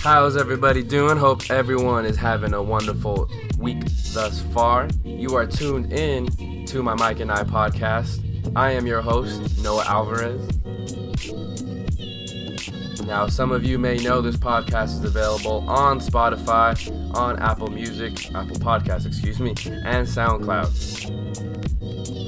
How's 0.00 0.36
everybody 0.36 0.84
doing? 0.84 1.16
Hope 1.16 1.50
everyone 1.50 2.06
is 2.06 2.16
having 2.16 2.54
a 2.54 2.62
wonderful 2.62 3.28
week 3.58 3.82
thus 4.12 4.40
far. 4.54 4.88
You 5.04 5.34
are 5.34 5.46
tuned 5.46 5.92
in 5.92 6.64
to 6.66 6.82
my 6.82 6.94
Mike 6.94 7.20
and 7.20 7.32
I 7.32 7.42
podcast. 7.42 8.22
I 8.54 8.70
am 8.70 8.86
your 8.86 9.02
host, 9.02 9.58
Noah 9.62 9.84
Alvarez. 9.84 10.40
Now, 13.04 13.26
some 13.28 13.50
of 13.50 13.64
you 13.64 13.78
may 13.78 13.96
know 13.98 14.20
this 14.20 14.36
podcast 14.36 14.98
is 14.98 15.04
available 15.04 15.68
on 15.68 16.00
Spotify, 16.00 17.14
on 17.16 17.38
Apple 17.40 17.68
Music, 17.68 18.32
Apple 18.34 18.56
Podcasts, 18.56 19.06
excuse 19.06 19.40
me, 19.40 19.50
and 19.84 20.06
SoundCloud. 20.06 21.65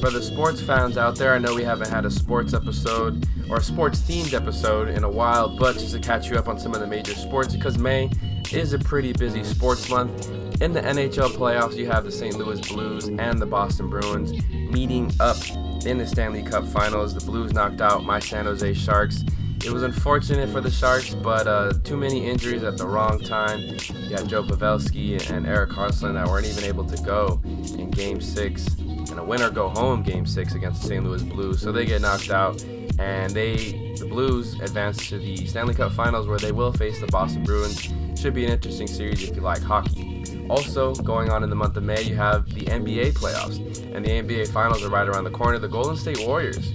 For 0.01 0.11
the 0.11 0.23
sports 0.23 0.61
fans 0.61 0.97
out 0.97 1.16
there, 1.16 1.34
I 1.34 1.38
know 1.38 1.57
we 1.57 1.65
haven't 1.65 1.91
had 1.91 2.05
a 2.05 2.11
sports 2.11 2.55
episode 2.55 3.27
or 3.51 3.56
a 3.56 3.62
sports 3.62 4.01
themed 4.01 4.33
episode 4.33 4.89
in 4.89 5.02
a 5.02 5.11
while, 5.11 5.48
but 5.59 5.73
just 5.73 5.93
to 5.93 5.98
catch 5.98 6.30
you 6.30 6.37
up 6.37 6.47
on 6.47 6.56
some 6.56 6.73
of 6.73 6.80
the 6.80 6.87
major 6.87 7.15
sports 7.15 7.52
because 7.52 7.79
May 7.79 8.09
is 8.53 8.75
a 8.75 8.79
pretty 8.79 9.12
busy 9.12 9.42
sports 9.42 9.91
month. 9.91 10.30
In 10.62 10.73
the 10.73 10.80
NHL 10.80 11.30
playoffs, 11.30 11.75
you 11.75 11.87
have 11.87 12.05
the 12.05 12.12
St. 12.12 12.39
Louis 12.39 12.61
Blues 12.61 13.09
and 13.09 13.41
the 13.41 13.47
Boston 13.47 13.91
Bruins 13.91 14.33
meeting 14.53 15.11
up 15.19 15.37
in 15.84 15.98
the 15.98 16.06
Stanley 16.06 16.45
Cup 16.45 16.65
Finals. 16.65 17.12
The 17.12 17.25
Blues 17.25 17.53
knocked 17.53 17.80
out 17.80 18.05
my 18.05 18.20
San 18.20 18.45
Jose 18.45 18.75
Sharks. 18.75 19.25
It 19.65 19.73
was 19.73 19.83
unfortunate 19.83 20.48
for 20.51 20.61
the 20.61 20.70
Sharks, 20.70 21.12
but 21.12 21.48
uh, 21.48 21.73
too 21.83 21.97
many 21.97 22.25
injuries 22.25 22.62
at 22.62 22.78
the 22.78 22.87
wrong 22.87 23.19
time. 23.19 23.61
You 23.89 24.15
had 24.15 24.28
Joe 24.28 24.45
Pavelski 24.45 25.28
and 25.28 25.45
Erik 25.45 25.70
Karlsson 25.70 26.15
that 26.15 26.28
weren't 26.28 26.47
even 26.47 26.62
able 26.62 26.84
to 26.84 27.03
go 27.03 27.41
in 27.45 27.91
Game 27.91 28.20
6 28.20 28.77
and 29.11 29.19
a 29.19 29.25
winner 29.25 29.51
go 29.51 29.69
home 29.69 30.03
Game 30.03 30.27
6 30.27 30.55
against 30.55 30.83
the 30.83 30.89
St. 30.89 31.05
Louis 31.05 31.23
Blues. 31.23 31.61
So 31.61 31.73
they 31.73 31.87
get 31.87 32.01
knocked 32.01 32.31
out 32.31 32.62
and 32.98 33.33
they 33.33 33.95
the 33.98 34.06
Blues 34.06 34.59
advance 34.61 35.09
to 35.09 35.19
the 35.19 35.47
Stanley 35.47 35.75
Cup 35.75 35.92
Finals 35.92 36.28
where 36.28 36.39
they 36.39 36.53
will 36.53 36.73
face 36.73 37.00
the 37.00 37.06
Boston 37.09 37.42
Bruins. 37.42 37.89
Should 38.19 38.34
be 38.34 38.45
an 38.45 38.53
interesting 38.53 38.87
series 38.87 39.28
if 39.28 39.37
you 39.37 39.42
like 39.42 39.62
hockey. 39.62 40.19
Also, 40.48 40.95
going 40.95 41.31
on 41.31 41.42
in 41.42 41.50
the 41.50 41.56
month 41.56 41.77
of 41.77 41.83
May, 41.83 42.03
you 42.03 42.17
have 42.17 42.48
the 42.55 42.62
NBA 42.62 43.12
playoffs, 43.12 43.59
and 43.95 44.05
the 44.05 44.11
NBA 44.11 44.48
Finals 44.48 44.83
are 44.83 44.89
right 44.89 45.06
around 45.06 45.25
the 45.25 45.31
corner. 45.31 45.59
The 45.59 45.69
Golden 45.69 45.97
State 45.97 46.27
Warriors 46.27 46.72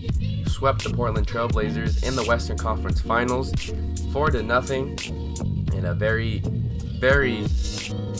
swept 0.47 0.83
the 0.83 0.91
Portland 0.91 1.27
Trailblazers 1.27 2.07
in 2.07 2.15
the 2.15 2.23
Western 2.23 2.57
Conference 2.57 3.01
Finals, 3.01 3.51
four 4.11 4.29
to 4.29 4.43
nothing, 4.43 4.97
in 5.73 5.85
a 5.85 5.93
very, 5.93 6.43
very 6.99 7.47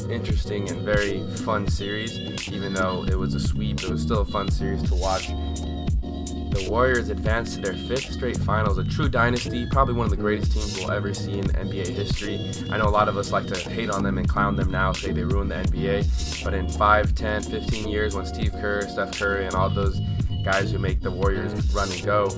interesting 0.05 0.69
and 0.69 0.81
very 0.81 1.25
fun 1.37 1.67
series. 1.67 2.17
Even 2.51 2.73
though 2.73 3.05
it 3.05 3.15
was 3.15 3.33
a 3.33 3.39
sweep, 3.39 3.83
it 3.83 3.89
was 3.89 4.01
still 4.01 4.21
a 4.21 4.25
fun 4.25 4.49
series 4.49 4.83
to 4.83 4.95
watch. 4.95 5.27
The 5.27 6.67
Warriors 6.69 7.09
advanced 7.09 7.55
to 7.55 7.61
their 7.61 7.73
fifth 7.73 8.13
straight 8.13 8.37
finals, 8.37 8.77
a 8.77 8.83
true 8.83 9.09
dynasty, 9.09 9.65
probably 9.71 9.95
one 9.95 10.05
of 10.05 10.11
the 10.11 10.17
greatest 10.17 10.51
teams 10.51 10.77
we'll 10.77 10.91
ever 10.91 11.13
see 11.13 11.39
in 11.39 11.45
NBA 11.47 11.87
history. 11.87 12.51
I 12.69 12.77
know 12.77 12.85
a 12.85 12.89
lot 12.93 13.09
of 13.09 13.17
us 13.17 13.31
like 13.31 13.47
to 13.47 13.69
hate 13.69 13.89
on 13.89 14.03
them 14.03 14.19
and 14.19 14.29
clown 14.29 14.55
them 14.55 14.69
now, 14.69 14.93
say 14.93 15.11
they 15.11 15.23
ruined 15.23 15.49
the 15.49 15.55
NBA, 15.55 16.43
but 16.43 16.53
in 16.53 16.69
5, 16.69 17.15
10, 17.15 17.43
15 17.43 17.87
years, 17.87 18.15
when 18.15 18.25
Steve 18.25 18.51
Kerr, 18.53 18.87
Steph 18.87 19.17
Curry, 19.17 19.45
and 19.45 19.55
all 19.55 19.69
those 19.69 19.99
guys 20.43 20.71
who 20.71 20.77
make 20.77 21.01
the 21.01 21.09
Warriors 21.09 21.73
run 21.73 21.91
and 21.91 22.03
go, 22.05 22.29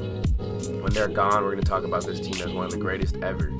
when 0.82 0.94
they're 0.94 1.08
gone, 1.08 1.44
we're 1.44 1.52
going 1.52 1.64
to 1.64 1.70
talk 1.70 1.84
about 1.84 2.06
this 2.06 2.20
team 2.20 2.36
as 2.36 2.54
one 2.54 2.66
of 2.66 2.72
the 2.72 2.78
greatest 2.78 3.18
ever. 3.18 3.52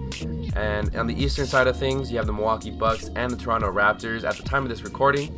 And 0.56 0.96
on 0.96 1.08
the 1.08 1.22
eastern 1.22 1.46
side 1.46 1.68
of 1.68 1.78
things, 1.78 2.12
you 2.12 2.18
have 2.18 2.28
the 2.28 2.34
Milwaukee 2.34 2.72
Bucks 2.72 3.10
and 3.16 3.32
the 3.32 3.38
Toronto 3.38 3.72
Raptors. 3.72 4.24
At 4.24 4.38
the 4.38 4.44
time 4.44 4.64
of 4.64 4.70
this 4.70 4.84
recording, 4.84 5.34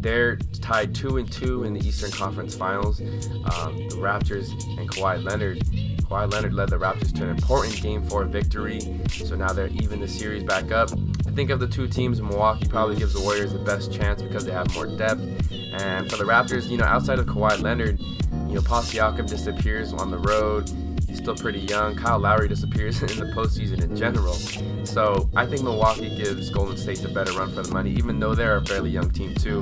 they're 0.00 0.36
tied 0.60 0.94
two 0.94 1.18
and 1.18 1.30
two 1.30 1.64
in 1.64 1.74
the 1.74 1.86
Eastern 1.86 2.10
Conference 2.10 2.56
Finals. 2.56 3.00
Um, 3.00 3.88
the 3.88 3.96
Raptors 3.98 4.50
and 4.78 4.90
Kawhi 4.90 5.22
Leonard. 5.22 5.58
Kawhi 5.58 6.30
Leonard 6.30 6.54
led 6.54 6.70
the 6.70 6.78
Raptors 6.78 7.14
to 7.14 7.22
an 7.22 7.30
important 7.30 7.80
Game 7.80 8.02
Four 8.02 8.24
victory, 8.24 8.80
so 9.10 9.36
now 9.36 9.52
they're 9.52 9.68
even 9.68 10.00
the 10.00 10.08
series 10.08 10.42
back 10.42 10.72
up. 10.72 10.90
I 11.26 11.30
think 11.30 11.50
of 11.50 11.60
the 11.60 11.68
two 11.68 11.86
teams, 11.86 12.20
Milwaukee 12.20 12.66
probably 12.66 12.96
gives 12.96 13.12
the 13.12 13.20
Warriors 13.20 13.52
the 13.52 13.58
best 13.60 13.92
chance 13.92 14.20
because 14.20 14.44
they 14.44 14.52
have 14.52 14.74
more 14.74 14.86
depth. 14.86 15.22
And 15.52 16.10
for 16.10 16.16
the 16.16 16.24
Raptors, 16.24 16.68
you 16.68 16.76
know, 16.78 16.84
outside 16.84 17.18
of 17.18 17.26
Kawhi 17.26 17.62
Leonard, 17.62 18.00
you 18.00 18.54
know, 18.54 18.62
Paul 18.62 18.82
disappears 18.82 19.92
on 19.92 20.10
the 20.10 20.18
road. 20.18 20.70
He's 21.12 21.18
still 21.18 21.34
pretty 21.36 21.60
young. 21.60 21.94
Kyle 21.94 22.18
Lowry 22.18 22.48
disappears 22.48 23.02
in 23.02 23.08
the 23.08 23.30
postseason 23.36 23.82
in 23.82 23.94
general. 23.94 24.32
So 24.86 25.28
I 25.36 25.44
think 25.44 25.62
Milwaukee 25.62 26.16
gives 26.16 26.48
Golden 26.48 26.78
State 26.78 27.00
the 27.00 27.10
better 27.10 27.32
run 27.32 27.52
for 27.52 27.60
the 27.60 27.70
money, 27.70 27.90
even 27.90 28.18
though 28.18 28.34
they're 28.34 28.56
a 28.56 28.64
fairly 28.64 28.88
young 28.88 29.10
team 29.10 29.34
too. 29.34 29.60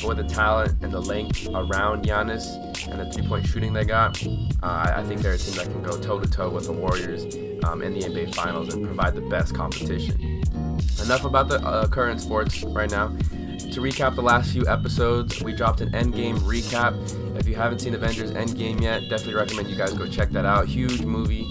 But 0.00 0.04
with 0.04 0.16
the 0.18 0.32
talent 0.32 0.80
and 0.80 0.92
the 0.92 1.00
length 1.00 1.48
around 1.48 2.04
Giannis 2.04 2.46
and 2.86 3.00
the 3.00 3.12
three-point 3.12 3.44
shooting 3.48 3.72
they 3.72 3.84
got, 3.84 4.24
uh, 4.62 4.92
I 4.94 5.02
think 5.02 5.22
they're 5.22 5.32
a 5.32 5.38
team 5.38 5.56
that 5.56 5.64
can 5.64 5.82
go 5.82 6.00
toe-to-toe 6.00 6.50
with 6.50 6.66
the 6.66 6.72
Warriors 6.72 7.24
um, 7.64 7.82
in 7.82 7.94
the 7.94 8.02
NBA 8.02 8.32
Finals 8.36 8.72
and 8.72 8.86
provide 8.86 9.16
the 9.16 9.22
best 9.22 9.56
competition. 9.56 10.40
Enough 11.02 11.24
about 11.24 11.48
the 11.48 11.60
uh, 11.66 11.88
current 11.88 12.20
sports 12.20 12.62
right 12.62 12.90
now 12.92 13.08
to 13.72 13.80
recap 13.80 14.14
the 14.14 14.22
last 14.22 14.52
few 14.52 14.66
episodes, 14.68 15.42
we 15.42 15.54
dropped 15.54 15.80
an 15.80 15.90
Endgame 15.92 16.36
recap. 16.40 16.94
If 17.38 17.48
you 17.48 17.54
haven't 17.54 17.78
seen 17.78 17.94
Avengers 17.94 18.30
Endgame 18.32 18.82
yet, 18.82 19.08
definitely 19.08 19.34
recommend 19.34 19.70
you 19.70 19.76
guys 19.76 19.94
go 19.94 20.06
check 20.06 20.28
that 20.30 20.44
out. 20.44 20.68
Huge 20.68 21.02
movie, 21.06 21.44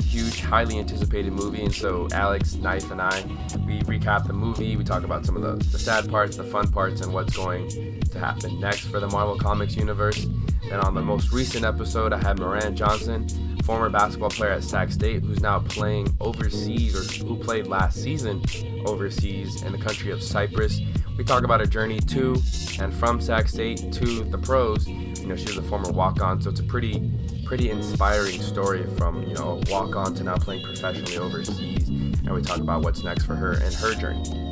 huge, 0.00 0.40
highly 0.40 0.78
anticipated 0.78 1.34
movie. 1.34 1.62
And 1.62 1.74
so 1.74 2.08
Alex, 2.12 2.54
Knife, 2.54 2.90
and 2.90 3.02
I, 3.02 3.20
we 3.66 3.80
recap 3.82 4.26
the 4.26 4.32
movie. 4.32 4.74
We 4.76 4.84
talk 4.84 5.04
about 5.04 5.26
some 5.26 5.36
of 5.36 5.42
the, 5.42 5.62
the 5.70 5.78
sad 5.78 6.08
parts, 6.08 6.38
the 6.38 6.44
fun 6.44 6.72
parts, 6.72 7.02
and 7.02 7.12
what's 7.12 7.36
going 7.36 7.68
to 7.68 8.18
happen 8.18 8.58
next 8.58 8.86
for 8.86 8.98
the 8.98 9.08
Marvel 9.08 9.36
Comics 9.36 9.76
universe. 9.76 10.26
Then 10.70 10.80
on 10.80 10.94
the 10.94 11.02
most 11.02 11.30
recent 11.30 11.66
episode, 11.66 12.14
I 12.14 12.18
had 12.18 12.38
Moran 12.38 12.74
Johnson, 12.74 13.28
former 13.66 13.90
basketball 13.90 14.30
player 14.30 14.52
at 14.52 14.62
Sac 14.62 14.92
State, 14.92 15.24
who's 15.24 15.40
now 15.40 15.58
playing 15.58 16.16
overseas 16.20 16.94
or 16.94 17.24
who 17.26 17.36
played 17.36 17.66
last 17.66 18.00
season 18.00 18.40
overseas 18.86 19.62
in 19.62 19.72
the 19.72 19.78
country 19.78 20.12
of 20.12 20.22
Cyprus. 20.22 20.80
We 21.18 21.24
talk 21.24 21.42
about 21.42 21.58
her 21.58 21.66
journey 21.66 21.98
to 21.98 22.40
and 22.78 22.94
from 22.94 23.20
Sac 23.20 23.48
State 23.48 23.92
to 23.92 24.22
the 24.22 24.38
pros. 24.38 24.86
You 24.86 25.26
know, 25.26 25.34
she 25.34 25.46
was 25.46 25.56
a 25.56 25.62
former 25.62 25.90
walk-on, 25.90 26.40
so 26.40 26.50
it's 26.50 26.60
a 26.60 26.64
pretty, 26.64 27.10
pretty 27.44 27.70
inspiring 27.70 28.40
story 28.40 28.86
from 28.96 29.24
you 29.24 29.34
know 29.34 29.60
walk-on 29.68 30.14
to 30.14 30.22
now 30.22 30.36
playing 30.36 30.62
professionally 30.62 31.18
overseas. 31.18 31.88
And 31.88 32.32
we 32.32 32.42
talk 32.42 32.58
about 32.58 32.82
what's 32.82 33.02
next 33.02 33.24
for 33.24 33.34
her 33.34 33.54
and 33.54 33.74
her 33.74 33.94
journey. 33.94 34.45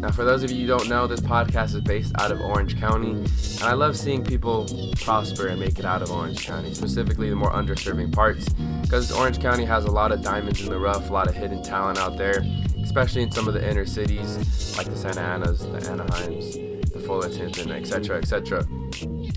Now, 0.00 0.10
for 0.10 0.24
those 0.24 0.42
of 0.42 0.50
you 0.50 0.62
who 0.62 0.66
don't 0.66 0.88
know, 0.88 1.06
this 1.06 1.20
podcast 1.20 1.74
is 1.74 1.82
based 1.82 2.14
out 2.18 2.32
of 2.32 2.40
Orange 2.40 2.80
County, 2.80 3.10
and 3.10 3.62
I 3.62 3.74
love 3.74 3.98
seeing 3.98 4.24
people 4.24 4.66
prosper 4.96 5.48
and 5.48 5.60
make 5.60 5.78
it 5.78 5.84
out 5.84 6.00
of 6.00 6.10
Orange 6.10 6.46
County, 6.46 6.72
specifically 6.72 7.28
the 7.28 7.36
more 7.36 7.50
underserving 7.50 8.10
parts, 8.10 8.48
because 8.80 9.12
Orange 9.12 9.40
County 9.40 9.66
has 9.66 9.84
a 9.84 9.90
lot 9.90 10.10
of 10.10 10.22
diamonds 10.22 10.62
in 10.62 10.70
the 10.70 10.78
rough, 10.78 11.10
a 11.10 11.12
lot 11.12 11.28
of 11.28 11.34
hidden 11.34 11.62
talent 11.62 11.98
out 11.98 12.16
there, 12.16 12.42
especially 12.82 13.22
in 13.22 13.30
some 13.30 13.46
of 13.46 13.52
the 13.52 13.68
inner 13.68 13.84
cities 13.84 14.74
like 14.78 14.86
the 14.86 14.96
Santa 14.96 15.20
Anas, 15.20 15.60
the 15.60 15.78
Anaheims, 15.80 16.54
the 16.94 16.98
Fullertons, 16.98 17.70
etc., 17.70 18.16
etc. 18.16 18.66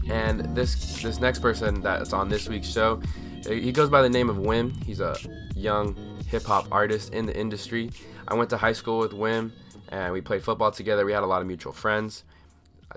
And 0.09 0.55
this 0.55 1.01
this 1.01 1.19
next 1.19 1.39
person 1.39 1.81
that's 1.81 2.13
on 2.13 2.29
this 2.29 2.47
week's 2.47 2.71
show, 2.71 3.01
eh, 3.49 3.55
he 3.55 3.73
goes 3.73 3.89
by 3.89 4.01
the 4.01 4.09
name 4.09 4.29
of 4.29 4.37
Wim. 4.37 4.81
He's 4.85 5.01
a 5.01 5.17
young 5.57 5.97
hip 6.29 6.43
hop 6.43 6.69
artist 6.71 7.13
in 7.13 7.25
the 7.25 7.37
industry. 7.37 7.89
I 8.29 8.35
went 8.35 8.49
to 8.51 8.57
high 8.57 8.71
school 8.71 8.99
with 8.99 9.11
Wim 9.11 9.51
and 9.93 10.11
we 10.11 10.21
played 10.21 10.43
football 10.43 10.71
together. 10.71 11.05
We 11.05 11.11
had 11.11 11.21
a 11.21 11.27
lot 11.27 11.41
of 11.41 11.47
mutual 11.47 11.71
friends. 11.71 12.23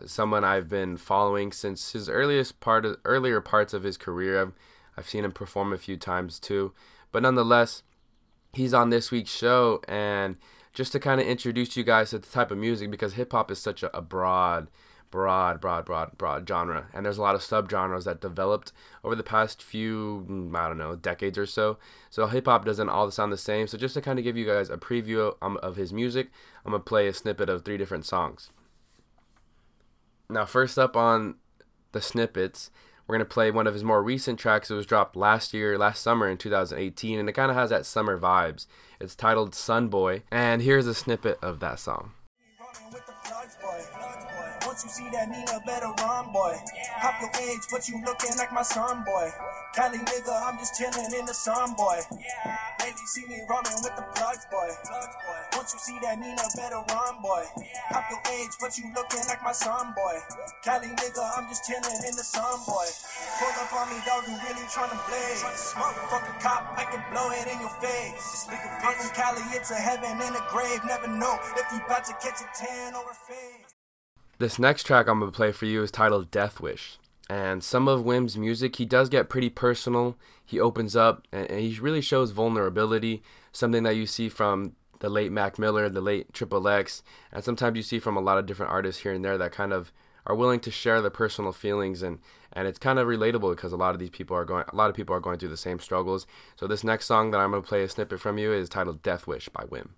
Someone 0.07 0.45
I've 0.45 0.69
been 0.69 0.97
following 0.97 1.53
since 1.53 1.93
his 1.93 2.09
earliest 2.09 2.59
part, 2.61 2.87
of, 2.87 2.97
earlier 3.05 3.43
parts 3.43 3.75
of 3.75 3.83
his 3.83 3.99
career. 3.99 4.41
I've, 4.41 4.53
I've 4.97 5.09
seen 5.09 5.25
him 5.25 5.33
perform 5.33 5.75
a 5.75 5.79
few 5.79 5.99
times 5.99 6.41
too, 6.41 6.73
but 7.13 7.23
nonetheless, 7.23 7.83
he's 8.55 8.73
on 8.73 8.89
this 8.89 9.11
week's 9.11 9.31
show, 9.31 9.83
and 9.87 10.37
just 10.73 10.93
to 10.93 10.99
kind 10.99 11.21
of 11.21 11.27
introduce 11.27 11.77
you 11.77 11.85
guys 11.85 12.11
to 12.11 12.19
the 12.19 12.27
type 12.27 12.51
of 12.51 12.57
music 12.57 12.91
because 12.91 13.13
hip 13.13 13.33
hop 13.33 13.51
is 13.51 13.59
such 13.59 13.83
a, 13.83 13.95
a 13.95 14.01
broad 14.01 14.69
broad, 15.11 15.61
broad, 15.61 15.85
broad, 15.85 16.17
broad 16.19 16.49
genre. 16.49 16.87
And 16.93 17.05
there's 17.05 17.19
a 17.19 17.23
lot 17.23 17.35
of 17.35 17.41
subgenres 17.41 18.05
that 18.05 18.21
developed 18.21 18.73
over 19.05 19.15
the 19.15 19.23
past 19.23 19.63
few, 19.63 20.27
mm, 20.29 20.55
I 20.57 20.69
don't 20.69 20.79
know, 20.79 20.97
decades 20.97 21.39
or 21.39 21.47
so. 21.47 21.79
So 22.11 22.27
hip 22.27 22.47
hop 22.47 22.65
doesn't 22.65 22.89
all 22.89 23.11
sound 23.11 23.33
the 23.33 23.39
same. 23.39 23.67
So 23.67 23.79
just 23.79 23.95
to 23.95 24.01
kind 24.01 24.19
of 24.19 24.25
give 24.25 24.37
you 24.37 24.47
guys 24.47 24.71
a 24.71 24.77
preview 24.77 25.35
of, 25.41 25.57
of 25.57 25.77
his 25.77 25.93
music, 25.93 26.31
I'm 26.65 26.73
gonna 26.73 26.83
play 26.83 27.09
a 27.09 27.15
snippet 27.15 27.49
of 27.49 27.65
three 27.65 27.79
different 27.79 28.05
songs. 28.05 28.51
Now, 30.29 30.45
first 30.45 30.79
up 30.79 30.97
on 30.97 31.37
the 31.93 32.01
snippets, 32.01 32.71
we're 33.07 33.15
gonna 33.15 33.25
play 33.25 33.51
one 33.51 33.67
of 33.67 33.75
his 33.75 33.85
more 33.85 34.03
recent 34.03 34.39
tracks. 34.39 34.71
It 34.71 34.75
was 34.75 34.87
dropped 34.87 35.15
last 35.15 35.55
year, 35.55 35.79
last 35.79 36.03
summer 36.03 36.29
in 36.29 36.39
2018, 36.39 37.19
and 37.19 37.29
it 37.29 37.33
kind 37.33 37.51
of 37.51 37.57
has 37.57 37.71
that 37.71 37.87
summer 37.87 38.19
vibes. 38.19 38.67
It's 39.01 39.15
titled 39.15 39.55
Sun 39.55 39.89
Boy, 39.89 40.25
and 40.31 40.63
here's 40.63 40.87
a 40.87 40.95
snippet 40.95 41.39
of 41.41 41.61
that 41.61 41.79
song. 41.79 42.13
Once 44.77 44.85
you 44.85 45.09
see 45.09 45.09
that 45.09 45.33
Nina 45.33 45.57
better 45.65 45.89
run, 46.05 46.29
boy. 46.37 46.53
Pop 47.01 47.17
your 47.17 47.33
age, 47.49 47.65
but 47.73 47.89
you 47.89 47.97
looking 48.05 48.37
like 48.37 48.53
my 48.53 48.61
son, 48.61 49.09
boy. 49.09 49.33
Cali 49.73 49.97
nigga, 49.97 50.37
I'm 50.45 50.61
just 50.61 50.77
chilling 50.77 51.17
in 51.17 51.25
the 51.25 51.33
sun, 51.33 51.73
boy. 51.81 51.97
Lately 52.85 53.09
see 53.09 53.25
me 53.25 53.41
roaming 53.49 53.81
with 53.81 53.97
the 53.97 54.05
plugs, 54.13 54.45
boy. 54.53 54.69
Once 55.57 55.73
you 55.73 55.81
see 55.81 55.97
that 56.05 56.21
Nina, 56.21 56.45
better 56.61 56.85
run, 56.93 57.25
boy. 57.25 57.49
Half 57.89 58.05
your 58.13 58.21
age, 58.37 58.53
but 58.61 58.77
you 58.77 58.93
looking 58.93 59.25
like 59.33 59.41
my 59.41 59.57
son, 59.57 59.97
boy. 59.97 60.21
Cali 60.61 60.93
nigga, 60.93 61.25
I'm 61.25 61.49
just 61.49 61.65
chilling 61.65 62.01
in 62.05 62.13
the 62.13 62.27
sun, 62.37 62.61
boy. 62.69 62.85
Pull 63.41 63.57
up 63.57 63.73
on 63.81 63.89
me, 63.89 63.97
dog, 64.05 64.29
you 64.29 64.37
really 64.45 64.69
tryna 64.69 65.01
blaze. 65.09 65.41
Smoke, 65.73 65.97
fuck 66.13 66.29
a 66.29 66.37
cop, 66.45 66.77
I 66.77 66.85
can 66.85 67.01
blow 67.09 67.33
it 67.33 67.49
in 67.49 67.65
your 67.65 67.73
face. 67.81 68.45
I'm 68.85 68.93
from 68.93 69.09
Cali, 69.17 69.41
it's 69.57 69.73
a 69.73 69.81
heaven 69.81 70.21
and 70.21 70.37
a 70.37 70.45
grave. 70.53 70.85
Never 70.85 71.09
know 71.09 71.41
if 71.57 71.65
you 71.73 71.81
about 71.81 72.05
to 72.05 72.15
catch 72.21 72.45
a 72.45 72.49
tan 72.53 72.93
or 72.93 73.09
a 73.09 73.17
fade. 73.25 73.76
This 74.39 74.59
next 74.59 74.85
track 74.85 75.09
I'm 75.09 75.21
going 75.21 75.31
to 75.31 75.37
play 75.37 75.51
for 75.51 75.65
you 75.65 75.83
is 75.83 75.91
titled 75.91 76.31
Death 76.31 76.61
Wish. 76.61 76.99
And 77.29 77.65
some 77.65 77.89
of 77.89 78.05
Wim's 78.05 78.37
music, 78.37 78.77
he 78.77 78.85
does 78.85 79.09
get 79.09 79.31
pretty 79.31 79.49
personal. 79.49 80.19
He 80.45 80.61
opens 80.61 80.95
up 80.95 81.27
and, 81.33 81.51
and 81.51 81.61
he 81.61 81.81
really 81.81 82.03
shows 82.03 82.33
vulnerability, 82.33 83.23
something 83.53 83.83
that 83.85 83.97
you 83.97 84.05
see 84.07 84.29
from 84.29 84.77
the 85.01 85.09
late 85.09 85.33
Mac 85.33 85.59
Miller, 85.59 85.89
the 85.89 86.03
late 86.03 86.33
Triple 86.35 86.69
X, 86.69 87.03
and 87.33 87.43
sometimes 87.43 87.77
you 87.77 87.83
see 87.83 87.99
from 87.99 88.17
a 88.17 88.21
lot 88.21 88.39
of 88.39 88.47
different 88.47 88.73
artists 88.73 89.03
here 89.03 89.13
and 89.13 89.25
there 89.25 89.39
that 89.39 89.53
kind 89.53 89.73
of 89.73 89.91
are 90.27 90.35
willing 90.35 90.61
to 90.61 90.71
share 90.71 91.01
their 91.01 91.11
personal 91.11 91.53
feelings 91.53 92.03
and 92.03 92.19
and 92.53 92.67
it's 92.67 92.79
kind 92.79 92.99
of 92.99 93.07
relatable 93.07 93.55
because 93.55 93.73
a 93.73 93.77
lot 93.77 93.95
of 93.95 94.01
these 94.01 94.11
people 94.11 94.37
are 94.37 94.45
going 94.45 94.65
a 94.73 94.77
lot 94.77 94.91
of 94.91 94.97
people 94.97 95.15
are 95.15 95.21
going 95.21 95.39
through 95.39 95.49
the 95.49 95.57
same 95.57 95.79
struggles. 95.79 96.27
So 96.57 96.67
this 96.67 96.85
next 96.85 97.07
song 97.07 97.31
that 97.31 97.41
I'm 97.41 97.51
going 97.51 97.63
to 97.63 97.69
play 97.69 97.83
a 97.83 97.89
snippet 97.89 98.21
from 98.21 98.39
you 98.39 98.53
is 98.53 98.69
titled 98.69 99.03
Death 99.03 99.27
Wish 99.27 99.49
by 99.49 99.65
Wim. 99.65 99.91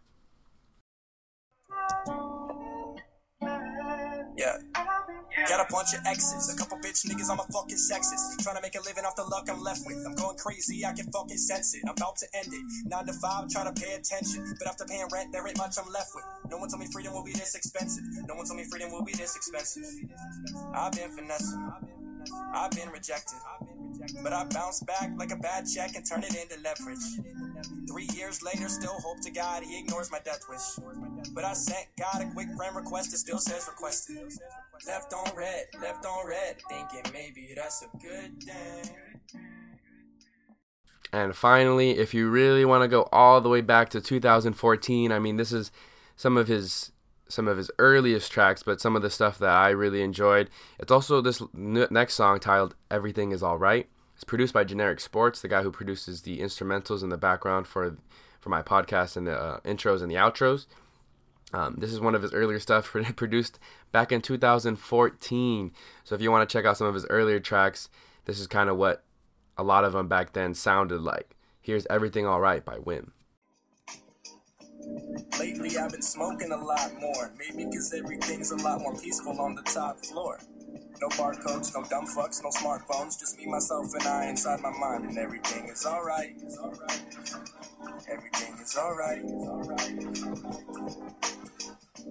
Got 5.46 5.60
a 5.60 5.72
bunch 5.72 5.94
of 5.94 6.00
exes, 6.06 6.52
a 6.52 6.56
couple 6.56 6.78
bitch 6.78 7.06
niggas, 7.06 7.30
I'm 7.30 7.38
a 7.38 7.44
fucking 7.52 7.76
sexist. 7.76 8.42
Trying 8.42 8.56
to 8.56 8.62
make 8.62 8.74
a 8.74 8.82
living 8.82 9.04
off 9.04 9.14
the 9.16 9.24
luck 9.24 9.48
I'm 9.50 9.62
left 9.62 9.86
with. 9.86 10.02
I'm 10.04 10.14
going 10.14 10.36
crazy, 10.36 10.84
I 10.84 10.92
can 10.92 11.10
fucking 11.12 11.36
sense 11.36 11.74
it. 11.74 11.82
I'm 11.84 11.94
about 11.94 12.16
to 12.16 12.26
end 12.34 12.52
it. 12.52 12.64
Nine 12.86 13.06
to 13.06 13.12
five, 13.12 13.48
try 13.48 13.64
to 13.64 13.72
pay 13.72 13.94
attention. 13.94 14.44
But 14.58 14.68
after 14.68 14.84
paying 14.84 15.06
rent, 15.12 15.32
there 15.32 15.46
ain't 15.46 15.58
much 15.58 15.76
I'm 15.78 15.90
left 15.92 16.14
with. 16.14 16.24
No 16.50 16.58
one 16.58 16.68
told 16.68 16.80
me 16.80 16.88
freedom 16.90 17.12
will 17.12 17.24
be 17.24 17.32
this 17.32 17.54
expensive. 17.54 18.04
No 18.26 18.34
one 18.34 18.46
told 18.46 18.58
me 18.58 18.64
freedom 18.64 18.90
will 18.90 19.04
be 19.04 19.12
this 19.12 19.36
expensive. 19.36 19.84
I've 20.74 20.92
been 20.92 21.10
finessing. 21.10 21.72
I've 22.54 22.70
been 22.72 22.88
rejected. 22.88 23.38
But 24.22 24.32
I 24.32 24.44
bounce 24.44 24.80
back 24.80 25.10
like 25.18 25.30
a 25.30 25.36
bad 25.36 25.66
check 25.66 25.94
and 25.94 26.04
turn 26.04 26.22
it 26.24 26.34
into 26.34 26.60
leverage. 26.62 27.04
Three 27.88 28.08
years 28.14 28.42
later, 28.42 28.68
still 28.68 28.94
hope 29.00 29.20
to 29.22 29.30
God 29.30 29.62
he 29.62 29.78
ignores 29.78 30.10
my 30.10 30.20
death 30.20 30.42
wish. 30.48 30.84
But 31.32 31.44
I 31.44 31.52
sent 31.52 31.86
God 31.98 32.22
a 32.22 32.30
quick 32.32 32.48
friend 32.56 32.76
request, 32.76 33.12
it 33.12 33.18
still 33.18 33.38
says 33.38 33.66
requested. 33.68 34.18
Left 34.86 35.12
on 35.12 35.36
red, 35.36 35.66
left 35.82 36.06
on 36.06 36.26
red, 36.26 36.56
thinking 36.68 37.12
maybe 37.12 37.52
that's 37.54 37.82
a 37.82 37.96
good 37.98 38.42
thing. 38.42 38.94
And 41.12 41.34
finally, 41.34 41.98
if 41.98 42.12
you 42.14 42.28
really 42.28 42.64
want 42.64 42.82
to 42.82 42.88
go 42.88 43.08
all 43.10 43.40
the 43.40 43.48
way 43.48 43.60
back 43.60 43.88
to 43.90 44.00
2014, 44.00 45.10
I 45.10 45.18
mean, 45.18 45.36
this 45.36 45.52
is 45.52 45.70
some 46.16 46.36
of 46.36 46.48
his 46.48 46.92
some 47.30 47.46
of 47.46 47.58
his 47.58 47.70
earliest 47.78 48.32
tracks, 48.32 48.62
but 48.62 48.80
some 48.80 48.96
of 48.96 49.02
the 49.02 49.10
stuff 49.10 49.38
that 49.38 49.50
I 49.50 49.68
really 49.68 50.00
enjoyed. 50.00 50.48
It's 50.78 50.90
also 50.90 51.20
this 51.20 51.42
next 51.52 52.14
song 52.14 52.40
titled 52.40 52.74
"Everything 52.90 53.32
Is 53.32 53.42
All 53.42 53.58
Right." 53.58 53.88
It's 54.14 54.24
produced 54.24 54.54
by 54.54 54.64
Generic 54.64 55.00
Sports, 55.00 55.40
the 55.40 55.48
guy 55.48 55.62
who 55.62 55.70
produces 55.70 56.22
the 56.22 56.38
instrumentals 56.38 57.02
in 57.02 57.08
the 57.08 57.16
background 57.16 57.66
for 57.66 57.96
for 58.40 58.48
my 58.50 58.62
podcast 58.62 59.16
and 59.16 59.26
the 59.26 59.38
uh, 59.38 59.60
intros 59.60 60.02
and 60.02 60.10
the 60.10 60.16
outros. 60.16 60.66
Um, 61.52 61.76
this 61.78 61.92
is 61.92 62.00
one 62.00 62.14
of 62.14 62.22
his 62.22 62.34
earlier 62.34 62.58
stuff 62.58 62.94
produced 63.16 63.58
back 63.92 64.12
in 64.12 64.20
2014. 64.20 65.72
So 66.04 66.14
if 66.14 66.20
you 66.20 66.30
want 66.30 66.48
to 66.48 66.52
check 66.52 66.64
out 66.64 66.76
some 66.76 66.86
of 66.86 66.94
his 66.94 67.06
earlier 67.06 67.40
tracks, 67.40 67.88
this 68.24 68.38
is 68.40 68.46
kind 68.46 68.68
of 68.68 68.76
what 68.76 69.04
a 69.56 69.62
lot 69.62 69.84
of 69.84 69.92
them 69.92 70.08
back 70.08 70.32
then 70.32 70.54
sounded 70.54 71.00
like. 71.00 71.36
Here's 71.60 71.86
Everything 71.90 72.26
All 72.26 72.40
Right 72.40 72.64
by 72.64 72.76
Wim. 72.78 73.10
Lately 75.38 75.76
I've 75.76 75.90
been 75.90 76.02
smoking 76.02 76.52
a 76.52 76.56
lot 76.56 76.92
more. 77.00 77.32
Maybe 77.38 77.64
because 77.66 77.92
everything's 77.92 78.52
a 78.52 78.56
lot 78.56 78.80
more 78.80 78.94
peaceful 78.96 79.38
on 79.40 79.54
the 79.54 79.62
top 79.62 79.98
floor. 80.04 80.38
No 81.00 81.08
barcodes, 81.10 81.74
no 81.74 81.84
dumb 81.88 82.06
fucks, 82.06 82.42
no 82.42 82.50
smartphones. 82.50 83.18
Just 83.18 83.38
me, 83.38 83.46
myself, 83.46 83.94
and 83.94 84.02
I 84.04 84.28
inside 84.28 84.60
my 84.60 84.70
mind, 84.70 85.04
and 85.04 85.16
everything 85.18 85.68
is 85.68 85.86
alright. 85.86 86.34
Everything 88.10 88.58
is 88.60 88.76
alright. 88.76 89.22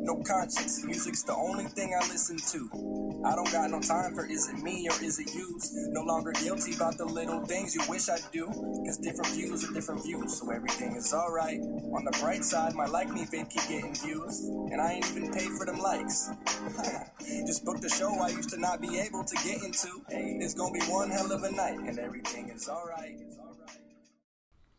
No 0.07 0.15
conscience, 0.24 0.86
music's 0.86 1.24
the 1.24 1.36
only 1.36 1.65
thing 1.65 1.94
I 1.94 2.00
listen 2.07 2.38
to. 2.38 3.21
I 3.25 3.36
don't 3.36 3.51
got 3.51 3.69
no 3.69 3.81
time 3.81 4.15
for 4.15 4.25
is 4.25 4.48
it 4.48 4.63
me 4.63 4.88
or 4.88 5.04
is 5.04 5.19
it 5.19 5.36
you? 5.36 5.59
No 5.92 6.01
longer 6.04 6.31
guilty 6.31 6.75
about 6.75 6.98
the 6.98 7.04
little 7.04 7.44
things 7.45 7.75
you 7.75 7.81
wish 7.89 8.07
I 8.07 8.15
do. 8.31 8.45
Cause 8.48 8.98
different 9.00 9.36
views 9.36 9.69
are 9.69 9.74
different 9.74 10.04
views, 10.04 10.39
so 10.39 10.50
everything 10.50 10.95
is 10.95 11.13
alright. 11.13 11.59
On 11.59 12.06
the 12.06 12.18
bright 12.21 12.45
side, 12.45 12.74
my 12.74 12.86
like 12.86 13.09
me 13.09 13.25
feed 13.25 13.50
keep 13.50 13.68
getting 13.68 13.94
views. 13.95 14.48
And 14.71 14.80
I 14.80 14.94
ain't 14.94 15.12
even 15.12 15.30
paid 15.33 15.51
for 15.59 15.65
them 15.65 15.80
likes. 15.80 16.30
Just 17.45 17.65
booked 17.65 17.83
a 17.83 17.89
show 17.89 18.13
I 18.13 18.30
used 18.30 18.51
to 18.51 18.57
not 18.57 18.80
be 18.80 19.01
able 19.01 19.25
to 19.25 19.36
get 19.44 19.62
into. 19.62 19.89
It's 20.07 20.53
gonna 20.53 20.71
be 20.71 20.86
one 20.86 21.10
hell 21.10 21.33
of 21.33 21.44
a 21.44 21.51
night, 21.51 21.80
and 21.80 22.00
everything 22.00 22.48
is 22.48 22.69
alright. 22.69 23.19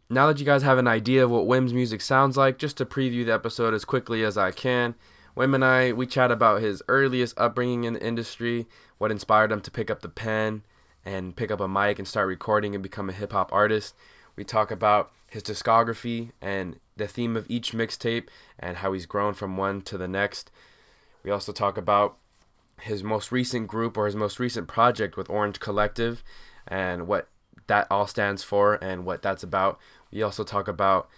Now 0.08 0.26
that 0.28 0.38
you 0.40 0.46
guys 0.46 0.62
have 0.62 0.78
an 0.78 0.88
idea 0.88 1.22
of 1.22 1.30
what 1.30 1.46
Wim's 1.46 1.74
music 1.74 2.00
sounds 2.00 2.38
like, 2.38 2.56
just 2.56 2.78
to 2.78 2.86
preview 2.86 3.26
the 3.26 3.34
episode 3.34 3.74
as 3.74 3.84
quickly 3.84 4.24
as 4.24 4.38
I 4.38 4.52
can, 4.52 4.94
Wim 5.38 5.54
and 5.54 5.64
I, 5.64 5.92
we 5.92 6.04
chat 6.04 6.32
about 6.32 6.62
his 6.62 6.82
earliest 6.88 7.38
upbringing 7.38 7.84
in 7.84 7.92
the 7.92 8.04
industry, 8.04 8.66
what 8.98 9.12
inspired 9.12 9.52
him 9.52 9.60
to 9.60 9.70
pick 9.70 9.88
up 9.88 10.02
the 10.02 10.08
pen 10.08 10.62
and 11.04 11.36
pick 11.36 11.52
up 11.52 11.60
a 11.60 11.68
mic 11.68 12.00
and 12.00 12.08
start 12.08 12.26
recording 12.26 12.74
and 12.74 12.82
become 12.82 13.08
a 13.08 13.12
hip 13.12 13.30
hop 13.30 13.52
artist. 13.52 13.94
We 14.34 14.42
talk 14.42 14.72
about 14.72 15.12
his 15.28 15.44
discography 15.44 16.32
and 16.42 16.80
the 16.96 17.06
theme 17.06 17.36
of 17.36 17.48
each 17.48 17.70
mixtape 17.70 18.26
and 18.58 18.78
how 18.78 18.92
he's 18.92 19.06
grown 19.06 19.32
from 19.32 19.56
one 19.56 19.80
to 19.82 19.96
the 19.96 20.08
next. 20.08 20.50
We 21.22 21.30
also 21.30 21.52
talk 21.52 21.78
about 21.78 22.16
his 22.80 23.04
most 23.04 23.30
recent 23.30 23.68
group 23.68 23.96
or 23.96 24.06
his 24.06 24.16
most 24.16 24.40
recent 24.40 24.66
project 24.66 25.16
with 25.16 25.30
Orange 25.30 25.60
Collective 25.60 26.24
and 26.66 27.06
what 27.06 27.28
that 27.68 27.86
all 27.92 28.08
stands 28.08 28.42
for 28.42 28.74
and 28.82 29.04
what 29.04 29.22
that's 29.22 29.44
about. 29.44 29.78
We 30.10 30.20
also 30.20 30.42
talk 30.42 30.66
about 30.66 31.08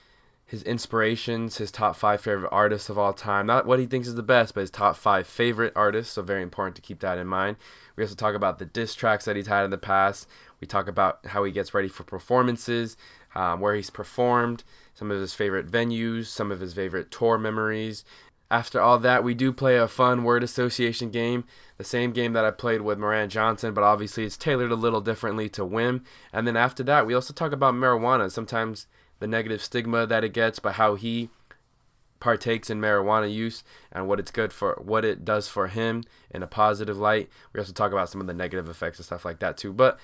his 0.51 0.65
inspirations, 0.65 1.59
his 1.59 1.71
top 1.71 1.95
five 1.95 2.21
favorite 2.21 2.49
artists 2.51 2.91
of 2.91 2.99
all 2.99 3.13
time. 3.13 3.47
Not 3.47 3.67
what 3.67 3.79
he 3.79 3.87
thinks 3.87 4.09
is 4.09 4.17
the 4.17 4.23
best, 4.23 4.53
but 4.53 4.63
his 4.63 4.71
top 4.71 4.97
five 4.97 5.29
favorite 5.29 5.73
artists. 5.77 6.15
So 6.15 6.23
very 6.23 6.43
important 6.43 6.75
to 6.75 6.83
keep 6.83 6.99
that 7.01 7.19
in 7.19 7.29
mind. 7.29 7.57
We 7.95 8.03
also 8.03 8.17
talk 8.17 8.35
about 8.35 8.59
the 8.59 8.65
diss 8.65 8.97
tracks 8.97 9.27
that 9.27 9.37
he's 9.37 9.47
had 9.47 9.65
in 9.65 9.71
the 9.71 9.79
past. 9.79 10.27
We 10.61 10.67
talk 10.67 10.89
about 10.89 11.25
how 11.27 11.45
he 11.45 11.53
gets 11.53 11.73
ready 11.73 11.87
for 11.87 12.03
performances, 12.03 12.97
um, 13.37 13.61
where 13.61 13.77
he's 13.77 13.91
performed, 13.91 14.65
some 14.93 15.13
of 15.13 15.21
his 15.21 15.35
favorite 15.35 15.71
venues, 15.71 16.27
some 16.27 16.51
of 16.51 16.59
his 16.59 16.75
favorite 16.75 17.13
tour 17.13 17.39
memories. 17.39 18.05
After 18.51 18.81
all 18.81 18.99
that, 18.99 19.23
we 19.23 19.35
do 19.35 19.53
play 19.53 19.77
a 19.77 19.87
fun 19.87 20.25
word 20.25 20.43
association 20.43 21.11
game, 21.11 21.45
the 21.79 21.85
same 21.85 22.11
game 22.11 22.33
that 22.33 22.45
I 22.45 22.51
played 22.51 22.81
with 22.81 22.99
Moran 22.99 23.29
Johnson, 23.29 23.73
but 23.73 23.85
obviously 23.85 24.25
it's 24.25 24.37
tailored 24.37 24.73
a 24.73 24.75
little 24.75 25.01
differently 25.01 25.49
to 25.51 25.63
Wim. 25.63 26.03
And 26.33 26.45
then 26.45 26.57
after 26.57 26.83
that, 26.83 27.07
we 27.07 27.15
also 27.15 27.33
talk 27.33 27.53
about 27.53 27.75
marijuana. 27.75 28.33
Sometimes 28.33 28.89
the 29.21 29.27
negative 29.27 29.63
stigma 29.63 30.07
that 30.07 30.25
it 30.25 30.33
gets, 30.33 30.59
but 30.59 30.75
how 30.75 30.97
he 30.97 31.31
partakes 32.21 32.69
in 32.69 32.81
marijuana 32.81 33.33
use 33.33 33.65
and 33.91 34.07
what 34.07 34.21
it's 34.21 34.31
good 34.31 34.53
for, 34.53 34.79
what 34.85 35.05
it 35.05 35.25
does 35.25 35.49
for 35.49 35.69
him 35.69 36.05
in 36.31 36.43
a 36.43 36.47
positive 36.47 36.99
light. 36.99 37.29
We 37.53 37.61
also 37.61 37.73
talk 37.73 37.93
about 37.93 38.11
some 38.11 38.21
of 38.21 38.27
the 38.27 38.35
negative 38.35 38.69
effects 38.69 38.99
and 38.99 39.07
stuff 39.07 39.25
like 39.25 39.41
that 39.41 39.57
too. 39.57 39.73
But 39.73 39.99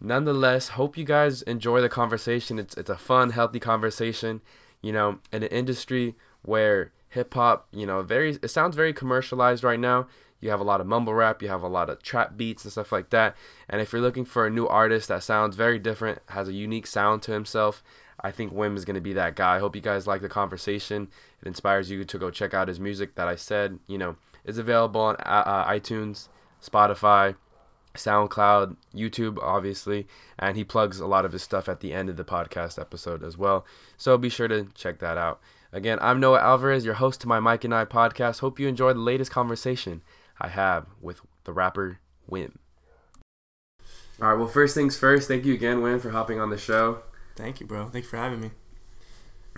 nonetheless, 0.00 0.68
hope 0.68 0.96
you 0.96 1.04
guys 1.04 1.42
enjoy 1.42 1.80
the 1.80 1.88
conversation. 1.88 2.58
It's 2.58 2.76
it's 2.76 2.90
a 2.90 2.98
fun, 2.98 3.30
healthy 3.30 3.60
conversation. 3.60 4.42
You 4.82 4.92
know, 4.92 5.18
in 5.32 5.42
an 5.42 5.48
industry 5.48 6.14
where 6.42 6.92
hip 7.08 7.32
hop, 7.32 7.68
you 7.72 7.86
know, 7.86 8.02
very 8.02 8.38
it 8.42 8.48
sounds 8.48 8.76
very 8.76 8.92
commercialized 8.92 9.64
right 9.64 9.80
now. 9.80 10.06
You 10.40 10.50
have 10.50 10.60
a 10.60 10.64
lot 10.64 10.82
of 10.82 10.86
mumble 10.86 11.14
rap, 11.14 11.40
you 11.40 11.48
have 11.48 11.62
a 11.62 11.68
lot 11.68 11.88
of 11.88 12.02
trap 12.02 12.36
beats 12.36 12.64
and 12.64 12.72
stuff 12.72 12.92
like 12.92 13.08
that. 13.10 13.34
And 13.66 13.80
if 13.80 13.92
you're 13.92 14.02
looking 14.02 14.26
for 14.26 14.46
a 14.46 14.50
new 14.50 14.68
artist 14.68 15.08
that 15.08 15.22
sounds 15.22 15.56
very 15.56 15.78
different, 15.78 16.18
has 16.28 16.48
a 16.48 16.52
unique 16.52 16.86
sound 16.86 17.22
to 17.22 17.32
himself, 17.32 17.82
I 18.20 18.30
think 18.30 18.52
Wim 18.52 18.76
is 18.76 18.84
going 18.84 18.94
to 18.94 19.00
be 19.00 19.12
that 19.14 19.36
guy. 19.36 19.56
I 19.56 19.58
hope 19.58 19.76
you 19.76 19.82
guys 19.82 20.06
like 20.06 20.22
the 20.22 20.28
conversation. 20.28 21.08
It 21.42 21.48
inspires 21.48 21.90
you 21.90 22.04
to 22.04 22.18
go 22.18 22.30
check 22.30 22.54
out 22.54 22.68
his 22.68 22.80
music 22.80 23.14
that 23.16 23.28
I 23.28 23.36
said, 23.36 23.78
you 23.86 23.98
know, 23.98 24.16
is 24.44 24.58
available 24.58 25.00
on 25.00 25.16
uh, 25.16 25.42
uh 25.46 25.70
iTunes, 25.70 26.28
Spotify, 26.62 27.36
SoundCloud, 27.94 28.76
YouTube, 28.94 29.38
obviously, 29.40 30.06
and 30.38 30.56
he 30.56 30.64
plugs 30.64 31.00
a 31.00 31.06
lot 31.06 31.24
of 31.24 31.32
his 31.32 31.42
stuff 31.42 31.68
at 31.68 31.80
the 31.80 31.92
end 31.92 32.08
of 32.08 32.16
the 32.16 32.24
podcast 32.24 32.78
episode 32.78 33.22
as 33.22 33.38
well. 33.38 33.64
So 33.96 34.18
be 34.18 34.28
sure 34.28 34.48
to 34.48 34.68
check 34.74 34.98
that 34.98 35.16
out. 35.16 35.40
Again, 35.72 35.98
I'm 36.00 36.20
Noah 36.20 36.40
Alvarez, 36.40 36.84
your 36.84 36.94
host 36.94 37.20
to 37.22 37.28
my 37.28 37.40
Mike 37.40 37.64
and 37.64 37.74
I 37.74 37.84
podcast. 37.84 38.40
Hope 38.40 38.60
you 38.60 38.68
enjoy 38.68 38.92
the 38.92 39.00
latest 39.00 39.30
conversation 39.30 40.02
I 40.40 40.48
have 40.48 40.86
with 41.00 41.20
the 41.44 41.52
rapper 41.52 41.98
Wim. 42.30 42.56
All 44.22 44.28
right, 44.28 44.38
well, 44.38 44.46
first 44.46 44.74
things 44.74 44.96
first, 44.96 45.26
thank 45.26 45.44
you 45.44 45.54
again, 45.54 45.78
Wim, 45.78 46.00
for 46.00 46.10
hopping 46.10 46.40
on 46.40 46.50
the 46.50 46.58
show. 46.58 47.02
Thank 47.36 47.60
you, 47.60 47.66
bro. 47.66 47.88
Thank 47.88 48.04
you 48.04 48.10
for 48.10 48.16
having 48.16 48.40
me. 48.40 48.50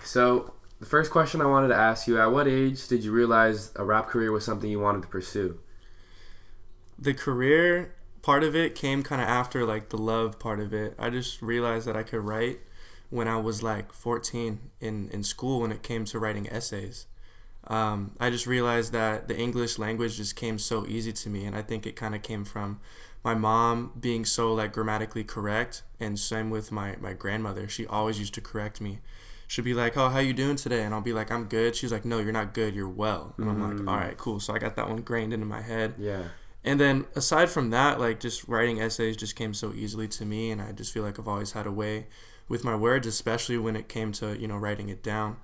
So, 0.03 0.53
the 0.79 0.85
first 0.85 1.11
question 1.11 1.41
I 1.41 1.45
wanted 1.45 1.69
to 1.69 1.75
ask 1.75 2.07
you 2.07 2.19
at 2.19 2.31
what 2.31 2.47
age 2.47 2.87
did 2.87 3.03
you 3.03 3.11
realize 3.11 3.71
a 3.75 3.83
rap 3.83 4.07
career 4.07 4.31
was 4.31 4.45
something 4.45 4.69
you 4.69 4.79
wanted 4.79 5.01
to 5.01 5.07
pursue? 5.07 5.59
The 6.99 7.13
career 7.13 7.95
part 8.21 8.43
of 8.43 8.55
it 8.55 8.75
came 8.75 9.03
kind 9.03 9.21
of 9.21 9.27
after 9.27 9.65
like 9.65 9.89
the 9.89 9.97
love 9.97 10.37
part 10.37 10.59
of 10.59 10.73
it. 10.73 10.93
I 10.99 11.09
just 11.09 11.41
realized 11.41 11.87
that 11.87 11.95
I 11.95 12.03
could 12.03 12.19
write 12.19 12.59
when 13.09 13.27
I 13.27 13.37
was 13.37 13.63
like 13.63 13.93
14 13.93 14.59
in 14.81 15.09
in 15.09 15.23
school 15.23 15.61
when 15.61 15.71
it 15.71 15.81
came 15.81 16.05
to 16.05 16.19
writing 16.19 16.47
essays. 16.49 17.07
Um, 17.67 18.15
I 18.19 18.29
just 18.29 18.47
realized 18.47 18.93
that 18.93 19.27
the 19.27 19.37
English 19.37 19.77
language 19.77 20.17
just 20.17 20.35
came 20.35 20.57
so 20.57 20.85
easy 20.87 21.11
to 21.11 21.29
me, 21.29 21.45
and 21.45 21.55
I 21.55 21.61
think 21.61 21.85
it 21.85 21.95
kind 21.95 22.15
of 22.15 22.21
came 22.21 22.45
from 22.45 22.79
my 23.23 23.33
mom 23.33 23.91
being 23.99 24.25
so 24.25 24.53
like 24.53 24.73
grammatically 24.73 25.23
correct, 25.23 25.83
and 25.99 26.17
same 26.19 26.49
with 26.49 26.71
my 26.71 26.95
my 26.99 27.13
grandmother. 27.13 27.67
She 27.67 27.85
always 27.85 28.19
used 28.19 28.33
to 28.35 28.41
correct 28.41 28.79
me. 28.81 28.99
She'd 29.47 29.63
be 29.65 29.73
like, 29.73 29.95
"Oh, 29.97 30.09
how 30.09 30.19
you 30.19 30.33
doing 30.33 30.55
today?" 30.57 30.83
And 30.83 30.93
I'll 30.93 31.01
be 31.01 31.13
like, 31.13 31.31
"I'm 31.31 31.45
good." 31.45 31.75
She's 31.75 31.91
like, 31.91 32.05
"No, 32.05 32.19
you're 32.19 32.31
not 32.33 32.53
good. 32.53 32.75
You're 32.75 32.89
well." 32.89 33.33
And 33.37 33.49
I'm 33.49 33.61
like, 33.61 33.77
Mm. 33.77 33.89
"All 33.89 33.97
right, 33.97 34.17
cool." 34.17 34.39
So 34.39 34.53
I 34.53 34.59
got 34.59 34.75
that 34.75 34.89
one 34.89 35.01
grained 35.01 35.33
into 35.33 35.45
my 35.45 35.61
head. 35.61 35.95
Yeah. 35.97 36.23
And 36.63 36.79
then 36.81 37.05
aside 37.15 37.49
from 37.49 37.69
that, 37.69 37.97
like 37.99 38.19
just 38.19 38.47
writing 38.47 38.81
essays 38.81 39.15
just 39.15 39.35
came 39.37 39.53
so 39.53 39.73
easily 39.73 40.07
to 40.09 40.25
me, 40.25 40.51
and 40.51 40.61
I 40.61 40.73
just 40.73 40.93
feel 40.93 41.03
like 41.03 41.17
I've 41.17 41.27
always 41.27 41.53
had 41.53 41.65
a 41.65 41.71
way 41.71 42.07
with 42.49 42.63
my 42.65 42.75
words, 42.75 43.07
especially 43.07 43.57
when 43.57 43.75
it 43.77 43.87
came 43.87 44.11
to 44.13 44.37
you 44.37 44.47
know 44.47 44.57
writing 44.57 44.89
it 44.89 45.01
down. 45.01 45.37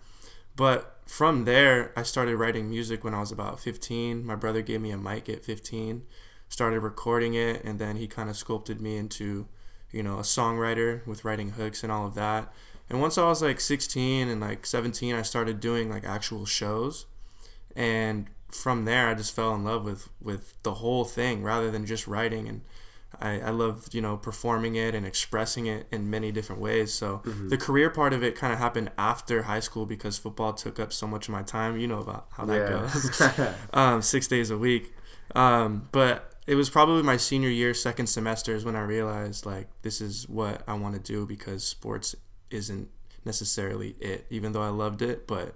But 0.55 0.99
from 1.07 1.45
there, 1.45 1.91
I 1.95 2.03
started 2.03 2.35
writing 2.37 2.69
music 2.69 3.03
when 3.03 3.13
I 3.13 3.19
was 3.19 3.31
about 3.31 3.59
15. 3.59 4.25
My 4.25 4.35
brother 4.35 4.61
gave 4.61 4.81
me 4.81 4.91
a 4.91 4.97
mic 4.97 5.27
at 5.29 5.43
15, 5.43 6.03
started 6.53 6.81
recording 6.81 7.33
it, 7.33 7.63
and 7.63 7.79
then 7.79 7.95
he 7.95 8.07
kind 8.07 8.29
of 8.29 8.37
sculpted 8.37 8.79
me 8.79 8.95
into 8.95 9.47
you 9.91 10.03
know 10.03 10.19
a 10.19 10.21
songwriter 10.21 11.05
with 11.07 11.25
writing 11.25 11.51
hooks 11.51 11.81
and 11.81 11.91
all 11.91 12.05
of 12.05 12.13
that. 12.13 12.53
And 12.89 13.01
once 13.01 13.17
I 13.17 13.23
was 13.23 13.41
like 13.41 13.59
16 13.59 14.27
and 14.27 14.39
like 14.39 14.65
17, 14.65 15.15
I 15.15 15.23
started 15.23 15.59
doing 15.59 15.89
like 15.89 16.05
actual 16.05 16.45
shows, 16.45 17.07
and 17.75 18.27
from 18.51 18.85
there 18.85 19.07
I 19.07 19.15
just 19.15 19.35
fell 19.35 19.55
in 19.55 19.63
love 19.63 19.83
with 19.83 20.09
with 20.21 20.53
the 20.61 20.75
whole 20.75 21.05
thing 21.05 21.41
rather 21.41 21.71
than 21.71 21.87
just 21.87 22.07
writing. 22.07 22.47
And 22.47 22.61
I, 23.19 23.39
I 23.39 23.49
loved 23.49 23.95
you 23.95 24.01
know 24.01 24.15
performing 24.15 24.75
it 24.75 24.93
and 24.93 25.07
expressing 25.07 25.65
it 25.65 25.87
in 25.91 26.07
many 26.07 26.31
different 26.31 26.61
ways. 26.61 26.93
So 26.93 27.23
the 27.49 27.57
career 27.57 27.89
part 27.89 28.13
of 28.13 28.23
it 28.23 28.35
kind 28.35 28.53
of 28.53 28.59
happened 28.59 28.91
after 28.95 29.43
high 29.43 29.59
school 29.59 29.87
because 29.87 30.19
football 30.19 30.53
took 30.53 30.79
up 30.79 30.93
so 30.93 31.07
much 31.07 31.27
of 31.27 31.31
my 31.31 31.41
time. 31.41 31.79
You 31.79 31.87
know 31.87 31.99
about 31.99 32.27
how 32.33 32.45
that 32.45 32.69
goes. 32.69 33.19
Yeah. 33.39 33.55
um, 33.73 34.03
six 34.03 34.27
days 34.27 34.51
a 34.51 34.57
week. 34.57 34.93
Um, 35.33 35.89
but 35.91 36.32
it 36.45 36.55
was 36.55 36.69
probably 36.69 37.03
my 37.03 37.17
senior 37.17 37.49
year 37.49 37.73
second 37.73 38.07
semester 38.07 38.55
is 38.55 38.65
when 38.65 38.75
i 38.75 38.81
realized 38.81 39.45
like 39.45 39.67
this 39.81 40.01
is 40.01 40.27
what 40.27 40.61
i 40.67 40.73
want 40.73 40.93
to 40.93 40.99
do 40.99 41.25
because 41.25 41.63
sports 41.63 42.15
isn't 42.49 42.89
necessarily 43.25 43.91
it 43.99 44.25
even 44.29 44.51
though 44.51 44.61
i 44.61 44.69
loved 44.69 45.01
it 45.01 45.27
but 45.27 45.55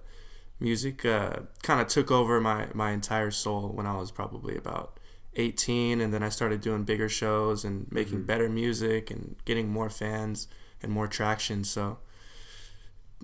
music 0.60 1.06
uh, 1.06 1.42
kind 1.62 1.80
of 1.80 1.88
took 1.88 2.10
over 2.10 2.42
my, 2.42 2.68
my 2.74 2.92
entire 2.92 3.32
soul 3.32 3.70
when 3.70 3.86
i 3.86 3.96
was 3.96 4.12
probably 4.12 4.56
about 4.56 5.00
18 5.36 6.02
and 6.02 6.14
then 6.14 6.24
i 6.24 6.30
started 6.30 6.62
doing 6.62 6.84
bigger 6.84 7.10
shows 7.10 7.64
and 7.64 7.92
making 7.92 8.24
better 8.24 8.50
music 8.50 9.12
and 9.12 9.36
getting 9.46 9.70
more 9.70 9.90
fans 9.90 10.48
and 10.82 10.92
more 10.92 11.08
traction 11.08 11.64
so 11.64 12.00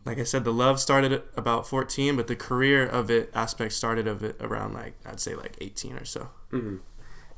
like 0.05 0.19
i 0.19 0.23
said 0.23 0.43
the 0.43 0.53
love 0.53 0.79
started 0.79 1.23
about 1.35 1.65
14 1.65 2.15
but 2.15 2.27
the 2.27 2.35
career 2.35 2.85
of 2.85 3.09
it 3.09 3.31
aspect 3.33 3.73
started 3.73 4.05
of 4.05 4.23
it 4.23 4.35
around 4.39 4.73
like 4.73 4.93
i'd 5.05 5.19
say 5.19 5.33
like 5.33 5.57
18 5.59 5.95
or 5.95 6.05
so. 6.05 6.29
Hmm 6.51 6.77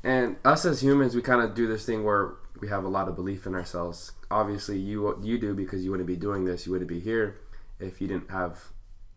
And 0.06 0.36
us 0.44 0.64
as 0.64 0.84
humans, 0.84 1.16
we 1.16 1.20
kind 1.20 1.42
of 1.42 1.54
do 1.54 1.66
this 1.66 1.84
thing 1.84 2.04
where 2.04 2.34
we 2.60 2.68
have 2.68 2.84
a 2.84 2.88
lot 2.88 3.08
of 3.08 3.16
belief 3.16 3.44
in 3.44 3.56
ourselves. 3.56 4.12
Obviously, 4.30 4.78
you 4.78 5.18
you 5.20 5.36
do 5.36 5.52
because 5.52 5.84
you 5.84 5.90
wouldn't 5.90 6.06
be 6.06 6.16
doing 6.16 6.44
this, 6.44 6.64
you 6.64 6.70
wouldn't 6.70 6.88
be 6.88 7.00
here 7.00 7.40
if 7.80 8.00
you 8.00 8.06
didn't 8.06 8.30
have 8.30 8.68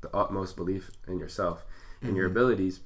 the 0.01 0.10
utmost 0.15 0.55
belief 0.55 0.89
in 1.08 1.19
yourself 1.19 1.63
and 2.01 2.15
your 2.15 2.25
abilities. 2.25 2.79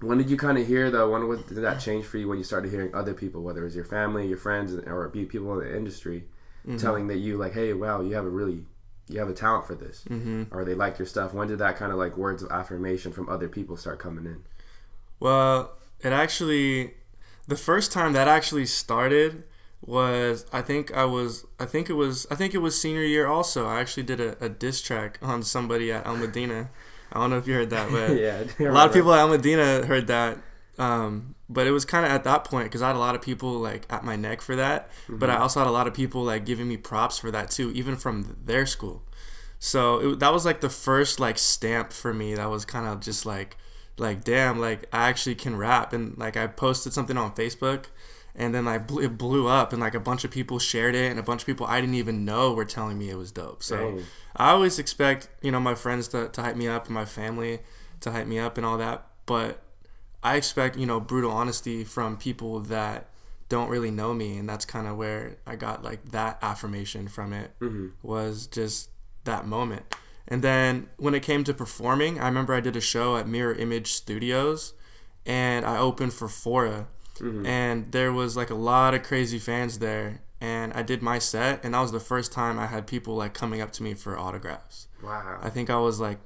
When 0.00 0.18
did 0.18 0.28
you 0.28 0.36
kind 0.36 0.58
of 0.58 0.66
hear 0.66 0.90
though? 0.90 1.10
When 1.10 1.28
was, 1.28 1.42
did 1.44 1.58
that 1.58 1.80
change 1.80 2.04
for 2.04 2.18
you 2.18 2.26
when 2.26 2.38
you 2.38 2.44
started 2.44 2.72
hearing 2.72 2.92
other 2.92 3.14
people, 3.14 3.42
whether 3.42 3.60
it 3.60 3.64
was 3.64 3.76
your 3.76 3.84
family, 3.84 4.26
your 4.26 4.38
friends, 4.38 4.74
or 4.74 5.08
people 5.08 5.52
in 5.52 5.68
the 5.68 5.76
industry, 5.76 6.24
telling 6.78 7.06
that 7.06 7.18
you 7.18 7.36
like, 7.36 7.52
hey, 7.52 7.72
wow, 7.72 8.00
you 8.00 8.14
have 8.16 8.24
a 8.24 8.28
really 8.28 8.64
you 9.08 9.20
have 9.20 9.28
a 9.28 9.34
talent 9.34 9.68
for 9.68 9.76
this, 9.76 10.04
mm-hmm. 10.10 10.44
or 10.50 10.64
they 10.64 10.74
like 10.74 10.98
your 10.98 11.06
stuff. 11.06 11.32
When 11.32 11.46
did 11.46 11.60
that 11.60 11.76
kind 11.76 11.92
of 11.92 11.98
like 11.98 12.16
words 12.16 12.42
of 12.42 12.50
affirmation 12.50 13.12
from 13.12 13.28
other 13.28 13.48
people 13.48 13.76
start 13.76 14.00
coming 14.00 14.26
in? 14.26 14.42
Well, 15.20 15.76
it 16.00 16.12
actually, 16.12 16.94
the 17.46 17.56
first 17.56 17.92
time 17.92 18.12
that 18.12 18.28
actually 18.28 18.66
started 18.66 19.44
was 19.84 20.46
I 20.52 20.62
think 20.62 20.92
I 20.92 21.04
was 21.04 21.46
I 21.60 21.64
think 21.64 21.88
it 21.88 21.94
was 21.94 22.26
I 22.30 22.34
think 22.34 22.54
it 22.54 22.58
was 22.58 22.80
senior 22.80 23.02
year 23.02 23.26
also. 23.26 23.66
I 23.66 23.80
actually 23.80 24.02
did 24.02 24.20
a, 24.20 24.44
a 24.44 24.48
diss 24.48 24.82
track 24.82 25.18
on 25.22 25.42
somebody 25.42 25.92
at 25.92 26.06
El 26.06 26.16
Modena. 26.16 26.70
I 27.12 27.20
don't 27.20 27.30
know 27.30 27.38
if 27.38 27.46
you 27.46 27.54
heard 27.54 27.70
that, 27.70 27.90
but 27.90 28.16
yeah, 28.20 28.44
a 28.58 28.72
lot 28.72 28.88
of 28.88 28.92
people 28.92 29.12
at 29.14 29.20
El 29.20 29.28
Modena 29.28 29.86
heard 29.86 30.06
that. 30.08 30.38
Um, 30.78 31.36
but 31.48 31.66
it 31.66 31.70
was 31.70 31.84
kind 31.84 32.04
of 32.04 32.10
at 32.10 32.24
that 32.24 32.44
point 32.44 32.66
because 32.66 32.82
I 32.82 32.88
had 32.88 32.96
a 32.96 32.98
lot 32.98 33.14
of 33.14 33.22
people 33.22 33.52
like 33.52 33.86
at 33.88 34.04
my 34.04 34.16
neck 34.16 34.40
for 34.40 34.56
that. 34.56 34.90
But 35.08 35.30
I 35.30 35.36
also 35.36 35.60
had 35.60 35.68
a 35.68 35.72
lot 35.72 35.86
of 35.86 35.94
people 35.94 36.22
like 36.24 36.44
giving 36.44 36.68
me 36.68 36.76
props 36.76 37.18
for 37.18 37.30
that 37.30 37.50
too, 37.50 37.70
even 37.72 37.96
from 37.96 38.36
their 38.44 38.66
school. 38.66 39.02
So 39.58 40.12
it, 40.12 40.18
that 40.18 40.32
was 40.32 40.44
like 40.44 40.60
the 40.60 40.68
first 40.68 41.20
like 41.20 41.38
stamp 41.38 41.92
for 41.92 42.12
me. 42.12 42.34
That 42.34 42.50
was 42.50 42.64
kind 42.64 42.86
of 42.86 43.00
just 43.00 43.24
like 43.24 43.56
like 43.98 44.24
damn, 44.24 44.58
like 44.60 44.86
I 44.92 45.08
actually 45.08 45.34
can 45.34 45.56
rap. 45.56 45.92
And 45.92 46.16
like 46.18 46.36
I 46.36 46.46
posted 46.46 46.92
something 46.92 47.16
on 47.16 47.34
Facebook, 47.34 47.86
and 48.34 48.54
then 48.54 48.64
like 48.64 48.86
bl- 48.86 49.00
it 49.00 49.16
blew 49.18 49.46
up, 49.48 49.72
and 49.72 49.80
like 49.80 49.94
a 49.94 50.00
bunch 50.00 50.24
of 50.24 50.30
people 50.30 50.58
shared 50.58 50.94
it, 50.94 51.10
and 51.10 51.18
a 51.18 51.22
bunch 51.22 51.42
of 51.42 51.46
people 51.46 51.66
I 51.66 51.80
didn't 51.80 51.94
even 51.96 52.24
know 52.24 52.52
were 52.52 52.64
telling 52.64 52.98
me 52.98 53.10
it 53.10 53.16
was 53.16 53.32
dope. 53.32 53.62
So. 53.62 53.76
Dang. 53.76 54.02
I 54.38 54.50
always 54.50 54.78
expect, 54.78 55.30
you 55.40 55.50
know, 55.50 55.60
my 55.60 55.74
friends 55.74 56.08
to, 56.08 56.28
to 56.28 56.42
hype 56.42 56.56
me 56.56 56.68
up 56.68 56.84
and 56.84 56.94
my 56.94 57.06
family 57.06 57.60
to 58.00 58.10
hype 58.10 58.26
me 58.26 58.38
up 58.38 58.58
and 58.58 58.66
all 58.66 58.76
that. 58.76 59.06
But 59.24 59.62
I 60.22 60.36
expect, 60.36 60.76
you 60.76 60.84
know, 60.84 61.00
brutal 61.00 61.30
honesty 61.30 61.84
from 61.84 62.18
people 62.18 62.60
that 62.60 63.08
don't 63.48 63.70
really 63.70 63.90
know 63.90 64.12
me. 64.12 64.36
And 64.36 64.46
that's 64.46 64.66
kind 64.66 64.86
of 64.86 64.98
where 64.98 65.38
I 65.46 65.56
got 65.56 65.82
like 65.82 66.10
that 66.10 66.38
affirmation 66.42 67.08
from 67.08 67.32
it 67.32 67.52
Mhm. 67.62 67.92
was 68.02 68.46
just 68.46 68.90
that 69.24 69.46
moment. 69.46 69.86
And 70.28 70.42
then 70.42 70.88
when 70.96 71.14
it 71.14 71.22
came 71.22 71.44
to 71.44 71.54
performing, 71.54 72.18
I 72.20 72.26
remember 72.26 72.52
I 72.54 72.60
did 72.60 72.76
a 72.76 72.80
show 72.80 73.16
at 73.16 73.28
Mirror 73.28 73.54
Image 73.54 73.92
Studios 73.92 74.74
and 75.24 75.64
I 75.64 75.78
opened 75.78 76.12
for 76.14 76.28
Fora. 76.28 76.88
Mhm. 77.18 77.46
And 77.46 77.92
there 77.92 78.12
was 78.12 78.36
like 78.36 78.50
a 78.50 78.54
lot 78.54 78.94
of 78.94 79.02
crazy 79.02 79.38
fans 79.38 79.78
there. 79.78 80.22
And 80.40 80.72
I 80.74 80.82
did 80.82 81.00
my 81.00 81.18
set, 81.18 81.64
and 81.64 81.72
that 81.72 81.80
was 81.80 81.92
the 81.92 82.00
first 82.00 82.30
time 82.30 82.58
I 82.58 82.66
had 82.66 82.86
people 82.86 83.14
like 83.16 83.32
coming 83.32 83.62
up 83.62 83.72
to 83.72 83.82
me 83.82 83.94
for 83.94 84.18
autographs. 84.18 84.86
Wow. 85.02 85.38
I 85.42 85.48
think 85.48 85.70
I 85.70 85.78
was 85.78 85.98
like, 85.98 86.18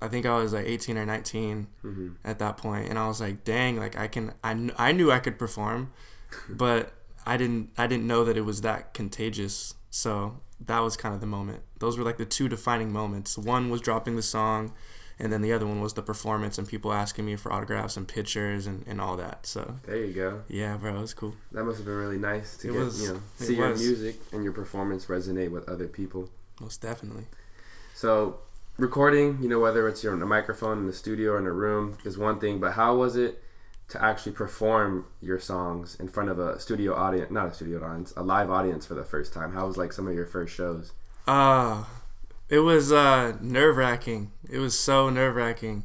I 0.00 0.08
think 0.08 0.24
I 0.24 0.36
was 0.38 0.54
like 0.54 0.64
18 0.66 0.96
or 0.96 1.04
19 1.04 1.66
hmm 1.82 2.08
at 2.24 2.38
that 2.38 2.56
point, 2.56 2.88
and 2.88 2.98
I 2.98 3.06
was 3.08 3.20
like, 3.20 3.44
dang, 3.44 3.76
like 3.76 3.94
I 3.98 4.06
can, 4.08 4.32
I, 4.42 4.54
kn- 4.54 4.72
I 4.78 4.92
knew 4.92 5.12
I 5.12 5.18
could 5.18 5.38
perform, 5.38 5.92
but 6.48 6.92
I 7.26 7.36
didn't, 7.36 7.70
I 7.76 7.86
didn't 7.86 8.06
know 8.06 8.24
that 8.24 8.36
it 8.38 8.42
was 8.46 8.62
that 8.62 8.94
contagious. 8.94 9.74
So 9.90 10.40
that 10.66 10.80
was 10.80 10.96
kind 10.96 11.14
of 11.14 11.20
the 11.20 11.26
moment. 11.26 11.60
Those 11.78 11.96
were 11.98 12.04
like 12.04 12.16
the 12.18 12.24
two 12.26 12.48
defining 12.48 12.92
moments. 12.92 13.38
One 13.38 13.70
was 13.70 13.80
dropping 13.80 14.16
the 14.16 14.22
song, 14.22 14.72
and 15.18 15.32
then 15.32 15.40
the 15.42 15.52
other 15.52 15.66
one 15.66 15.80
was 15.80 15.94
the 15.94 16.02
performance 16.02 16.58
and 16.58 16.66
people 16.68 16.92
asking 16.92 17.26
me 17.26 17.36
for 17.36 17.52
autographs 17.52 17.96
and 17.96 18.06
pictures 18.08 18.66
and, 18.66 18.84
and 18.86 19.00
all 19.00 19.16
that. 19.16 19.46
So 19.46 19.76
There 19.84 19.96
you 20.04 20.12
go. 20.12 20.42
yeah, 20.48 20.76
bro, 20.76 20.96
it 20.96 21.00
was 21.00 21.14
cool. 21.14 21.34
That 21.52 21.64
must 21.64 21.78
have 21.78 21.86
been 21.86 21.96
really 21.96 22.18
nice 22.18 22.56
to 22.58 22.68
It 22.68 22.72
get 22.72 22.78
was- 22.80 23.02
you 23.02 23.08
know 23.14 23.20
see 23.36 23.54
your 23.56 23.70
was. 23.70 23.80
music 23.80 24.20
and 24.32 24.42
your 24.44 24.52
performance 24.52 25.06
resonate 25.06 25.50
with 25.50 25.68
other 25.68 25.86
people. 25.88 26.28
Most 26.60 26.80
definitely. 26.82 27.26
So 27.94 28.38
recording, 28.78 29.38
you 29.42 29.48
know, 29.48 29.58
whether 29.60 29.88
it's 29.88 30.02
you're 30.04 30.14
a 30.14 30.26
microphone 30.26 30.78
in 30.78 30.86
the 30.86 30.92
studio 30.92 31.32
or 31.32 31.38
in 31.38 31.46
a 31.46 31.52
room 31.52 31.98
is 32.04 32.16
one 32.18 32.38
thing, 32.38 32.58
but 32.60 32.72
how 32.72 32.96
was 32.96 33.16
it 33.16 33.42
to 33.88 34.02
actually 34.04 34.32
perform 34.32 35.06
your 35.20 35.38
songs 35.38 35.96
in 35.98 36.08
front 36.08 36.28
of 36.28 36.38
a 36.38 36.58
studio 36.60 36.94
audience, 36.94 37.30
not 37.30 37.48
a 37.48 37.54
studio 37.54 37.82
audience, 37.82 38.12
a 38.16 38.22
live 38.22 38.50
audience 38.50 38.84
for 38.86 38.94
the 38.94 39.04
first 39.04 39.32
time? 39.32 39.52
How 39.52 39.66
was 39.66 39.76
like 39.76 39.92
some 39.92 40.06
of 40.06 40.14
your 40.14 40.26
first 40.26 40.54
shows? 40.54 40.92
Uh 41.26 41.84
it 42.48 42.60
was 42.60 42.92
uh 42.92 43.36
nerve 43.40 43.76
wracking. 43.76 44.30
It 44.50 44.58
was 44.58 44.78
so 44.78 45.10
nerve 45.10 45.36
wracking 45.36 45.84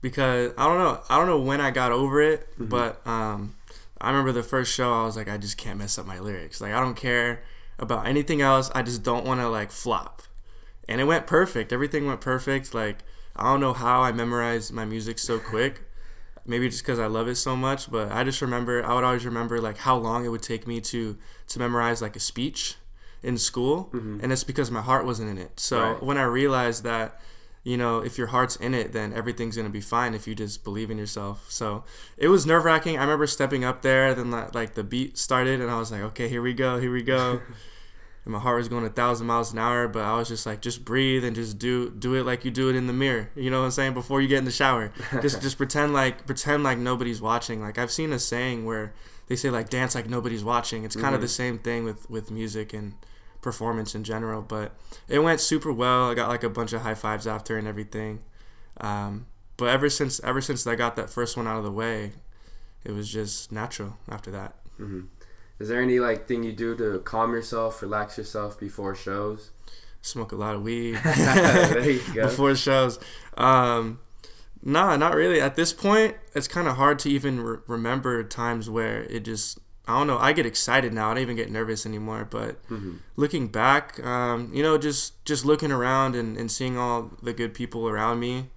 because 0.00 0.52
I 0.58 0.66
don't 0.66 0.78
know. 0.78 1.00
I 1.08 1.16
don't 1.18 1.26
know 1.26 1.40
when 1.40 1.60
I 1.60 1.70
got 1.70 1.92
over 1.92 2.20
it, 2.20 2.48
but 2.58 3.04
um 3.06 3.56
I 4.00 4.10
remember 4.10 4.32
the 4.32 4.42
first 4.42 4.72
show 4.72 4.92
I 4.92 5.04
was 5.04 5.16
like 5.16 5.28
I 5.28 5.36
just 5.36 5.56
can't 5.56 5.78
mess 5.78 5.98
up 5.98 6.06
my 6.06 6.18
lyrics. 6.18 6.60
Like 6.60 6.72
I 6.72 6.80
don't 6.80 6.96
care 6.96 7.42
about 7.78 8.06
anything 8.06 8.42
else. 8.42 8.70
I 8.74 8.82
just 8.82 9.02
don't 9.02 9.24
want 9.24 9.40
to 9.40 9.48
like 9.48 9.70
flop. 9.70 10.22
And 10.88 11.00
it 11.00 11.04
went 11.04 11.26
perfect. 11.26 11.72
Everything 11.72 12.06
went 12.06 12.20
perfect. 12.20 12.74
Like 12.74 12.98
I 13.34 13.44
don't 13.44 13.60
know 13.60 13.72
how 13.72 14.02
I 14.02 14.12
memorized 14.12 14.72
my 14.72 14.84
music 14.84 15.18
so 15.18 15.38
quick. 15.38 15.82
Maybe 16.46 16.68
just 16.68 16.82
because 16.82 16.98
I 16.98 17.06
love 17.06 17.26
it 17.28 17.36
so 17.36 17.56
much, 17.56 17.90
but 17.90 18.12
I 18.12 18.22
just 18.24 18.42
remember 18.42 18.84
I 18.84 18.94
would 18.94 19.04
always 19.04 19.24
remember 19.24 19.60
like 19.60 19.78
how 19.78 19.96
long 19.96 20.24
it 20.24 20.28
would 20.28 20.42
take 20.42 20.66
me 20.66 20.80
to 20.82 21.16
to 21.48 21.58
memorize 21.58 22.02
like 22.02 22.16
a 22.16 22.20
speech 22.20 22.76
in 23.22 23.38
school, 23.38 23.88
mm-hmm. 23.94 24.20
and 24.22 24.30
it's 24.32 24.44
because 24.44 24.70
my 24.70 24.82
heart 24.82 25.06
wasn't 25.06 25.30
in 25.30 25.38
it. 25.38 25.58
So 25.58 25.80
Right. 25.80 26.02
when 26.02 26.18
I 26.18 26.24
realized 26.24 26.84
that, 26.84 27.18
you 27.62 27.78
know, 27.78 28.00
if 28.00 28.18
your 28.18 28.26
heart's 28.26 28.56
in 28.56 28.74
it, 28.74 28.92
then 28.92 29.14
everything's 29.14 29.56
gonna 29.56 29.70
be 29.70 29.80
fine 29.80 30.12
if 30.12 30.26
you 30.28 30.34
just 30.34 30.62
believe 30.64 30.90
in 30.90 30.98
yourself. 30.98 31.46
So 31.48 31.84
it 32.18 32.28
was 32.28 32.44
nerve 32.44 32.64
wracking. 32.66 32.98
I 32.98 33.00
remember 33.02 33.26
stepping 33.26 33.64
up 33.64 33.80
there, 33.80 34.14
then 34.14 34.30
like 34.30 34.74
the 34.74 34.84
beat 34.84 35.16
started, 35.16 35.62
and 35.62 35.70
I 35.70 35.78
was 35.78 35.90
like, 35.90 36.02
okay, 36.02 36.28
here 36.28 36.42
we 36.42 36.52
go, 36.52 36.78
here 36.78 36.92
we 36.92 37.02
go. 37.02 37.40
and 38.24 38.32
my 38.32 38.38
heart 38.38 38.56
was 38.58 38.68
going 38.68 38.84
a 38.84 38.88
thousand 38.90 39.26
miles 39.26 39.52
an 39.52 39.58
hour, 39.58 39.86
but 39.88 40.02
I 40.02 40.16
was 40.16 40.28
just 40.28 40.46
like, 40.46 40.60
just 40.62 40.84
breathe 40.84 41.24
and 41.24 41.34
just 41.36 41.58
do 41.58 41.90
do 41.90 42.14
it 42.14 42.24
like 42.24 42.44
you 42.44 42.50
do 42.50 42.68
it 42.70 42.76
in 42.76 42.86
the 42.86 42.92
mirror. 42.92 43.30
You 43.36 43.50
know 43.50 43.60
what 43.60 43.66
I'm 43.66 43.70
saying? 43.72 43.94
Before 43.94 44.20
you 44.20 44.28
get 44.28 44.38
in 44.38 44.44
the 44.44 44.50
shower, 44.50 44.92
just 45.22 45.42
just 45.42 45.56
pretend 45.58 45.92
like 45.92 46.26
pretend 46.26 46.62
like 46.62 46.78
nobody's 46.78 47.20
watching. 47.20 47.60
Like 47.60 47.78
I've 47.78 47.90
seen 47.92 48.12
a 48.12 48.18
saying 48.18 48.64
where 48.64 48.94
they 49.26 49.36
say 49.36 49.50
like 49.50 49.68
dance 49.70 49.94
like 49.94 50.08
nobody's 50.08 50.44
watching. 50.44 50.84
It's 50.84 50.96
kind 50.96 51.14
of 51.14 51.20
Mhm. 51.20 51.24
the 51.24 51.28
same 51.28 51.58
thing 51.58 51.84
with 51.84 52.08
with 52.10 52.30
music 52.30 52.72
and 52.72 52.94
performance 53.42 53.94
in 53.94 54.04
general. 54.04 54.40
But 54.42 54.72
it 55.08 55.18
went 55.18 55.40
super 55.40 55.72
well. 55.72 56.10
I 56.10 56.14
got 56.14 56.28
like 56.28 56.42
a 56.44 56.50
bunch 56.50 56.72
of 56.72 56.80
high 56.82 56.94
fives 56.94 57.26
after 57.26 57.58
and 57.58 57.68
everything. 57.68 58.20
Um, 58.80 59.26
but 59.56 59.66
ever 59.68 59.88
since 59.90 60.18
ever 60.20 60.40
since 60.40 60.66
I 60.66 60.74
got 60.76 60.96
that 60.96 61.10
first 61.10 61.36
one 61.36 61.46
out 61.46 61.58
of 61.58 61.64
the 61.64 61.70
way, 61.70 62.12
it 62.84 62.92
was 62.92 63.08
just 63.10 63.52
natural 63.52 63.98
after 64.08 64.30
that. 64.30 64.56
Mm-hmm. 64.80 65.02
Is 65.64 65.70
there 65.70 65.80
any 65.80 65.98
like 65.98 66.28
thing 66.28 66.42
you 66.42 66.52
do 66.52 66.76
to 66.76 66.98
calm 67.00 67.32
yourself, 67.32 67.80
relax 67.80 68.18
yourself 68.18 68.60
before 68.60 68.94
shows? 68.94 69.50
Smoke 70.02 70.32
a 70.32 70.36
lot 70.36 70.54
of 70.54 70.60
weed 70.62 70.96
there 71.04 71.90
you 71.90 72.02
go. 72.14 72.24
before 72.24 72.54
shows. 72.54 72.98
Um, 73.38 74.00
nah, 74.62 74.94
not 74.98 75.14
really. 75.14 75.40
At 75.40 75.56
this 75.56 75.72
point, 75.72 76.16
it's 76.34 76.46
kind 76.46 76.68
of 76.68 76.76
hard 76.76 76.98
to 76.98 77.08
even 77.08 77.40
re- 77.40 77.58
remember 77.66 78.22
times 78.24 78.68
where 78.68 79.04
it 79.04 79.20
just 79.24 79.58
I 79.88 79.96
don't 79.98 80.06
know. 80.06 80.18
I 80.18 80.34
get 80.34 80.44
excited 80.44 80.92
now. 80.92 81.10
I 81.10 81.14
don't 81.14 81.22
even 81.22 81.36
get 81.36 81.50
nervous 81.50 81.86
anymore. 81.86 82.26
But 82.30 82.62
Mm-hmm. 82.68 82.96
looking 83.16 83.48
back, 83.48 84.04
um, 84.04 84.50
you 84.52 84.62
know, 84.62 84.76
just 84.76 85.24
just 85.24 85.46
looking 85.46 85.72
around 85.72 86.14
and, 86.14 86.36
and 86.36 86.50
seeing 86.52 86.76
all 86.76 87.10
the 87.22 87.32
good 87.32 87.54
people 87.54 87.88
around 87.88 88.20
me, 88.20 88.50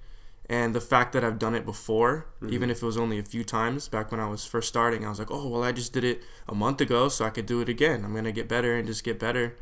and 0.49 0.73
the 0.73 0.81
fact 0.81 1.11
that 1.13 1.23
I've 1.23 1.39
done 1.39 1.55
it 1.55 1.65
before, 1.65 2.27
even 2.49 2.69
if 2.69 2.81
it 2.81 2.85
was 2.85 2.97
only 2.97 3.19
a 3.19 3.23
few 3.23 3.43
times 3.43 3.87
back 3.89 4.11
when 4.11 4.19
I 4.21 4.29
was 4.29 4.45
first 4.45 4.67
starting, 4.69 5.05
I 5.05 5.09
was 5.09 5.19
like, 5.19 5.31
oh 5.31 5.47
well, 5.47 5.63
I 5.63 5.71
just 5.71 5.91
did 5.93 6.03
it 6.03 6.23
a 6.47 6.55
month 6.55 6.79
ago, 6.81 7.09
so 7.09 7.25
I 7.25 7.29
could 7.29 7.45
do 7.45 7.59
it 7.61 7.69
again. 7.69 8.03
I'm 8.05 8.13
gonna 8.15 8.31
get 8.31 8.47
better 8.47 8.75
and 8.77 8.87
just 8.87 9.03
get 9.03 9.19
better, 9.19 9.55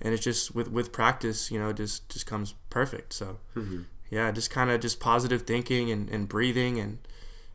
and 0.00 0.14
it's 0.14 0.24
just 0.24 0.54
with 0.54 0.70
with 0.70 0.92
practice, 0.92 1.50
you 1.50 1.58
know, 1.58 1.72
just 1.72 2.08
just 2.08 2.26
comes 2.26 2.54
perfect. 2.70 3.12
So 3.12 3.38
Mm-hmm. 3.56 3.82
yeah, 4.10 4.30
just 4.30 4.50
kind 4.50 4.70
of 4.70 4.80
just 4.80 4.98
positive 5.00 5.42
thinking 5.42 5.90
and, 5.90 6.08
and 6.08 6.28
breathing 6.28 6.78
and 6.78 6.98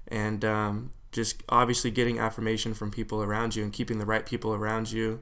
and 0.07 0.45
um, 0.45 0.91
just 1.11 1.41
obviously 1.49 1.89
getting 1.91 2.19
affirmation 2.19 2.73
from 2.75 2.91
people 2.91 3.23
around 3.23 3.55
you 3.55 3.63
and 3.63 3.73
keeping 3.73 3.97
the 3.97 4.05
right 4.05 4.25
people 4.25 4.53
around 4.53 4.91
you. 4.91 5.21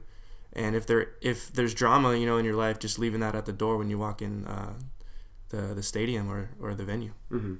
And 0.52 0.76
if 0.76 0.86
there 0.86 1.12
if 1.22 1.50
there's 1.52 1.72
drama, 1.74 2.14
you 2.16 2.26
know, 2.26 2.36
in 2.36 2.44
your 2.44 2.56
life, 2.56 2.78
just 2.78 2.98
leaving 2.98 3.20
that 3.20 3.34
at 3.34 3.46
the 3.46 3.52
door 3.52 3.76
when 3.78 3.88
you 3.90 3.98
walk 3.98 4.20
in 4.20 4.44
uh, 4.44 4.74
the 5.50 5.74
the 5.74 5.82
stadium 5.82 6.30
or, 6.30 6.50
or 6.60 6.74
the 6.74 6.84
venue. 6.84 7.12
Mm-hmm. 7.30 7.54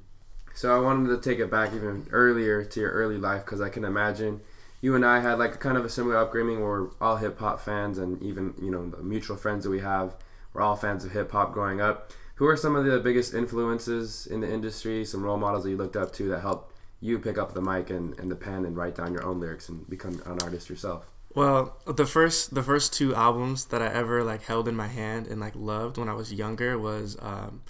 So 0.55 0.75
I 0.75 0.81
wanted 0.81 1.09
to 1.09 1.29
take 1.29 1.41
it 1.41 1.51
back 1.51 1.73
even 1.75 2.07
earlier 2.13 2.65
to 2.65 2.81
your 2.81 2.93
early 2.93 3.19
life 3.19 3.45
because 3.45 3.61
I 3.61 3.69
can 3.69 3.85
imagine 3.85 4.41
you 4.85 4.95
and 4.95 5.05
I 5.05 5.21
had 5.21 5.39
like 5.39 5.59
kind 5.61 5.79
of 5.79 5.85
a 5.85 5.89
similar 5.89 6.19
upbringing. 6.19 6.61
We're 6.61 6.91
all 7.01 7.17
hip 7.17 7.39
hop 7.39 7.59
fans, 7.59 7.97
and 7.97 8.23
even 8.23 8.53
you 8.61 8.71
know 8.71 8.89
the 8.91 9.03
mutual 9.03 9.37
friends 9.37 9.65
that 9.65 9.71
we 9.71 9.81
have, 9.81 10.15
we're 10.53 10.61
all 10.61 10.77
fans 10.77 11.05
of 11.05 11.13
hip 11.13 11.33
hop 11.33 11.53
growing 11.53 11.81
up. 11.81 12.13
Who 12.37 12.47
are 12.47 12.57
some 12.57 12.77
of 12.77 12.85
the 12.85 12.99
biggest 12.99 13.33
influences 13.33 14.27
in 14.27 14.41
the 14.41 14.53
industry? 14.53 15.05
Some 15.05 15.23
role 15.23 15.39
models 15.39 15.65
that 15.65 15.71
you 15.71 15.77
looked 15.77 15.97
up 15.97 16.13
to 16.15 16.29
that 16.29 16.41
helped 16.41 16.73
you 17.01 17.19
pick 17.19 17.39
up 17.39 17.55
the 17.55 17.63
mic 17.63 17.91
and, 17.91 18.19
and 18.19 18.31
the 18.31 18.37
pen 18.37 18.65
and 18.67 18.77
write 18.77 18.95
down 18.95 19.13
your 19.13 19.25
own 19.25 19.41
lyrics 19.41 19.69
and 19.69 19.89
become 19.89 20.21
an 20.27 20.39
artist 20.43 20.69
yourself. 20.69 21.14
Well, 21.35 21.77
the 21.87 22.07
first 22.07 22.55
the 22.55 22.63
first 22.63 22.93
two 22.93 23.15
albums 23.15 23.67
that 23.67 23.83
I 23.83 23.89
ever 23.89 24.23
like 24.23 24.43
held 24.45 24.69
in 24.69 24.77
my 24.77 24.87
hand 24.87 25.27
and 25.27 25.41
like 25.41 25.55
loved 25.57 25.99
when 25.99 26.09
I 26.09 26.15
was 26.15 26.33
younger 26.33 26.79
was 26.79 27.17
um, 27.21 27.63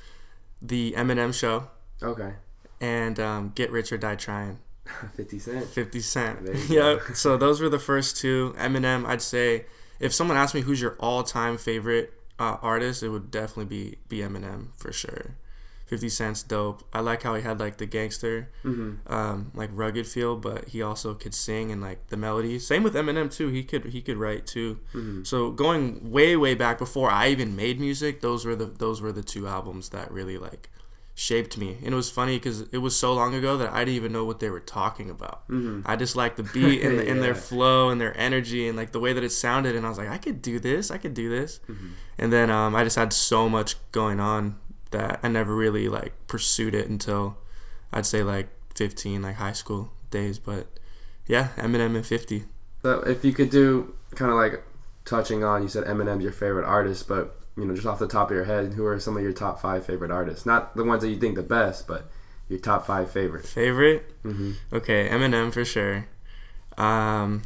the 0.61 0.93
Eminem 0.93 1.33
Show 1.33 1.69
Okay, 2.03 2.35
and 2.81 3.19
um, 3.19 3.53
Get 3.55 3.71
Rich 3.71 3.93
or 3.93 3.97
Die 3.97 4.17
Trying. 4.17 4.59
Fifty 5.15 5.39
Cent. 5.39 5.67
50 5.67 6.01
Cent. 6.01 6.39
Yeah. 6.69 6.99
so 7.15 7.39
those 7.39 7.61
were 7.61 7.71
the 7.71 7.79
first 7.79 8.19
two. 8.19 8.55
Eminem, 8.59 9.07
I'd 9.07 9.23
say, 9.23 9.65
if 9.99 10.13
someone 10.13 10.37
asked 10.37 10.55
me 10.55 10.61
who's 10.61 10.83
your 10.83 10.97
all-time 11.01 11.57
favorite 11.57 12.13
uh, 12.39 12.59
artist, 12.61 13.03
it 13.03 13.09
would 13.09 13.31
definitely 13.31 13.65
be 13.65 13.97
be 14.09 14.19
Eminem 14.19 14.69
for 14.77 14.93
sure. 14.93 15.37
50 15.87 16.09
Cent's 16.09 16.43
dope. 16.43 16.83
I 16.93 17.01
like 17.01 17.23
how 17.23 17.35
he 17.35 17.43
had 17.43 17.61
like 17.61 17.77
the 17.77 17.87
gangster, 17.87 18.51
Mm-hmm. 18.65 19.13
um, 19.13 19.51
like 19.55 19.71
rugged 19.73 20.07
feel, 20.07 20.37
but 20.37 20.69
he 20.69 20.81
also 20.83 21.15
could 21.15 21.35
sing 21.35 21.71
and 21.71 21.81
like 21.83 22.07
the 22.09 22.17
melodies. 22.17 22.67
Same 22.67 22.83
with 22.83 22.95
Eminem 22.95 23.31
too. 23.31 23.49
He 23.49 23.63
could 23.65 23.85
he 23.87 24.01
could 24.01 24.17
write 24.17 24.47
too. 24.47 24.81
Mm-hmm. 24.95 25.25
So 25.25 25.51
going 25.51 26.11
way 26.11 26.37
way 26.37 26.55
back 26.55 26.79
before 26.79 27.11
I 27.11 27.29
even 27.29 27.55
made 27.55 27.79
music, 27.81 28.23
those 28.23 28.45
were 28.47 28.57
the 28.57 28.67
those 28.67 29.03
were 29.03 29.13
the 29.13 29.23
two 29.23 29.47
albums 29.47 29.91
that 29.91 30.11
really 30.11 30.39
like 30.39 30.71
shaped 31.17 31.57
me. 31.57 31.77
And 31.85 31.93
it 31.93 31.97
was 31.97 32.11
funny 32.11 32.39
because 32.39 32.63
it 32.73 32.79
was 32.79 32.97
so 32.97 33.13
long 33.15 33.35
ago 33.35 33.57
that 33.59 33.71
I 33.73 33.81
didn't 33.85 33.95
even 33.95 34.11
know 34.13 34.25
what 34.25 34.41
they 34.41 34.51
were 34.51 34.59
talking 34.59 35.11
about. 35.11 35.47
Mm-hmm. 35.49 35.83
I 35.89 35.95
just 35.95 36.17
liked 36.17 36.37
the 36.39 36.43
beat 36.55 36.83
and, 36.83 36.99
the, 36.99 37.09
and 37.09 37.23
their 37.23 37.37
flow 37.37 37.89
and 37.91 38.01
their 38.01 38.17
energy 38.19 38.67
and 38.67 38.77
like 38.77 38.91
the 38.91 38.99
way 38.99 39.13
that 39.13 39.23
it 39.23 39.31
sounded. 39.31 39.77
And 39.77 39.87
I 39.87 39.91
was 39.91 39.99
like, 39.99 40.09
I 40.09 40.19
could 40.19 40.43
do 40.43 40.59
this. 40.59 40.91
I 40.91 40.99
could 40.99 41.15
do 41.15 41.29
this. 41.31 41.61
And 42.19 42.33
then 42.33 42.51
um, 42.51 42.75
I 42.75 42.83
just 42.83 42.97
had 42.97 43.13
so 43.13 43.49
much 43.49 43.77
going 43.93 44.19
on 44.19 44.57
that 44.95 45.21
I 45.23 45.29
never 45.29 45.55
really 45.55 45.89
like 45.89 46.13
pursued 46.27 46.75
it 46.75 46.89
until 46.89 47.37
I'd 47.93 48.07
say 48.07 48.23
like 48.23 48.49
15, 48.75 49.23
like 49.23 49.37
high 49.37 49.53
school 49.53 49.91
days. 50.11 50.39
But 50.39 50.67
yeah, 51.27 51.49
Eminem 51.57 51.97
and 51.97 52.07
50. 52.07 52.45
So 52.83 53.01
if 53.01 53.25
you 53.25 53.33
could 53.33 53.51
do 53.51 53.95
kind 54.15 54.31
of 54.31 54.37
like 54.37 54.63
touching 55.05 55.45
on, 55.45 55.63
you 55.63 55.69
said 55.69 55.85
Eminem's 55.85 56.23
your 56.23 56.33
favorite 56.33 56.67
artist, 56.67 57.09
but 57.09 57.41
you 57.57 57.65
know, 57.65 57.75
just 57.75 57.87
off 57.87 57.99
the 57.99 58.09
top 58.09 58.31
of 58.31 58.37
your 58.37 58.45
head, 58.45 58.75
who 58.75 58.85
are 58.85 58.99
some 58.99 59.17
of 59.17 59.23
your 59.23 59.33
top 59.33 59.61
five 59.61 59.87
favorite 59.87 60.11
artists? 60.11 60.45
Not 60.45 60.77
the 60.77 60.85
ones 60.85 61.03
that 61.03 61.09
you 61.09 61.17
think 61.17 61.37
the 61.37 61.43
best, 61.43 61.87
but 61.87 62.11
your 62.49 62.59
top 62.59 62.87
five 62.87 63.11
favorite. 63.11 63.47
Favorite? 63.47 64.23
Mm-hmm. 64.25 64.53
Okay, 64.73 65.09
Eminem 65.09 65.53
for 65.53 65.65
sure. 65.65 66.07
Um, 66.77 67.43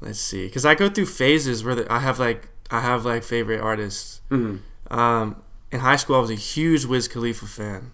let's 0.00 0.20
see, 0.20 0.46
because 0.46 0.64
I 0.64 0.74
go 0.74 0.88
through 0.88 1.06
phases 1.06 1.62
where 1.62 1.74
the, 1.74 1.92
I 1.92 1.98
have 1.98 2.18
like 2.18 2.48
I 2.70 2.80
have 2.80 3.04
like 3.04 3.22
favorite 3.22 3.60
artists. 3.60 4.20
Mm-hmm. 4.30 4.94
Um, 4.96 5.42
in 5.74 5.80
high 5.80 5.96
school, 5.96 6.16
I 6.16 6.20
was 6.20 6.30
a 6.30 6.34
huge 6.36 6.84
Wiz 6.84 7.08
Khalifa 7.08 7.46
fan. 7.46 7.90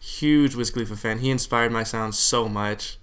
Huge 0.00 0.54
Wiz 0.54 0.70
Khalifa 0.70 0.96
fan. 0.96 1.18
He 1.20 1.30
inspired 1.30 1.72
my 1.72 1.82
sound 1.82 2.14
so 2.14 2.48
much 2.48 2.98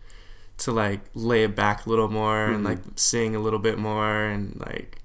to 0.60 0.72
like 0.72 1.02
lay 1.16 1.44
it 1.44 1.56
back 1.56 1.86
a 1.86 1.90
little 1.90 2.08
more 2.10 2.46
and 2.46 2.64
Mhm. 2.64 2.70
like 2.70 2.80
sing 2.96 3.36
a 3.36 3.40
little 3.40 3.58
bit 3.60 3.78
more 3.80 4.24
and 4.26 4.56
like 4.60 5.00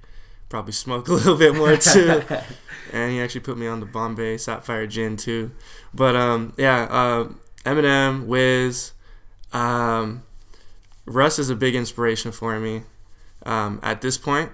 probably 0.50 0.72
smoke 0.72 1.08
a 1.08 1.12
little 1.18 1.36
bit 1.36 1.54
more 1.56 1.76
too. 1.78 2.22
and 2.92 3.12
he 3.12 3.20
actually 3.20 3.40
put 3.40 3.56
me 3.56 3.66
on 3.66 3.80
the 3.80 3.86
Bombay 3.86 4.36
Sapphire 4.36 4.86
Gin 4.86 5.16
too. 5.16 5.50
But 5.94 6.14
um, 6.14 6.52
yeah, 6.58 6.86
um, 6.90 7.40
Eminem, 7.64 8.26
Wiz, 8.26 8.92
um, 9.54 10.22
Russ 11.06 11.38
is 11.38 11.48
a 11.48 11.56
big 11.56 11.74
inspiration 11.74 12.30
for 12.30 12.60
me. 12.60 12.82
Um, 13.46 13.80
at 13.82 14.02
this 14.02 14.18
point, 14.18 14.52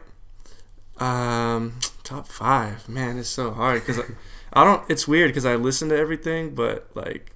um, 0.98 1.80
top 2.04 2.28
five, 2.28 2.88
man, 2.88 3.18
it's 3.18 3.28
so 3.28 3.50
hard 3.50 3.84
because 3.84 4.00
I, 4.54 4.64
don't. 4.64 4.82
It's 4.90 5.06
weird 5.08 5.28
because 5.30 5.44
I 5.46 5.56
listen 5.56 5.88
to 5.90 5.96
everything, 5.96 6.54
but 6.54 6.88
like 6.94 7.32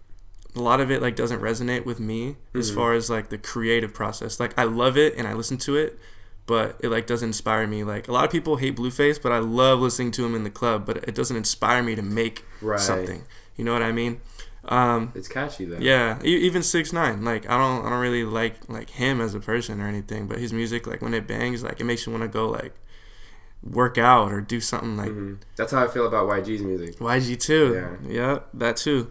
a 0.56 0.60
lot 0.60 0.80
of 0.80 0.90
it 0.90 1.02
like 1.02 1.16
doesn't 1.16 1.40
resonate 1.40 1.84
with 1.84 2.00
me 2.00 2.36
as 2.54 2.70
Mhm. 2.70 2.74
far 2.74 2.92
as 2.94 3.10
like 3.10 3.28
the 3.28 3.38
creative 3.38 3.92
process. 3.94 4.40
Like 4.40 4.58
I 4.58 4.64
love 4.64 4.96
it 4.96 5.14
and 5.16 5.26
I 5.28 5.34
listen 5.34 5.56
to 5.58 5.76
it, 5.76 5.98
but 6.46 6.76
it 6.80 6.88
like 6.88 7.06
doesn't 7.06 7.28
inspire 7.28 7.66
me. 7.66 7.84
Like 7.84 8.08
a 8.08 8.12
lot 8.12 8.24
of 8.24 8.30
people 8.30 8.56
hate 8.56 8.76
Blueface, 8.76 9.20
but 9.20 9.30
I 9.32 9.38
love 9.38 9.80
listening 9.80 10.10
to 10.12 10.24
him 10.26 10.34
in 10.34 10.44
the 10.44 10.50
club, 10.50 10.86
but 10.86 10.96
it 11.08 11.14
doesn't 11.14 11.36
inspire 11.36 11.82
me 11.82 11.94
to 11.94 12.02
make 12.02 12.44
Right. 12.62 12.80
something. 12.80 13.22
You 13.56 13.64
know 13.64 13.72
what 13.72 13.82
I 13.82 13.92
mean? 13.92 14.20
Um, 14.70 15.12
It's 15.14 15.28
catchy 15.28 15.64
though. 15.64 15.78
yeah, 15.78 16.20
even 16.22 16.62
six 16.62 16.92
nine. 16.92 17.24
Like 17.24 17.48
I 17.48 17.56
don't, 17.58 17.86
I 17.86 17.90
don't 17.90 18.00
really 18.00 18.24
like 18.24 18.56
like 18.68 18.90
him 18.90 19.20
as 19.20 19.34
a 19.34 19.40
person 19.40 19.80
or 19.80 19.86
anything, 19.88 20.26
but 20.26 20.38
his 20.38 20.52
music, 20.52 20.86
like 20.86 21.00
when 21.02 21.14
it 21.14 21.26
bangs, 21.26 21.62
like 21.62 21.80
it 21.80 21.84
makes 21.84 22.06
you 22.06 22.12
want 22.12 22.22
to 22.22 22.28
go 22.28 22.48
like 22.48 22.74
work 23.62 23.98
out 23.98 24.30
or 24.32 24.40
do 24.40 24.60
something 24.60 24.96
like 24.96 25.10
hmm 25.10 25.34
That's 25.56 25.72
how 25.72 25.84
I 25.84 25.88
feel 25.88 26.06
about 26.06 26.28
YG's 26.28 26.62
music. 26.62 26.98
YG 26.98 27.38
too. 27.40 27.74
Yeah. 28.04 28.10
Yeah, 28.10 28.38
that 28.54 28.76
too. 28.76 29.10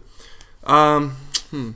Um, 0.64 1.10
hmm. 1.50 1.72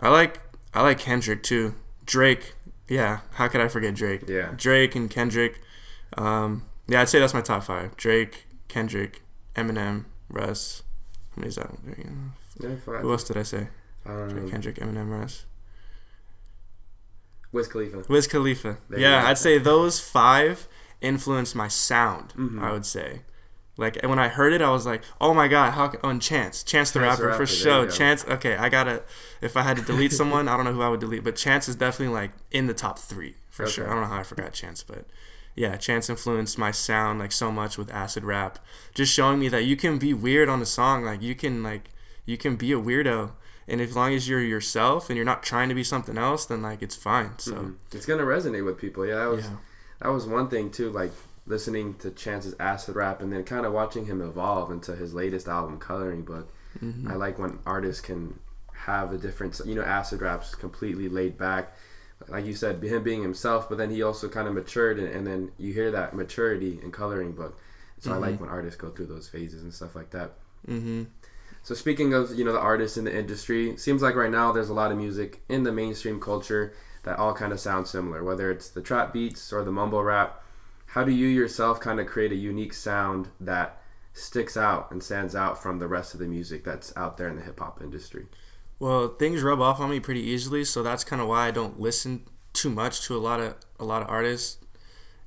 I 0.00 0.08
like 0.08 0.40
I 0.74 0.82
like 0.82 0.98
Kendrick 0.98 1.42
too. 1.42 1.74
Drake. 2.04 2.54
Yeah, 2.88 3.20
how 3.34 3.48
could 3.48 3.60
I 3.60 3.68
forget 3.68 3.94
Drake? 3.94 4.28
Yeah. 4.28 4.52
Drake 4.56 4.94
and 4.94 5.08
Kendrick. 5.08 5.60
Um, 6.18 6.64
yeah, 6.88 7.00
I'd 7.00 7.08
say 7.08 7.20
that's 7.20 7.32
my 7.34 7.40
top 7.40 7.62
five. 7.64 7.96
Drake, 7.96 8.44
Kendrick, 8.68 9.22
Eminem, 9.56 10.04
Russ. 10.28 10.82
How 11.34 11.40
many 11.40 11.48
is 11.48 11.54
that? 11.56 11.70
Yeah. 12.60 12.68
Who 13.00 13.10
else 13.12 13.24
did 13.24 13.38
I 13.38 13.44
say? 13.44 13.68
Drake, 14.04 14.32
Um, 14.32 14.50
Kendrick, 14.50 14.76
Eminem, 14.76 15.08
Russ. 15.08 15.46
Wiz 17.52 17.68
Khalifa. 17.68 18.04
Wiz 18.08 18.26
Khalifa. 18.26 18.78
There 18.88 18.98
yeah. 18.98 19.26
I'd 19.26 19.38
say 19.38 19.58
those 19.58 20.00
five 20.00 20.66
influenced 21.02 21.54
my 21.54 21.68
sound. 21.68 22.32
Mhm. 22.36 22.62
I 22.62 22.72
would 22.72 22.86
say. 22.86 23.22
Like 23.78 23.96
and 24.02 24.10
when 24.10 24.18
I 24.18 24.28
heard 24.28 24.52
it, 24.52 24.60
I 24.60 24.70
was 24.70 24.84
like, 24.84 25.02
"Oh 25.20 25.32
my 25.32 25.48
god!" 25.48 25.72
How 25.72 25.90
on 26.02 26.20
Chance, 26.20 26.62
Chance 26.62 26.90
the 26.90 27.00
Chance 27.00 27.18
the 27.18 27.24
rapper, 27.24 27.32
for 27.34 27.42
Rapper, 27.44 27.46
sure. 27.46 27.86
Chance. 27.90 28.24
Okay, 28.28 28.54
I 28.54 28.68
gotta. 28.68 29.02
If 29.40 29.56
I 29.56 29.62
had 29.62 29.76
to 29.78 29.82
delete 29.82 30.12
someone, 30.20 30.46
I 30.46 30.56
don't 30.56 30.66
know 30.66 30.74
who 30.74 30.82
I 30.82 30.88
would 30.90 31.00
delete, 31.00 31.24
but 31.24 31.36
Chance 31.36 31.68
is 31.68 31.76
definitely 31.76 32.14
like 32.14 32.32
in 32.50 32.66
the 32.66 32.74
top 32.74 32.98
three 32.98 33.36
for 33.50 33.66
sure. 33.66 33.86
I 33.88 33.92
don't 33.94 34.02
know 34.02 34.08
how 34.08 34.20
I 34.20 34.24
forgot 34.24 34.52
Chance, 34.52 34.82
but 34.82 35.06
yeah, 35.54 35.76
Chance 35.76 36.10
influenced 36.10 36.58
my 36.58 36.70
sound 36.70 37.18
like 37.18 37.32
so 37.32 37.50
much 37.50 37.78
with 37.78 37.90
acid 37.90 38.24
rap, 38.24 38.58
just 38.94 39.12
showing 39.12 39.38
me 39.40 39.48
that 39.48 39.64
you 39.64 39.74
can 39.76 39.96
be 39.98 40.12
weird 40.12 40.50
on 40.50 40.60
a 40.60 40.66
song. 40.66 41.04
Like 41.04 41.22
you 41.22 41.34
can 41.34 41.62
like 41.62 41.88
you 42.26 42.36
can 42.36 42.56
be 42.56 42.72
a 42.72 42.78
weirdo, 42.78 43.30
and 43.66 43.80
as 43.80 43.96
long 43.96 44.12
as 44.12 44.28
you're 44.28 44.42
yourself 44.42 45.08
and 45.08 45.16
you're 45.16 45.24
not 45.24 45.42
trying 45.42 45.70
to 45.70 45.74
be 45.74 45.82
something 45.82 46.18
else, 46.18 46.44
then 46.44 46.60
like 46.60 46.82
it's 46.82 46.94
fine. 46.94 47.38
So 47.38 47.54
Mhm. 47.54 47.74
It's 47.90 48.04
gonna 48.04 48.24
resonate 48.24 48.66
with 48.66 48.76
people. 48.76 49.06
Yeah, 49.06 49.26
was 49.28 49.44
yeah. 49.46 49.50
That 50.02 50.08
was 50.08 50.26
one 50.26 50.48
thing 50.48 50.70
too. 50.70 50.90
Like 50.90 51.12
listening 51.46 51.94
to 51.94 52.10
Chance's 52.10 52.54
acid 52.58 52.96
rap 52.96 53.20
and 53.20 53.32
then 53.32 53.44
kind 53.44 53.64
of 53.64 53.72
watching 53.72 54.06
him 54.06 54.20
evolve 54.20 54.70
into 54.70 54.94
his 54.94 55.14
latest 55.14 55.48
album, 55.48 55.78
Coloring 55.78 56.22
Book. 56.22 56.52
Mhm. 56.80 57.10
I 57.10 57.14
like 57.14 57.38
when 57.38 57.58
artists 57.66 58.00
can 58.00 58.38
have 58.72 59.12
a 59.12 59.18
different. 59.18 59.60
You 59.64 59.74
know, 59.74 59.82
acid 59.82 60.20
rap's 60.20 60.54
completely 60.54 61.08
laid 61.08 61.38
back. 61.38 61.76
like 62.28 62.46
you 62.46 62.54
said, 62.54 62.80
him 62.80 63.02
being 63.02 63.20
himself, 63.20 63.68
but 63.68 63.78
then 63.78 63.90
he 63.90 64.00
also 64.00 64.28
kind 64.28 64.46
of 64.46 64.54
matured, 64.54 64.96
and, 65.00 65.08
and 65.08 65.26
then 65.26 65.50
you 65.58 65.72
hear 65.72 65.90
that 65.90 66.14
maturity 66.14 66.78
in 66.80 66.92
coloring 66.92 67.32
book. 67.32 67.58
So 67.98 68.10
mm-hmm. 68.10 68.22
I 68.22 68.28
like 68.28 68.40
when 68.40 68.48
artists 68.48 68.80
go 68.80 68.90
through 68.90 69.06
those 69.06 69.28
phases 69.28 69.64
and 69.64 69.74
stuff 69.74 69.96
like 69.96 70.10
that. 70.10 70.34
Mm-hmm. 70.68 71.02
So 71.64 71.74
speaking 71.74 72.14
of 72.14 72.32
you 72.36 72.44
know 72.44 72.52
the 72.52 72.60
artists 72.60 72.96
in 72.96 73.04
the 73.04 73.16
industry, 73.16 73.76
seems 73.76 74.02
like 74.02 74.14
right 74.14 74.30
now 74.30 74.52
there's 74.52 74.68
a 74.68 74.74
lot 74.74 74.92
of 74.92 74.98
music 74.98 75.42
in 75.48 75.64
the 75.64 75.72
mainstream 75.72 76.20
culture 76.20 76.72
that 77.02 77.18
all 77.18 77.34
kind 77.34 77.52
of 77.52 77.60
sound 77.60 77.86
similar, 77.86 78.22
whether 78.22 78.50
it's 78.50 78.68
the 78.68 78.80
trap 78.80 79.12
beats 79.12 79.52
or 79.52 79.64
the 79.64 79.72
mumble 79.72 80.02
rap. 80.02 80.42
How 80.86 81.04
do 81.04 81.12
you 81.12 81.26
yourself 81.26 81.80
kind 81.80 81.98
of 81.98 82.06
create 82.06 82.32
a 82.32 82.36
unique 82.36 82.74
sound 82.74 83.28
that 83.40 83.80
sticks 84.12 84.56
out 84.56 84.90
and 84.90 85.02
stands 85.02 85.34
out 85.34 85.60
from 85.60 85.78
the 85.78 85.88
rest 85.88 86.12
of 86.12 86.20
the 86.20 86.26
music 86.26 86.64
that's 86.64 86.94
out 86.96 87.16
there 87.16 87.28
in 87.28 87.36
the 87.36 87.42
hip 87.42 87.58
hop 87.60 87.80
industry? 87.82 88.26
Well, 88.78 89.08
things 89.08 89.42
rub 89.42 89.60
off 89.60 89.80
on 89.80 89.90
me 89.90 90.00
pretty 90.00 90.22
easily, 90.22 90.64
so 90.64 90.82
that's 90.82 91.04
kind 91.04 91.22
of 91.22 91.28
why 91.28 91.46
I 91.46 91.50
don't 91.50 91.80
listen 91.80 92.24
too 92.52 92.70
much 92.70 93.06
to 93.06 93.16
a 93.16 93.18
lot 93.18 93.40
of 93.40 93.56
a 93.80 93.84
lot 93.84 94.02
of 94.02 94.08
artists 94.08 94.58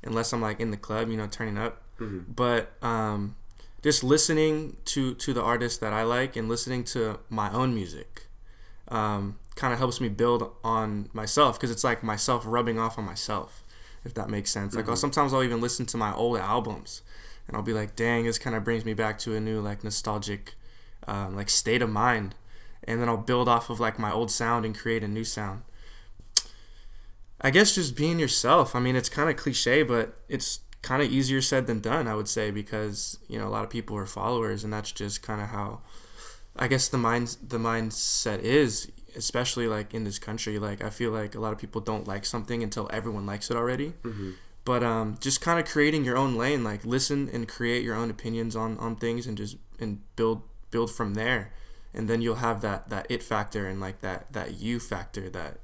unless 0.03 0.31
I'm 0.31 0.41
like 0.41 0.59
in 0.59 0.71
the 0.71 0.77
club, 0.77 1.09
you 1.09 1.17
know, 1.17 1.27
turning 1.27 1.57
up. 1.57 1.81
Mm-hmm. 1.99 2.31
But 2.33 2.71
um, 2.83 3.35
just 3.81 4.03
listening 4.03 4.77
to 4.85 5.15
to 5.15 5.33
the 5.33 5.41
artists 5.41 5.79
that 5.79 5.93
I 5.93 6.03
like 6.03 6.35
and 6.35 6.47
listening 6.47 6.83
to 6.85 7.19
my 7.29 7.51
own 7.51 7.73
music 7.73 8.27
um, 8.89 9.39
kind 9.55 9.73
of 9.73 9.79
helps 9.79 10.01
me 10.01 10.09
build 10.09 10.51
on 10.63 11.09
myself 11.13 11.57
because 11.57 11.71
it's 11.71 11.83
like 11.83 12.03
myself 12.03 12.43
rubbing 12.45 12.77
off 12.77 12.97
on 12.97 13.05
myself, 13.05 13.63
if 14.03 14.13
that 14.13 14.29
makes 14.29 14.51
sense. 14.51 14.71
Mm-hmm. 14.71 14.81
Like 14.81 14.89
I'll, 14.89 14.95
sometimes 14.95 15.33
I'll 15.33 15.43
even 15.43 15.61
listen 15.61 15.85
to 15.87 15.97
my 15.97 16.13
old 16.13 16.37
albums 16.37 17.01
and 17.47 17.55
I'll 17.55 17.63
be 17.63 17.73
like, 17.73 17.95
dang, 17.95 18.25
this 18.25 18.39
kind 18.39 18.55
of 18.55 18.63
brings 18.63 18.85
me 18.85 18.93
back 18.93 19.17
to 19.19 19.35
a 19.35 19.39
new 19.39 19.61
like 19.61 19.83
nostalgic 19.83 20.55
um, 21.07 21.35
like 21.35 21.49
state 21.49 21.81
of 21.81 21.89
mind, 21.89 22.35
and 22.83 23.01
then 23.01 23.09
I'll 23.09 23.17
build 23.17 23.47
off 23.47 23.69
of 23.69 23.79
like 23.79 23.99
my 23.99 24.11
old 24.11 24.31
sound 24.31 24.65
and 24.65 24.77
create 24.77 25.03
a 25.03 25.07
new 25.07 25.23
sound. 25.23 25.61
I 27.41 27.51
guess 27.51 27.75
just 27.75 27.95
being 27.95 28.19
yourself. 28.19 28.75
I 28.75 28.79
mean, 28.79 28.95
it's 28.95 29.09
kind 29.09 29.29
of 29.29 29.35
cliche, 29.35 29.83
but 29.83 30.17
it's 30.27 30.61
kind 30.81 31.01
of 31.01 31.11
easier 31.11 31.41
said 31.41 31.67
than 31.67 31.79
done, 31.79 32.07
I 32.07 32.15
would 32.15 32.27
say, 32.27 32.51
because 32.51 33.19
you 33.27 33.37
know 33.37 33.47
a 33.47 33.49
lot 33.49 33.63
of 33.63 33.69
people 33.69 33.97
are 33.97 34.05
followers, 34.05 34.63
and 34.63 34.73
that's 34.73 34.91
just 34.91 35.21
kind 35.21 35.41
of 35.41 35.47
how 35.49 35.81
I 36.55 36.67
guess 36.67 36.87
the 36.87 36.97
mind 36.97 37.37
the 37.45 37.57
mindset 37.57 38.39
is, 38.39 38.91
especially 39.15 39.67
like 39.67 39.93
in 39.93 40.03
this 40.03 40.19
country. 40.19 40.59
Like 40.59 40.83
I 40.83 40.89
feel 40.89 41.11
like 41.11 41.35
a 41.35 41.39
lot 41.39 41.53
of 41.53 41.59
people 41.59 41.81
don't 41.81 42.07
like 42.07 42.25
something 42.25 42.63
until 42.63 42.89
everyone 42.91 43.25
likes 43.25 43.49
it 43.49 43.57
already. 43.57 43.93
Mm-hmm 44.03 44.31
but 44.65 44.83
um, 44.83 45.15
just 45.21 45.39
kind 45.39 45.59
of 45.59 45.65
creating 45.65 46.03
your 46.03 46.17
own 46.17 46.35
lane 46.35 46.63
like 46.63 46.83
listen 46.83 47.29
and 47.31 47.47
create 47.47 47.83
your 47.83 47.95
own 47.95 48.09
opinions 48.09 48.55
on 48.55 48.77
on 48.79 48.95
things 48.95 49.27
and 49.27 49.37
just 49.37 49.55
and 49.79 50.01
build 50.15 50.41
build 50.71 50.91
from 50.91 51.13
there 51.13 51.53
and 51.93 52.09
then 52.09 52.21
you'll 52.21 52.35
have 52.35 52.61
that 52.61 52.89
that 52.89 53.05
it 53.09 53.23
factor 53.23 53.67
and 53.67 53.79
like 53.79 54.01
that 54.01 54.33
that 54.33 54.55
you 54.59 54.79
factor 54.79 55.29
that 55.29 55.59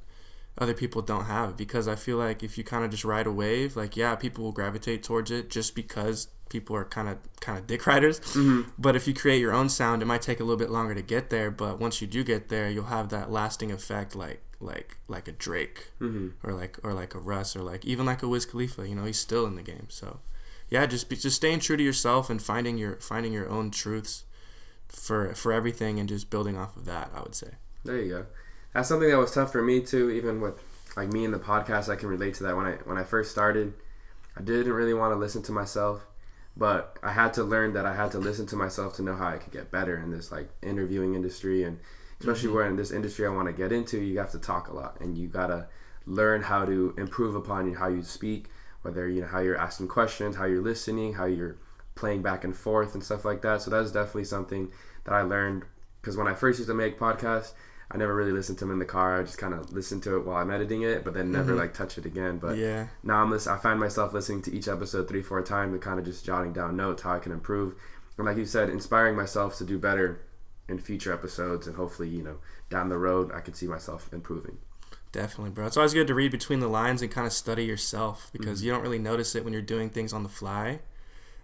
other 0.57 0.73
people 0.73 1.01
don't 1.01 1.25
have 1.25 1.57
because 1.57 1.87
i 1.87 1.95
feel 1.95 2.17
like 2.17 2.43
if 2.43 2.57
you 2.57 2.63
kind 2.63 2.85
of 2.85 2.91
just 2.91 3.03
ride 3.03 3.25
a 3.25 3.31
wave 3.31 3.75
like 3.75 3.97
yeah 3.97 4.15
people 4.15 4.43
will 4.43 4.51
gravitate 4.51 5.03
towards 5.03 5.31
it 5.31 5.49
just 5.49 5.75
because 5.75 6.27
people 6.51 6.75
are 6.75 6.85
kind 6.85 7.09
of 7.09 7.17
kind 7.39 7.57
of 7.57 7.65
dick 7.65 7.87
riders 7.87 8.19
mm-hmm. 8.19 8.69
but 8.77 8.95
if 8.95 9.07
you 9.07 9.13
create 9.13 9.39
your 9.39 9.53
own 9.53 9.69
sound 9.69 10.01
it 10.03 10.05
might 10.05 10.21
take 10.21 10.39
a 10.39 10.43
little 10.43 10.59
bit 10.59 10.69
longer 10.69 10.93
to 10.93 11.01
get 11.01 11.31
there 11.31 11.49
but 11.49 11.79
once 11.79 12.01
you 12.01 12.07
do 12.07 12.23
get 12.23 12.49
there 12.49 12.69
you'll 12.69 12.85
have 12.85 13.09
that 13.09 13.31
lasting 13.31 13.71
effect 13.71 14.15
like 14.15 14.41
like 14.61 14.97
like 15.07 15.27
a 15.27 15.31
Drake 15.31 15.91
mm-hmm. 15.99 16.29
or 16.47 16.53
like 16.53 16.77
or 16.83 16.93
like 16.93 17.15
a 17.15 17.19
Russ 17.19 17.55
or 17.55 17.61
like 17.61 17.85
even 17.85 18.05
like 18.05 18.23
a 18.23 18.27
Wiz 18.27 18.45
Khalifa. 18.45 18.87
You 18.87 18.95
know, 18.95 19.05
he's 19.05 19.19
still 19.19 19.45
in 19.45 19.55
the 19.55 19.61
game. 19.61 19.87
So 19.89 20.19
yeah, 20.69 20.85
just 20.85 21.09
be, 21.09 21.15
just 21.15 21.35
staying 21.35 21.59
true 21.59 21.77
to 21.77 21.83
yourself 21.83 22.29
and 22.29 22.41
finding 22.41 22.77
your 22.77 22.95
finding 22.97 23.33
your 23.33 23.49
own 23.49 23.71
truths 23.71 24.23
for 24.87 25.33
for 25.35 25.51
everything 25.51 25.99
and 25.99 26.07
just 26.07 26.29
building 26.29 26.57
off 26.57 26.77
of 26.77 26.85
that. 26.85 27.11
I 27.15 27.21
would 27.21 27.35
say. 27.35 27.51
There 27.83 27.97
you 27.97 28.09
go. 28.09 28.25
That's 28.73 28.87
something 28.87 29.09
that 29.09 29.17
was 29.17 29.31
tough 29.31 29.51
for 29.51 29.61
me 29.61 29.81
too. 29.81 30.09
Even 30.11 30.39
with 30.39 30.61
like 30.95 31.11
me 31.11 31.25
in 31.25 31.31
the 31.31 31.39
podcast, 31.39 31.89
I 31.89 31.95
can 31.95 32.09
relate 32.09 32.35
to 32.35 32.43
that. 32.43 32.55
When 32.55 32.65
I 32.65 32.73
when 32.85 32.97
I 32.97 33.03
first 33.03 33.31
started, 33.31 33.73
I 34.37 34.41
didn't 34.41 34.73
really 34.73 34.93
want 34.93 35.13
to 35.13 35.17
listen 35.17 35.41
to 35.43 35.51
myself, 35.51 36.05
but 36.55 36.97
I 37.01 37.11
had 37.11 37.33
to 37.35 37.43
learn 37.43 37.73
that 37.73 37.85
I 37.85 37.95
had 37.95 38.11
to 38.11 38.19
listen 38.19 38.45
to 38.47 38.55
myself 38.55 38.95
to 38.95 39.01
know 39.01 39.15
how 39.15 39.27
I 39.27 39.37
could 39.37 39.53
get 39.53 39.71
better 39.71 39.97
in 39.97 40.11
this 40.11 40.31
like 40.31 40.49
interviewing 40.61 41.15
industry 41.15 41.63
and 41.63 41.79
especially 42.19 42.47
mm-hmm. 42.47 42.55
where 42.55 42.67
in 42.67 42.75
this 42.75 42.91
industry 42.91 43.25
I 43.25 43.29
want 43.29 43.47
to 43.47 43.53
get 43.53 43.71
into, 43.71 43.99
you 43.99 44.19
have 44.19 44.31
to 44.31 44.39
talk 44.39 44.67
a 44.67 44.73
lot 44.73 44.99
and 44.99 45.17
you 45.17 45.27
gotta 45.27 45.67
learn 46.05 46.43
how 46.43 46.65
to 46.65 46.93
improve 46.97 47.35
upon 47.35 47.73
how 47.73 47.87
you 47.87 48.03
speak, 48.03 48.49
whether 48.81 49.07
you 49.07 49.21
know 49.21 49.27
how 49.27 49.39
you're 49.39 49.57
asking 49.57 49.87
questions, 49.87 50.35
how 50.35 50.45
you're 50.45 50.61
listening, 50.61 51.13
how 51.13 51.25
you're 51.25 51.57
playing 51.95 52.21
back 52.21 52.43
and 52.43 52.55
forth 52.55 52.93
and 52.93 53.03
stuff 53.03 53.25
like 53.25 53.41
that. 53.41 53.61
So 53.61 53.71
that's 53.71 53.91
definitely 53.91 54.25
something 54.25 54.71
that 55.03 55.13
I 55.13 55.21
learned 55.21 55.63
because 56.01 56.17
when 56.17 56.27
I 56.27 56.33
first 56.33 56.59
used 56.59 56.69
to 56.69 56.73
make 56.73 56.99
podcasts, 56.99 57.53
I 57.93 57.97
never 57.97 58.15
really 58.15 58.31
listened 58.31 58.57
to 58.59 58.65
them 58.65 58.71
in 58.71 58.79
the 58.79 58.85
car. 58.85 59.19
I 59.19 59.23
just 59.23 59.37
kind 59.37 59.53
of 59.53 59.73
listened 59.73 60.03
to 60.03 60.15
it 60.15 60.25
while 60.25 60.37
I'm 60.37 60.49
editing 60.49 60.83
it, 60.83 61.03
but 61.03 61.13
then 61.13 61.31
never 61.31 61.51
mm-hmm. 61.51 61.59
like 61.59 61.73
touch 61.73 61.97
it 61.97 62.05
again. 62.05 62.37
But 62.37 62.57
yeah, 62.57 62.87
now 63.03 63.21
I'm 63.21 63.33
I 63.33 63.57
find 63.57 63.79
myself 63.79 64.13
listening 64.13 64.41
to 64.43 64.53
each 64.53 64.69
episode 64.69 65.09
three, 65.09 65.21
four 65.21 65.41
times 65.41 65.73
and 65.73 65.81
kind 65.81 65.99
of 65.99 66.05
just 66.05 66.25
jotting 66.25 66.53
down 66.53 66.77
notes 66.77 67.01
how 67.01 67.13
I 67.13 67.19
can 67.19 67.33
improve. 67.33 67.75
And 68.17 68.25
like 68.25 68.37
you 68.37 68.45
said, 68.45 68.69
inspiring 68.69 69.15
myself 69.15 69.57
to 69.57 69.65
do 69.65 69.77
better 69.77 70.21
in 70.69 70.79
future 70.79 71.11
episodes, 71.11 71.67
and 71.67 71.75
hopefully, 71.75 72.07
you 72.07 72.23
know, 72.23 72.37
down 72.69 72.87
the 72.87 72.97
road, 72.97 73.31
I 73.33 73.41
could 73.41 73.57
see 73.57 73.67
myself 73.67 74.09
improving. 74.13 74.59
Definitely, 75.11 75.51
bro. 75.51 75.65
It's 75.65 75.75
always 75.75 75.93
good 75.93 76.07
to 76.07 76.13
read 76.13 76.31
between 76.31 76.61
the 76.61 76.69
lines 76.69 77.01
and 77.01 77.11
kind 77.11 77.27
of 77.27 77.33
study 77.33 77.65
yourself 77.65 78.29
because 78.31 78.59
mm-hmm. 78.59 78.67
you 78.67 78.71
don't 78.71 78.81
really 78.81 78.99
notice 78.99 79.35
it 79.35 79.43
when 79.43 79.51
you're 79.51 79.61
doing 79.61 79.89
things 79.89 80.13
on 80.13 80.23
the 80.23 80.29
fly, 80.29 80.79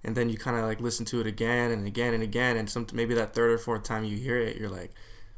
and 0.01 0.15
then 0.15 0.29
you 0.29 0.37
kind 0.37 0.55
of 0.55 0.63
like 0.63 0.79
listen 0.79 1.05
to 1.07 1.19
it 1.19 1.27
again 1.27 1.71
and 1.71 1.85
again 1.85 2.13
and 2.13 2.23
again, 2.23 2.55
and 2.55 2.69
some 2.69 2.87
maybe 2.93 3.13
that 3.15 3.33
third 3.33 3.51
or 3.51 3.57
fourth 3.57 3.83
time 3.83 4.05
you 4.05 4.15
hear 4.15 4.39
it, 4.39 4.55
you're 4.55 4.69
like, 4.69 4.91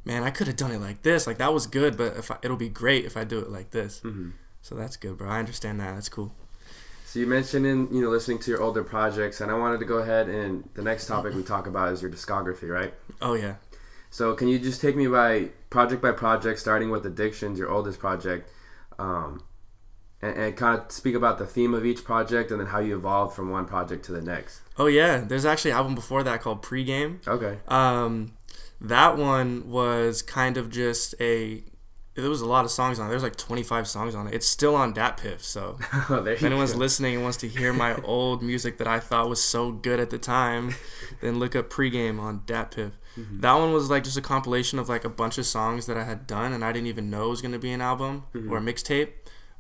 man, 0.09 0.23
I 0.23 0.31
could 0.31 0.47
have 0.47 0.55
done 0.55 0.71
it 0.71 0.81
like 0.81 1.03
this. 1.03 1.27
Like 1.27 1.37
that 1.37 1.53
was 1.53 1.67
good, 1.67 1.95
but 1.95 2.17
if 2.17 2.31
I, 2.31 2.37
it'll 2.41 2.57
be 2.57 2.67
great 2.67 3.05
if 3.05 3.15
I 3.15 3.23
do 3.23 3.39
it 3.39 3.49
like 3.49 3.69
this. 3.69 4.01
Mm-hmm. 4.03 4.31
So 4.61 4.75
that's 4.75 4.97
good, 4.97 5.17
bro. 5.17 5.29
I 5.29 5.39
understand 5.39 5.79
that. 5.79 5.93
That's 5.93 6.09
cool. 6.09 6.33
So 7.05 7.19
you 7.19 7.27
mentioned 7.27 7.65
in 7.65 7.93
you 7.93 8.01
know 8.01 8.09
listening 8.09 8.39
to 8.39 8.51
your 8.51 8.61
older 8.61 8.83
projects, 8.83 9.39
and 9.39 9.51
I 9.51 9.53
wanted 9.53 9.79
to 9.79 9.85
go 9.85 9.97
ahead 9.97 10.27
and 10.27 10.67
the 10.73 10.81
next 10.81 11.05
topic 11.05 11.35
we 11.35 11.43
talk 11.43 11.67
about 11.67 11.93
is 11.93 12.01
your 12.01 12.11
discography, 12.11 12.69
right? 12.69 12.93
Oh 13.21 13.35
yeah. 13.35 13.55
So 14.09 14.33
can 14.33 14.47
you 14.47 14.57
just 14.57 14.81
take 14.81 14.95
me 14.95 15.07
by 15.07 15.49
project 15.69 16.01
by 16.01 16.11
project, 16.11 16.59
starting 16.59 16.89
with 16.89 17.05
Addictions, 17.05 17.59
your 17.59 17.69
oldest 17.69 17.99
project, 17.99 18.51
um, 18.97 19.43
and, 20.23 20.35
and, 20.35 20.57
kind 20.57 20.81
of 20.81 20.91
speak 20.91 21.13
about 21.13 21.37
the 21.37 21.45
theme 21.45 21.75
of 21.75 21.85
each 21.85 22.03
project 22.03 22.49
and 22.49 22.59
then 22.59 22.67
how 22.67 22.79
you 22.79 22.95
evolved 22.95 23.35
from 23.35 23.51
one 23.51 23.65
project 23.65 24.03
to 24.05 24.11
the 24.11 24.21
next? 24.21 24.61
Oh 24.77 24.87
yeah, 24.87 25.19
there's 25.19 25.45
actually 25.45 25.71
an 25.71 25.77
album 25.77 25.93
before 25.93 26.23
that 26.23 26.41
called 26.41 26.63
Pregame. 26.63 27.25
Okay. 27.27 27.59
Um, 27.67 28.33
that 28.81 29.17
one 29.17 29.69
was 29.69 30.21
kind 30.21 30.57
of 30.57 30.69
just 30.69 31.15
a. 31.19 31.63
There 32.15 32.29
was 32.29 32.41
a 32.41 32.45
lot 32.45 32.65
of 32.65 32.71
songs 32.71 32.99
on 32.99 33.07
it. 33.07 33.11
There's 33.11 33.23
like 33.23 33.37
25 33.37 33.87
songs 33.87 34.13
on 34.13 34.27
it. 34.27 34.33
It's 34.33 34.47
still 34.47 34.75
on 34.75 34.93
DatPiff, 34.93 35.39
so 35.39 35.77
oh, 36.09 36.25
if 36.25 36.43
anyone's 36.43 36.73
go. 36.73 36.79
listening 36.79 37.15
and 37.15 37.23
wants 37.23 37.37
to 37.37 37.47
hear 37.47 37.71
my 37.71 37.95
old 38.03 38.43
music 38.43 38.77
that 38.79 38.87
I 38.87 38.99
thought 38.99 39.29
was 39.29 39.41
so 39.41 39.71
good 39.71 40.01
at 40.01 40.09
the 40.09 40.17
time, 40.17 40.75
then 41.21 41.39
look 41.39 41.55
up 41.55 41.69
Pregame 41.69 42.19
on 42.19 42.41
DatPiff. 42.41 42.91
Mm-hmm. 43.17 43.39
That 43.39 43.53
one 43.53 43.71
was 43.71 43.89
like 43.89 44.03
just 44.03 44.17
a 44.17 44.21
compilation 44.21 44.79
of 44.79 44.89
like 44.89 45.05
a 45.05 45.09
bunch 45.09 45.37
of 45.37 45.45
songs 45.45 45.85
that 45.85 45.97
I 45.97 46.03
had 46.03 46.27
done, 46.27 46.51
and 46.51 46.63
I 46.63 46.73
didn't 46.73 46.87
even 46.87 47.09
know 47.09 47.27
it 47.27 47.29
was 47.29 47.41
gonna 47.41 47.59
be 47.59 47.71
an 47.71 47.81
album 47.81 48.23
mm-hmm. 48.33 48.51
or 48.51 48.57
a 48.57 48.61
mixtape. 48.61 49.11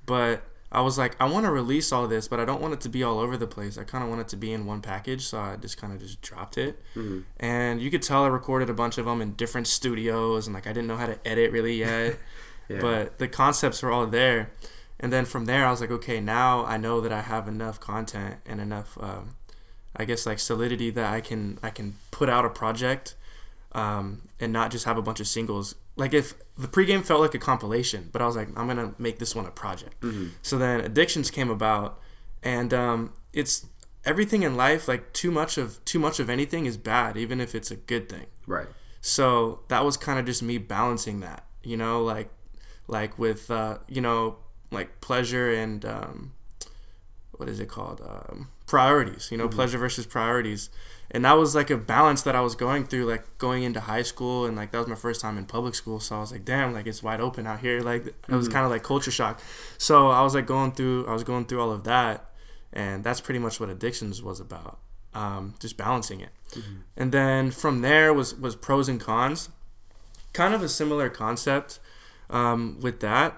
But 0.05 0.43
I 0.71 0.81
was 0.81 0.97
like, 0.99 1.15
I 1.19 1.27
want 1.27 1.45
to 1.45 1.51
release 1.51 1.91
all 1.91 2.07
this, 2.07 2.27
but 2.27 2.39
I 2.39 2.45
don't 2.45 2.61
want 2.61 2.75
it 2.75 2.81
to 2.81 2.89
be 2.89 3.01
all 3.01 3.19
over 3.19 3.37
the 3.37 3.47
place. 3.47 3.77
I 3.77 3.83
kind 3.83 4.03
of 4.03 4.09
want 4.09 4.21
it 4.21 4.27
to 4.29 4.37
be 4.37 4.53
in 4.53 4.67
one 4.67 4.81
package, 4.81 5.25
so 5.25 5.39
I 5.39 5.55
just 5.55 5.77
kind 5.77 5.91
of 5.91 5.99
just 5.99 6.21
dropped 6.21 6.59
it. 6.59 6.79
Mm-hmm. 6.95 7.21
And 7.39 7.81
you 7.81 7.89
could 7.89 8.03
tell 8.03 8.23
I 8.23 8.27
recorded 8.27 8.69
a 8.69 8.73
bunch 8.73 8.99
of 8.99 9.05
them 9.05 9.19
in 9.21 9.33
different 9.33 9.65
studios, 9.65 10.45
and 10.45 10.53
like 10.53 10.67
I 10.67 10.69
didn't 10.73 10.87
know 10.87 10.97
how 10.97 11.07
to 11.07 11.17
edit 11.27 11.51
really 11.51 11.73
yet. 11.75 12.19
yeah. 12.69 12.81
But 12.81 13.17
the 13.17 13.27
concepts 13.27 13.81
were 13.81 13.91
all 13.91 14.05
there. 14.05 14.51
And 14.99 15.11
then 15.11 15.25
from 15.25 15.45
there, 15.45 15.65
I 15.65 15.71
was 15.71 15.81
like, 15.81 15.91
okay, 15.91 16.19
now 16.19 16.65
I 16.65 16.77
know 16.77 17.01
that 17.01 17.11
I 17.11 17.21
have 17.21 17.47
enough 17.47 17.79
content 17.79 18.35
and 18.45 18.59
enough, 18.59 18.97
um, 19.01 19.35
I 19.95 20.05
guess, 20.05 20.25
like 20.25 20.39
solidity 20.39 20.91
that 20.91 21.11
I 21.11 21.21
can 21.21 21.57
I 21.63 21.69
can 21.69 21.95
put 22.11 22.29
out 22.29 22.45
a 22.45 22.49
project 22.49 23.15
um, 23.71 24.23
and 24.39 24.51
not 24.51 24.71
just 24.71 24.85
have 24.85 24.97
a 24.97 25.01
bunch 25.01 25.19
of 25.19 25.27
singles. 25.27 25.75
Like 25.99 26.13
if 26.13 26.33
the 26.57 26.67
pregame 26.67 27.03
felt 27.03 27.19
like 27.19 27.35
a 27.35 27.39
compilation, 27.39 28.07
but 28.13 28.21
I 28.21 28.25
was 28.25 28.37
like, 28.37 28.47
I'm 28.57 28.67
gonna 28.67 28.95
make 28.97 29.19
this 29.19 29.35
one 29.35 29.45
a 29.45 29.51
project. 29.51 29.99
Mm-hmm. 29.99 30.27
So 30.41 30.57
then 30.57 30.79
addictions 30.79 31.29
came 31.29 31.49
about, 31.49 31.99
and 32.41 32.73
um, 32.73 33.13
it's 33.33 33.65
everything 34.05 34.43
in 34.43 34.55
life. 34.55 34.87
Like 34.87 35.11
too 35.11 35.29
much 35.29 35.57
of 35.57 35.83
too 35.83 35.99
much 35.99 36.21
of 36.21 36.29
anything 36.29 36.65
is 36.65 36.77
bad, 36.77 37.17
even 37.17 37.41
if 37.41 37.53
it's 37.53 37.69
a 37.69 37.75
good 37.75 38.07
thing. 38.07 38.27
Right. 38.47 38.67
So 39.01 39.59
that 39.67 39.83
was 39.83 39.97
kind 39.97 40.17
of 40.17 40.25
just 40.25 40.41
me 40.41 40.57
balancing 40.57 41.19
that, 41.19 41.45
you 41.63 41.75
know, 41.75 42.01
like 42.01 42.29
like 42.87 43.19
with 43.19 43.51
uh, 43.51 43.79
you 43.89 43.99
know 43.99 44.37
like 44.71 45.01
pleasure 45.01 45.53
and 45.53 45.83
um, 45.83 46.31
what 47.31 47.49
is 47.49 47.59
it 47.59 47.67
called 47.67 47.99
um, 47.99 48.47
priorities. 48.67 49.27
You 49.31 49.37
know, 49.37 49.47
mm-hmm. 49.47 49.55
pleasure 49.55 49.77
versus 49.77 50.05
priorities 50.05 50.69
and 51.11 51.25
that 51.25 51.33
was 51.33 51.55
like 51.55 51.69
a 51.69 51.77
balance 51.77 52.21
that 52.21 52.35
I 52.35 52.41
was 52.41 52.55
going 52.55 52.85
through, 52.85 53.05
like 53.05 53.37
going 53.37 53.63
into 53.63 53.79
high 53.79 54.03
school, 54.03 54.45
and 54.45 54.55
like 54.55 54.71
that 54.71 54.77
was 54.77 54.87
my 54.87 54.95
first 54.95 55.21
time 55.21 55.37
in 55.37 55.45
public 55.45 55.75
school, 55.75 55.99
so 55.99 56.17
I 56.17 56.19
was 56.19 56.31
like, 56.31 56.45
damn, 56.45 56.73
like 56.73 56.87
it's 56.87 57.01
wide 57.01 57.19
open 57.19 57.47
out 57.47 57.59
here, 57.59 57.81
like 57.81 58.05
it 58.05 58.15
was 58.27 58.45
mm-hmm. 58.45 58.53
kind 58.53 58.65
of 58.65 58.71
like 58.71 58.83
culture 58.83 59.11
shock. 59.11 59.41
So 59.77 60.09
I 60.09 60.21
was 60.21 60.35
like 60.35 60.45
going 60.45 60.71
through, 60.73 61.07
I 61.07 61.13
was 61.13 61.23
going 61.23 61.45
through 61.45 61.61
all 61.61 61.71
of 61.71 61.83
that, 61.85 62.29
and 62.71 63.03
that's 63.03 63.21
pretty 63.21 63.39
much 63.39 63.59
what 63.59 63.69
addictions 63.69 64.21
was 64.21 64.39
about, 64.39 64.77
um, 65.13 65.55
just 65.59 65.77
balancing 65.77 66.19
it. 66.21 66.29
Mm-hmm. 66.51 66.75
And 66.97 67.11
then 67.11 67.51
from 67.51 67.81
there 67.81 68.13
was 68.13 68.35
was 68.35 68.55
pros 68.55 68.87
and 68.87 68.99
cons, 68.99 69.49
kind 70.33 70.53
of 70.53 70.61
a 70.61 70.69
similar 70.69 71.09
concept 71.09 71.79
um, 72.29 72.77
with 72.81 72.99
that. 72.99 73.35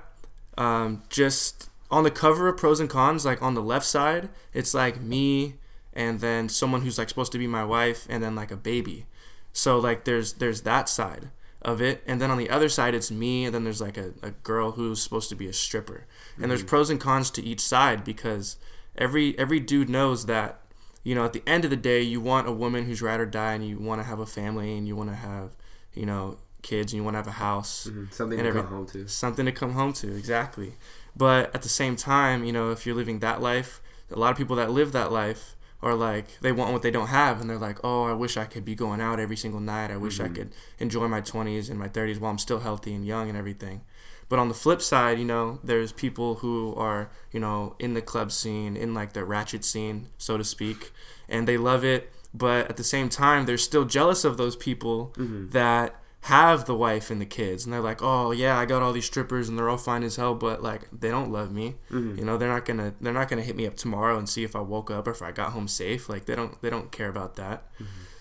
um, 0.57 1.03
just 1.09 1.69
on 1.89 2.03
the 2.03 2.11
cover 2.11 2.47
of 2.47 2.57
pros 2.57 2.79
and 2.79 2.89
cons, 2.89 3.25
like 3.25 3.41
on 3.41 3.53
the 3.53 3.61
left 3.61 3.85
side, 3.85 4.29
it's 4.53 4.73
like 4.73 5.01
me 5.01 5.55
and 5.93 6.19
then 6.19 6.49
someone 6.49 6.81
who's 6.81 6.97
like 6.97 7.09
supposed 7.09 7.31
to 7.31 7.37
be 7.37 7.47
my 7.47 7.63
wife 7.63 8.05
and 8.09 8.23
then 8.23 8.35
like 8.35 8.51
a 8.51 8.57
baby. 8.57 9.05
So 9.53 9.77
like 9.79 10.05
there's 10.05 10.33
there's 10.33 10.61
that 10.61 10.87
side 10.89 11.29
of 11.61 11.81
it, 11.81 12.01
and 12.07 12.19
then 12.19 12.31
on 12.31 12.37
the 12.37 12.49
other 12.49 12.69
side 12.69 12.95
it's 12.95 13.11
me, 13.11 13.45
and 13.45 13.53
then 13.53 13.63
there's 13.63 13.81
like 13.81 13.97
a, 13.97 14.13
a 14.21 14.31
girl 14.31 14.71
who's 14.71 15.01
supposed 15.01 15.29
to 15.29 15.35
be 15.35 15.47
a 15.47 15.53
stripper. 15.53 16.05
And 16.37 16.49
there's 16.49 16.61
mm-hmm. 16.61 16.69
pros 16.69 16.89
and 16.89 16.99
cons 16.99 17.29
to 17.31 17.43
each 17.43 17.59
side 17.59 18.03
because 18.03 18.57
every 18.97 19.37
every 19.37 19.59
dude 19.59 19.89
knows 19.89 20.25
that 20.25 20.61
you 21.03 21.15
know 21.15 21.25
at 21.25 21.33
the 21.33 21.43
end 21.45 21.65
of 21.65 21.69
the 21.69 21.77
day 21.77 22.01
you 22.01 22.21
want 22.21 22.47
a 22.47 22.51
woman 22.51 22.85
who's 22.85 23.01
ride 23.01 23.19
or 23.19 23.25
die, 23.25 23.53
and 23.53 23.67
you 23.67 23.77
want 23.77 24.01
to 24.01 24.07
have 24.07 24.19
a 24.19 24.25
family, 24.25 24.77
and 24.77 24.87
you 24.87 24.95
want 24.95 25.09
to 25.09 25.15
have 25.15 25.51
you 25.93 26.05
know 26.05 26.37
kids, 26.61 26.93
and 26.93 26.99
you 26.99 27.03
want 27.03 27.15
to 27.15 27.19
have 27.19 27.27
a 27.27 27.31
house, 27.31 27.87
mm-hmm. 27.89 28.05
Something 28.11 28.39
and 28.39 28.47
to 28.47 28.53
come 28.53 28.67
home 28.67 28.87
to. 28.87 29.07
something 29.07 29.45
to 29.45 29.51
come 29.51 29.73
home 29.73 29.93
to 29.93 30.15
exactly 30.15 30.73
but 31.15 31.53
at 31.53 31.61
the 31.61 31.69
same 31.69 31.95
time 31.95 32.43
you 32.43 32.51
know 32.51 32.71
if 32.71 32.85
you're 32.85 32.95
living 32.95 33.19
that 33.19 33.41
life 33.41 33.81
a 34.09 34.17
lot 34.19 34.31
of 34.31 34.37
people 34.37 34.55
that 34.55 34.71
live 34.71 34.91
that 34.91 35.11
life 35.11 35.55
are 35.83 35.95
like 35.95 36.39
they 36.41 36.51
want 36.51 36.71
what 36.71 36.81
they 36.81 36.91
don't 36.91 37.07
have 37.07 37.41
and 37.41 37.49
they're 37.49 37.57
like 37.57 37.79
oh 37.83 38.03
i 38.03 38.13
wish 38.13 38.37
i 38.37 38.45
could 38.45 38.63
be 38.63 38.75
going 38.75 39.01
out 39.01 39.19
every 39.19 39.37
single 39.37 39.59
night. 39.59 39.91
I 39.91 39.97
wish 39.97 40.19
i 40.19 40.25
mm-hmm. 40.25 40.35
could 40.35 40.53
enjoy 40.79 41.07
my 41.07 41.21
20s 41.21 41.69
and 41.69 41.79
my 41.79 41.87
30s 41.89 42.19
while 42.19 42.31
i'm 42.31 42.37
still 42.37 42.59
healthy 42.59 42.93
and 42.93 43.05
young 43.05 43.29
and 43.29 43.37
everything. 43.37 43.81
But 44.29 44.39
on 44.39 44.47
the 44.47 44.53
flip 44.53 44.81
side 44.81 45.19
you 45.19 45.25
know 45.25 45.59
there's 45.63 45.91
people 45.91 46.35
who 46.35 46.73
are 46.75 47.09
you 47.31 47.39
know 47.39 47.75
in 47.79 47.93
the 47.93 48.01
club 48.01 48.31
scene 48.31 48.77
in 48.77 48.93
like 48.93 49.13
the 49.13 49.25
ratchet 49.25 49.65
scene 49.65 50.07
so 50.17 50.37
to 50.37 50.43
speak 50.43 50.91
and 51.27 51.47
they 51.47 51.57
love 51.57 51.83
it 51.83 52.13
but 52.33 52.69
at 52.69 52.77
the 52.77 52.83
same 52.83 53.09
time 53.09 53.45
they're 53.45 53.57
still 53.57 53.83
jealous 53.83 54.23
of 54.23 54.37
those 54.37 54.55
people 54.55 55.13
mm-hmm. 55.17 55.49
that 55.49 56.00
have 56.25 56.65
the 56.65 56.75
wife 56.75 57.09
and 57.09 57.19
the 57.19 57.25
kids 57.25 57.65
and 57.65 57.73
they're 57.73 57.81
like 57.81 57.99
oh 58.03 58.29
yeah 58.31 58.55
i 58.57 58.63
got 58.63 58.83
all 58.83 58.93
these 58.93 59.05
strippers 59.05 59.49
and 59.49 59.57
they're 59.57 59.67
all 59.69 59.75
fine 59.77 60.03
as 60.03 60.17
hell 60.17 60.35
but 60.35 60.61
like 60.61 60.87
they 60.91 61.09
don't 61.09 61.31
love 61.31 61.51
me. 61.51 61.75
You 61.89 62.23
know 62.23 62.37
they're 62.37 62.47
not 62.47 62.63
gonna 62.65 62.93
they're 63.01 63.11
not 63.11 63.27
gonna 63.27 63.41
hit 63.41 63.55
me 63.55 63.65
up 63.65 63.75
tomorrow 63.75 64.17
and 64.19 64.29
see 64.29 64.43
if 64.43 64.55
i 64.55 64.59
woke 64.59 64.91
up 64.91 65.07
or 65.07 65.11
if 65.11 65.21
i 65.23 65.31
got 65.31 65.51
home 65.53 65.67
safe. 65.67 66.09
Like 66.09 66.25
they 66.25 66.35
don't 66.35 66.61
they 66.61 66.69
don't 66.69 66.91
care 66.91 67.09
about 67.09 67.37
that. 67.37 67.63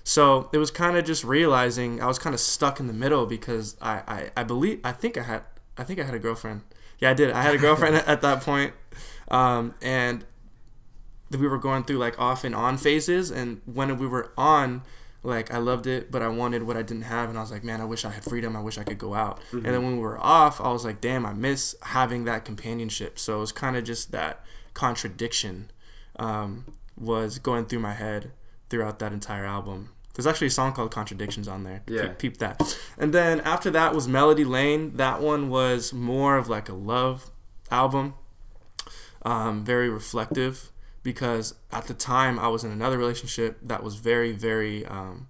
So 0.03 0.49
it 0.53 0.59
was 0.59 0.71
kind 0.71 0.97
of 0.97 1.05
just 1.05 1.25
realizing 1.25 2.01
i 2.03 2.07
was 2.07 2.19
kind 2.19 2.33
of 2.35 2.41
stuck 2.41 2.81
in 2.81 2.87
the 2.87 2.95
middle 2.95 3.27
because 3.27 3.77
I, 3.83 4.03
I 4.09 4.31
i 4.41 4.45
believe 4.45 4.81
i 4.83 4.93
think 4.93 5.19
i 5.19 5.23
had 5.23 5.43
i 5.77 5.85
think 5.85 6.01
i 6.01 6.05
had 6.05 6.15
a 6.15 6.19
girlfriend. 6.19 6.63
Yeah 7.01 7.11
i 7.11 7.15
did. 7.15 7.31
I 7.33 7.43
had 7.43 7.55
a 7.55 7.59
girlfriend 7.59 7.97
at, 8.01 8.09
at 8.09 8.23
that 8.23 8.41
point. 8.43 8.73
Um 9.29 9.75
and 9.83 10.25
we 11.31 11.47
were 11.47 11.59
going 11.59 11.85
through 11.85 11.99
like 11.99 12.19
off 12.19 12.45
and 12.45 12.55
on 12.55 12.79
phases 12.79 13.31
and 13.31 13.61
when 13.67 13.97
we 13.99 14.07
were 14.07 14.33
on 14.39 14.83
like 15.23 15.53
I 15.53 15.59
loved 15.59 15.87
it 15.87 16.11
but 16.11 16.23
I 16.23 16.29
wanted 16.29 16.63
what 16.63 16.77
I 16.77 16.83
didn't 16.83 17.05
have 17.05 17.29
and 17.29 17.39
I 17.39 17.43
was 17.43 17.51
like 17.51 17.65
man 17.65 17.81
I 17.81 17.85
wish 17.85 18.05
I 18.05 18.11
had 18.11 18.25
freedom 18.25 18.57
I 18.57 18.61
wish 18.61 18.79
I 18.79 18.85
could 18.85 18.99
go 18.99 19.15
out 19.15 19.41
and 19.53 19.65
then 19.65 19.83
when 19.83 19.97
we 19.97 20.03
were 20.03 20.19
off 20.19 20.61
I 20.61 20.73
was 20.73 20.85
like 20.85 21.01
damn 21.01 21.27
I 21.27 21.33
miss 21.33 21.75
having 21.83 22.25
that 22.25 22.45
companionship 22.45 23.19
so 23.19 23.37
it 23.37 23.41
was 23.41 23.53
kind 23.53 23.77
of 23.77 23.85
just 23.85 24.13
that 24.13 24.45
contradiction 24.75 25.71
um, 26.17 26.73
was 26.97 27.39
going 27.39 27.67
through 27.67 27.81
my 27.81 27.95
head 27.95 28.33
throughout 28.69 28.99
that 29.01 29.13
entire 29.13 29.45
album 29.45 29.91
there's 30.15 30.27
actually 30.27 30.49
a 30.49 30.51
song 30.51 30.73
called 30.73 30.91
Contradictions 30.91 31.47
on 31.47 31.63
there. 31.63 31.83
Yeah. 31.87 32.09
Peep, 32.09 32.19
peep 32.19 32.37
that. 32.39 32.77
And 32.99 33.15
then 33.15 33.41
after 33.41 33.71
that 33.71 33.95
was 33.95 34.09
Melody 34.09 34.45
Lane. 34.45 34.97
That 34.97 35.23
one 35.23 35.49
was 35.49 35.93
more 35.93 36.37
of 36.37 36.49
like 36.49 36.69
a 36.69 36.75
love 36.75 37.31
album 37.71 38.15
um, 39.23 39.65
very 39.65 39.89
reflective 39.89 40.71
because 41.03 41.55
at 41.73 41.87
the 41.87 41.95
time 41.95 42.39
I 42.39 42.49
was 42.49 42.65
in 42.65 42.71
another 42.71 42.99
relationship 42.99 43.59
that 43.63 43.83
was 43.83 43.97
very, 43.97 44.33
very, 44.33 44.85
um, 44.87 45.29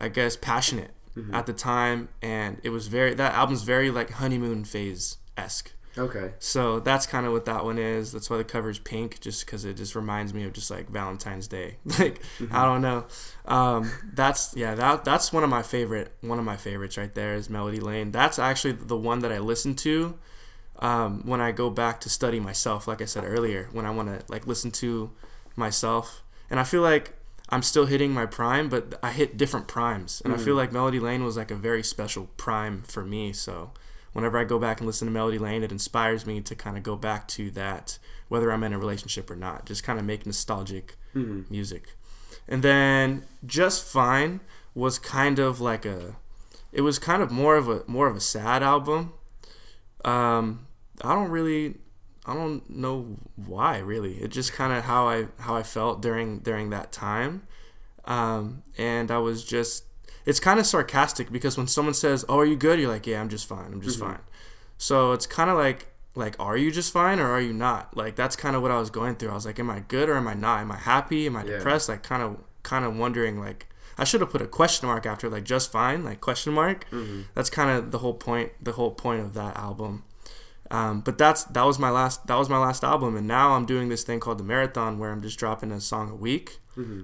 I 0.00 0.08
guess, 0.08 0.36
passionate 0.36 0.92
at 1.32 1.46
the 1.46 1.52
time, 1.52 2.08
and 2.22 2.60
it 2.62 2.70
was 2.70 2.88
very 2.88 3.14
that 3.14 3.34
album's 3.34 3.62
very 3.62 3.90
like 3.90 4.10
honeymoon 4.10 4.64
phase 4.64 5.18
esque. 5.36 5.72
Okay. 5.96 6.32
So 6.38 6.78
that's 6.78 7.06
kind 7.06 7.26
of 7.26 7.32
what 7.32 7.44
that 7.46 7.64
one 7.64 7.76
is. 7.76 8.12
That's 8.12 8.30
why 8.30 8.36
the 8.36 8.44
cover 8.44 8.70
is 8.70 8.78
pink, 8.78 9.18
just 9.20 9.44
because 9.44 9.64
it 9.64 9.74
just 9.74 9.96
reminds 9.96 10.32
me 10.32 10.44
of 10.44 10.52
just 10.52 10.70
like 10.70 10.88
Valentine's 10.88 11.48
Day. 11.48 11.78
like 11.98 12.22
I 12.52 12.64
don't 12.64 12.82
know. 12.82 13.06
Um, 13.46 13.90
that's 14.14 14.54
yeah. 14.56 14.74
That 14.74 15.04
that's 15.04 15.32
one 15.32 15.42
of 15.42 15.50
my 15.50 15.62
favorite. 15.62 16.12
One 16.20 16.38
of 16.38 16.44
my 16.44 16.56
favorites 16.56 16.96
right 16.96 17.14
there 17.14 17.34
is 17.34 17.50
Melody 17.50 17.80
Lane. 17.80 18.12
That's 18.12 18.38
actually 18.38 18.72
the 18.72 18.96
one 18.96 19.20
that 19.20 19.32
I 19.32 19.38
listen 19.38 19.74
to 19.76 20.18
um, 20.80 21.22
when 21.26 21.40
I 21.40 21.52
go 21.52 21.70
back 21.70 22.00
to 22.00 22.08
study 22.08 22.40
myself. 22.40 22.86
Like 22.86 23.02
I 23.02 23.06
said 23.06 23.24
earlier, 23.24 23.68
when 23.72 23.84
I 23.86 23.90
want 23.90 24.08
to 24.08 24.24
like 24.32 24.46
listen 24.46 24.70
to 24.72 25.10
myself, 25.56 26.22
and 26.50 26.58
I 26.60 26.64
feel 26.64 26.82
like 26.82 27.14
I'm 27.50 27.62
still 27.62 27.86
hitting 27.86 28.12
my 28.12 28.26
prime, 28.26 28.68
but 28.68 28.98
I 29.02 29.12
hit 29.12 29.36
different 29.36 29.68
primes, 29.68 30.20
and 30.24 30.34
I 30.34 30.36
feel 30.36 30.54
like 30.54 30.72
Melody 30.72 31.00
Lane 31.00 31.24
was 31.24 31.36
like 31.36 31.50
a 31.50 31.56
very 31.56 31.82
special 31.82 32.28
prime 32.36 32.82
for 32.82 33.04
me. 33.04 33.32
So 33.32 33.72
whenever 34.12 34.38
I 34.38 34.44
go 34.44 34.58
back 34.58 34.80
and 34.80 34.86
listen 34.86 35.06
to 35.06 35.12
Melody 35.12 35.38
Lane, 35.38 35.62
it 35.62 35.72
inspires 35.72 36.26
me 36.26 36.40
to 36.42 36.54
kind 36.54 36.76
of 36.76 36.82
go 36.82 36.96
back 36.96 37.26
to 37.28 37.50
that, 37.52 37.98
whether 38.28 38.50
I'm 38.52 38.62
in 38.64 38.72
a 38.72 38.78
relationship 38.78 39.30
or 39.30 39.36
not. 39.36 39.66
Just 39.66 39.82
kind 39.82 39.98
of 39.98 40.04
make 40.04 40.26
nostalgic 40.26 40.96
music. 41.50 41.94
And 42.46 42.62
then 42.62 43.24
Just 43.44 43.84
Fine 43.84 44.40
was 44.74 44.98
kind 44.98 45.38
of 45.38 45.60
like 45.60 45.84
a, 45.84 46.16
it 46.72 46.82
was 46.82 46.98
kind 46.98 47.22
of 47.22 47.30
more 47.32 47.56
of 47.56 47.68
a 47.68 47.82
more 47.86 48.06
of 48.06 48.16
a 48.16 48.20
sad 48.20 48.62
album. 48.62 49.12
Um, 50.04 50.67
I 51.04 51.14
don't 51.14 51.30
really, 51.30 51.76
I 52.26 52.34
don't 52.34 52.68
know 52.70 53.16
why 53.36 53.78
really. 53.78 54.14
It 54.16 54.28
just 54.28 54.52
kind 54.52 54.72
of 54.72 54.84
how 54.84 55.08
I 55.08 55.26
how 55.38 55.54
I 55.56 55.62
felt 55.62 56.02
during 56.02 56.38
during 56.40 56.70
that 56.70 56.92
time, 56.92 57.42
um, 58.04 58.62
and 58.76 59.10
I 59.10 59.18
was 59.18 59.44
just. 59.44 59.84
It's 60.26 60.40
kind 60.40 60.60
of 60.60 60.66
sarcastic 60.66 61.32
because 61.32 61.56
when 61.56 61.68
someone 61.68 61.94
says, 61.94 62.22
"Oh, 62.28 62.38
are 62.38 62.44
you 62.44 62.56
good?" 62.56 62.78
You're 62.78 62.90
like, 62.90 63.06
"Yeah, 63.06 63.18
I'm 63.20 63.30
just 63.30 63.46
fine. 63.48 63.72
I'm 63.72 63.80
just 63.80 63.98
fine." 63.98 64.18
So 64.76 65.12
it's 65.12 65.26
kind 65.26 65.48
of 65.48 65.56
like 65.56 65.86
like 66.14 66.36
are 66.38 66.56
you 66.56 66.70
just 66.70 66.92
fine 66.92 67.18
or 67.18 67.30
are 67.30 67.40
you 67.40 67.52
not? 67.54 67.96
Like 67.96 68.14
that's 68.16 68.36
kind 68.36 68.54
of 68.54 68.60
what 68.60 68.70
I 68.70 68.78
was 68.78 68.90
going 68.90 69.16
through. 69.16 69.30
I 69.30 69.34
was 69.34 69.46
like, 69.46 69.58
am 69.58 69.70
I 69.70 69.80
good 69.80 70.08
or 70.10 70.16
am 70.16 70.28
I 70.28 70.34
not? 70.34 70.60
Am 70.60 70.70
I 70.72 70.76
happy? 70.76 71.26
Am 71.26 71.36
I 71.36 71.44
Yeah. 71.44 71.56
depressed? 71.58 71.88
Like 71.88 72.02
kind 72.02 72.22
of 72.22 72.36
kind 72.62 72.84
of 72.84 72.94
wondering 72.96 73.40
like 73.40 73.68
I 73.96 74.04
should 74.04 74.20
have 74.20 74.30
put 74.30 74.42
a 74.42 74.46
question 74.46 74.86
mark 74.88 75.06
after 75.06 75.30
like 75.30 75.44
just 75.44 75.72
fine, 75.72 76.04
like 76.04 76.20
question 76.20 76.52
mark. 76.52 76.84
That's 77.34 77.48
kind 77.50 77.70
of 77.70 77.90
the 77.90 77.98
whole 77.98 78.14
point 78.14 78.52
the 78.62 78.72
whole 78.72 78.90
point 78.90 79.20
of 79.22 79.32
that 79.34 79.56
album. 79.56 80.04
Um, 80.70 81.00
but 81.00 81.16
that's 81.16 81.44
that 81.44 81.64
was 81.64 81.78
my 81.78 81.90
last 81.90 82.26
that 82.26 82.36
was 82.38 82.48
my 82.48 82.58
last 82.58 82.84
album, 82.84 83.16
and 83.16 83.26
now 83.26 83.52
I'm 83.52 83.64
doing 83.64 83.88
this 83.88 84.04
thing 84.04 84.20
called 84.20 84.38
the 84.38 84.44
marathon, 84.44 84.98
where 84.98 85.10
I'm 85.10 85.22
just 85.22 85.38
dropping 85.38 85.72
a 85.72 85.80
song 85.80 86.10
a 86.10 86.14
week, 86.14 86.58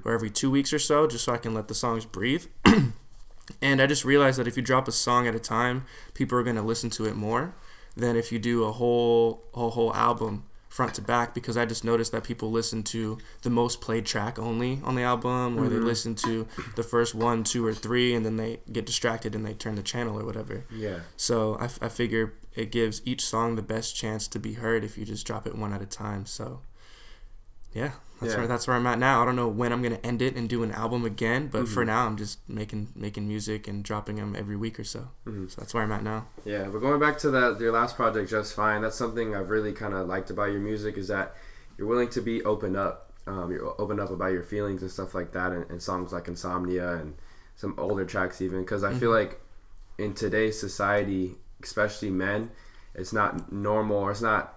or 0.04 0.12
every 0.12 0.30
two 0.30 0.50
weeks 0.50 0.72
or 0.72 0.78
so, 0.78 1.06
just 1.06 1.24
so 1.24 1.32
I 1.32 1.38
can 1.38 1.54
let 1.54 1.68
the 1.68 1.74
songs 1.74 2.04
breathe. 2.04 2.44
and 3.62 3.80
I 3.80 3.86
just 3.86 4.04
realized 4.04 4.38
that 4.38 4.46
if 4.46 4.56
you 4.56 4.62
drop 4.62 4.86
a 4.88 4.92
song 4.92 5.26
at 5.26 5.34
a 5.34 5.40
time, 5.40 5.84
people 6.14 6.38
are 6.38 6.42
gonna 6.42 6.62
listen 6.62 6.90
to 6.90 7.06
it 7.06 7.16
more 7.16 7.54
than 7.96 8.16
if 8.16 8.30
you 8.32 8.38
do 8.38 8.64
a 8.64 8.72
whole 8.72 9.44
whole 9.52 9.70
whole 9.70 9.94
album 9.94 10.44
front 10.68 10.92
to 10.94 11.02
back. 11.02 11.32
Because 11.34 11.56
I 11.56 11.64
just 11.64 11.84
noticed 11.84 12.12
that 12.12 12.22
people 12.24 12.50
listen 12.50 12.82
to 12.84 13.16
the 13.42 13.50
most 13.50 13.80
played 13.80 14.04
track 14.04 14.38
only 14.38 14.80
on 14.84 14.94
the 14.94 15.02
album, 15.02 15.58
or 15.58 15.68
they 15.68 15.76
listen 15.76 16.14
to 16.16 16.46
the 16.76 16.82
first 16.82 17.14
one, 17.14 17.44
two, 17.44 17.64
or 17.64 17.72
three, 17.72 18.14
and 18.14 18.26
then 18.26 18.36
they 18.36 18.60
get 18.70 18.84
distracted 18.84 19.34
and 19.34 19.44
they 19.46 19.54
turn 19.54 19.74
the 19.76 19.82
channel 19.82 20.20
or 20.20 20.24
whatever. 20.24 20.64
Yeah. 20.70 21.00
So 21.16 21.56
I, 21.58 21.64
I 21.80 21.88
figure 21.88 22.34
it 22.54 22.70
gives 22.70 23.02
each 23.04 23.24
song 23.24 23.56
the 23.56 23.62
best 23.62 23.96
chance 23.96 24.28
to 24.28 24.38
be 24.38 24.54
heard 24.54 24.84
if 24.84 24.96
you 24.96 25.04
just 25.04 25.26
drop 25.26 25.46
it 25.46 25.56
one 25.56 25.72
at 25.72 25.82
a 25.82 25.86
time. 25.86 26.26
So 26.26 26.60
yeah, 27.72 27.92
that's 28.20 28.32
Yeah. 28.32 28.40
where 28.40 28.46
that's 28.46 28.66
where 28.68 28.76
I'm 28.76 28.86
at 28.86 28.98
now. 28.98 29.22
I 29.22 29.24
don't 29.24 29.36
know 29.36 29.48
when 29.48 29.72
I'm 29.72 29.82
gonna 29.82 29.98
end 30.04 30.22
it 30.22 30.36
and 30.36 30.48
do 30.48 30.62
an 30.62 30.70
album 30.70 31.04
again, 31.04 31.48
but 31.48 31.66
for 31.66 31.80
mm-hmm. 31.80 31.88
now 31.88 32.06
I'm 32.06 32.16
just 32.16 32.38
making 32.48 32.88
making 32.94 33.26
music 33.26 33.66
and 33.66 33.82
dropping 33.82 34.16
them 34.16 34.36
every 34.38 34.56
week 34.56 34.78
or 34.78 34.84
so. 34.84 35.08
Mm-hmm. 35.26 35.48
So 35.48 35.60
that's 35.60 35.74
where 35.74 35.82
I'm 35.82 35.92
at 35.92 36.04
now. 36.04 36.26
Yeah, 36.44 36.68
but 36.68 36.78
going 36.78 37.00
back 37.00 37.18
to 37.18 37.30
that 37.30 37.60
your 37.60 37.72
last 37.72 37.96
project, 37.96 38.30
just 38.30 38.54
fine. 38.54 38.82
That's 38.82 38.96
something 38.96 39.34
I've 39.34 39.50
really 39.50 39.72
kind 39.72 39.94
of 39.94 40.06
liked 40.06 40.30
about 40.30 40.52
your 40.52 40.60
music 40.60 40.96
is 40.96 41.08
that 41.08 41.34
you're 41.76 41.88
willing 41.88 42.08
to 42.10 42.20
be 42.20 42.42
open 42.44 42.76
up. 42.76 43.12
Um, 43.26 43.50
you're 43.50 43.74
open 43.80 43.98
up 43.98 44.10
about 44.10 44.32
your 44.32 44.42
feelings 44.42 44.82
and 44.82 44.90
stuff 44.90 45.14
like 45.14 45.32
that, 45.32 45.50
and, 45.50 45.68
and 45.70 45.82
songs 45.82 46.12
like 46.12 46.28
Insomnia 46.28 46.92
and 46.96 47.14
some 47.56 47.74
older 47.78 48.04
tracks 48.04 48.40
even. 48.40 48.60
Because 48.60 48.84
I 48.84 48.92
feel 48.94 49.10
mm-hmm. 49.10 49.30
like 49.30 49.40
in 49.98 50.14
today's 50.14 50.60
society, 50.60 51.36
especially 51.64 52.10
men, 52.10 52.50
it's 52.94 53.12
not 53.12 53.52
normal. 53.52 53.98
Or 53.98 54.10
it's 54.10 54.22
not 54.22 54.54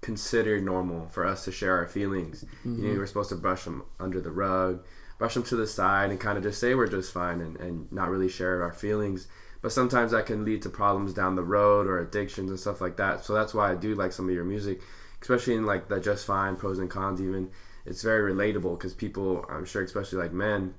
considered 0.00 0.62
normal 0.62 1.08
for 1.08 1.26
us 1.26 1.44
to 1.44 1.52
share 1.52 1.76
our 1.76 1.86
feelings. 1.86 2.44
You 2.64 2.70
know, 2.70 2.88
mm-hmm. 2.88 2.98
we're 2.98 3.06
supposed 3.06 3.30
to 3.30 3.36
brush 3.36 3.64
them 3.64 3.82
under 3.98 4.20
the 4.20 4.30
rug, 4.30 4.84
brush 5.18 5.34
them 5.34 5.42
to 5.44 5.56
the 5.56 5.66
side, 5.66 6.10
and 6.10 6.20
kind 6.20 6.38
of 6.38 6.44
just 6.44 6.60
say 6.60 6.74
we're 6.74 6.86
just 6.86 7.12
fine 7.12 7.40
and, 7.40 7.56
and 7.56 7.90
not 7.92 8.10
really 8.10 8.28
share 8.28 8.62
our 8.62 8.72
feelings. 8.72 9.28
But 9.60 9.72
sometimes 9.72 10.12
that 10.12 10.26
can 10.26 10.44
lead 10.44 10.62
to 10.62 10.68
problems 10.68 11.12
down 11.12 11.34
the 11.34 11.42
road 11.42 11.86
or 11.88 11.98
addictions 11.98 12.50
and 12.50 12.60
stuff 12.60 12.80
like 12.80 12.96
that. 12.98 13.24
So 13.24 13.34
that's 13.34 13.54
why 13.54 13.72
I 13.72 13.74
do 13.74 13.94
like 13.94 14.12
some 14.12 14.28
of 14.28 14.34
your 14.34 14.44
music, 14.44 14.80
especially 15.20 15.54
in 15.54 15.66
like 15.66 15.88
the 15.88 15.98
Just 15.98 16.26
Fine 16.26 16.56
pros 16.56 16.78
and 16.78 16.88
cons. 16.88 17.20
Even 17.20 17.50
it's 17.84 18.02
very 18.02 18.32
relatable 18.32 18.78
because 18.78 18.94
people, 18.94 19.44
I'm 19.50 19.64
sure, 19.64 19.82
especially 19.82 20.18
like 20.18 20.32
men, 20.32 20.74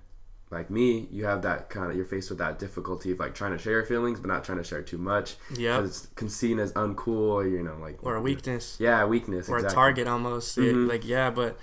like 0.52 0.70
me, 0.72 1.08
you 1.12 1.26
have 1.26 1.44
that 1.44 1.70
kind 1.70 1.92
of 1.92 1.96
you're 1.96 2.06
faced 2.06 2.30
with 2.30 2.40
that 2.40 2.58
difficulty 2.58 3.12
of 3.12 3.20
like 3.20 3.36
trying 3.36 3.52
to 3.52 3.58
share 3.60 3.74
your 3.74 3.86
feelings 3.86 4.20
but 4.20 4.28
not 4.28 4.44
trying 4.44 4.58
to 4.58 4.64
share 4.64 4.82
too 4.82 4.98
much. 4.98 5.36
Yep. 5.56 5.80
'Cause 5.82 6.08
it's 6.18 6.34
seen 6.36 6.60
as 6.60 6.74
uncool 6.74 7.30
or 7.32 7.46
you 7.48 7.62
know 7.62 7.78
like 7.80 8.00
Or 8.02 8.16
a 8.16 8.22
weakness. 8.22 8.78
Yeah, 8.80 9.06
weakness. 9.06 9.48
or 9.50 9.58
exactly. 9.58 9.74
a 9.74 9.76
target 9.76 10.08
almost. 10.08 10.58
It- 10.58 10.76
Mhm. 10.76 10.90
like 10.90 11.06
yeah, 11.06 11.30
but 11.30 11.58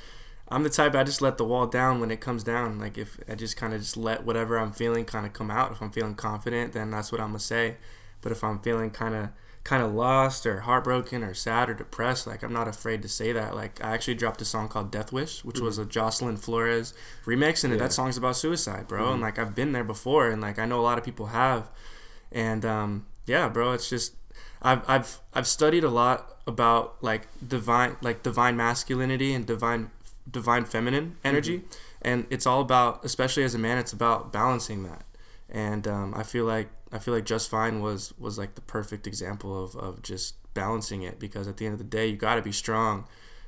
I'm 0.48 0.62
the 0.62 0.70
type 0.70 0.94
I 0.94 1.02
just 1.02 1.20
let 1.20 1.38
the 1.38 1.44
wall 1.44 1.66
down 1.66 1.98
when 2.00 2.12
it 2.12 2.20
comes 2.20 2.44
down. 2.44 2.78
Like 2.78 2.96
if 2.96 3.18
I 3.28 3.34
just 3.34 3.56
kind 3.56 3.74
of 3.74 3.80
just 3.80 3.96
let 3.96 4.24
whatever 4.24 4.56
I'm 4.58 4.70
feeling 4.70 5.04
kind 5.04 5.26
of 5.26 5.32
come 5.32 5.50
out. 5.50 5.72
If 5.72 5.82
I'm 5.82 5.90
feeling 5.90 6.14
confident, 6.14 6.72
then 6.72 6.90
that's 6.92 7.10
what 7.10 7.20
I'm 7.20 7.28
gonna 7.30 7.40
say. 7.40 7.78
But 8.22 8.30
if 8.30 8.44
I'm 8.44 8.60
feeling 8.60 8.90
kind 8.90 9.14
of 9.16 9.28
kind 9.66 9.82
of 9.82 9.92
lost 9.92 10.46
or 10.46 10.60
heartbroken 10.60 11.24
or 11.24 11.34
sad 11.34 11.68
or 11.68 11.74
depressed, 11.74 12.24
like 12.24 12.44
I'm 12.44 12.52
not 12.52 12.68
afraid 12.68 13.02
to 13.02 13.08
say 13.08 13.32
that. 13.32 13.56
Like 13.56 13.84
I 13.84 13.94
actually 13.94 14.14
dropped 14.14 14.40
a 14.40 14.44
song 14.44 14.68
called 14.68 14.92
Death 14.92 15.12
Wish, 15.12 15.44
which 15.44 15.58
was 15.58 15.76
mm-hmm. 15.76 15.88
a 15.88 15.90
Jocelyn 15.90 16.36
Flores 16.36 16.94
remix, 17.24 17.64
and 17.64 17.72
Yeah. 17.72 17.80
that 17.80 17.92
song's 17.92 18.16
about 18.16 18.36
suicide, 18.36 18.86
bro. 18.86 19.06
And 19.06 19.14
mm-hmm. 19.14 19.22
like 19.22 19.40
I've 19.40 19.56
been 19.56 19.72
there 19.72 19.82
before, 19.82 20.30
and 20.30 20.40
like 20.40 20.60
I 20.60 20.66
know 20.66 20.78
a 20.78 20.86
lot 20.86 20.98
of 20.98 21.04
people 21.04 21.26
have, 21.26 21.68
and 22.30 22.64
um, 22.64 23.06
yeah, 23.26 23.48
bro, 23.48 23.72
it's 23.72 23.90
just 23.90 24.14
I've 24.62 24.88
I've 24.88 25.18
I've 25.34 25.48
studied 25.48 25.82
a 25.82 25.90
lot 25.90 26.36
about 26.46 27.02
like 27.02 27.26
divine 27.46 27.96
like 28.00 28.22
divine 28.22 28.56
masculinity 28.56 29.34
and 29.34 29.44
divine 29.44 29.90
divine 30.30 30.64
feminine 30.64 31.16
energy, 31.24 31.58
mm-hmm. 31.58 31.72
and 32.02 32.26
it's 32.30 32.46
all 32.46 32.60
about, 32.60 33.04
especially 33.04 33.42
as 33.42 33.56
a 33.56 33.58
man, 33.58 33.78
it's 33.78 33.92
about 33.92 34.32
balancing 34.32 34.84
that. 34.84 35.02
And 35.56 35.88
um, 35.88 36.12
I 36.14 36.22
feel 36.22 36.44
like 36.44 36.68
I 36.92 36.98
feel 36.98 37.14
like 37.14 37.24
Just 37.24 37.48
Fine 37.48 37.80
was 37.80 38.12
was 38.18 38.36
like 38.36 38.56
the 38.56 38.60
perfect 38.60 39.06
example 39.06 39.64
of, 39.64 39.74
of 39.74 40.02
just 40.02 40.34
balancing 40.52 41.00
it 41.00 41.18
because 41.18 41.48
at 41.48 41.56
the 41.56 41.64
end 41.64 41.72
of 41.72 41.78
the 41.78 41.84
day 41.84 42.08
you 42.08 42.16
got 42.16 42.34
to 42.34 42.42
be 42.42 42.52
strong, 42.52 43.06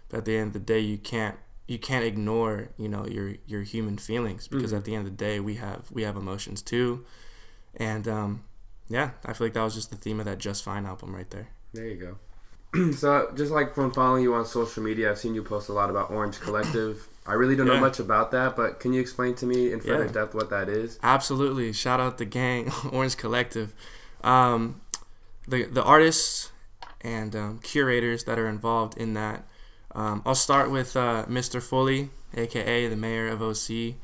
but 0.08 0.16
at 0.16 0.24
the 0.24 0.38
end 0.38 0.46
of 0.46 0.52
the 0.54 0.58
day 0.58 0.80
you 0.80 0.96
can't 0.96 1.36
you 1.66 1.78
can't 1.78 2.06
ignore 2.06 2.70
you 2.78 2.88
know 2.88 3.06
your 3.06 3.34
your 3.46 3.60
human 3.60 3.98
feelings 3.98 4.48
because 4.48 4.72
at 4.72 4.86
the 4.86 4.94
end 4.94 5.06
of 5.06 5.12
the 5.12 5.22
day 5.22 5.38
we 5.38 5.56
have 5.56 5.90
we 5.92 6.02
have 6.02 6.16
emotions 6.16 6.62
too, 6.62 7.04
and 7.74 8.08
um, 8.08 8.42
yeah 8.88 9.10
I 9.26 9.34
feel 9.34 9.48
like 9.48 9.54
that 9.54 9.64
was 9.64 9.74
just 9.74 9.90
the 9.90 9.96
theme 9.96 10.18
of 10.18 10.24
that 10.24 10.38
Just 10.38 10.64
Fine 10.64 10.86
album 10.86 11.14
right 11.14 11.28
there. 11.28 11.48
There 11.74 11.84
you 11.84 12.16
go. 12.72 12.92
so, 12.92 13.30
just 13.36 13.52
like 13.52 13.74
from 13.74 13.92
following 13.92 14.22
you 14.22 14.32
on 14.32 14.46
social 14.46 14.82
media, 14.82 15.10
I've 15.10 15.18
seen 15.18 15.34
you 15.34 15.42
post 15.42 15.68
a 15.68 15.74
lot 15.74 15.90
about 15.90 16.10
Orange 16.10 16.40
Collective. 16.40 17.06
I 17.28 17.34
really 17.34 17.54
don't 17.56 17.66
know 17.66 17.78
much 17.80 17.98
about 18.00 18.30
that, 18.32 18.56
but 18.56 18.80
can 18.80 18.92
you 18.92 19.00
explain 19.00 19.34
to 19.36 19.46
me 19.46 19.70
in 19.72 19.80
further 19.80 20.06
Yeah. 20.06 20.12
depth 20.12 20.34
what 20.34 20.48
that 20.50 20.68
is? 20.68 20.98
Absolutely. 21.02 21.72
Shout 21.72 22.00
out 22.00 22.18
the 22.18 22.24
gang, 22.24 22.72
Orange 22.92 23.16
Collective. 23.16 23.74
Um, 24.24 24.80
the 25.46 25.64
the 25.64 25.82
artists 25.82 26.50
and 27.02 27.36
um, 27.36 27.58
curators 27.62 28.24
that 28.24 28.38
are 28.38 28.48
involved 28.48 28.96
in 28.96 29.14
that. 29.14 29.44
Um, 29.94 30.22
I'll 30.26 30.34
start 30.34 30.70
with 30.70 30.96
uh, 30.96 31.24
Mr. 31.28 31.62
Foley, 31.62 32.10
aka 32.34 32.88
the 32.88 32.96
mayor 32.96 33.28
of 33.28 33.40
OC. 33.42 33.94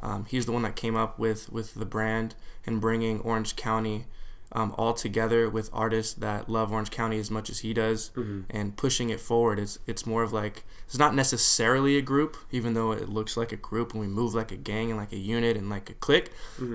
Um, 0.00 0.26
he's 0.28 0.46
the 0.46 0.52
one 0.52 0.62
that 0.62 0.76
came 0.76 0.96
up 0.96 1.18
with 1.18 1.50
with 1.52 1.74
the 1.74 1.86
brand 1.86 2.34
and 2.66 2.80
bringing 2.80 3.20
Orange 3.20 3.56
County 3.56 4.06
um, 4.52 4.74
all 4.76 4.92
together 4.92 5.48
with 5.48 5.70
artists 5.72 6.14
that 6.14 6.48
love 6.48 6.72
Orange 6.72 6.90
County 6.90 7.18
as 7.18 7.30
much 7.30 7.48
as 7.50 7.60
he 7.60 7.72
does, 7.74 8.10
and 8.50 8.76
pushing 8.76 9.10
it 9.10 9.20
forward. 9.20 9.58
It's 9.58 9.78
it's 9.86 10.04
more 10.06 10.22
of 10.22 10.32
like 10.32 10.64
it's 10.86 10.98
not 10.98 11.14
necessarily 11.14 11.96
a 11.96 12.02
group, 12.02 12.36
even 12.50 12.74
though 12.74 12.92
it 12.92 13.08
looks 13.08 13.36
like 13.36 13.50
a 13.52 13.56
group 13.56 13.92
and 13.92 14.00
we 14.00 14.06
move 14.08 14.34
like 14.34 14.52
a 14.52 14.56
gang 14.56 14.90
and 14.90 14.98
like 14.98 15.12
a 15.12 15.16
unit 15.18 15.56
and 15.56 15.70
like 15.70 15.88
a 15.90 15.94
clique. 15.94 16.30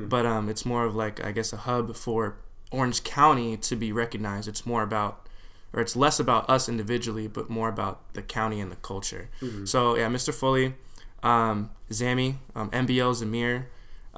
But 0.10 0.26
um, 0.26 0.50
it's 0.50 0.66
more 0.66 0.86
of 0.86 0.96
like 0.96 1.24
I 1.24 1.32
guess 1.32 1.54
a 1.54 1.58
hub 1.58 1.96
for 1.96 2.36
Orange 2.72 3.04
County 3.04 3.56
to 3.58 3.76
be 3.76 3.92
recognized. 3.92 4.48
It's 4.48 4.66
more 4.66 4.82
about 4.84 5.28
or 5.74 5.82
it's 5.82 5.96
less 5.96 6.20
about 6.20 6.50
us 6.50 6.68
individually, 6.70 7.28
but 7.28 7.50
more 7.50 7.70
about 7.70 8.14
the 8.14 8.22
county 8.24 8.60
and 8.60 8.72
the 8.72 8.78
culture. 8.78 9.30
So 9.68 9.96
yeah, 9.98 10.08
Mr. 10.08 10.34
Foley, 10.34 10.74
um, 11.22 11.70
Zami, 11.92 12.38
um, 12.56 12.72
MBL 12.72 13.14
Zamir, 13.22 13.66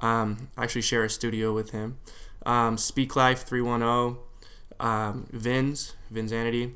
um, 0.02 0.48
I 0.56 0.64
actually 0.64 0.84
share 0.84 1.04
a 1.04 1.10
studio 1.10 1.52
with 1.54 1.72
him. 1.72 1.98
Um, 2.46 2.78
Speak 2.78 3.16
Life 3.16 3.44
310, 3.44 4.22
um, 4.80 5.28
Vins, 5.32 5.94
Vinsanity. 6.14 6.74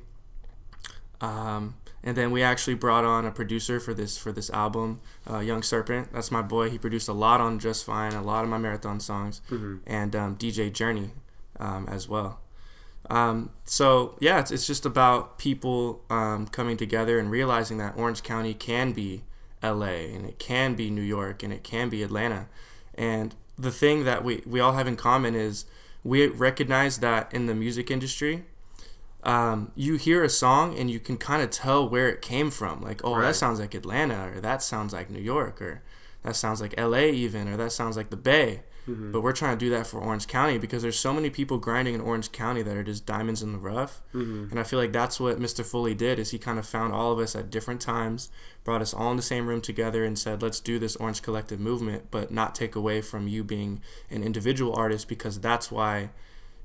Um, 1.21 1.75
and 2.03 2.17
then 2.17 2.31
we 2.31 2.43
actually 2.43 2.73
brought 2.73 3.05
on 3.05 3.25
a 3.25 3.31
producer 3.31 3.79
for 3.79 3.93
this 3.93 4.17
for 4.17 4.33
this 4.33 4.49
album, 4.49 4.99
uh, 5.29 5.39
Young 5.39 5.63
Serpent. 5.63 6.11
That's 6.11 6.31
my 6.31 6.41
boy. 6.41 6.69
He 6.69 6.77
produced 6.77 7.07
a 7.07 7.13
lot 7.13 7.39
on 7.39 7.59
Just 7.59 7.85
Fine, 7.85 8.11
a 8.11 8.21
lot 8.21 8.43
of 8.43 8.49
my 8.49 8.57
marathon 8.57 8.99
songs, 8.99 9.41
and 9.87 10.15
um, 10.15 10.35
DJ 10.35 10.71
Journey 10.71 11.11
um, 11.59 11.87
as 11.89 12.09
well. 12.09 12.41
Um, 13.09 13.51
so 13.63 14.17
yeah, 14.19 14.39
it's, 14.39 14.51
it's 14.51 14.67
just 14.67 14.85
about 14.85 15.37
people 15.37 16.03
um, 16.09 16.47
coming 16.47 16.77
together 16.77 17.19
and 17.19 17.31
realizing 17.31 17.77
that 17.77 17.95
Orange 17.97 18.23
County 18.23 18.53
can 18.53 18.91
be 18.91 19.23
LA 19.61 20.07
and 20.11 20.25
it 20.25 20.39
can 20.39 20.75
be 20.75 20.89
New 20.89 21.01
York 21.01 21.41
and 21.41 21.53
it 21.53 21.63
can 21.63 21.89
be 21.89 22.03
Atlanta. 22.03 22.47
And 22.95 23.35
the 23.57 23.71
thing 23.71 24.03
that 24.05 24.23
we, 24.23 24.41
we 24.45 24.59
all 24.59 24.73
have 24.73 24.87
in 24.87 24.95
common 24.95 25.35
is 25.35 25.65
we 26.03 26.27
recognize 26.27 26.99
that 26.99 27.33
in 27.33 27.45
the 27.45 27.53
music 27.55 27.89
industry, 27.91 28.43
um, 29.23 29.71
you 29.75 29.95
hear 29.95 30.23
a 30.23 30.29
song 30.29 30.77
and 30.77 30.91
you 30.91 30.99
can 30.99 31.17
kind 31.17 31.41
of 31.41 31.49
tell 31.49 31.87
where 31.87 32.09
it 32.09 32.21
came 32.21 32.51
from. 32.51 32.81
Like, 32.81 33.01
oh, 33.03 33.15
Right. 33.15 33.27
that 33.27 33.35
sounds 33.35 33.59
like 33.59 33.73
Atlanta, 33.73 34.31
or 34.35 34.41
that 34.41 34.61
sounds 34.61 34.91
like 34.91 35.09
New 35.09 35.21
York, 35.21 35.61
or 35.61 35.81
that 36.23 36.35
sounds 36.35 36.59
like 36.61 36.73
LA, 36.77 37.05
even, 37.11 37.47
or 37.47 37.55
that 37.57 37.71
sounds 37.71 37.95
like 37.95 38.09
the 38.09 38.17
Bay. 38.17 38.63
Mm-hmm. 38.87 39.11
But 39.11 39.21
we're 39.21 39.33
trying 39.33 39.57
to 39.57 39.65
do 39.65 39.69
that 39.71 39.87
for 39.87 39.99
Orange 39.99 40.27
County 40.27 40.57
because 40.57 40.81
there's 40.81 40.99
so 40.99 41.13
many 41.13 41.29
people 41.29 41.57
grinding 41.57 41.95
in 41.95 42.01
Orange 42.01 42.31
County 42.31 42.61
that 42.63 42.75
are 42.75 42.83
just 42.83 43.05
diamonds 43.05 43.41
in 43.41 43.53
the 43.53 43.57
rough. 43.57 44.01
Mm-hmm. 44.13 44.51
And 44.51 44.59
I 44.59 44.63
feel 44.63 44.79
like 44.79 44.91
that's 44.91 45.19
what 45.19 45.39
Mr. 45.39 45.65
Foley 45.65 45.93
did 45.93 46.19
is 46.19 46.31
he 46.31 46.37
kind 46.37 46.59
of 46.59 46.65
found 46.65 46.93
all 46.93 47.11
of 47.11 47.19
us 47.19 47.35
at 47.35 47.49
different 47.49 47.81
times, 47.81 48.29
brought 48.63 48.81
us 48.81 48.93
all 48.93 49.11
in 49.11 49.17
the 49.17 49.23
same 49.23 49.47
room 49.47 49.61
together 49.61 50.03
and 50.03 50.19
said, 50.19 50.41
let's 50.41 50.59
do 50.59 50.79
this 50.79 50.95
Orange 50.97 51.21
Collective 51.21 51.59
movement, 51.59 52.11
but 52.11 52.31
not 52.31 52.55
take 52.55 52.75
away 52.75 53.01
from 53.01 53.27
you 53.27 53.43
being 53.43 53.81
an 54.09 54.23
individual 54.23 54.75
artist 54.75 55.07
because 55.07 55.39
that's 55.39 55.71
why 55.71 56.09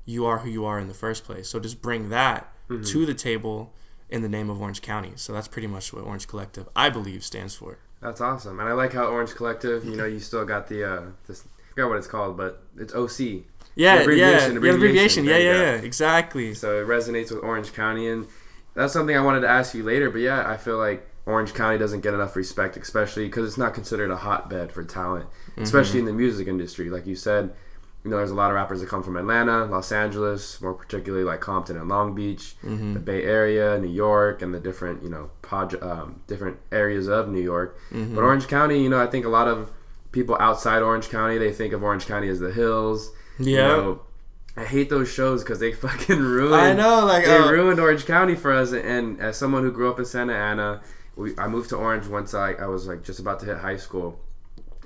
you 0.05 0.25
are 0.25 0.39
who 0.39 0.49
you 0.49 0.65
are 0.65 0.79
in 0.79 0.87
the 0.87 0.93
first 0.93 1.23
place. 1.23 1.47
So 1.47 1.59
just 1.59 1.81
bring 1.81 2.09
that 2.09 2.51
mm-hmm. 2.69 2.83
to 2.83 3.05
the 3.05 3.13
table 3.13 3.73
in 4.09 4.21
the 4.23 4.29
name 4.29 4.49
of 4.49 4.59
Orange 4.59 4.81
County. 4.81 5.13
So 5.15 5.31
that's 5.33 5.47
pretty 5.47 5.67
much 5.67 5.93
what 5.93 6.03
Orange 6.03 6.27
Collective, 6.27 6.67
I 6.75 6.89
believe, 6.89 7.23
stands 7.23 7.55
for. 7.55 7.77
That's 8.01 8.21
awesome, 8.21 8.59
and 8.59 8.69
I 8.69 8.73
like 8.73 8.93
how 8.93 9.07
Orange 9.07 9.35
Collective. 9.35 9.83
You 9.83 9.97
know, 9.97 10.05
you 10.05 10.19
still 10.19 10.45
got 10.45 10.67
the 10.67 10.89
uh, 10.89 11.01
this. 11.27 11.43
I 11.79 11.81
forgot 11.81 11.89
what 11.89 11.97
it's 11.97 12.07
called, 12.07 12.35
but 12.35 12.63
it's 12.77 12.93
OC. 12.93 13.43
Yeah, 13.75 14.01
abbreviation, 14.01 14.17
yeah, 14.17 14.39
yeah, 14.39 14.57
abbreviation. 14.57 14.75
abbreviation. 14.75 15.25
Yeah, 15.25 15.37
yeah, 15.37 15.61
yeah, 15.61 15.73
exactly. 15.75 16.53
So 16.53 16.81
it 16.81 16.87
resonates 16.87 17.31
with 17.31 17.41
Orange 17.41 17.71
County, 17.71 18.09
and 18.09 18.27
that's 18.73 18.91
something 18.91 19.15
I 19.15 19.21
wanted 19.21 19.41
to 19.41 19.47
ask 19.47 19.73
you 19.73 19.83
later. 19.83 20.09
But 20.09 20.19
yeah, 20.19 20.43
I 20.45 20.57
feel 20.57 20.77
like 20.77 21.07
Orange 21.25 21.53
County 21.53 21.77
doesn't 21.77 22.01
get 22.01 22.13
enough 22.13 22.35
respect, 22.35 22.75
especially 22.75 23.27
because 23.27 23.47
it's 23.47 23.57
not 23.57 23.73
considered 23.73 24.11
a 24.11 24.17
hotbed 24.17 24.73
for 24.73 24.83
talent, 24.83 25.29
mm-hmm. 25.51 25.61
especially 25.61 25.99
in 25.99 26.05
the 26.05 26.11
music 26.11 26.49
industry. 26.49 26.89
Like 26.89 27.07
you 27.07 27.15
said, 27.15 27.53
you 28.03 28.11
know, 28.11 28.17
there's 28.17 28.31
a 28.31 28.35
lot 28.35 28.51
of 28.51 28.55
rappers 28.55 28.81
that 28.81 28.89
come 28.89 29.03
from 29.03 29.15
Atlanta, 29.15 29.63
Los 29.65 29.93
Angeles, 29.93 30.59
more 30.59 30.73
particularly 30.73 31.23
like 31.23 31.39
Compton 31.39 31.77
and 31.77 31.87
Long 31.87 32.13
Beach, 32.13 32.55
mm-hmm. 32.61 32.95
the 32.95 32.99
Bay 32.99 33.23
Area, 33.23 33.77
New 33.79 33.87
York, 33.87 34.41
and 34.41 34.53
the 34.53 34.59
different 34.59 35.03
you 35.03 35.09
know 35.09 35.29
pod, 35.41 35.81
um, 35.81 36.21
different 36.27 36.57
areas 36.73 37.07
of 37.07 37.29
New 37.29 37.41
York. 37.41 37.77
Mm-hmm. 37.91 38.15
But 38.15 38.25
Orange 38.25 38.47
County, 38.49 38.83
you 38.83 38.89
know, 38.89 39.01
I 39.01 39.07
think 39.07 39.25
a 39.25 39.29
lot 39.29 39.47
of 39.47 39.71
people 40.11 40.35
outside 40.39 40.81
Orange 40.81 41.09
County 41.09 41.37
they 41.37 41.51
think 41.51 41.73
of 41.73 41.83
Orange 41.83 42.05
County 42.07 42.29
as 42.29 42.39
the 42.39 42.51
hills. 42.51 43.11
you 43.37 43.55
Yeah. 43.57 43.67
know, 43.67 44.01
I 44.57 44.65
hate 44.65 44.89
those 44.89 45.11
shows 45.11 45.43
because 45.43 45.59
they 45.59 45.71
fucking 45.85 46.19
ruin. 46.19 46.53
I 46.59 46.73
know, 46.73 47.05
like, 47.05 47.25
they 47.25 47.37
uh, 47.37 47.49
ruined 47.51 47.79
Orange 47.79 48.05
County 48.05 48.35
for 48.35 48.51
us. 48.51 48.71
And 48.73 49.19
as 49.21 49.37
someone 49.37 49.63
who 49.63 49.71
grew 49.71 49.89
up 49.89 49.99
in 49.99 50.05
Santa 50.05 50.33
Ana, 50.33 50.81
we, 51.15 51.37
I 51.37 51.47
moved 51.47 51.69
to 51.69 51.75
Orange 51.77 52.07
once 52.07 52.33
I, 52.33 52.53
I 52.53 52.65
was 52.65 52.87
like 52.87 53.03
just 53.03 53.19
about 53.19 53.39
to 53.41 53.45
hit 53.45 53.57
high 53.57 53.77
school, 53.77 54.19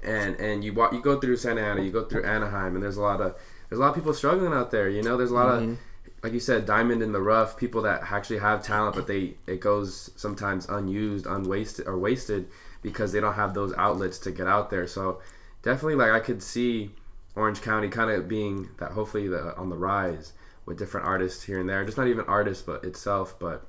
and 0.04 0.36
and 0.40 0.64
you 0.64 0.74
walk, 0.74 0.94
you 0.94 1.02
go 1.02 1.20
through 1.20 1.38
Santa 1.38 1.62
Ana, 1.62 1.82
you 1.82 1.92
go 1.92 2.04
through 2.06 2.24
Anaheim, 2.26 2.76
and 2.76 2.84
there's 2.84 2.98
a 2.98 3.02
lot 3.02 3.22
of 3.22 3.36
there's 3.70 3.80
a 3.80 3.82
lot 3.82 3.90
of 3.90 3.96
people 3.96 4.14
struggling 4.14 4.54
out 4.54 4.72
there. 4.72 4.90
You 4.90 5.02
know, 5.04 5.16
there's 5.18 5.32
a 5.32 5.36
lot 5.36 5.48
Mm-hmm. 5.62 5.72
of 5.72 5.78
like 6.24 6.32
you 6.34 6.40
said, 6.40 6.66
diamond 6.66 7.02
in 7.04 7.12
the 7.12 7.20
rough. 7.22 7.58
People 7.58 7.82
that 7.84 8.02
actually 8.12 8.40
have 8.40 8.64
talent, 8.64 8.96
but 8.96 9.08
they 9.08 9.36
it 9.48 9.60
goes 9.60 10.10
sometimes 10.16 10.66
unused, 10.70 11.26
unwasted, 11.26 11.86
or 11.88 11.98
wasted 11.98 12.48
because 12.84 13.12
they 13.12 13.20
don't 13.20 13.34
have 13.34 13.56
those 13.56 13.74
outlets 13.76 14.20
to 14.20 14.32
get 14.32 14.46
out 14.46 14.70
there. 14.70 14.86
So 14.86 15.22
definitely, 15.64 15.96
like 15.96 16.12
I 16.12 16.20
could 16.20 16.44
see 16.44 16.92
Orange 17.36 17.62
County 17.62 17.90
kind 17.90 18.12
of 18.12 18.28
being 18.28 18.70
that 18.78 18.92
hopefully 18.92 19.28
the, 19.28 19.56
on 19.58 19.70
the 19.70 19.78
rise 19.78 20.34
with 20.66 20.78
different 20.78 21.08
artists 21.08 21.44
here 21.44 21.60
and 21.60 21.68
there. 21.68 21.84
Just 21.84 21.98
not 21.98 22.08
even 22.08 22.26
artists, 22.26 22.64
but 22.64 22.84
itself, 22.84 23.36
but 23.40 23.66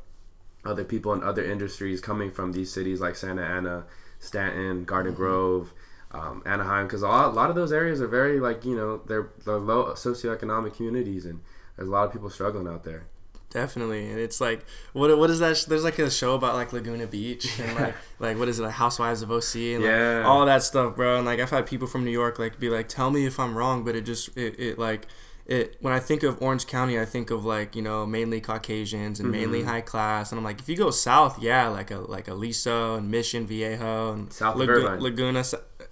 other 0.64 0.84
people 0.84 1.12
in 1.12 1.22
other 1.22 1.44
industries 1.44 2.00
coming 2.00 2.30
from 2.30 2.52
these 2.52 2.72
cities 2.72 3.00
like 3.00 3.16
Santa 3.16 3.42
Ana, 3.42 3.84
Stanton, 4.18 4.84
Garden 4.84 5.12
Mm-hmm. 5.12 5.22
Grove, 5.22 5.72
um, 6.10 6.42
Anaheim, 6.46 6.86
because 6.86 7.02
a 7.02 7.08
lot, 7.08 7.28
a 7.28 7.32
lot 7.32 7.50
of 7.50 7.56
those 7.56 7.72
areas 7.72 8.00
are 8.00 8.06
very 8.06 8.38
like 8.38 8.64
you 8.64 8.76
know 8.76 8.98
they're 9.06 9.30
they're 9.44 9.58
low 9.58 9.92
socioeconomic 9.94 10.76
communities, 10.76 11.24
and 11.24 11.40
there's 11.76 11.88
a 11.88 11.92
lot 11.92 12.06
of 12.06 12.12
people 12.12 12.30
struggling 12.30 12.68
out 12.68 12.84
there. 12.84 13.06
Definitely, 13.54 14.10
and 14.10 14.18
it's 14.18 14.40
like 14.40 14.66
what 14.92 15.16
what 15.16 15.30
is 15.30 15.38
that? 15.38 15.56
sh- 15.56 15.64
There's 15.64 15.84
like 15.84 15.98
a 16.00 16.10
show 16.10 16.34
about 16.34 16.56
like 16.56 16.72
Laguna 16.72 17.06
Beach 17.06 17.58
and 17.60 17.74
like 17.78 17.94
like 18.18 18.36
what 18.38 18.48
is 18.48 18.58
it? 18.58 18.62
Like 18.64 18.72
Housewives 18.72 19.22
of 19.22 19.30
OC 19.30 19.54
and 19.76 19.84
Yeah. 19.84 20.24
all 20.26 20.44
that 20.44 20.62
stuff, 20.64 20.96
bro. 20.96 21.16
And 21.18 21.24
like 21.24 21.38
I've 21.38 21.50
had 21.50 21.64
people 21.66 21.86
from 21.86 22.04
New 22.04 22.10
York 22.10 22.38
like 22.40 22.58
be 22.58 22.68
like, 22.68 22.88
tell 22.88 23.10
me 23.10 23.24
if 23.26 23.38
I'm 23.38 23.56
wrong, 23.56 23.84
but 23.84 23.94
it 23.94 24.02
just 24.02 24.36
it, 24.36 24.58
it 24.58 24.76
like 24.78 25.06
it 25.46 25.76
when 25.80 25.92
I 25.92 26.00
think 26.00 26.24
of 26.24 26.42
Orange 26.42 26.66
County, 26.66 26.98
I 26.98 27.04
think 27.04 27.30
of 27.30 27.44
like 27.44 27.76
you 27.76 27.82
know 27.82 28.04
mainly 28.04 28.40
Caucasians 28.40 29.20
and 29.20 29.30
mainly 29.30 29.60
Mm-hmm. 29.60 29.68
high 29.68 29.80
class, 29.82 30.32
and 30.32 30.38
I'm 30.40 30.44
like 30.44 30.58
if 30.58 30.68
you 30.68 30.76
go 30.76 30.90
south, 30.90 31.40
yeah, 31.40 31.68
like 31.68 31.92
a 31.92 31.98
like 31.98 32.26
Aliso 32.26 32.96
and 32.96 33.08
Mission 33.08 33.46
Viejo 33.46 34.14
and 34.14 34.32
South 34.32 34.56
Lagu- 34.56 34.68
Irvine. 34.68 35.00
Laguna, 35.00 35.44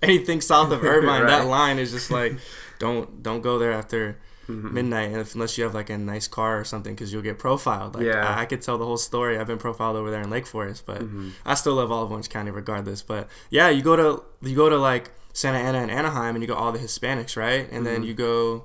anything 0.03 0.41
south 0.41 0.72
of 0.72 0.82
Irvine, 0.95 1.26
that 1.26 1.47
line 1.47 1.78
is 1.78 1.93
just 1.93 2.11
like 2.11 2.32
don't 2.80 3.22
don't 3.22 3.41
go 3.41 3.59
there 3.61 3.72
after. 3.72 4.18
Mm-hmm. 4.49 4.74
Midnight, 4.74 5.12
if, 5.12 5.34
unless 5.34 5.57
you 5.57 5.64
have 5.64 5.72
like 5.74 5.88
a 5.88 5.97
nice 5.97 6.26
car 6.26 6.59
or 6.59 6.64
something, 6.64 6.95
because 6.95 7.12
you'll 7.12 7.22
get 7.22 7.38
profiled. 7.38 7.95
Like, 7.95 8.07
Yeah. 8.07 8.26
I, 8.36 8.43
I 8.43 8.45
could 8.45 8.61
tell 8.61 8.76
the 8.76 8.84
whole 8.84 8.97
story. 8.97 9.38
I've 9.38 9.47
been 9.47 9.59
profiled 9.59 9.97
over 9.97 10.11
there 10.11 10.20
in 10.22 10.30
Lake 10.30 10.47
Forest, 10.47 10.84
but 10.86 11.01
Mm-hmm. 11.03 11.28
I 11.47 11.55
still 11.55 11.74
love 11.74 11.90
all 11.93 12.03
of 12.03 12.11
Orange 12.11 12.28
County 12.28 12.51
regardless. 12.51 13.03
But 13.03 13.28
yeah, 13.51 13.68
you 13.68 13.82
go 13.82 13.95
to 13.97 14.22
you 14.49 14.57
go 14.57 14.68
to 14.68 14.76
like 14.76 15.12
Santa 15.32 15.59
Ana 15.59 15.78
and 15.78 15.90
Anaheim, 15.90 16.34
and 16.34 16.43
you 16.43 16.49
got 16.49 16.59
all 16.59 16.72
the 16.72 16.78
Hispanics, 16.80 17.36
right? 17.36 17.61
And 17.70 17.70
Mm-hmm. 17.70 17.84
then 17.84 18.03
you 18.03 18.14
go 18.14 18.64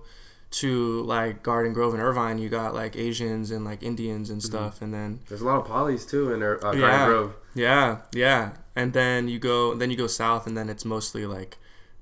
to 0.49 1.03
like 1.03 1.43
Garden 1.43 1.73
Grove 1.73 1.93
and 1.93 2.01
Irvine, 2.01 2.37
you 2.39 2.49
got 2.49 2.73
like 2.73 2.95
Asians 2.95 3.51
and 3.51 3.63
like 3.65 3.83
Indians 3.83 4.29
and 4.29 4.41
Mm-hmm. 4.41 4.47
stuff, 4.51 4.81
and 4.81 4.93
then 4.93 5.19
There's 5.27 5.41
a 5.41 5.45
lot 5.45 5.59
of 5.61 5.67
polys 5.67 6.09
too 6.09 6.33
in 6.33 6.41
uh, 6.41 6.55
Garden 6.55 6.81
Yeah. 6.81 7.05
Grove. 7.05 7.33
yeah, 7.53 7.97
yeah, 8.13 8.51
and 8.75 8.93
then 8.93 9.27
you 9.27 9.39
go 9.39 9.75
then 9.75 9.91
you 9.91 9.97
go 9.97 10.07
south, 10.07 10.47
and 10.47 10.57
then 10.57 10.69
it's 10.69 10.85
mostly 10.85 11.25
like 11.25 11.57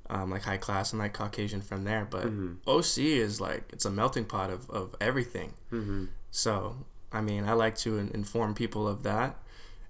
um, 0.10 0.30
like 0.32 0.44
high 0.44 0.58
class 0.58 0.92
and 0.94 1.00
like 1.02 1.14
Caucasian 1.14 1.62
from 1.62 1.84
there. 1.84 2.08
But 2.10 2.26
Mm-hmm. 2.26 2.68
OC 2.70 2.98
is 3.00 3.42
like 3.42 3.64
it's 3.74 3.86
a 3.86 3.92
melting 3.92 4.26
pot 4.26 4.50
of 4.50 4.70
of 4.70 4.96
everything. 5.02 5.54
Mm-hmm. 5.72 6.06
So 6.32 6.78
I 7.12 7.22
mean, 7.22 7.46
I 7.46 7.54
like 7.54 7.76
to 7.78 7.98
in- 7.98 8.10
inform 8.14 8.54
people 8.56 8.88
of 8.88 9.04
that. 9.04 9.38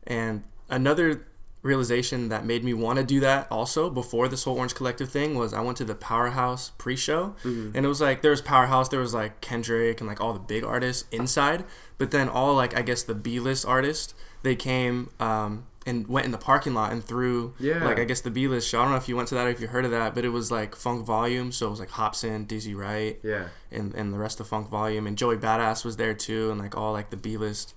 And 0.05 0.43
another 0.70 1.26
realization 1.63 2.30
that 2.30 2.45
made 2.45 2.63
me 2.63 2.76
want 2.76 2.99
to 2.99 3.03
do 3.03 3.20
that 3.20 3.47
also 3.49 3.89
before 3.89 4.28
this 4.28 4.43
whole 4.43 4.55
Orange 4.57 4.76
Collective 4.76 5.09
thing 5.09 5.34
was 5.34 5.51
I 5.51 5.61
went 5.61 5.78
to 5.78 5.84
the 5.86 5.95
Powerhouse 5.95 6.70
pre-show 6.78 7.36
and 7.43 7.76
it 7.76 7.88
was 7.88 7.99
like 8.01 8.22
there 8.22 8.30
was 8.30 8.41
Powerhouse, 8.41 8.89
there 8.89 8.99
was 8.99 9.16
like 9.16 9.41
Kendrick 9.41 9.99
and 9.99 10.07
like 10.07 10.22
all 10.22 10.32
the 10.34 10.39
big 10.39 10.63
artists 10.63 11.05
inside, 11.11 11.66
but 11.97 12.11
then 12.11 12.30
all 12.30 12.53
like 12.53 12.78
I 12.78 12.84
guess 12.84 13.01
the 13.01 13.16
B-list 13.16 13.66
artists 13.66 14.13
they 14.43 14.55
came 14.55 15.09
um, 15.20 15.66
and 15.86 16.07
went 16.07 16.25
in 16.25 16.31
the 16.31 16.38
parking 16.38 16.73
lot 16.73 16.91
and 16.91 17.03
threw 17.03 17.53
Yeah. 17.59 17.83
like 17.86 17.99
I 17.99 18.05
guess 18.05 18.21
the 18.21 18.31
B-list 18.31 18.67
show. 18.67 18.79
I 18.79 18.83
don't 18.83 18.91
know 18.91 18.97
if 18.97 19.07
you 19.07 19.15
went 19.15 19.27
to 19.29 19.36
that 19.36 19.45
or 19.45 19.49
if 19.51 19.59
you 19.61 19.67
heard 19.67 19.86
of 19.86 19.91
that, 19.91 20.15
but 20.15 20.25
it 20.25 20.29
was 20.29 20.51
like 20.51 20.75
Funk 20.75 21.05
Volume, 21.05 21.51
so 21.51 21.67
it 21.67 21.69
was 21.69 21.79
like 21.79 21.89
Hopsin, 21.91 22.47
Dizzy 22.47 22.73
Wright, 22.73 23.19
Yeah. 23.23 23.49
and, 23.71 23.93
and 23.93 24.11
the 24.13 24.17
rest 24.17 24.39
of 24.39 24.47
Funk 24.47 24.69
Volume, 24.69 25.05
and 25.07 25.17
Joey 25.17 25.38
Badass 25.38 25.86
was 25.86 25.97
there 25.97 26.13
too, 26.13 26.49
and 26.51 26.59
like 26.59 26.75
all 26.75 26.91
like 26.93 27.09
the 27.11 27.17
B 27.17 27.38
list 27.38 27.73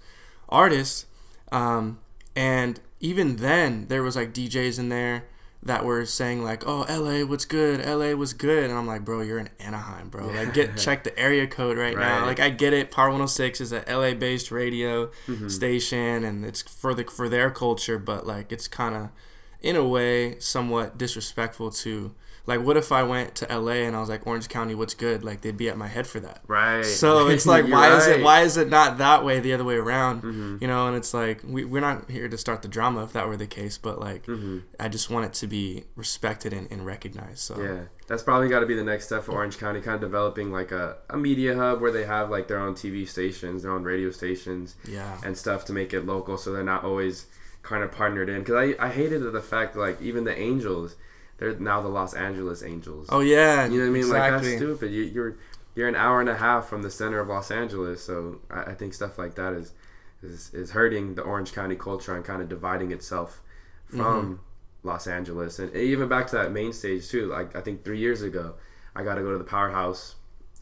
artists. 0.49 1.07
Um, 1.53 1.99
and 2.37 2.81
even 3.01 3.37
then, 3.37 3.87
there 3.89 4.03
was 4.03 4.17
like 4.17 4.33
DJs 4.33 4.79
in 4.79 4.89
there 4.89 5.25
that 5.63 5.85
were 5.85 6.07
saying 6.07 6.43
like, 6.45 6.63
"Oh, 6.67 6.87
LA, 6.89 7.25
what's 7.27 7.45
good? 7.45 7.85
LA 7.85 8.15
was 8.15 8.33
good," 8.33 8.65
and 8.71 8.79
I'm 8.79 8.87
like, 8.87 9.05
"Bro, 9.05 9.23
you're 9.23 9.39
in 9.39 9.51
Anaheim, 9.59 10.09
bro. 10.09 10.29
Like, 10.29 10.55
get 10.55 10.77
check 10.77 11.05
the 11.05 11.19
area 11.19 11.47
code 11.47 11.77
right, 11.77 11.97
now. 11.97 12.27
Like, 12.27 12.41
I 12.41 12.51
get 12.51 12.73
it. 12.73 12.91
Power 12.91 13.09
106 13.11 13.61
is 13.61 13.73
a 13.73 13.83
LA 13.89 14.15
based 14.15 14.51
radio 14.51 15.07
Mm-hmm. 15.29 15.49
station, 15.49 16.25
and 16.25 16.45
it's 16.45 16.63
for 16.63 16.95
the 16.95 17.05
for 17.05 17.29
their 17.29 17.51
culture, 17.51 17.99
but 17.99 18.27
like, 18.27 18.53
it's 18.53 18.69
kind 18.69 18.95
of 18.95 19.09
in 19.61 19.75
a 19.77 19.85
way 19.85 20.39
somewhat 20.39 20.97
disrespectful 20.97 21.71
to." 21.73 22.15
Like, 22.49 22.63
what 22.63 22.79
if 22.79 22.91
I 22.93 23.03
went 23.03 23.35
to 23.37 23.47
LA 23.47 23.85
and 23.87 23.95
I 23.95 24.01
was 24.01 24.09
like, 24.09 24.27
Orange 24.27 24.49
County, 24.49 24.75
what's 24.75 24.95
good? 24.95 25.23
Like, 25.23 25.43
they'd 25.43 25.55
be 25.55 25.69
at 25.69 25.77
my 25.77 25.87
head 25.87 26.07
for 26.07 26.19
that. 26.21 26.41
Right. 26.47 26.83
So 26.83 27.29
it's 27.35 27.45
like, 27.45 27.69
why 27.69 27.95
is 27.95 28.07
it 28.07 28.23
why 28.23 28.41
is 28.41 28.57
it 28.57 28.71
not 28.71 28.97
that 28.99 29.23
way 29.23 29.39
the 29.39 29.53
other 29.53 29.65
way 29.65 29.75
around? 29.75 30.23
Mm-hmm. 30.23 30.57
You 30.63 30.67
know, 30.67 30.89
and 30.89 30.97
it's 30.97 31.13
like 31.13 31.43
we 31.45 31.67
we're 31.67 31.83
not 31.83 32.11
here 32.11 32.27
to 32.27 32.39
start 32.39 32.63
the 32.63 32.69
drama 32.69 33.05
if 33.05 33.13
that 33.13 33.29
were 33.29 33.37
the 33.37 33.47
case, 33.47 33.77
but 33.77 34.01
like 34.01 34.25
Mm-hmm. 34.27 34.59
I 34.81 34.89
just 34.89 35.11
want 35.11 35.27
it 35.27 35.35
to 35.35 35.47
be 35.47 35.85
respected 35.95 36.53
and, 36.53 36.71
and 36.73 36.85
recognized. 36.87 37.41
So 37.41 37.61
Yeah, 37.61 37.81
that's 38.07 38.23
probably 38.23 38.49
got 38.49 38.61
to 38.61 38.67
be 38.67 38.75
the 38.75 38.83
next 38.83 39.05
step 39.07 39.25
for 39.25 39.33
Orange 39.33 39.59
County, 39.59 39.81
kind 39.83 39.95
of 39.97 40.01
developing 40.01 40.51
like 40.51 40.73
a, 40.73 40.97
a 41.11 41.17
media 41.19 41.55
hub 41.55 41.81
where 41.83 41.93
they 41.93 42.05
have 42.05 42.31
like 42.31 42.49
their 42.49 42.59
own 42.59 42.75
TV 42.75 43.07
stations, 43.07 43.63
their 43.63 43.73
own 43.73 43.85
radio 43.85 44.11
stations, 44.11 44.75
yeah, 44.89 45.19
and 45.23 45.37
stuff 45.37 45.67
to 45.67 45.73
make 45.75 45.93
it 45.93 46.07
local, 46.07 46.39
so 46.39 46.51
they're 46.53 46.65
not 46.65 46.83
always 46.83 47.27
kind 47.63 47.85
of 47.85 47.93
partnered 47.93 48.31
in. 48.31 48.39
Because 48.41 48.55
I 48.55 48.87
I 48.87 48.89
hated 48.89 49.21
the 49.21 49.43
fact 49.43 49.75
that, 49.75 49.81
like 49.81 50.01
even 50.01 50.25
the 50.25 50.37
Angels, 50.39 50.97
they're 51.39 51.59
now 51.59 51.81
the 51.83 51.89
Los 51.89 52.15
Angeles 52.15 52.63
Angels. 52.63 53.07
Oh 53.11 53.21
yeah, 53.21 53.67
you 53.67 53.79
know 53.79 53.85
what 53.85 53.99
I 53.99 54.01
mean? 54.01 54.09
Like 54.09 54.33
that's 54.33 54.57
stupid. 54.57 54.93
You, 54.93 55.03
you're 55.05 55.37
you're 55.75 55.89
an 55.89 55.95
hour 55.97 56.21
and 56.21 56.29
a 56.29 56.37
half 56.37 56.67
from 56.69 56.83
the 56.83 56.91
center 56.91 57.21
of 57.21 57.29
Los 57.29 57.51
Angeles, 57.51 58.03
so 58.03 58.41
I, 58.51 58.73
I 58.73 58.75
think 58.75 58.95
stuff 58.95 59.19
like 59.19 59.35
that 59.37 59.55
is 59.55 59.73
is 60.23 60.53
is 60.53 60.71
hurting 60.73 61.15
the 61.15 61.23
Orange 61.23 61.53
County 61.53 61.77
culture 61.77 62.15
and 62.15 62.25
kind 62.25 62.43
of 62.43 62.49
dividing 62.49 62.93
itself 62.93 63.41
from 63.87 63.99
Mm-hmm. 63.99 64.89
Los 64.89 65.07
Angeles, 65.07 65.59
and 65.59 65.75
even 65.75 66.09
back 66.09 66.29
to 66.29 66.37
that 66.37 66.53
main 66.53 66.73
stage 66.73 67.09
too. 67.09 67.27
Like 67.27 67.57
I 67.57 67.61
think 67.61 67.85
three 67.85 67.99
years 67.99 68.23
ago, 68.23 68.55
I 68.95 69.03
got 69.03 69.17
to 69.17 69.23
go 69.23 69.33
to 69.33 69.39
the 69.39 69.45
Powerhouse 69.45 70.15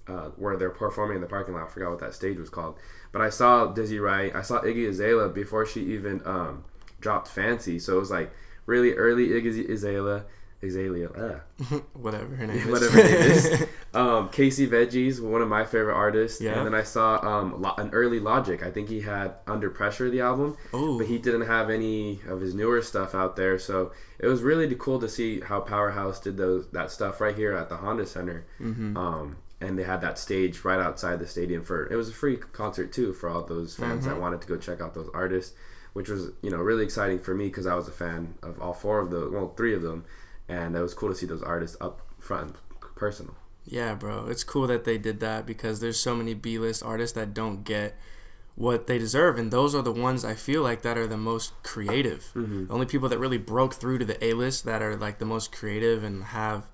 uh, 0.09 0.31
where 0.37 0.57
they're 0.57 0.71
performing 0.71 1.17
in 1.17 1.21
the 1.21 1.27
parking 1.29 1.55
lot. 1.55 1.65
I 1.65 1.69
forgot 1.69 1.91
what 1.91 2.01
that 2.01 2.15
stage 2.15 2.39
was 2.39 2.49
called, 2.51 2.77
but 3.13 3.21
I 3.21 3.31
saw 3.31 3.67
Dizzy 3.67 3.99
Wright. 3.99 4.35
I 4.35 4.43
saw 4.43 4.61
Iggy 4.61 4.89
Azalea 4.89 5.29
before 5.29 5.67
she 5.67 5.81
even 5.95 6.23
um, 6.25 6.65
dropped 7.01 7.29
Fancy, 7.29 7.79
so 7.79 7.97
it 7.97 8.01
was 8.01 8.11
like 8.11 8.33
really 8.65 8.93
early 8.95 9.29
Iggy 9.29 9.69
Azalea. 9.71 10.25
Azalea, 10.67 11.09
ah 11.17 11.41
whatever 11.95 12.35
her 12.37 12.47
name 12.47 12.59
is. 12.59 12.67
whatever 12.67 12.99
it 12.99 13.07
is. 13.11 13.65
Um, 13.95 14.29
Casey 14.29 14.67
Veggies, 14.67 15.21
one 15.21 15.41
of 15.41 15.49
my 15.49 15.65
favorite 15.65 15.95
artists. 15.95 16.41
Yeah. 16.41 16.53
And 16.59 16.67
then 16.67 16.75
I 16.75 16.83
saw 16.83 17.19
um, 17.27 17.63
Lo- 17.63 17.75
an 17.79 17.91
early 17.93 18.21
Logic. 18.21 18.63
I 18.63 18.71
think 18.71 18.89
he 18.89 19.01
had 19.01 19.35
Under 19.47 19.71
Pressure, 19.71 20.11
the 20.11 20.21
album, 20.21 20.57
Ooh. 20.75 20.99
but 20.99 21.07
he 21.07 21.17
didn't 21.19 21.47
have 21.47 21.71
any 21.71 22.21
of 22.29 22.41
his 22.41 22.55
newer 22.55 22.83
stuff 22.83 23.15
out 23.15 23.37
there. 23.37 23.59
So 23.59 23.93
it 24.19 24.27
was 24.27 24.43
really 24.43 24.75
cool 24.79 24.99
to 25.01 25.09
see 25.09 25.41
how 25.41 25.61
Powerhouse 25.61 26.21
did 26.21 26.37
those 26.37 26.67
that 26.73 26.91
stuff 26.91 27.21
right 27.21 27.35
here 27.35 27.53
at 27.55 27.69
the 27.71 27.77
Honda 27.77 28.07
Center. 28.07 28.45
Mm-hmm. 28.61 28.97
Um, 28.97 29.37
and 29.59 29.79
they 29.79 29.85
had 29.85 30.03
that 30.03 30.19
stage 30.19 30.63
right 30.67 30.79
outside 30.79 31.19
the 31.19 31.27
stadium 31.27 31.63
for 31.63 31.87
it 31.91 31.97
was 31.97 32.11
a 32.11 32.13
free 32.13 32.37
concert 32.37 32.93
too 32.93 33.15
for 33.15 33.31
all 33.31 33.43
those 33.43 33.75
fans 33.75 34.05
Mm-hmm. 34.05 34.11
that 34.15 34.21
wanted 34.21 34.43
to 34.43 34.47
go 34.49 34.59
check 34.59 34.83
out 34.83 34.93
those 34.93 35.09
artists, 35.15 35.55
which 35.95 36.11
was 36.11 36.33
you 36.43 36.51
know 36.51 36.59
really 36.59 36.85
exciting 36.85 37.19
for 37.21 37.35
me 37.35 37.47
because 37.47 37.67
I 37.67 37.75
was 37.75 37.89
a 37.89 37.93
fan 37.93 38.35
of 38.43 38.61
all 38.61 38.75
four 38.75 39.01
of 39.01 39.09
the 39.09 39.31
well 39.31 39.55
three 39.57 39.73
of 39.75 39.81
them, 39.81 40.05
and 40.49 40.77
it 40.77 40.81
was 40.81 40.95
cool 40.95 41.09
to 41.09 41.15
see 41.15 41.27
those 41.27 41.43
artists 41.43 41.77
up 41.81 42.01
front 42.19 42.57
and 42.71 42.81
personal. 42.95 43.35
Yeah, 43.65 43.95
bro. 43.95 44.27
It's 44.29 44.45
cool 44.45 44.67
that 44.69 44.85
they 44.85 44.99
did 44.99 45.21
that 45.21 45.45
because 45.45 45.81
there's 45.81 45.99
so 45.99 46.15
many 46.15 46.35
B 46.35 46.59
list 46.59 46.83
artists 46.83 47.15
that 47.17 47.35
don't 47.35 47.65
get 47.65 47.97
what 48.55 48.87
they 48.87 48.97
deserve 48.97 49.39
and 49.39 49.51
those 49.51 49.75
are 49.75 49.83
the 49.83 49.93
ones 49.93 50.25
I 50.25 50.35
feel 50.35 50.63
like 50.63 50.81
that 50.83 50.97
are 50.97 51.07
the 51.07 51.17
most 51.17 51.53
creative. 51.63 52.31
Mm-hmm. 52.35 52.69
The 52.69 52.73
only 52.73 52.87
people 52.87 53.09
that 53.11 53.19
really 53.19 53.39
broke 53.39 53.75
through 53.75 53.99
to 53.99 54.05
the 54.05 54.25
A 54.25 54.33
list 54.33 54.65
that 54.65 54.81
are 54.81 54.97
like 54.97 55.19
the 55.19 55.27
most 55.27 55.53
creative 55.53 56.03
and 56.03 56.25
have 56.25 56.67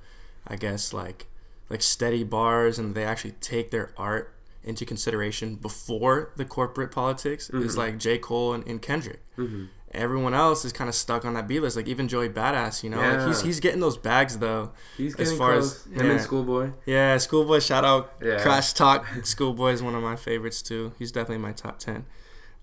I 0.46 0.56
guess 0.56 0.92
like 0.92 1.26
like 1.68 1.82
steady 1.82 2.22
bars 2.22 2.78
and 2.78 2.94
they 2.94 3.04
actually 3.04 3.32
take 3.40 3.70
their 3.70 3.92
art 3.96 4.34
into 4.62 4.84
consideration 4.84 5.56
before 5.56 6.32
the 6.36 6.44
corporate 6.44 6.92
politics 6.92 7.50
is 7.50 7.72
mm-hmm. 7.72 7.78
like 7.78 7.98
J. 7.98 8.18
Cole 8.18 8.52
and, 8.52 8.66
and 8.66 8.80
Kendrick. 8.80 9.20
Mm-hmm. 9.36 9.64
Everyone 9.94 10.32
else 10.34 10.64
is 10.64 10.72
kind 10.72 10.88
of 10.88 10.94
stuck 10.94 11.24
on 11.24 11.34
that 11.34 11.46
B 11.46 11.60
list. 11.60 11.76
Like 11.76 11.86
even 11.88 12.08
Joey 12.08 12.28
Badass, 12.28 12.82
you 12.82 12.90
know, 12.90 12.98
like 12.98 13.26
he's 13.26 13.40
he's 13.42 13.60
getting 13.60 13.80
those 13.80 13.96
bags 13.98 14.38
though. 14.38 14.72
He's 14.96 15.12
as 15.14 15.28
getting 15.28 15.38
far 15.38 15.52
close. 15.52 15.86
as 15.86 15.92
Him 15.92 16.00
and 16.00 16.08
yeah. 16.10 16.18
Schoolboy. 16.18 16.70
Yeah, 16.86 17.16
Schoolboy, 17.18 17.58
shout 17.60 17.84
out 17.84 18.12
Yeah. 18.22 18.40
Crash 18.42 18.72
Talk. 18.72 19.06
Schoolboy 19.24 19.72
is 19.72 19.82
one 19.82 19.94
of 19.94 20.02
my 20.02 20.16
favorites 20.16 20.62
too. 20.62 20.92
He's 20.98 21.12
definitely 21.12 21.42
my 21.42 21.52
top 21.52 21.78
ten. 21.78 22.06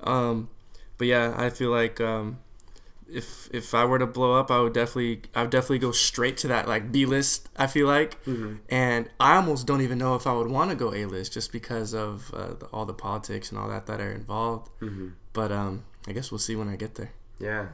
Um, 0.01 0.49
but 0.97 1.07
yeah, 1.07 1.33
I 1.37 1.49
feel 1.49 1.69
like 1.71 1.99
um, 2.01 2.39
if 3.11 3.49
if 3.53 3.73
I 3.73 3.85
were 3.85 3.99
to 3.99 4.05
blow 4.07 4.33
up, 4.39 4.51
I 4.51 4.59
would 4.59 4.73
definitely 4.73 5.21
I 5.35 5.41
would 5.41 5.49
definitely 5.51 5.79
go 5.79 5.91
straight 5.91 6.37
to 6.37 6.47
that 6.49 6.67
like 6.67 6.91
B 6.91 7.05
list. 7.05 7.49
I 7.57 7.67
feel 7.67 7.87
like, 7.87 8.23
Mm-hmm. 8.25 8.55
and 8.69 9.09
I 9.19 9.35
almost 9.35 9.65
don't 9.67 9.81
even 9.81 9.97
know 9.97 10.15
if 10.15 10.25
I 10.27 10.33
would 10.33 10.47
want 10.49 10.69
to 10.71 10.75
go 10.75 10.93
A 10.93 11.05
list 11.05 11.33
just 11.33 11.51
because 11.51 11.93
of 11.93 12.31
uh, 12.33 12.53
the, 12.59 12.65
all 12.73 12.85
the 12.85 12.93
politics 12.93 13.49
and 13.51 13.59
all 13.59 13.67
that 13.69 13.85
that 13.87 13.99
are 14.01 14.11
involved. 14.11 14.69
Mm-hmm. 14.81 15.09
But 15.33 15.51
um, 15.51 15.83
I 16.07 16.11
guess 16.11 16.31
we'll 16.31 16.39
see 16.39 16.55
when 16.55 16.69
I 16.69 16.75
get 16.75 16.95
there. 16.95 17.11
Yeah. 17.39 17.67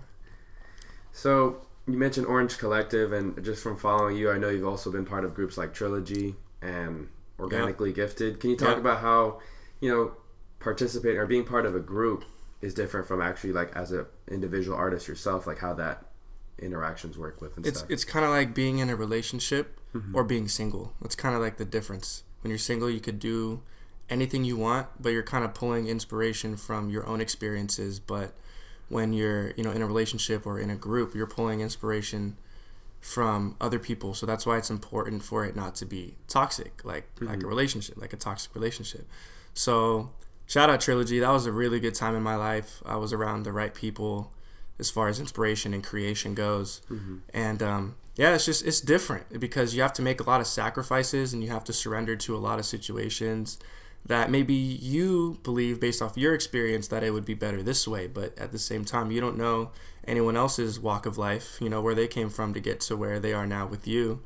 So 1.11 1.61
you 1.88 1.97
mentioned 1.97 2.28
Orange 2.28 2.57
Collective, 2.57 3.11
and 3.13 3.43
just 3.43 3.61
from 3.63 3.78
following 3.78 4.18
you, 4.18 4.32
I 4.32 4.38
know 4.38 4.49
you've 4.49 4.68
also 4.68 4.91
been 4.91 5.05
part 5.05 5.24
of 5.26 5.34
groups 5.34 5.57
like 5.57 5.74
Trilogy 5.74 6.36
and 6.61 7.09
Organically 7.39 7.93
Gifted. 7.93 8.39
Can 8.39 8.49
you 8.49 8.57
talk 8.57 8.76
Yeah. 8.76 8.80
about 8.80 8.99
how 9.01 9.39
you 9.80 9.89
know 9.91 10.11
participating 10.59 11.20
or 11.20 11.26
being 11.26 11.45
part 11.45 11.66
of 11.66 11.76
a 11.76 11.80
group 11.80 12.26
is 12.61 12.74
different 12.74 13.07
from 13.07 13.22
actually 13.22 13.53
like 13.53 13.76
as 13.76 13.91
an 13.91 14.05
individual 14.28 14.76
artist 14.78 15.07
yourself, 15.07 15.45
like 15.45 15.59
how 15.59 15.74
that 15.76 16.05
interactions 16.57 17.18
work 17.18 17.41
with 17.41 17.55
and 17.57 17.66
It's 17.68 17.80
stuff. 17.80 17.91
it's 17.91 18.05
kind 18.05 18.24
of 18.26 18.32
like 18.32 18.53
being 18.55 18.80
in 18.80 18.89
a 18.89 18.95
relationship 18.95 19.80
Mm-hmm. 19.93 20.13
or 20.13 20.26
being 20.26 20.49
single. 20.49 20.91
It's 21.05 21.16
kind 21.16 21.34
of 21.36 21.41
like 21.41 21.55
the 21.55 21.63
difference. 21.63 22.24
When 22.41 22.49
you're 22.49 22.57
single, 22.57 22.89
you 22.89 22.99
could 22.99 23.18
do 23.18 23.61
anything 24.09 24.43
you 24.43 24.57
want, 24.57 24.88
but 25.01 25.13
you're 25.13 25.24
kind 25.24 25.45
of 25.45 25.53
pulling 25.53 25.88
inspiration 25.88 26.57
from 26.57 26.89
your 26.89 27.07
own 27.07 27.22
experiences. 27.22 27.97
But 28.01 28.34
when 28.89 29.13
you're 29.13 29.51
you 29.57 29.63
know 29.63 29.71
in 29.71 29.81
a 29.81 29.88
relationship 29.88 30.45
or 30.45 30.59
in 30.59 30.69
a 30.69 30.75
group, 30.75 31.15
you're 31.15 31.27
pulling 31.27 31.61
inspiration 31.61 32.38
from 33.01 33.55
other 33.61 33.77
people. 33.77 34.13
So 34.13 34.25
that's 34.25 34.45
why 34.45 34.57
it's 34.57 34.71
important 34.71 35.23
for 35.23 35.45
it 35.45 35.55
not 35.55 35.75
to 35.75 35.86
be 35.86 36.15
toxic, 36.27 36.83
like 36.83 37.07
like 37.21 37.43
a 37.43 37.47
relationship, 37.47 37.97
like 37.97 38.13
a 38.13 38.17
toxic 38.17 38.53
relationship. 38.55 39.07
So 39.53 40.11
shout 40.47 40.69
out 40.69 40.81
Trilogy. 40.81 41.19
That 41.19 41.31
was 41.31 41.45
a 41.45 41.51
really 41.51 41.79
good 41.79 41.95
time 41.95 42.15
in 42.15 42.23
my 42.23 42.36
life. 42.36 42.81
I 42.86 42.95
was 42.95 43.13
around 43.13 43.43
the 43.43 43.51
right 43.51 43.73
people 43.73 44.31
as 44.79 44.89
far 44.89 45.07
as 45.07 45.19
inspiration 45.19 45.73
and 45.73 45.83
creation 45.83 46.33
goes. 46.33 46.81
And 47.33 47.63
um, 47.63 47.95
yeah, 48.15 48.33
it's 48.36 48.45
just 48.45 48.65
it's 48.65 48.81
different 48.81 49.39
because 49.39 49.75
you 49.75 49.81
have 49.81 49.93
to 49.93 50.01
make 50.01 50.19
a 50.19 50.23
lot 50.23 50.41
of 50.41 50.47
sacrifices 50.47 51.33
and 51.33 51.43
you 51.43 51.49
have 51.49 51.63
to 51.65 51.73
surrender 51.73 52.15
to 52.15 52.36
a 52.36 52.38
lot 52.39 52.59
of 52.59 52.65
situations 52.65 53.57
that 54.05 54.29
maybe 54.29 54.53
you 54.53 55.39
believe 55.43 55.79
based 55.79 56.01
off 56.01 56.15
your 56.15 56.35
experience 56.35 56.87
that 56.89 57.03
it 57.03 57.11
would 57.11 57.25
be 57.25 57.33
better 57.33 57.63
this 57.63 57.87
way, 57.87 58.05
but 58.07 58.37
at 58.37 58.51
the 58.51 58.59
same 58.59 58.85
time 58.85 59.11
you 59.11 59.19
don't 59.19 59.37
know 59.37 59.71
anyone 60.07 60.37
else's 60.37 60.79
walk 60.79 61.05
of 61.05 61.17
life, 61.17 61.57
you 61.59 61.69
know, 61.69 61.81
where 61.81 61.95
they 61.95 62.07
came 62.07 62.29
from 62.29 62.53
to 62.53 62.59
get 62.59 62.79
to 62.79 62.95
where 62.95 63.19
they 63.19 63.33
are 63.33 63.47
now 63.47 63.65
with 63.65 63.87
you. 63.87 64.21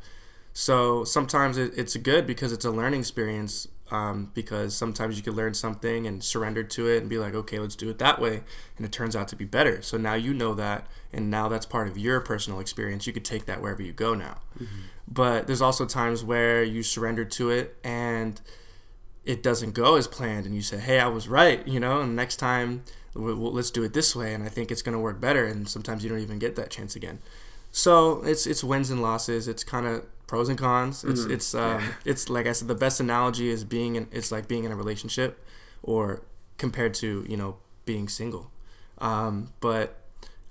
So 0.52 1.06
sometimes 1.06 1.58
it, 1.58 1.72
it's 1.78 1.96
good 1.96 2.28
because 2.28 2.52
it's 2.52 2.66
a 2.66 2.72
learning 2.72 3.00
experience. 3.02 3.68
Um, 3.92 4.30
because 4.36 4.76
sometimes 4.76 5.18
you 5.18 5.24
can 5.24 5.34
learn 5.34 5.56
something 5.56 6.06
and 6.06 6.24
surrender 6.24 6.62
to 6.62 6.88
it 6.88 7.00
and 7.00 7.10
be 7.10 7.18
like, 7.18 7.34
okay, 7.34 7.58
let's 7.58 7.76
do 7.76 7.90
it 7.90 7.98
that 7.98 8.22
way, 8.22 8.44
and 8.78 8.86
it 8.86 8.92
turns 8.92 9.16
out 9.16 9.28
to 9.30 9.36
be 9.36 9.46
better. 9.46 9.82
So 9.82 9.98
now 9.98 10.14
you 10.14 10.32
know 10.32 10.54
that, 10.54 10.86
and 11.12 11.32
now 11.32 11.50
that's 11.50 11.66
part 11.66 11.88
of 11.88 11.98
your 11.98 12.20
personal 12.20 12.60
experience. 12.60 13.08
You 13.08 13.14
could 13.14 13.26
take 13.26 13.48
that 13.48 13.64
wherever 13.64 13.82
you 13.82 13.92
go 13.92 14.14
now. 14.14 14.42
But 15.08 15.48
there's 15.48 15.64
also 15.64 15.88
times 15.88 16.24
where 16.24 16.62
you 16.64 16.84
surrender 16.84 17.26
to 17.26 17.50
it 17.50 17.78
and 17.84 18.40
it 19.26 19.44
doesn't 19.44 19.74
go 19.74 19.96
as 19.96 20.08
planned 20.08 20.46
and 20.46 20.56
you 20.56 20.62
say 20.62 20.78
hey 20.78 21.00
i 21.00 21.08
was 21.08 21.28
right 21.28 21.68
you 21.68 21.80
know 21.80 22.02
and 22.02 22.16
next 22.16 22.38
time 22.38 22.84
we 23.14 23.22
we'll, 23.34 23.52
let's 23.52 23.72
do 23.72 23.84
it 23.84 23.94
this 23.94 24.16
way 24.16 24.34
and 24.34 24.44
i 24.44 24.48
think 24.48 24.72
it's 24.72 24.82
going 24.82 24.94
to 24.94 25.00
work 25.00 25.20
better 25.20 25.46
and 25.46 25.68
sometimes 25.68 26.04
you 26.04 26.10
don't 26.10 26.20
even 26.20 26.40
get 26.40 26.56
that 26.56 26.70
chance 26.70 26.96
again 26.96 27.20
so 27.72 28.24
it's 28.24 28.48
it's 28.48 28.64
wins 28.64 28.90
and 28.90 29.02
losses 29.02 29.48
it's 29.48 29.64
kind 29.64 29.86
of 29.86 30.04
pros 30.28 30.48
and 30.50 30.58
cons 30.58 31.04
it's 31.04 31.22
Mhm. 31.26 31.32
it's 31.32 31.54
um, 31.56 31.82
Yeah. 31.82 31.92
it's 32.06 32.30
like 32.30 32.48
i 32.48 32.52
said 32.52 32.68
the 32.68 32.76
best 32.76 33.00
analogy 33.00 33.50
is 33.50 33.64
being 33.64 33.96
in 33.96 34.08
it's 34.12 34.32
like 34.32 34.48
being 34.48 34.64
in 34.64 34.72
a 34.72 34.76
relationship 34.76 35.44
or 35.84 36.22
compared 36.58 36.94
to 36.96 37.26
you 37.28 37.38
know 37.38 37.58
being 37.86 38.08
single 38.08 38.52
um, 39.00 39.54
but 39.60 39.96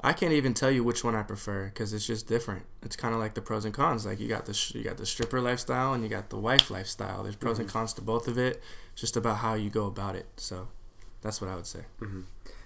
I 0.00 0.12
can't 0.12 0.32
even 0.32 0.54
tell 0.54 0.70
you 0.70 0.84
which 0.84 1.02
one 1.02 1.16
I 1.16 1.22
prefer 1.24 1.66
because 1.66 1.92
it's 1.92 2.06
just 2.06 2.28
different. 2.28 2.64
It's 2.82 2.94
kind 2.94 3.12
of 3.14 3.20
like 3.20 3.34
the 3.34 3.40
pros 3.42 3.64
and 3.64 3.74
cons. 3.74 4.06
Like 4.06 4.20
you 4.20 4.28
got 4.28 4.46
the 4.46 4.54
sh- 4.54 4.74
you 4.76 4.84
got 4.84 4.96
the 4.96 5.06
stripper 5.06 5.40
lifestyle 5.40 5.92
and 5.92 6.02
you 6.04 6.08
got 6.08 6.30
the 6.30 6.38
wife 6.38 6.70
lifestyle. 6.70 7.24
There's 7.24 7.34
pros 7.36 7.58
and 7.58 7.68
cons 7.68 7.92
to 7.94 8.02
both 8.02 8.28
of 8.28 8.38
it. 8.38 8.62
It's 8.92 9.00
just 9.00 9.16
about 9.16 9.38
how 9.38 9.54
you 9.54 9.70
go 9.70 9.86
about 9.86 10.14
it. 10.14 10.26
So 10.36 10.68
that's 11.20 11.40
what 11.40 11.50
I 11.50 11.56
would 11.56 11.66
say. 11.66 11.80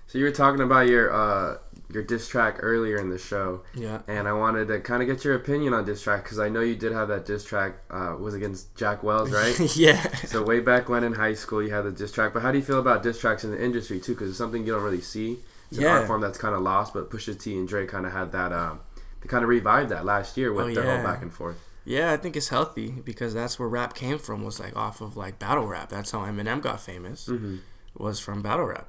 So 0.09 0.19
you 0.19 0.25
were 0.25 0.31
talking 0.31 0.61
about 0.61 0.89
your 0.89 1.11
uh, 1.11 1.57
your 1.91 2.03
diss 2.03 2.29
track 2.29 2.57
earlier 2.61 2.99
in 2.99 3.09
the 3.09 3.17
show, 3.19 3.63
Yeah. 3.75 4.03
and 4.07 4.29
I 4.29 4.35
wanted 4.35 4.69
to 4.69 4.81
kind 4.81 5.01
of 5.03 5.09
get 5.09 5.25
your 5.25 5.35
opinion 5.35 5.73
on 5.73 5.87
diss 5.87 6.03
track 6.03 6.25
because 6.25 6.39
I 6.39 6.51
know 6.51 6.61
you 6.61 6.77
did 6.77 6.93
have 6.93 7.09
that 7.09 7.25
diss 7.25 7.45
track 7.45 7.77
uh, 7.91 8.15
was 8.21 8.35
against 8.35 8.75
Jack 8.77 9.03
Wells, 9.03 9.31
right? 9.31 9.59
yeah. 9.77 10.03
so 10.27 10.43
way 10.43 10.61
back 10.61 10.91
when 10.91 11.03
in 11.03 11.15
high 11.15 11.33
school, 11.33 11.63
you 11.63 11.71
had 11.73 11.83
the 11.85 11.93
diss 11.93 12.13
track. 12.13 12.35
But 12.35 12.43
how 12.43 12.53
do 12.53 12.59
you 12.59 12.65
feel 12.65 12.79
about 12.79 13.03
diss 13.03 13.19
tracks 13.19 13.43
in 13.43 13.53
the 13.53 13.65
industry 13.65 14.01
too? 14.01 14.13
Because 14.13 14.29
it's 14.29 14.39
something 14.39 14.67
you 14.67 14.73
don't 14.75 14.83
really 14.83 15.01
see. 15.01 15.39
It's 15.73 15.79
an 15.79 15.85
Yeah. 15.85 15.99
art 16.01 16.07
form 16.07 16.21
that's 16.21 16.37
kind 16.39 16.55
of 16.55 16.61
lost. 16.61 16.93
But 16.93 17.09
Pusha 17.11 17.39
T 17.41 17.57
and 17.57 17.67
Drake 17.67 17.89
kind 17.89 18.05
of 18.05 18.13
had 18.13 18.31
that. 18.33 18.53
Um, 18.53 18.81
they 19.23 19.29
kind 19.29 19.43
of 19.43 19.49
revived 19.49 19.89
that 19.91 20.05
last 20.05 20.37
year 20.37 20.53
with 20.53 20.67
Oh, 20.67 20.75
their 20.75 20.85
yeah. 20.85 20.97
whole 20.97 21.05
back 21.05 21.23
and 21.23 21.33
forth. 21.33 21.57
Yeah, 21.85 22.13
I 22.13 22.17
think 22.19 22.37
it's 22.37 22.49
healthy 22.49 22.91
because 23.05 23.33
that's 23.35 23.59
where 23.59 23.69
rap 23.69 23.95
came 23.95 24.19
from. 24.19 24.45
Was 24.45 24.61
like 24.61 24.77
off 24.77 25.01
of 25.01 25.17
like 25.17 25.39
battle 25.39 25.67
rap. 25.67 25.89
That's 25.89 26.11
how 26.11 26.21
Eminem 26.21 26.61
got 26.61 26.81
famous. 26.81 27.27
Mm-hmm. 27.29 27.57
was 27.97 28.21
from 28.21 28.43
battle 28.43 28.67
rap. 28.67 28.89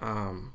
Um, 0.00 0.52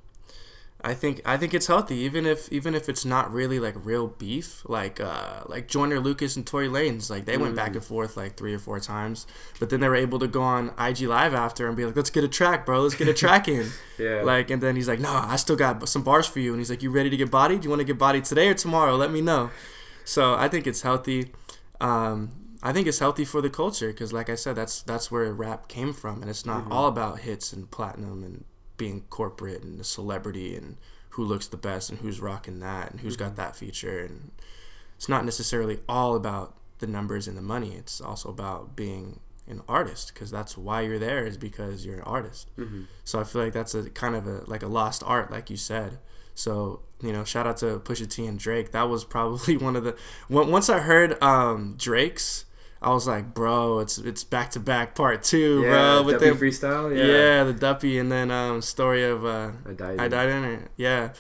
I 0.86 0.94
think 0.94 1.22
I 1.24 1.38
think 1.38 1.54
it's 1.54 1.68
healthy, 1.68 1.96
even 2.00 2.26
if 2.26 2.52
even 2.52 2.76
if 2.76 2.90
it's 2.90 3.06
not 3.06 3.32
really 3.32 3.58
like 3.58 3.74
real 3.86 4.08
beef, 4.08 4.64
like 4.68 5.00
uh, 5.00 5.44
like 5.46 5.70
Joyner 5.70 6.00
Lucas 6.00 6.36
and 6.36 6.46
Tory 6.46 6.68
Lanez, 6.68 7.10
like 7.10 7.24
they 7.24 7.38
went 7.38 7.56
back 7.56 7.74
and 7.74 7.84
forth 7.84 8.18
like 8.18 8.36
three 8.36 8.54
or 8.54 8.60
four 8.60 8.82
times, 8.82 9.26
but 9.62 9.70
then 9.70 9.80
they 9.80 9.88
were 9.88 9.96
able 9.96 10.20
to 10.20 10.28
go 10.28 10.42
on 10.42 10.74
IG 10.78 11.02
Live 11.02 11.34
after 11.34 11.68
and 11.70 11.78
be 11.78 11.86
like, 11.86 11.96
"Let's 11.96 12.10
get 12.10 12.26
a 12.26 12.28
track, 12.28 12.66
bro. 12.66 12.82
Let's 12.82 12.96
get 12.96 13.08
a 13.08 13.14
track 13.14 13.48
in." 13.48 13.68
Yeah. 14.00 14.24
Like, 14.24 14.50
and 14.50 14.62
then 14.62 14.76
he's 14.76 14.88
like, 14.88 15.00
"Nah, 15.00 15.32
I 15.32 15.36
still 15.36 15.56
got 15.56 15.88
some 15.88 16.04
bars 16.04 16.26
for 16.26 16.40
you," 16.40 16.52
and 16.52 16.60
he's 16.60 16.70
like, 16.70 16.82
"You 16.82 16.90
ready 16.90 17.12
to 17.12 17.16
get 17.16 17.30
bodied? 17.30 17.62
Do 17.62 17.66
you 17.66 17.70
want 17.70 17.80
to 17.80 17.86
get 17.86 18.00
bodied 18.00 18.26
today 18.26 18.50
or 18.50 18.56
tomorrow? 18.56 18.96
Let 18.96 19.12
me 19.12 19.22
know." 19.22 19.52
So 20.04 20.34
I 20.34 20.48
think 20.50 20.66
it's 20.66 20.82
healthy. 20.82 21.32
Um, 21.80 22.32
I 22.64 22.74
think 22.74 22.88
it's 22.88 23.00
healthy 23.00 23.24
for 23.24 23.40
the 23.40 23.52
culture 23.52 23.90
because, 23.90 24.12
like 24.12 24.30
I 24.32 24.36
said, 24.36 24.56
that's 24.56 24.82
that's 24.82 25.12
where 25.12 25.32
rap 25.32 25.68
came 25.68 25.94
from, 25.94 26.22
and 26.22 26.30
it's 26.30 26.46
not 26.46 26.70
all 26.72 26.88
about 26.88 27.20
hits 27.20 27.54
and 27.54 27.70
platinum 27.70 28.24
and 28.24 28.46
being 28.78 29.02
corporate 29.10 29.64
and 29.64 29.80
a 29.80 29.84
celebrity 29.84 30.56
and 30.56 30.78
who 31.10 31.24
looks 31.24 31.48
the 31.48 31.58
best 31.58 31.90
and 31.90 32.00
who's 32.00 32.20
rocking 32.20 32.60
that 32.60 32.92
and 32.92 33.02
who's 33.02 33.16
got 33.16 33.36
that 33.36 33.56
feature. 33.56 34.00
And 34.00 34.32
it's 34.96 35.10
not 35.10 35.26
necessarily 35.26 35.80
all 35.88 36.16
about 36.16 36.56
the 36.80 36.88
numbers 36.88 37.28
and 37.28 37.38
the 37.38 37.42
money. 37.42 37.74
It's 37.76 38.02
also 38.02 38.30
about 38.30 38.76
being 38.76 39.20
an 39.48 39.62
artist 39.68 40.14
because 40.14 40.32
that's 40.32 40.58
why 40.58 40.82
you're 40.82 41.00
there 41.00 41.26
is 41.26 41.38
because 41.38 41.86
you're 41.86 41.98
an 41.98 42.04
artist. 42.04 42.50
So 43.04 43.20
I 43.20 43.24
feel 43.24 43.44
like 43.44 43.54
that's 43.54 43.76
a 43.76 43.90
kind 43.90 44.16
of 44.16 44.28
a 44.28 44.44
like 44.48 44.64
a 44.64 44.68
lost 44.68 45.04
art, 45.06 45.32
like 45.32 45.50
you 45.50 45.58
said. 45.58 46.00
So 46.36 46.82
you 47.02 47.12
know, 47.12 47.24
shout 47.24 47.46
out 47.46 47.58
to 47.58 47.80
Pusha 47.80 48.10
T 48.10 48.26
and 48.26 48.40
Drake. 48.40 48.72
That 48.72 48.90
was 48.90 49.04
probably 49.04 49.58
one 49.68 49.76
of 49.76 49.84
the 49.84 49.96
once 50.30 50.70
I 50.70 50.80
heard 50.80 51.22
um, 51.22 51.76
Drake's, 51.78 52.46
I 52.84 52.90
was 52.94 53.08
like, 53.08 53.34
bro, 53.34 53.80
it's 53.80 53.98
it's 53.98 54.24
back 54.24 54.52
to 54.52 54.60
back 54.60 54.94
part 54.96 55.24
two, 55.24 55.62
yeah, 55.64 55.70
bro. 55.70 56.04
With 56.04 56.20
Duppy 56.20 56.30
the 56.32 56.46
freestyle. 56.46 56.96
yeah. 56.96 57.06
Yeah. 57.06 57.44
the 57.46 57.54
Duppy 57.54 57.98
and 57.98 58.12
then 58.12 58.30
um, 58.30 58.62
story 58.62 59.04
of 59.04 59.26
uh, 59.26 59.52
I 59.68 59.72
died. 59.74 60.00
I 60.00 60.08
died 60.08 60.30
in 60.30 60.44
it. 60.44 60.72
Yeah. 60.76 61.14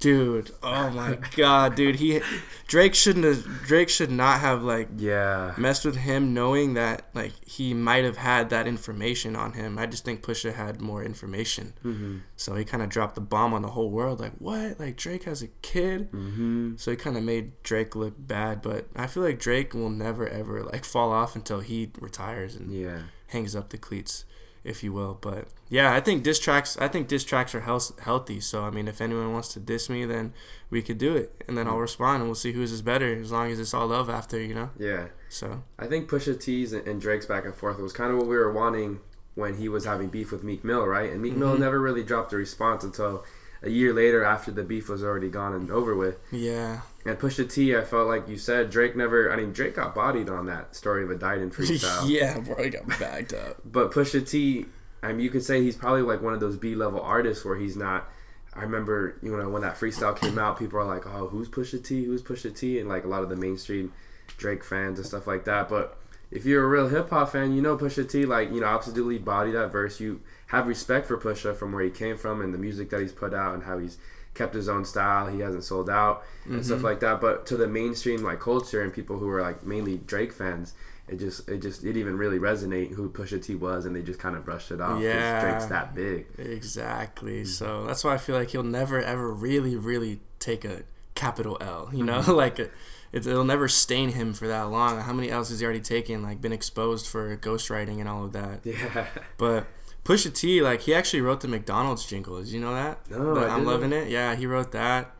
Dude, 0.00 0.50
oh 0.62 0.90
my 0.90 1.18
god, 1.36 1.76
dude. 1.76 1.96
He 1.96 2.20
Drake 2.66 2.94
shouldn't 2.94 3.24
have 3.24 3.44
Drake 3.62 3.88
should 3.88 4.10
not 4.10 4.40
have 4.40 4.62
like 4.62 4.88
Yeah. 4.96 5.54
messed 5.56 5.84
with 5.84 5.96
him 5.96 6.34
knowing 6.34 6.74
that 6.74 7.06
like 7.14 7.32
he 7.46 7.74
might 7.74 8.04
have 8.04 8.16
had 8.16 8.50
that 8.50 8.66
information 8.66 9.36
on 9.36 9.52
him. 9.52 9.78
I 9.78 9.86
just 9.86 10.04
think 10.04 10.22
Pusha 10.22 10.52
had 10.54 10.80
more 10.80 11.02
information. 11.04 11.74
Mm-hmm. 11.84 12.18
So 12.36 12.54
he 12.56 12.64
kind 12.64 12.82
of 12.82 12.88
dropped 12.88 13.14
the 13.14 13.20
bomb 13.20 13.54
on 13.54 13.62
the 13.62 13.68
whole 13.70 13.90
world 13.90 14.18
like, 14.20 14.34
"What? 14.38 14.80
Like 14.80 14.96
Drake 14.96 15.24
has 15.24 15.42
a 15.42 15.48
kid?" 15.62 16.10
Mm-hmm. 16.10 16.74
So 16.76 16.90
he 16.90 16.96
kind 16.96 17.16
of 17.16 17.22
made 17.22 17.62
Drake 17.62 17.94
look 17.94 18.14
bad, 18.18 18.60
but 18.62 18.88
I 18.96 19.06
feel 19.06 19.22
like 19.22 19.38
Drake 19.38 19.74
will 19.74 19.90
never 19.90 20.28
ever 20.28 20.64
like 20.64 20.84
fall 20.84 21.12
off 21.12 21.36
until 21.36 21.60
he 21.60 21.92
retires 22.00 22.56
and 22.56 22.72
Yeah. 22.72 23.02
hangs 23.28 23.54
up 23.54 23.70
the 23.70 23.78
cleats, 23.78 24.24
if 24.64 24.82
you 24.82 24.92
will. 24.92 25.18
But 25.20 25.48
yeah, 25.68 25.92
I 25.94 26.00
think 26.00 26.22
diss 26.22 26.38
tracks. 26.38 26.76
I 26.80 26.88
think 26.88 27.08
diss 27.08 27.24
tracks 27.24 27.54
are 27.54 27.60
health- 27.60 27.98
healthy. 28.00 28.40
So 28.40 28.64
I 28.64 28.70
mean, 28.70 28.88
if 28.88 29.00
anyone 29.00 29.32
wants 29.32 29.52
to 29.54 29.60
diss 29.60 29.88
me, 29.88 30.04
then 30.04 30.32
we 30.70 30.82
could 30.82 30.98
do 30.98 31.16
it, 31.16 31.32
and 31.48 31.56
then 31.56 31.66
I'll 31.68 31.78
respond, 31.78 32.16
and 32.22 32.24
we'll 32.26 32.34
see 32.34 32.52
whose 32.52 32.72
is 32.72 32.82
better. 32.82 33.14
As 33.20 33.32
long 33.32 33.50
as 33.50 33.58
it's 33.58 33.72
all 33.74 33.86
love 33.88 34.08
after, 34.10 34.40
you 34.40 34.54
know. 34.54 34.70
Yeah. 34.78 35.06
So 35.28 35.62
I 35.78 35.86
think 35.86 36.08
Pusha 36.10 36.40
T's 36.40 36.72
and 36.72 36.86
and 36.86 37.00
Drake's 37.00 37.26
back 37.26 37.44
and 37.44 37.54
forth 37.54 37.78
was 37.78 37.92
kind 37.92 38.10
of 38.12 38.18
what 38.18 38.26
we 38.26 38.36
were 38.36 38.52
wanting 38.52 39.00
when 39.34 39.56
he 39.58 39.68
was 39.68 39.84
having 39.84 40.08
beef 40.08 40.32
with 40.32 40.42
Meek 40.42 40.64
Mill, 40.64 40.84
right? 40.86 41.12
And 41.12 41.22
Meek 41.22 41.36
Mill 41.36 41.54
Mhm. 41.54 41.60
never 41.60 41.78
really 41.80 42.02
dropped 42.02 42.32
a 42.32 42.36
response 42.36 42.82
until 42.82 43.24
a 43.62 43.70
year 43.70 43.92
later 43.92 44.24
after 44.24 44.50
the 44.50 44.62
beef 44.62 44.88
was 44.88 45.02
already 45.02 45.28
gone 45.28 45.52
and 45.54 45.70
over 45.70 45.94
with. 45.94 46.18
yeah, 46.30 46.82
And 47.04 47.18
Pusha 47.18 47.50
T, 47.50 47.76
I 47.76 47.82
felt 47.82 48.06
like 48.06 48.28
you 48.28 48.36
said, 48.36 48.70
Drake 48.70 48.94
never. 48.96 49.32
I 49.32 49.36
mean, 49.36 49.52
Drake 49.52 49.74
got 49.74 49.94
bodied 49.94 50.28
on 50.28 50.46
that 50.46 50.76
story 50.76 51.02
of 51.04 51.10
Adidon 51.10 51.52
freestyle. 51.52 52.08
yeah, 52.08 52.38
bro, 52.38 52.62
he 52.62 52.70
got 52.70 52.86
bagged 52.98 53.34
up. 53.34 53.56
But 53.64 53.90
Pusha 53.92 54.28
T, 54.28 54.66
I 55.02 55.08
mean, 55.08 55.20
you 55.20 55.30
could 55.30 55.42
say 55.42 55.62
he's 55.62 55.76
probably 55.76 56.02
like 56.02 56.22
one 56.22 56.34
of 56.34 56.40
those 56.40 56.56
B 56.56 56.74
level 56.74 57.00
artists 57.00 57.44
where 57.44 57.56
he's 57.56 57.76
not. 57.76 58.08
I 58.54 58.62
remember, 58.62 59.18
you 59.22 59.36
know, 59.36 59.48
when 59.50 59.62
that 59.62 59.76
freestyle 59.76 60.18
came 60.18 60.38
out, 60.38 60.58
people 60.58 60.78
are 60.80 60.84
like, 60.84 61.06
"Oh, 61.06 61.28
who's 61.28 61.48
Pusha 61.48 61.84
T? 61.84 62.04
Who's 62.04 62.22
Pusha 62.22 62.56
T?" 62.56 62.80
And 62.80 62.88
like 62.88 63.04
a 63.04 63.08
lot 63.08 63.22
of 63.22 63.28
the 63.28 63.36
mainstream 63.36 63.92
Drake 64.36 64.64
fans 64.64 64.98
and 64.98 65.06
stuff 65.06 65.26
like 65.26 65.44
that. 65.44 65.68
But 65.68 65.96
if 66.30 66.44
you're 66.44 66.64
a 66.64 66.68
real 66.68 66.88
hip 66.88 67.10
hop 67.10 67.30
fan, 67.32 67.52
you 67.52 67.62
know 67.62 67.76
Pusha 67.76 68.08
T. 68.10 68.24
Like, 68.24 68.50
you 68.50 68.60
know, 68.60 68.66
absolutely 68.66 69.18
body 69.18 69.52
that 69.52 69.70
verse. 69.70 70.00
You 70.00 70.20
have 70.48 70.66
respect 70.66 71.06
for 71.06 71.16
Pusha 71.16 71.56
from 71.56 71.72
where 71.72 71.84
he 71.84 71.90
came 71.90 72.16
from 72.16 72.40
and 72.40 72.52
the 72.52 72.58
music 72.58 72.90
that 72.90 73.00
he's 73.00 73.12
put 73.12 73.32
out 73.32 73.54
and 73.54 73.62
how 73.62 73.78
he's 73.78 73.98
kept 74.34 74.54
his 74.54 74.68
own 74.68 74.84
style. 74.84 75.28
He 75.28 75.40
hasn't 75.40 75.64
sold 75.64 75.90
out 75.90 76.24
and 76.46 76.64
stuff 76.64 76.78
mm-hmm. 76.78 76.86
like 76.86 77.00
that. 77.00 77.20
But 77.20 77.46
to 77.46 77.56
the 77.56 77.66
mainstream 77.66 78.22
like 78.22 78.40
culture 78.40 78.82
and 78.82 78.92
people 78.92 79.18
who 79.18 79.28
are 79.28 79.42
like 79.42 79.64
mainly 79.64 79.98
Drake 79.98 80.32
fans, 80.32 80.74
it 81.08 81.18
just 81.18 81.48
it 81.48 81.60
just 81.60 81.84
it 81.84 81.96
even 81.96 82.16
really 82.16 82.38
resonate 82.38 82.92
who 82.92 83.10
Pusha 83.10 83.42
T 83.42 83.54
was, 83.54 83.84
and 83.84 83.94
they 83.94 84.02
just 84.02 84.18
kind 84.18 84.36
of 84.36 84.44
brushed 84.44 84.70
it 84.70 84.80
off. 84.80 85.02
Yeah. 85.02 85.40
Drake's 85.40 85.66
that 85.66 85.94
big. 85.94 86.26
Exactly. 86.38 87.42
Mm-hmm. 87.42 87.50
So 87.50 87.86
that's 87.86 88.04
why 88.04 88.14
I 88.14 88.18
feel 88.18 88.36
like 88.36 88.50
he'll 88.50 88.62
never 88.62 89.00
ever 89.00 89.30
really 89.32 89.76
really 89.76 90.20
take 90.38 90.64
a 90.64 90.82
capital 91.14 91.58
L. 91.60 91.90
You 91.92 92.04
know, 92.04 92.20
mm-hmm. 92.20 92.32
like 92.44 92.58
it, 92.58 92.72
it'll 93.12 93.44
never 93.44 93.68
stain 93.68 94.10
him 94.10 94.32
for 94.32 94.46
that 94.48 94.70
long. 94.70 95.00
How 95.00 95.12
many 95.12 95.30
L's 95.30 95.48
has 95.50 95.60
he 95.60 95.64
already 95.64 95.80
taken? 95.80 96.22
Like 96.22 96.40
been 96.40 96.52
exposed 96.52 97.06
for 97.06 97.36
ghostwriting 97.36 98.00
and 98.00 98.08
all 98.08 98.24
of 98.24 98.32
that. 98.32 98.60
Yeah. 98.64 99.06
But 99.36 99.66
Pusha 100.08 100.32
T, 100.32 100.62
like 100.62 100.80
he 100.82 100.94
actually 100.94 101.20
wrote 101.20 101.40
the 101.42 101.48
McDonald's 101.48 102.06
jingle. 102.06 102.38
Did 102.38 102.48
you 102.48 102.60
know 102.60 102.72
that? 102.74 103.10
No, 103.10 103.34
The 103.34 103.42
I 103.42 103.54
I'm 103.54 103.64
loving 103.66 103.92
it. 103.92 104.08
Yeah, 104.08 104.34
he 104.34 104.46
wrote 104.46 104.72
that. 104.72 105.14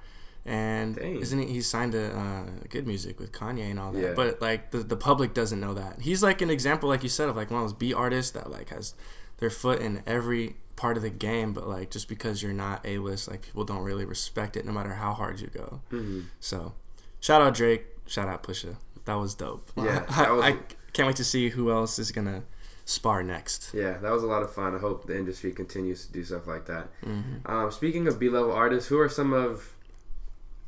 And 0.47 0.97
Dang. 0.97 1.21
isn't 1.21 1.39
he? 1.41 1.47
He 1.47 1.61
signed 1.61 1.93
to 1.93 2.07
uh, 2.19 2.45
G.O.O.D. 2.71 2.87
Music 2.87 3.21
with 3.21 3.31
Kanye 3.33 3.71
and 3.71 3.79
all 3.79 3.93
that. 3.93 4.01
Yeah. 4.01 4.13
But 4.15 4.41
like 4.41 4.71
the 4.71 4.79
the 4.79 4.97
public 4.97 5.35
doesn't 5.35 5.61
know 5.61 5.75
that. 5.75 6.01
He's 6.01 6.23
like 6.23 6.41
an 6.41 6.49
example, 6.49 6.89
like 6.89 7.03
you 7.03 7.11
said, 7.11 7.29
of 7.29 7.37
like 7.37 7.51
one 7.51 7.61
of 7.63 7.69
those 7.69 7.75
B 7.79 7.93
artists 7.93 8.33
that 8.33 8.51
like 8.51 8.71
has 8.71 8.95
their 9.39 9.51
foot 9.51 9.81
in 9.83 10.03
every 10.07 10.57
part 10.77 10.97
of 10.97 11.03
the 11.03 11.11
game. 11.11 11.53
But 11.53 11.69
like 11.69 11.91
just 11.91 12.09
because 12.09 12.43
you're 12.43 12.55
not 12.55 12.81
a 12.87 12.97
list, 12.99 13.29
like 13.31 13.43
people 13.43 13.65
don't 13.65 13.83
really 13.83 14.07
respect 14.07 14.57
it, 14.57 14.65
no 14.65 14.73
matter 14.73 14.95
how 14.95 15.13
hard 15.13 15.39
you 15.41 15.49
go. 15.49 15.83
Mhm. 15.93 16.25
So, 16.41 16.73
shout 17.21 17.43
out 17.43 17.53
Drake. 17.53 17.85
Shout 18.07 18.27
out 18.29 18.43
Pusha. 18.43 18.77
That 19.05 19.17
was 19.17 19.35
dope. 19.35 19.71
Yeah, 19.77 20.07
I, 20.09 20.31
was- 20.33 20.45
I 20.45 20.53
can't 20.95 21.07
wait 21.09 21.17
to 21.17 21.25
see 21.25 21.51
who 21.51 21.71
else 21.71 21.99
is 21.99 22.11
gonna 22.11 22.45
spar 22.89 23.23
next. 23.23 23.71
Yeah, 23.75 23.99
that 23.99 24.11
was 24.11 24.23
a 24.23 24.27
lot 24.27 24.43
of 24.43 24.53
fun. 24.53 24.75
I 24.75 24.79
hope 24.79 25.07
the 25.07 25.17
industry 25.17 25.53
continues 25.53 26.07
to 26.07 26.13
do 26.13 26.25
stuff 26.25 26.47
like 26.47 26.67
that. 26.67 26.89
hmm 27.05 27.37
Um, 27.45 27.71
speaking 27.71 28.09
of 28.09 28.19
B 28.19 28.29
level 28.29 28.53
artists, 28.53 28.89
who 28.89 28.99
are 28.99 29.09
some 29.09 29.33
of 29.33 29.75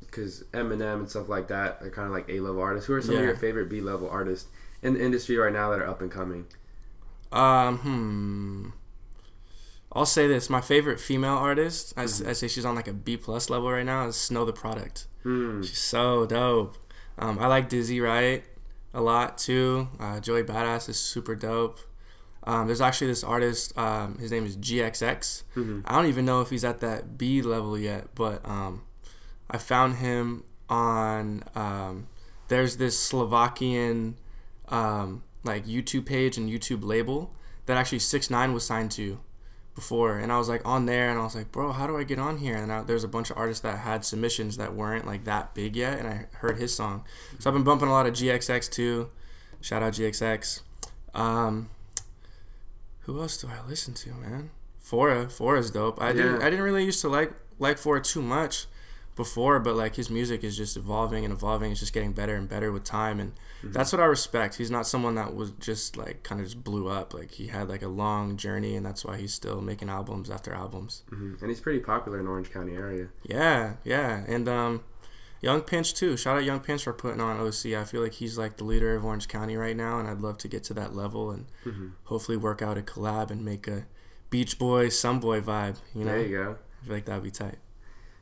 because 0.00 0.42
Eminem 0.52 1.00
and 1.00 1.08
stuff 1.10 1.28
like 1.28 1.48
that 1.48 1.78
are 1.80 1.90
kind 1.90 2.06
of 2.06 2.12
like 2.12 2.28
A 2.28 2.40
level 2.40 2.60
artists. 2.60 2.88
Who 2.88 2.94
are 2.94 3.00
some 3.02 3.16
of 3.16 3.22
your 3.22 3.36
favorite 3.36 3.68
B 3.68 3.80
level 3.80 4.08
artists 4.10 4.48
in 4.82 4.94
the 4.94 5.04
industry 5.04 5.36
right 5.36 5.52
now 5.52 5.70
that 5.70 5.78
are 5.78 5.86
up 5.86 6.00
and 6.02 6.10
coming? 6.10 6.46
Um, 7.32 7.78
hmm. 7.78 8.68
I'll 9.92 10.06
say 10.06 10.26
this: 10.26 10.50
my 10.50 10.60
favorite 10.60 11.00
female 11.00 11.36
artist, 11.36 11.94
I 11.96 12.06
say 12.06 12.48
she's 12.48 12.64
on 12.64 12.74
like 12.74 12.88
a 12.88 12.92
B 12.92 13.16
plus 13.16 13.48
level 13.48 13.70
right 13.70 13.86
now, 13.86 14.06
is 14.08 14.16
Snow 14.16 14.44
Tha 14.44 14.52
Product. 14.52 15.06
Hmm. 15.22 15.62
She's 15.62 15.78
so 15.78 16.26
dope. 16.26 16.76
Um, 17.18 17.38
I 17.38 17.46
like 17.46 17.68
Dizzy 17.68 18.00
Wright 18.00 18.44
a 18.92 19.00
lot 19.00 19.38
too. 19.38 19.88
Uh, 19.98 20.20
Joey 20.20 20.42
Badass 20.42 20.88
is 20.88 20.98
super 20.98 21.34
dope. 21.34 21.80
Um, 22.44 22.66
there's 22.66 22.80
actually 22.80 23.08
this 23.08 23.22
artist. 23.22 23.76
Um, 23.76 24.18
his 24.18 24.30
name 24.30 24.46
is 24.46 24.56
GXX. 24.56 25.42
Mhm. 25.56 25.82
I 25.84 25.94
don't 25.96 26.06
even 26.06 26.24
know 26.24 26.40
if 26.40 26.50
he's 26.50 26.64
at 26.64 26.80
that 26.80 27.18
B 27.18 27.42
level 27.42 27.76
yet, 27.78 28.08
but 28.14 28.40
um, 28.48 28.82
I 29.50 29.58
found 29.58 29.96
him 29.96 30.44
on. 30.68 31.44
Um, 31.54 32.06
there's 32.48 32.76
this 32.78 32.98
Slovakian 32.98 34.16
um, 34.68 35.22
like 35.44 35.66
YouTube 35.66 36.06
page 36.06 36.36
and 36.38 36.48
YouTube 36.48 36.82
label 36.84 37.34
that 37.66 37.76
actually 37.76 37.98
Six 37.98 38.30
Nine 38.30 38.52
was 38.54 38.64
signed 38.64 38.90
to 38.92 39.20
before, 39.74 40.16
and 40.18 40.32
I 40.32 40.38
was 40.38 40.48
like 40.48 40.62
on 40.66 40.86
there, 40.86 41.10
and 41.10 41.18
I 41.18 41.22
was 41.22 41.34
like, 41.36 41.52
bro, 41.52 41.72
how 41.72 41.86
do 41.86 41.96
I 41.96 42.04
get 42.04 42.18
on 42.18 42.38
here? 42.38 42.56
And 42.56 42.86
there's 42.88 43.04
a 43.04 43.08
bunch 43.08 43.30
of 43.30 43.36
artists 43.36 43.62
that 43.62 43.78
had 43.78 44.04
submissions 44.04 44.56
that 44.56 44.74
weren't 44.74 45.06
like 45.06 45.24
that 45.24 45.54
big 45.54 45.76
yet, 45.76 45.98
and 45.98 46.08
I 46.08 46.26
heard 46.38 46.58
his 46.58 46.74
song, 46.74 47.04
so 47.38 47.48
I've 47.50 47.54
been 47.54 47.62
bumping 47.64 47.88
a 47.88 47.92
lot 47.92 48.06
of 48.06 48.14
GXX 48.14 48.68
too. 48.70 49.10
Shout 49.60 49.82
out 49.82 49.92
GXX. 49.92 50.60
Who 53.10 53.20
else 53.20 53.36
do 53.38 53.48
I 53.48 53.68
listen 53.68 53.92
to, 53.94 54.14
man? 54.14 54.50
Phora, 54.80 55.26
Phora's 55.26 55.72
dope. 55.72 56.00
I 56.00 56.12
didn't, 56.12 56.42
I 56.42 56.48
didn't 56.48 56.64
really 56.64 56.84
used 56.84 57.00
to 57.00 57.08
like 57.08 57.32
like 57.58 57.76
Phora 57.76 58.02
too 58.04 58.22
much 58.22 58.66
before, 59.16 59.58
but 59.58 59.74
like 59.74 59.96
his 59.96 60.08
music 60.08 60.44
is 60.44 60.56
just 60.56 60.76
evolving 60.76 61.24
and 61.24 61.32
evolving. 61.32 61.72
It's 61.72 61.80
just 61.80 61.92
getting 61.92 62.12
better 62.12 62.36
and 62.36 62.48
better 62.48 62.70
with 62.70 62.84
time, 62.84 63.18
and 63.18 63.32
that's 63.64 63.92
what 63.92 64.00
I 64.00 64.04
respect. 64.04 64.54
He's 64.56 64.70
not 64.70 64.86
someone 64.86 65.16
that 65.16 65.34
was 65.34 65.50
just 65.58 65.96
like 65.96 66.22
kind 66.22 66.40
of 66.40 66.46
just 66.46 66.62
blew 66.62 66.86
up. 66.88 67.12
Like 67.12 67.32
he 67.32 67.48
had 67.48 67.68
like 67.68 67.82
a 67.82 67.88
long 67.88 68.36
journey, 68.36 68.76
and 68.76 68.86
that's 68.86 69.04
why 69.04 69.16
he's 69.16 69.34
still 69.34 69.60
making 69.60 69.88
albums 69.88 70.30
after 70.30 70.54
albums. 70.54 71.02
hmm 71.08 71.34
And 71.40 71.48
he's 71.50 71.60
pretty 71.60 71.80
popular 71.80 72.20
in 72.20 72.28
Orange 72.28 72.52
County 72.52 72.76
area. 72.76 73.08
Yeah, 73.24 73.74
yeah, 73.82 74.22
and 74.28 74.48
um, 74.48 74.84
Young 75.40 75.62
Pinch 75.62 75.94
too. 75.94 76.16
Shout 76.16 76.36
out 76.36 76.44
Young 76.44 76.60
Pinch 76.60 76.84
for 76.84 76.92
putting 76.92 77.20
on 77.20 77.40
OC. 77.40 77.74
I 77.74 77.84
feel 77.84 78.02
like 78.02 78.14
he's 78.14 78.36
like 78.36 78.58
the 78.58 78.64
leader 78.64 78.94
of 78.94 79.04
Orange 79.04 79.28
County 79.28 79.56
right 79.56 79.76
now, 79.76 79.98
and 79.98 80.08
I'd 80.08 80.20
love 80.20 80.38
to 80.38 80.48
get 80.48 80.64
to 80.64 80.74
that 80.74 80.94
level 80.94 81.30
and 81.30 81.46
mm-hmm. 81.64 81.88
hopefully 82.04 82.36
work 82.36 82.60
out 82.60 82.76
a 82.76 82.82
collab 82.82 83.30
and 83.30 83.44
make 83.44 83.66
a 83.66 83.86
Beach 84.28 84.58
Boy, 84.58 84.88
Sun 84.90 85.18
Boy 85.20 85.40
vibe. 85.40 85.76
You 85.94 86.04
know, 86.04 86.12
There 86.12 86.26
you 86.26 86.36
go. 86.36 86.56
I 86.82 86.86
feel 86.86 86.94
like 86.94 87.04
that'd 87.06 87.22
be 87.22 87.30
tight. 87.30 87.56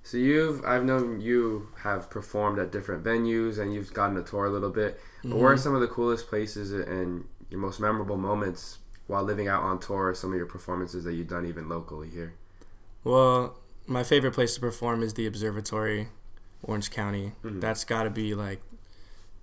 So 0.02 0.16
you've 0.16 0.64
I've 0.64 0.84
known 0.84 1.20
you 1.20 1.68
have 1.82 2.08
performed 2.08 2.58
at 2.58 2.72
different 2.72 3.04
venues 3.04 3.58
and 3.58 3.74
you've 3.74 3.92
gotten 3.92 4.16
to 4.16 4.22
tour 4.22 4.46
a 4.46 4.50
little 4.50 4.70
bit. 4.70 4.98
But 5.22 5.36
where 5.36 5.50
are 5.50 5.54
mm-hmm. 5.54 5.62
some 5.62 5.74
of 5.74 5.80
the 5.80 5.88
coolest 5.88 6.28
places 6.28 6.72
and 6.72 7.26
your 7.50 7.60
most 7.60 7.78
memorable 7.78 8.16
moments 8.16 8.78
while 9.06 9.22
living 9.22 9.48
out 9.48 9.62
on 9.62 9.78
tour? 9.80 10.14
Some 10.14 10.30
of 10.32 10.36
your 10.36 10.46
performances 10.46 11.04
that 11.04 11.12
you've 11.12 11.28
done 11.28 11.44
even 11.44 11.68
locally 11.68 12.08
here. 12.08 12.32
Well, 13.04 13.58
my 13.86 14.02
favorite 14.02 14.32
place 14.32 14.54
to 14.54 14.60
perform 14.60 15.02
is 15.02 15.14
the 15.14 15.26
Observatory, 15.26 16.08
Orange 16.62 16.90
County. 16.90 17.32
That's 17.60 17.84
got 17.84 18.04
to 18.04 18.10
be 18.10 18.34
like 18.34 18.60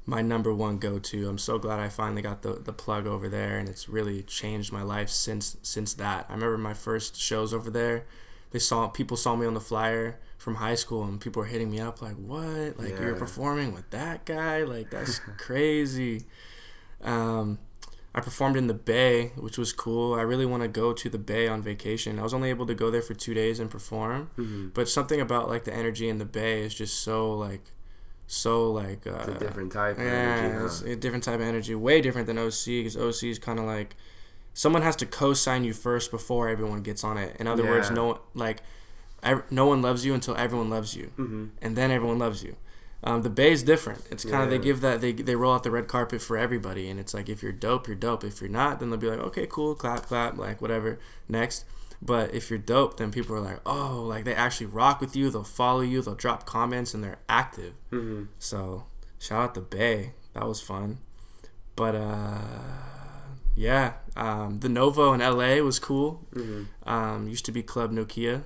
my 0.05 0.22
number 0.22 0.53
one 0.53 0.78
go 0.78 0.99
to. 0.99 1.28
I'm 1.28 1.38
so 1.38 1.57
glad 1.57 1.80
I 1.80 1.89
finally 1.89 2.22
got 2.22 2.41
the, 2.43 2.53
the 2.53 2.74
plug 2.74 3.07
over 3.07 3.28
there, 3.28 3.57
and 3.57 3.68
it's 3.68 3.89
really 3.89 4.22
changed 4.24 4.72
my 4.72 4.84
life 4.84 5.09
since 5.09 5.57
since 5.63 5.93
that. 5.95 6.28
I 6.30 6.34
remember 6.34 6.57
my 6.57 6.74
first 6.74 7.16
shows 7.20 7.53
over 7.53 7.70
there. 7.70 8.05
They 8.51 8.59
saw 8.59 8.88
people 8.88 9.18
saw 9.18 9.36
me 9.36 9.45
on 9.45 9.53
the 9.53 9.59
flyer 9.61 10.20
from 10.38 10.55
high 10.55 10.76
school, 10.76 11.03
and 11.03 11.20
people 11.20 11.41
were 11.41 11.47
hitting 11.47 11.72
me 11.72 11.80
up 11.80 12.01
like, 12.01 12.16
"What? 12.16 12.78
Like 12.78 12.99
you're 12.99 13.16
performing 13.16 13.74
with 13.74 13.89
that 13.89 14.26
guy? 14.26 14.63
Like 14.63 14.91
that's 14.91 15.20
crazy." 15.38 16.26
Um, 17.01 17.59
I 18.18 18.22
performed 18.22 18.55
in 18.55 18.68
the 18.68 18.74
Bay, 18.74 19.34
which 19.36 19.57
was 19.57 19.74
cool. 19.74 20.13
I 20.16 20.22
really 20.22 20.45
want 20.45 20.63
to 20.63 20.70
go 20.70 20.93
to 20.93 21.09
the 21.09 21.18
Bay 21.18 21.49
on 21.49 21.61
vacation. 21.61 22.18
I 22.18 22.24
was 22.24 22.34
only 22.34 22.49
able 22.49 22.66
to 22.66 22.74
go 22.74 22.89
there 22.89 23.01
for 23.01 23.13
two 23.13 23.34
days 23.34 23.59
and 23.59 23.70
perform, 23.70 24.30
Mm-hmm. 24.38 24.70
but 24.74 24.88
something 24.88 25.20
about 25.20 25.49
like 25.49 25.66
the 25.66 25.74
energy 25.74 26.07
in 26.07 26.18
the 26.18 26.26
Bay 26.26 26.61
is 26.61 26.74
just 26.74 26.95
so 27.01 27.34
like, 27.34 27.66
so 28.26 28.72
like 28.72 29.05
uh, 29.05 29.16
It's 29.20 29.28
a 29.28 29.34
different 29.45 29.72
type 29.74 29.97
of 29.97 30.03
yeah, 30.05 30.11
energy. 30.55 30.86
huh? 30.86 30.91
a 30.93 30.95
different 30.95 31.24
type 31.26 31.36
of 31.36 31.41
energy, 31.41 31.76
way 31.76 31.99
different 31.99 32.28
than 32.28 32.38
OC 32.39 32.66
because 32.66 32.95
OC 32.95 33.24
is 33.30 33.38
kind 33.39 33.59
of 33.59 33.66
like 33.66 33.97
someone 34.53 34.82
has 34.82 34.95
to 34.95 35.05
co-sign 35.05 35.66
you 35.66 35.74
first 35.74 36.09
before 36.09 36.47
everyone 36.47 36.82
gets 36.84 37.03
on 37.03 37.18
it. 37.18 37.36
In 37.38 37.47
other 37.47 37.66
words, 37.66 37.91
no 37.91 38.22
like 38.34 38.61
no 39.51 39.66
one 39.66 39.82
loves 39.82 40.05
you 40.05 40.13
until 40.13 40.36
everyone 40.38 40.70
loves 40.70 40.95
you, 40.95 41.11
Mhm. 41.18 41.49
and 41.61 41.76
then 41.76 41.91
everyone 41.91 42.18
loves 42.20 42.43
you. 42.43 42.55
Um, 43.08 43.22
the 43.22 43.30
Bay 43.30 43.51
is 43.51 43.62
different. 43.62 44.03
It's 44.10 44.24
kind 44.24 44.43
of 44.43 44.51
Yeah. 44.51 44.58
they 44.58 44.64
give 44.64 44.82
that 44.82 44.99
they 44.99 45.12
they 45.12 45.36
roll 45.36 45.53
out 45.53 45.64
the 45.64 45.70
red 45.72 45.88
carpet 45.88 46.22
for 46.22 46.38
everybody, 46.38 46.89
and 46.89 46.99
it's 46.99 47.14
like 47.14 47.30
if 47.30 47.43
you're 47.43 47.51
dope, 47.51 47.86
you're 47.88 47.95
dope. 47.95 48.24
If 48.24 48.41
you're 48.41 48.49
not, 48.49 48.80
then 48.80 48.89
they'll 48.89 48.99
be 48.99 49.08
like, 49.10 49.20
okay, 49.20 49.45
cool, 49.47 49.76
clap, 49.76 50.08
clap, 50.08 50.38
like 50.38 50.60
whatever, 50.62 50.97
next. 51.30 51.66
But 52.01 52.34
if 52.34 52.49
you're 52.49 52.60
dope, 52.60 52.97
then 52.97 53.12
people 53.12 53.36
are 53.36 53.39
like, 53.41 53.60
oh, 53.66 54.03
like 54.08 54.26
they 54.26 54.34
actually 54.34 54.66
rock 54.68 54.99
with 55.01 55.16
you. 55.16 55.30
They'll 55.30 55.43
follow 55.43 55.82
you. 55.82 56.01
They'll 56.01 56.16
drop 56.16 56.45
comments, 56.47 56.93
and 56.95 57.03
they're 57.03 57.20
active. 57.30 57.74
Mhm. 57.91 58.30
So 58.39 58.86
shout 59.20 59.41
out 59.43 59.53
the 59.53 59.62
Bay. 59.62 60.14
That 60.34 60.47
was 60.47 60.60
fun. 60.60 60.97
But 61.76 61.93
uh, 61.95 62.38
yeah, 63.56 63.93
um, 64.18 64.60
the 64.60 64.70
Novo 64.70 65.14
in 65.14 65.22
LA 65.22 65.62
was 65.62 65.80
cool. 65.80 66.26
Mhm. 66.34 66.68
Um, 66.86 67.28
used 67.28 67.45
to 67.45 67.51
be 67.51 67.64
Club 67.64 67.91
Nokia. 67.91 68.45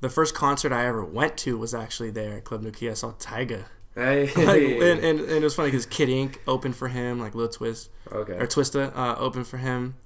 The 0.00 0.08
first 0.08 0.34
concert 0.34 0.72
I 0.72 0.86
ever 0.86 1.04
went 1.04 1.36
to 1.38 1.58
was 1.58 1.74
actually 1.74 2.10
there 2.10 2.38
at 2.38 2.44
Club 2.44 2.62
Nokia. 2.64 2.92
I 2.92 2.94
saw 2.94 3.12
Tyga. 3.12 3.64
Hey. 3.94 4.26
Like, 4.36 4.62
and, 4.62 5.04
and, 5.04 5.20
and 5.20 5.30
it 5.30 5.42
was 5.42 5.54
funny 5.54 5.68
because 5.70 5.86
Kid 5.86 6.08
Ink 6.08 6.40
opened 6.46 6.76
for 6.76 6.88
him, 6.88 7.18
like 7.20 7.34
Lil 7.34 7.48
Twist 7.48 7.90
okay. 8.12 8.34
or 8.34 8.46
Twista 8.46 8.96
uh, 8.96 9.16
opened 9.18 9.46
for 9.46 9.56
him. 9.58 9.96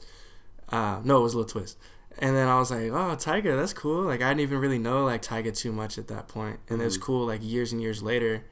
Uh, 0.69 1.01
no, 1.05 1.19
it 1.19 1.23
was 1.23 1.35
Lil 1.35 1.45
Twist. 1.45 1.79
And 2.19 2.37
then 2.37 2.49
I 2.49 2.59
was 2.59 2.71
like, 2.71 2.91
oh, 2.91 3.17
Tyga, 3.17 3.57
that's 3.57 3.73
cool. 3.73 4.03
Like 4.05 4.21
I 4.23 4.29
didn't 4.29 4.41
even 4.41 4.59
really 4.59 4.79
know 4.79 5.05
like 5.05 5.23
Tyga 5.23 5.57
too 5.57 5.73
much 5.73 5.99
at 5.99 6.09
that 6.09 6.29
point. 6.29 6.61
and 6.69 6.81
it 6.81 6.85
was 6.85 6.99
cool 6.99 7.27
like 7.27 7.41
years 7.43 7.73
and 7.73 7.81
years 7.81 8.03
later 8.03 8.45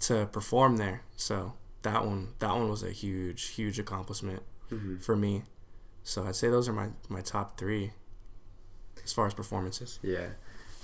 to 0.00 0.26
perform 0.26 0.76
there. 0.76 1.02
So 1.16 1.54
that 1.82 2.04
one, 2.04 2.28
that 2.40 2.54
one 2.54 2.68
was 2.68 2.82
a 2.82 2.90
huge, 2.90 3.48
huge 3.48 3.78
accomplishment 3.78 4.42
Mhm. 4.70 5.02
for 5.02 5.16
me. 5.16 5.42
So 6.02 6.24
I'd 6.24 6.36
say 6.36 6.48
those 6.48 6.68
are 6.68 6.72
my 6.72 6.88
my 7.08 7.20
top 7.20 7.58
three 7.58 7.92
as 9.04 9.12
far 9.12 9.26
as 9.26 9.34
performances. 9.34 9.98
Yeah. 10.02 10.28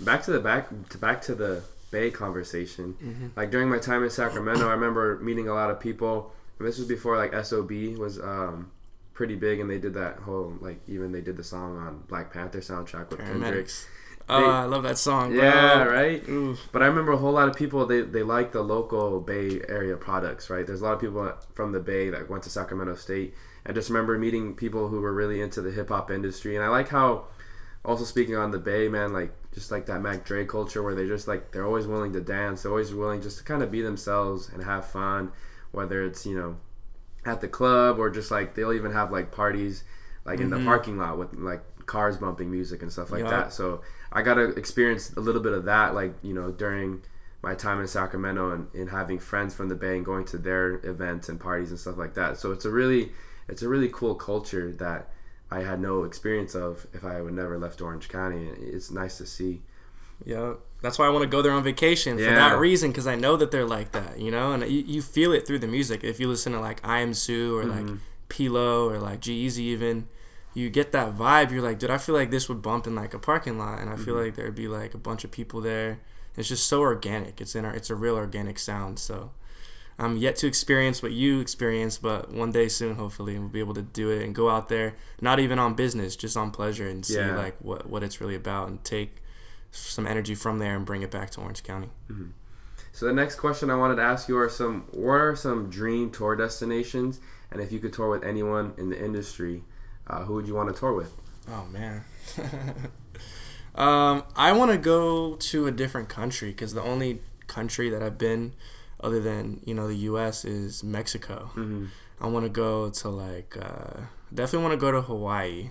Back 0.00 0.22
to 0.24 0.32
the 0.32 0.40
back 0.40 0.68
to 0.90 0.98
back 0.98 1.22
to 1.22 1.34
the 1.34 1.62
Bay 1.90 2.10
conversation. 2.10 2.94
Mm-hmm. 3.02 3.28
Like 3.36 3.50
during 3.50 3.68
my 3.68 3.78
time 3.78 4.02
in 4.02 4.10
Sacramento, 4.10 4.68
I 4.68 4.72
remember 4.72 5.18
meeting 5.20 5.48
a 5.48 5.54
lot 5.54 5.70
of 5.70 5.80
people. 5.80 6.32
And 6.58 6.66
this 6.66 6.78
was 6.78 6.88
before 6.88 7.16
like 7.16 7.32
SOB 7.44 7.70
was 7.98 8.18
um, 8.18 8.70
pretty 9.14 9.36
big, 9.36 9.60
and 9.60 9.68
they 9.70 9.78
did 9.78 9.94
that 9.94 10.18
whole 10.18 10.54
like 10.60 10.80
even 10.88 11.12
they 11.12 11.20
did 11.20 11.36
the 11.36 11.44
song 11.44 11.78
on 11.78 12.04
Black 12.08 12.32
Panther 12.32 12.60
soundtrack 12.60 13.10
with 13.10 13.20
Kendrick. 13.20 13.68
Oh, 14.28 14.44
I 14.44 14.64
love 14.64 14.82
that 14.82 14.98
song. 14.98 15.32
Bro. 15.32 15.42
Yeah, 15.42 15.84
right. 15.84 16.28
Oof. 16.28 16.68
But 16.72 16.82
I 16.82 16.86
remember 16.86 17.12
a 17.12 17.16
whole 17.16 17.32
lot 17.32 17.48
of 17.48 17.54
people 17.54 17.86
they 17.86 18.00
they 18.00 18.22
like 18.22 18.52
the 18.52 18.62
local 18.62 19.20
Bay 19.20 19.60
Area 19.68 19.96
products, 19.96 20.50
right? 20.50 20.66
There's 20.66 20.80
a 20.80 20.84
lot 20.84 20.94
of 20.94 21.00
people 21.00 21.32
from 21.54 21.72
the 21.72 21.80
Bay 21.80 22.10
that 22.10 22.28
went 22.28 22.42
to 22.44 22.50
Sacramento 22.50 22.96
State. 22.96 23.34
I 23.64 23.72
just 23.72 23.88
remember 23.88 24.18
meeting 24.18 24.54
people 24.54 24.88
who 24.88 25.00
were 25.00 25.12
really 25.12 25.40
into 25.40 25.60
the 25.60 25.70
hip 25.70 25.88
hop 25.88 26.10
industry, 26.10 26.56
and 26.56 26.64
I 26.64 26.68
like 26.68 26.88
how, 26.88 27.24
also 27.84 28.04
speaking 28.04 28.36
on 28.36 28.50
the 28.50 28.58
Bay, 28.58 28.88
man, 28.88 29.12
like 29.12 29.32
just 29.56 29.70
like 29.70 29.86
that 29.86 30.02
Mac 30.02 30.22
Dre 30.22 30.44
culture 30.44 30.82
where 30.82 30.94
they 30.94 31.06
just 31.06 31.26
like 31.26 31.50
they're 31.50 31.64
always 31.64 31.86
willing 31.86 32.12
to 32.12 32.20
dance, 32.20 32.62
they're 32.62 32.70
always 32.70 32.92
willing 32.92 33.22
just 33.22 33.38
to 33.38 33.44
kind 33.44 33.62
of 33.62 33.70
be 33.70 33.80
themselves 33.80 34.50
and 34.52 34.62
have 34.62 34.84
fun, 34.86 35.32
whether 35.72 36.04
it's 36.04 36.26
you 36.26 36.36
know 36.36 36.58
at 37.24 37.40
the 37.40 37.48
club 37.48 37.98
or 37.98 38.10
just 38.10 38.30
like 38.30 38.54
they'll 38.54 38.74
even 38.74 38.92
have 38.92 39.10
like 39.10 39.32
parties 39.32 39.82
like 40.26 40.40
in 40.40 40.50
the 40.50 40.56
mm-hmm. 40.56 40.66
parking 40.66 40.98
lot 40.98 41.16
with 41.16 41.32
like 41.32 41.62
cars 41.86 42.18
bumping 42.18 42.50
music 42.50 42.82
and 42.82 42.92
stuff 42.92 43.10
like 43.10 43.22
Yup. 43.22 43.30
that. 43.30 43.52
So 43.54 43.80
I 44.12 44.20
got 44.20 44.34
to 44.34 44.50
experience 44.50 45.14
a 45.14 45.20
little 45.20 45.40
bit 45.40 45.54
of 45.54 45.64
that, 45.64 45.94
like 45.94 46.12
you 46.22 46.34
know, 46.34 46.52
during 46.52 47.02
my 47.42 47.54
time 47.54 47.80
in 47.80 47.88
Sacramento 47.88 48.52
and, 48.52 48.68
and 48.74 48.90
having 48.90 49.18
friends 49.18 49.54
from 49.54 49.70
the 49.70 49.74
Bay 49.74 49.96
and 49.96 50.04
going 50.04 50.26
to 50.26 50.38
their 50.38 50.84
events 50.84 51.30
and 51.30 51.40
parties 51.40 51.70
and 51.70 51.80
stuff 51.80 51.96
like 51.96 52.12
that. 52.14 52.36
So 52.36 52.52
it's 52.52 52.66
a 52.66 52.70
really, 52.70 53.12
it's 53.48 53.62
a 53.62 53.68
really 53.68 53.88
cool 53.88 54.16
culture 54.16 54.70
that 54.72 55.08
I 55.50 55.60
had 55.60 55.80
no 55.80 56.04
experience 56.04 56.54
of 56.54 56.86
if 56.92 57.04
I 57.04 57.20
would 57.20 57.34
never 57.34 57.58
left 57.58 57.80
Orange 57.80 58.08
County. 58.08 58.48
It's 58.58 58.90
nice 58.90 59.18
to 59.18 59.26
see. 59.26 59.62
Yeah, 60.24 60.54
that's 60.82 60.98
why 60.98 61.06
I 61.06 61.10
want 61.10 61.22
to 61.22 61.28
go 61.28 61.42
there 61.42 61.52
on 61.52 61.62
vacation 61.62 62.16
for 62.16 62.24
Yeah. 62.24 62.34
that 62.34 62.58
reason 62.58 62.90
because 62.90 63.06
I 63.06 63.14
know 63.14 63.36
that 63.36 63.50
they're 63.50 63.66
like 63.66 63.92
that, 63.92 64.18
you 64.18 64.30
know, 64.30 64.52
and 64.52 64.62
you, 64.64 64.82
you 64.86 65.02
feel 65.02 65.32
it 65.32 65.46
through 65.46 65.58
the 65.58 65.66
music. 65.66 66.02
If 66.02 66.18
you 66.18 66.28
listen 66.28 66.52
to 66.52 66.60
like 66.60 66.80
Iamsu 66.82 67.52
or 67.52 67.64
like 67.64 67.84
mm-hmm. 67.84 67.96
P-Lo 68.28 68.88
or 68.88 68.98
like 68.98 69.20
G-Eazy, 69.20 69.58
even 69.58 70.08
you 70.54 70.70
get 70.70 70.90
that 70.92 71.14
vibe. 71.14 71.50
You're 71.50 71.62
like, 71.62 71.78
dude, 71.78 71.90
I 71.90 71.98
feel 71.98 72.14
like 72.14 72.30
this 72.30 72.48
would 72.48 72.62
bump 72.62 72.86
in 72.86 72.94
like 72.94 73.12
a 73.12 73.18
parking 73.18 73.58
lot, 73.58 73.78
and 73.78 73.90
I 73.90 73.96
feel 73.96 74.14
mm-hmm. 74.14 74.24
like 74.24 74.36
there'd 74.36 74.54
be 74.54 74.68
like 74.68 74.94
a 74.94 74.98
bunch 74.98 75.22
of 75.22 75.30
people 75.30 75.60
there. 75.60 76.00
It's 76.34 76.48
just 76.48 76.66
so 76.66 76.80
organic. 76.80 77.40
It's 77.40 77.54
in 77.54 77.64
our, 77.64 77.74
it's 77.74 77.90
a 77.90 77.94
real 77.94 78.16
organic 78.16 78.58
sound. 78.58 78.98
So 78.98 79.32
I'm 79.98 80.16
yet 80.18 80.36
to 80.36 80.46
experience 80.46 81.02
what 81.02 81.12
you 81.12 81.40
experienced, 81.40 82.02
but 82.02 82.30
one 82.30 82.52
day 82.52 82.68
soon, 82.68 82.96
hopefully, 82.96 83.38
we'll 83.38 83.48
be 83.48 83.60
able 83.60 83.74
to 83.74 83.82
do 83.82 84.10
it 84.10 84.22
and 84.22 84.34
go 84.34 84.50
out 84.50 84.68
there, 84.68 84.94
not 85.22 85.40
even 85.40 85.58
on 85.58 85.72
business, 85.74 86.16
just 86.16 86.36
on 86.36 86.50
pleasure, 86.50 86.86
and 86.86 87.04
see 87.04 87.14
Yeah. 87.16 87.36
like 87.36 87.56
what 87.60 87.88
what 87.88 88.02
it's 88.02 88.20
really 88.20 88.34
about, 88.34 88.68
and 88.68 88.84
take 88.84 89.22
some 89.70 90.06
energy 90.06 90.34
from 90.34 90.58
there 90.58 90.76
and 90.76 90.84
bring 90.84 91.02
it 91.02 91.10
back 91.10 91.30
to 91.30 91.40
Orange 91.40 91.62
County. 91.62 91.90
So 92.92 93.06
the 93.06 93.12
next 93.12 93.36
question 93.36 93.70
I 93.70 93.76
wanted 93.76 93.96
to 93.96 94.02
ask 94.02 94.28
you 94.28 94.38
are 94.38 94.48
some 94.50 94.84
what 94.90 95.20
are 95.20 95.36
some 95.36 95.70
dream 95.70 96.10
tour 96.10 96.36
destinations, 96.36 97.20
and 97.50 97.60
if 97.60 97.72
you 97.72 97.78
could 97.78 97.92
tour 97.92 98.10
with 98.10 98.22
anyone 98.24 98.74
in 98.76 98.90
the 98.90 99.02
industry, 99.02 99.64
uh, 100.08 100.24
who 100.24 100.34
would 100.34 100.46
you 100.46 100.54
want 100.54 100.72
to 100.74 100.78
tour 100.78 100.92
with? 100.92 101.12
Oh 101.48 101.64
man. 101.72 102.04
um, 103.74 104.24
I 104.34 104.52
want 104.52 104.70
to 104.72 104.78
go 104.78 105.36
to 105.36 105.66
a 105.66 105.70
different 105.70 106.08
country 106.08 106.50
because 106.50 106.74
the 106.74 106.82
only 106.82 107.20
country 107.46 107.88
that 107.90 108.02
I've 108.02 108.18
been, 108.18 108.54
other 109.06 109.20
than 109.20 109.60
you 109.64 109.74
know 109.74 109.86
the 109.88 110.00
U.S., 110.10 110.44
is 110.44 110.82
Mexico. 110.84 111.50
Mm-hmm. 111.54 111.86
I 112.20 112.26
want 112.28 112.44
to 112.44 112.50
go 112.50 112.90
to 112.90 113.08
like 113.08 113.56
uh, 113.60 114.00
definitely 114.32 114.64
want 114.66 114.72
to 114.78 114.84
go 114.86 114.90
to 114.92 115.02
Hawaii. 115.02 115.70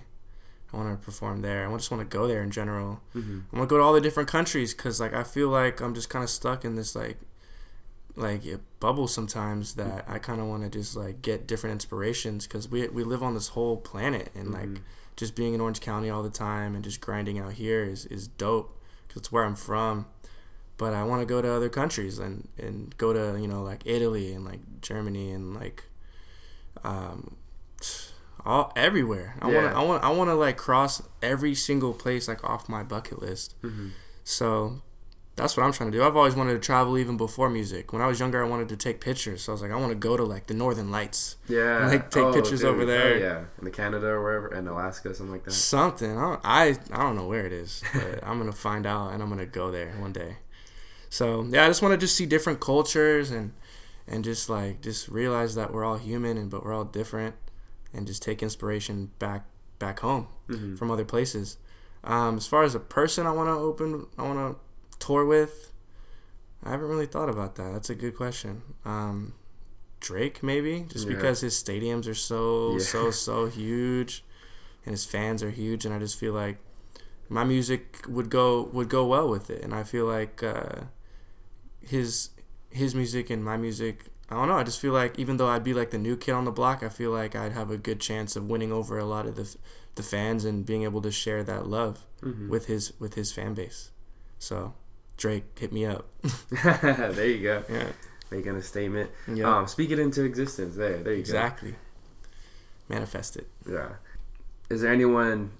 I 0.72 0.76
want 0.76 0.88
to 1.00 1.04
perform 1.04 1.42
there. 1.42 1.68
I 1.68 1.76
just 1.76 1.90
want 1.92 2.00
to 2.08 2.16
go 2.18 2.26
there 2.26 2.42
in 2.42 2.50
general. 2.50 3.00
Mm-hmm. 3.14 3.38
I 3.52 3.56
want 3.58 3.68
to 3.68 3.72
go 3.72 3.78
to 3.78 3.84
all 3.84 3.92
the 3.92 4.00
different 4.00 4.28
countries 4.28 4.74
because 4.74 5.00
like 5.00 5.14
I 5.14 5.22
feel 5.22 5.48
like 5.48 5.80
I'm 5.80 5.94
just 5.94 6.08
kind 6.10 6.22
of 6.24 6.30
stuck 6.30 6.64
in 6.64 6.74
this 6.74 6.94
like 6.96 7.18
like 8.16 8.46
it 8.46 8.60
bubbles 8.80 9.12
sometimes 9.12 9.74
that 9.74 10.04
I 10.08 10.18
kind 10.18 10.40
of 10.40 10.46
want 10.46 10.62
to 10.62 10.70
just 10.70 10.96
like 10.96 11.20
get 11.22 11.46
different 11.46 11.72
inspirations 11.72 12.46
because 12.46 12.68
we 12.68 12.88
we 12.88 13.04
live 13.04 13.22
on 13.22 13.34
this 13.34 13.48
whole 13.48 13.76
planet 13.76 14.30
and 14.34 14.48
Mm-hmm. 14.54 14.72
like 14.74 14.82
just 15.16 15.34
being 15.34 15.54
in 15.54 15.60
Orange 15.62 15.80
County 15.80 16.10
all 16.10 16.22
the 16.22 16.28
time 16.30 16.74
and 16.74 16.84
just 16.84 17.00
grinding 17.00 17.38
out 17.38 17.52
here 17.54 17.82
is 17.84 18.04
is 18.06 18.28
dope 18.28 18.78
because 19.06 19.20
it's 19.20 19.32
where 19.32 19.44
I'm 19.44 19.54
from. 19.56 20.06
But 20.78 20.92
I 20.92 21.04
want 21.04 21.22
to 21.22 21.26
go 21.26 21.40
to 21.40 21.50
other 21.50 21.68
countries 21.70 22.18
and 22.18 22.48
and 22.58 22.96
go 22.98 23.12
to 23.12 23.40
you 23.40 23.48
know 23.48 23.62
like 23.62 23.82
Italy 23.86 24.32
and 24.32 24.44
like 24.44 24.60
Germany 24.82 25.30
and 25.32 25.54
like 25.54 25.84
um 26.84 27.36
all 28.44 28.72
everywhere. 28.76 29.36
I 29.40 29.46
want 29.46 29.56
Yeah. 29.56 29.70
to 29.70 29.76
I 29.76 29.82
want 29.82 30.04
I 30.04 30.10
want 30.10 30.30
to 30.30 30.34
like 30.34 30.56
cross 30.56 31.02
every 31.22 31.54
single 31.54 31.92
place 31.94 32.28
like 32.28 32.44
off 32.44 32.68
my 32.68 32.82
bucket 32.82 33.20
list. 33.20 33.54
Mm-hmm. 33.62 33.88
So 34.24 34.82
that's 35.34 35.54
what 35.56 35.64
I'm 35.64 35.72
trying 35.72 35.90
to 35.92 35.98
do. 35.98 36.02
I've 36.04 36.16
always 36.16 36.34
wanted 36.34 36.54
to 36.54 36.58
travel 36.58 36.96
even 36.96 37.16
before 37.18 37.50
music. 37.50 37.92
When 37.92 38.00
I 38.00 38.06
was 38.06 38.18
younger, 38.20 38.42
I 38.42 38.48
wanted 38.48 38.68
to 38.70 38.76
take 38.76 39.00
pictures. 39.02 39.42
So 39.42 39.52
I 39.52 39.54
was 39.54 39.62
like, 39.62 39.70
I 39.70 39.76
want 39.76 39.90
to 39.90 39.94
go 39.98 40.16
to 40.16 40.24
like 40.24 40.46
the 40.46 40.54
Northern 40.54 40.90
Lights, 40.90 41.36
Yeah. 41.48 41.86
Like, 41.86 42.10
take 42.10 42.32
pictures 42.32 42.64
over 42.64 42.86
there. 42.86 43.14
Oh, 43.14 43.18
yeah. 43.18 43.44
In 43.58 43.64
the 43.66 43.70
Canada 43.70 44.06
or 44.06 44.22
wherever, 44.22 44.54
in 44.54 44.66
Alaska, 44.66 45.14
something 45.14 45.32
like 45.32 45.44
that. 45.44 45.50
something. 45.52 46.16
I 46.16 46.20
don't, 46.22 46.40
I, 46.42 46.76
I 46.90 47.02
don't 47.02 47.16
know 47.16 47.26
where 47.26 47.44
it 47.44 47.52
is, 47.52 47.82
but 47.92 48.24
I'm 48.24 48.38
gonna 48.38 48.52
find 48.52 48.86
out 48.86 49.12
and 49.12 49.22
I'm 49.22 49.28
gonna 49.28 49.44
go 49.44 49.70
there 49.70 49.90
one 49.98 50.12
day. 50.12 50.36
So 51.10 51.46
yeah, 51.48 51.64
I 51.64 51.68
just 51.68 51.82
want 51.82 51.92
to 51.92 51.98
just 51.98 52.16
see 52.16 52.26
different 52.26 52.60
cultures 52.60 53.30
and 53.30 53.52
and 54.08 54.22
just 54.24 54.48
like 54.48 54.80
just 54.82 55.08
realize 55.08 55.54
that 55.54 55.72
we're 55.72 55.84
all 55.84 55.98
human 55.98 56.36
and 56.36 56.50
but 56.50 56.64
we're 56.64 56.74
all 56.74 56.84
different, 56.84 57.34
and 57.92 58.06
just 58.06 58.22
take 58.22 58.42
inspiration 58.42 59.10
back 59.18 59.44
back 59.78 60.00
home 60.00 60.28
Mm-hmm. 60.48 60.76
from 60.76 60.90
other 60.92 61.04
places. 61.04 61.56
Um, 62.04 62.36
as 62.36 62.46
far 62.46 62.62
as 62.62 62.74
a 62.76 62.80
person 62.80 63.26
I 63.26 63.32
want 63.32 63.48
to 63.48 63.52
open, 63.54 64.06
I 64.16 64.22
want 64.22 64.38
to 64.38 64.96
tour 65.04 65.24
with. 65.24 65.72
I 66.62 66.70
haven't 66.70 66.88
really 66.88 67.06
thought 67.06 67.28
about 67.28 67.56
that. 67.56 67.72
That's 67.72 67.90
a 67.90 67.94
good 67.96 68.16
question. 68.16 68.62
Um, 68.84 69.34
Drake 70.00 70.40
maybe, 70.42 70.86
just 70.88 71.06
Yeah. 71.08 71.14
because 71.16 71.40
his 71.40 71.54
stadiums 71.60 72.06
are 72.08 72.14
so 72.14 72.72
Yeah. 72.74 72.78
so 72.84 73.10
so 73.10 73.46
huge, 73.46 74.24
and 74.84 74.92
his 74.92 75.04
fans 75.04 75.42
are 75.42 75.50
huge, 75.50 75.84
and 75.84 75.92
I 75.94 75.98
just 75.98 76.16
feel 76.18 76.32
like 76.32 76.58
my 77.28 77.42
music 77.42 78.04
would 78.08 78.30
go 78.30 78.62
would 78.72 78.88
go 78.88 79.04
well 79.04 79.28
with 79.28 79.50
it, 79.50 79.62
and 79.64 79.74
I 79.74 79.82
feel 79.82 80.06
like 80.06 80.42
uh, 80.44 80.82
his 81.86 82.30
his 82.70 82.94
music 82.94 83.30
and 83.30 83.44
my 83.44 83.56
music. 83.56 84.06
I 84.28 84.34
don't 84.34 84.48
know. 84.48 84.56
I 84.56 84.64
just 84.64 84.80
feel 84.80 84.92
like 84.92 85.18
even 85.18 85.36
though 85.36 85.46
I'd 85.48 85.62
be 85.64 85.72
like 85.72 85.90
the 85.90 85.98
new 85.98 86.16
kid 86.16 86.32
on 86.32 86.44
the 86.44 86.50
block, 86.50 86.82
I 86.82 86.88
feel 86.88 87.10
like 87.12 87.36
I'd 87.36 87.52
have 87.52 87.70
a 87.70 87.76
good 87.76 88.00
chance 88.00 88.34
of 88.36 88.48
winning 88.50 88.72
over 88.72 88.98
a 88.98 89.04
lot 89.04 89.26
of 89.26 89.36
the 89.36 89.56
the 89.94 90.02
fans 90.02 90.44
and 90.44 90.66
being 90.66 90.82
able 90.82 91.00
to 91.02 91.10
share 91.10 91.42
that 91.44 91.66
love 91.68 92.04
Mhm. 92.22 92.48
with 92.48 92.66
his 92.66 92.92
with 93.00 93.14
his 93.14 93.32
fan 93.32 93.54
base. 93.54 93.90
So 94.38 94.74
Drake, 95.16 95.44
hit 95.58 95.72
me 95.72 95.86
up. 95.86 96.06
there 96.50 97.26
you 97.28 97.42
go. 97.42 97.64
yeah, 97.70 97.92
Making 98.30 98.56
a 98.56 98.62
statement. 98.62 99.10
yeah, 99.32 99.46
Um, 99.58 99.66
speak 99.68 99.90
it 99.90 99.98
into 99.98 100.24
existence. 100.24 100.74
There, 100.76 100.98
there 101.02 101.12
you 101.14 101.18
go. 101.22 101.28
exactly. 101.30 101.74
Manifest 102.88 103.36
it. 103.36 103.48
Yeah. 103.68 103.94
Is 104.70 104.80
there 104.82 104.92
anyone, 104.92 105.52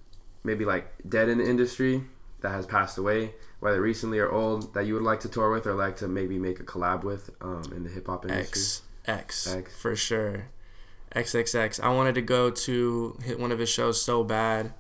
maybe 0.45 0.65
like 0.65 0.93
dead 1.09 1.29
in 1.29 1.39
the 1.39 1.49
industry, 1.49 2.05
that 2.41 2.51
has 2.51 2.67
passed 2.67 2.99
away, 2.99 3.35
whether 3.67 3.81
recently 3.81 4.21
or 4.21 4.31
old, 4.31 4.73
that 4.75 4.87
you 4.87 4.95
would 4.95 5.03
like 5.03 5.19
to 5.21 5.29
tour 5.29 5.51
with 5.51 5.67
or 5.67 5.75
like 5.75 5.97
to 5.97 6.07
maybe 6.07 6.39
make 6.39 6.61
a 6.61 6.63
collab 6.63 7.03
with 7.03 7.31
um, 7.41 7.65
in 7.75 7.83
the 7.83 7.91
hip 7.91 8.07
hop 8.07 8.25
industry? 8.25 8.47
X 8.47 8.83
X 9.07 9.53
X. 9.53 9.77
for 9.77 9.97
sure. 9.97 10.47
XXX. 11.17 11.81
I 11.81 11.89
wanted 11.89 12.15
to 12.15 12.23
go 12.23 12.51
to 12.51 13.19
hit 13.25 13.41
one 13.41 13.51
of 13.51 13.59
his 13.59 13.69
shows 13.69 14.01
so 14.01 14.23
bad, 14.23 14.73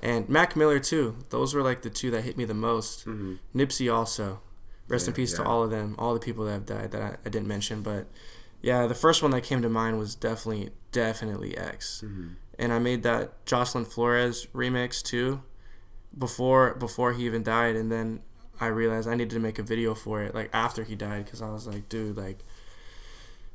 and 0.00 0.28
Mac 0.28 0.56
Miller 0.56 0.80
too. 0.80 1.18
Those 1.30 1.54
were 1.54 1.62
like 1.62 1.82
the 1.82 1.90
two 1.90 2.10
that 2.10 2.22
hit 2.22 2.36
me 2.36 2.44
the 2.44 2.54
most. 2.54 3.04
hmm 3.04 3.34
Nipsey 3.54 3.92
also. 3.92 4.40
Rest 4.88 5.06
in 5.06 5.14
peace 5.14 5.32
yeah. 5.32 5.44
to 5.44 5.44
all 5.44 5.62
of 5.62 5.70
them, 5.70 5.94
all 5.98 6.14
the 6.14 6.20
people 6.20 6.44
that 6.46 6.52
have 6.52 6.66
died 6.66 6.90
that 6.92 7.02
I, 7.02 7.16
I 7.24 7.28
didn't 7.28 7.48
mention. 7.48 7.82
But 7.82 8.06
yeah, 8.60 8.86
the 8.88 8.94
first 8.94 9.22
one 9.22 9.30
that 9.32 9.42
came 9.42 9.62
to 9.62 9.68
mind 9.68 9.98
was 9.98 10.14
definitely, 10.16 10.70
definitely 10.90 11.56
X. 11.56 12.00
hmm 12.00 12.28
And 12.58 12.72
I 12.72 12.78
made 12.80 13.02
that 13.04 13.44
Jocelyn 13.46 13.84
Flores 13.84 14.46
remix 14.54 15.00
too, 15.02 15.42
before 16.18 16.74
before 16.74 17.12
he 17.12 17.24
even 17.26 17.42
died. 17.42 17.76
And 17.76 17.90
then 17.90 18.20
I 18.60 18.66
realized 18.66 19.08
I 19.08 19.14
needed 19.14 19.30
to 19.30 19.40
make 19.40 19.58
a 19.58 19.62
video 19.62 19.94
for 19.94 20.22
it, 20.22 20.34
like 20.34 20.50
after 20.52 20.82
he 20.84 20.94
died, 20.94 21.24
because 21.26 21.42
I 21.42 21.50
was 21.50 21.66
like, 21.66 21.88
dude, 21.88 22.16
like, 22.16 22.38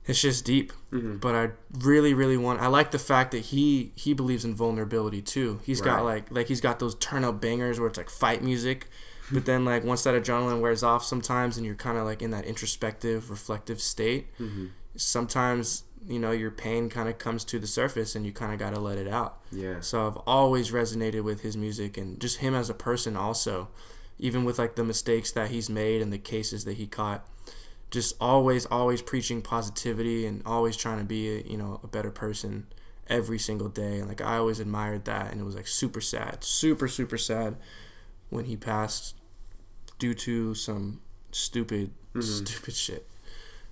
it's 0.05 0.21
just 0.21 0.45
deep. 0.45 0.71
hmm 0.89 1.17
But 1.17 1.35
I 1.35 1.49
really, 1.79 2.13
really 2.13 2.37
want. 2.37 2.59
I 2.61 2.67
like 2.67 2.91
the 2.91 2.99
fact 2.99 3.31
that 3.31 3.45
he 3.45 3.91
he 3.95 4.13
believes 4.13 4.43
in 4.45 4.53
vulnerability 4.55 5.21
too. 5.21 5.59
He's 5.63 5.79
got 5.81 6.03
like 6.03 6.31
like 6.31 6.47
he's 6.47 6.61
got 6.61 6.79
those 6.79 6.95
turn 6.95 7.23
up 7.23 7.39
bangers 7.41 7.79
where 7.79 7.87
it's 7.87 7.97
like 7.97 8.09
fight 8.09 8.43
music, 8.43 8.87
but 9.31 9.45
then 9.45 9.63
like 9.65 9.83
once 9.83 10.03
that 10.03 10.15
adrenaline 10.15 10.59
wears 10.61 10.83
off, 10.83 11.03
sometimes 11.03 11.57
and 11.57 11.65
you're 11.65 11.75
kind 11.75 11.97
of 11.97 12.05
like 12.05 12.21
in 12.21 12.31
that 12.31 12.45
introspective, 12.45 13.29
reflective 13.29 13.79
state. 13.81 14.27
hmm 14.37 14.67
Sometimes 14.95 15.83
you 16.07 16.19
know 16.19 16.31
your 16.31 16.51
pain 16.51 16.89
kind 16.89 17.07
of 17.07 17.17
comes 17.17 17.43
to 17.45 17.59
the 17.59 17.67
surface 17.67 18.15
and 18.15 18.25
you 18.25 18.31
kind 18.31 18.51
of 18.53 18.59
got 18.59 18.73
to 18.73 18.79
let 18.79 18.97
it 18.97 19.07
out. 19.07 19.39
Yeah. 19.51 19.79
So 19.81 20.07
I've 20.07 20.17
always 20.27 20.71
resonated 20.71 21.23
with 21.23 21.41
his 21.41 21.55
music 21.55 21.97
and 21.97 22.19
just 22.19 22.37
him 22.37 22.55
as 22.55 22.69
a 22.69 22.73
person 22.73 23.15
also, 23.15 23.69
even 24.19 24.43
with 24.43 24.57
like 24.59 24.75
the 24.75 24.83
mistakes 24.83 25.31
that 25.31 25.49
he's 25.51 25.69
made 25.69 26.01
and 26.01 26.11
the 26.11 26.17
cases 26.17 26.65
that 26.65 26.73
he 26.77 26.87
caught. 26.87 27.27
Just 27.91 28.15
always, 28.21 28.65
always 28.67 29.01
preaching 29.01 29.41
positivity 29.41 30.25
and 30.25 30.41
always 30.45 30.77
trying 30.77 30.99
to 30.99 31.03
be, 31.03 31.27
a, 31.29 31.41
you 31.41 31.57
know, 31.57 31.79
a 31.83 31.87
better 31.87 32.09
person 32.09 32.67
every 33.07 33.37
single 33.37 33.67
day. 33.67 33.99
And 33.99 34.07
like 34.07 34.21
I 34.21 34.37
always 34.37 34.59
admired 34.61 35.03
that, 35.05 35.31
and 35.31 35.41
it 35.41 35.43
was 35.43 35.55
like 35.55 35.67
super 35.67 35.99
sad, 35.99 36.43
super 36.43 36.87
super 36.87 37.17
sad 37.17 37.57
when 38.29 38.45
he 38.45 38.55
passed 38.55 39.15
due 39.99 40.13
to 40.13 40.55
some 40.55 41.01
stupid, 41.31 41.91
Mhm. 42.15 42.23
stupid 42.47 42.73
shit. 42.75 43.07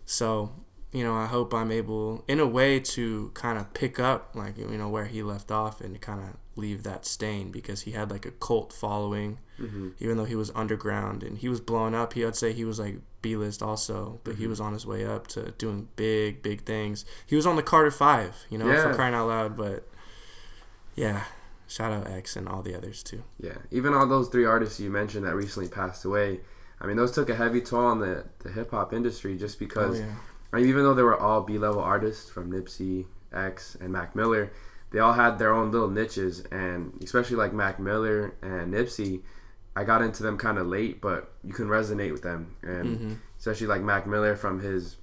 So 0.06 0.52
you 0.92 1.04
know, 1.04 1.14
I 1.16 1.28
hope 1.28 1.54
I'm 1.54 1.72
able, 1.72 2.24
in 2.28 2.40
a 2.40 2.48
way, 2.48 2.80
to 2.80 3.32
kind 3.36 3.58
of 3.60 3.74
pick 3.74 4.00
up, 4.00 4.36
like, 4.36 4.58
you 4.58 4.66
know, 4.78 4.90
where 4.90 5.06
he 5.06 5.22
left 5.22 5.52
off 5.52 5.82
and 5.82 6.00
kind 6.02 6.20
of 6.20 6.38
leave 6.56 6.84
that 6.84 7.06
stain 7.06 7.52
because 7.52 7.82
he 7.84 7.92
had 7.92 8.10
like 8.12 8.26
a 8.26 8.32
cult 8.32 8.74
following, 8.74 9.40
hmm 9.58 9.90
even 10.00 10.18
though 10.18 10.26
he 10.26 10.36
was 10.36 10.52
underground 10.56 11.24
and 11.24 11.38
he 11.40 11.50
was 11.50 11.60
blowing 11.62 11.94
up. 11.94 12.14
He, 12.14 12.26
I'd 12.26 12.36
say 12.36 12.54
he 12.54 12.66
was 12.66 12.80
like 12.80 12.98
B 13.22 13.36
list 13.36 13.62
also, 13.62 14.20
but 14.24 14.36
he 14.36 14.46
Mhm. 14.46 14.50
was 14.50 14.60
on 14.62 14.74
his 14.74 14.86
way 14.86 15.06
up 15.06 15.28
to 15.28 15.52
doing 15.58 15.90
big, 15.96 16.42
big 16.42 16.64
things. 16.64 17.06
He 17.26 17.36
was 17.36 17.46
on 17.46 17.56
the 17.58 17.64
Carter 17.64 17.92
Five, 17.92 18.46
you 18.50 18.58
know, 18.58 18.66
for 18.82 18.94
crying 18.96 19.14
out 19.14 19.28
loud. 19.28 19.56
But 19.58 19.88
yeah, 20.96 21.26
shout 21.68 21.92
out 21.92 22.08
X 22.08 22.36
and 22.36 22.48
all 22.48 22.62
the 22.62 22.76
others 22.76 23.04
too. 23.04 23.24
Yeah. 23.40 23.58
Even 23.72 23.94
all 23.94 24.08
those 24.08 24.30
three 24.30 24.46
artists 24.46 24.80
you 24.80 24.90
mentioned 24.90 25.26
that 25.26 25.36
recently 25.36 25.70
passed 25.70 26.04
away, 26.06 26.40
I 26.82 26.88
mean, 26.88 26.98
those 26.98 27.12
took 27.12 27.30
a 27.30 27.36
heavy 27.36 27.62
toll 27.62 27.86
on 27.86 28.00
the, 28.00 28.26
the 28.40 28.52
hip 28.52 28.72
hop 28.72 28.94
industry 28.94 29.38
just 29.38 29.58
Oh, 29.58 29.60
because, 29.60 30.00
yeah. 30.00 30.16
I 30.52 30.58
mean, 30.58 30.68
even 30.68 30.84
though 30.84 30.94
they 30.94 31.04
were 31.04 31.20
all 31.20 31.42
B 31.42 31.58
level 31.58 31.82
artists 31.82 32.30
from 32.30 32.52
Nipsey, 32.52 33.06
X, 33.32 33.78
and 33.80 33.92
Mac 33.94 34.16
Miller, 34.16 34.52
they 34.92 35.00
all 35.00 35.14
had 35.14 35.38
their 35.38 35.54
own 35.54 35.72
little 35.72 35.90
niches. 35.90 36.44
And 36.52 36.94
especially 37.04 37.36
like 37.38 37.54
Mac 37.54 37.80
Miller 37.80 38.34
and 38.42 38.74
Nipsey, 38.74 39.22
I 39.76 39.84
got 39.84 40.02
into 40.02 40.24
them 40.24 40.38
kind 40.38 40.58
of 40.58 40.68
late, 40.68 41.02
but 41.02 41.32
you 41.44 41.54
can 41.54 41.68
resonate 41.68 42.12
with 42.12 42.24
them. 42.24 42.56
And 42.64 42.98
hmm 42.98 43.14
especially 43.40 43.68
like 43.68 43.82
Mac 43.82 44.06
Miller 44.06 44.36
from 44.36 44.60
his 44.60 44.98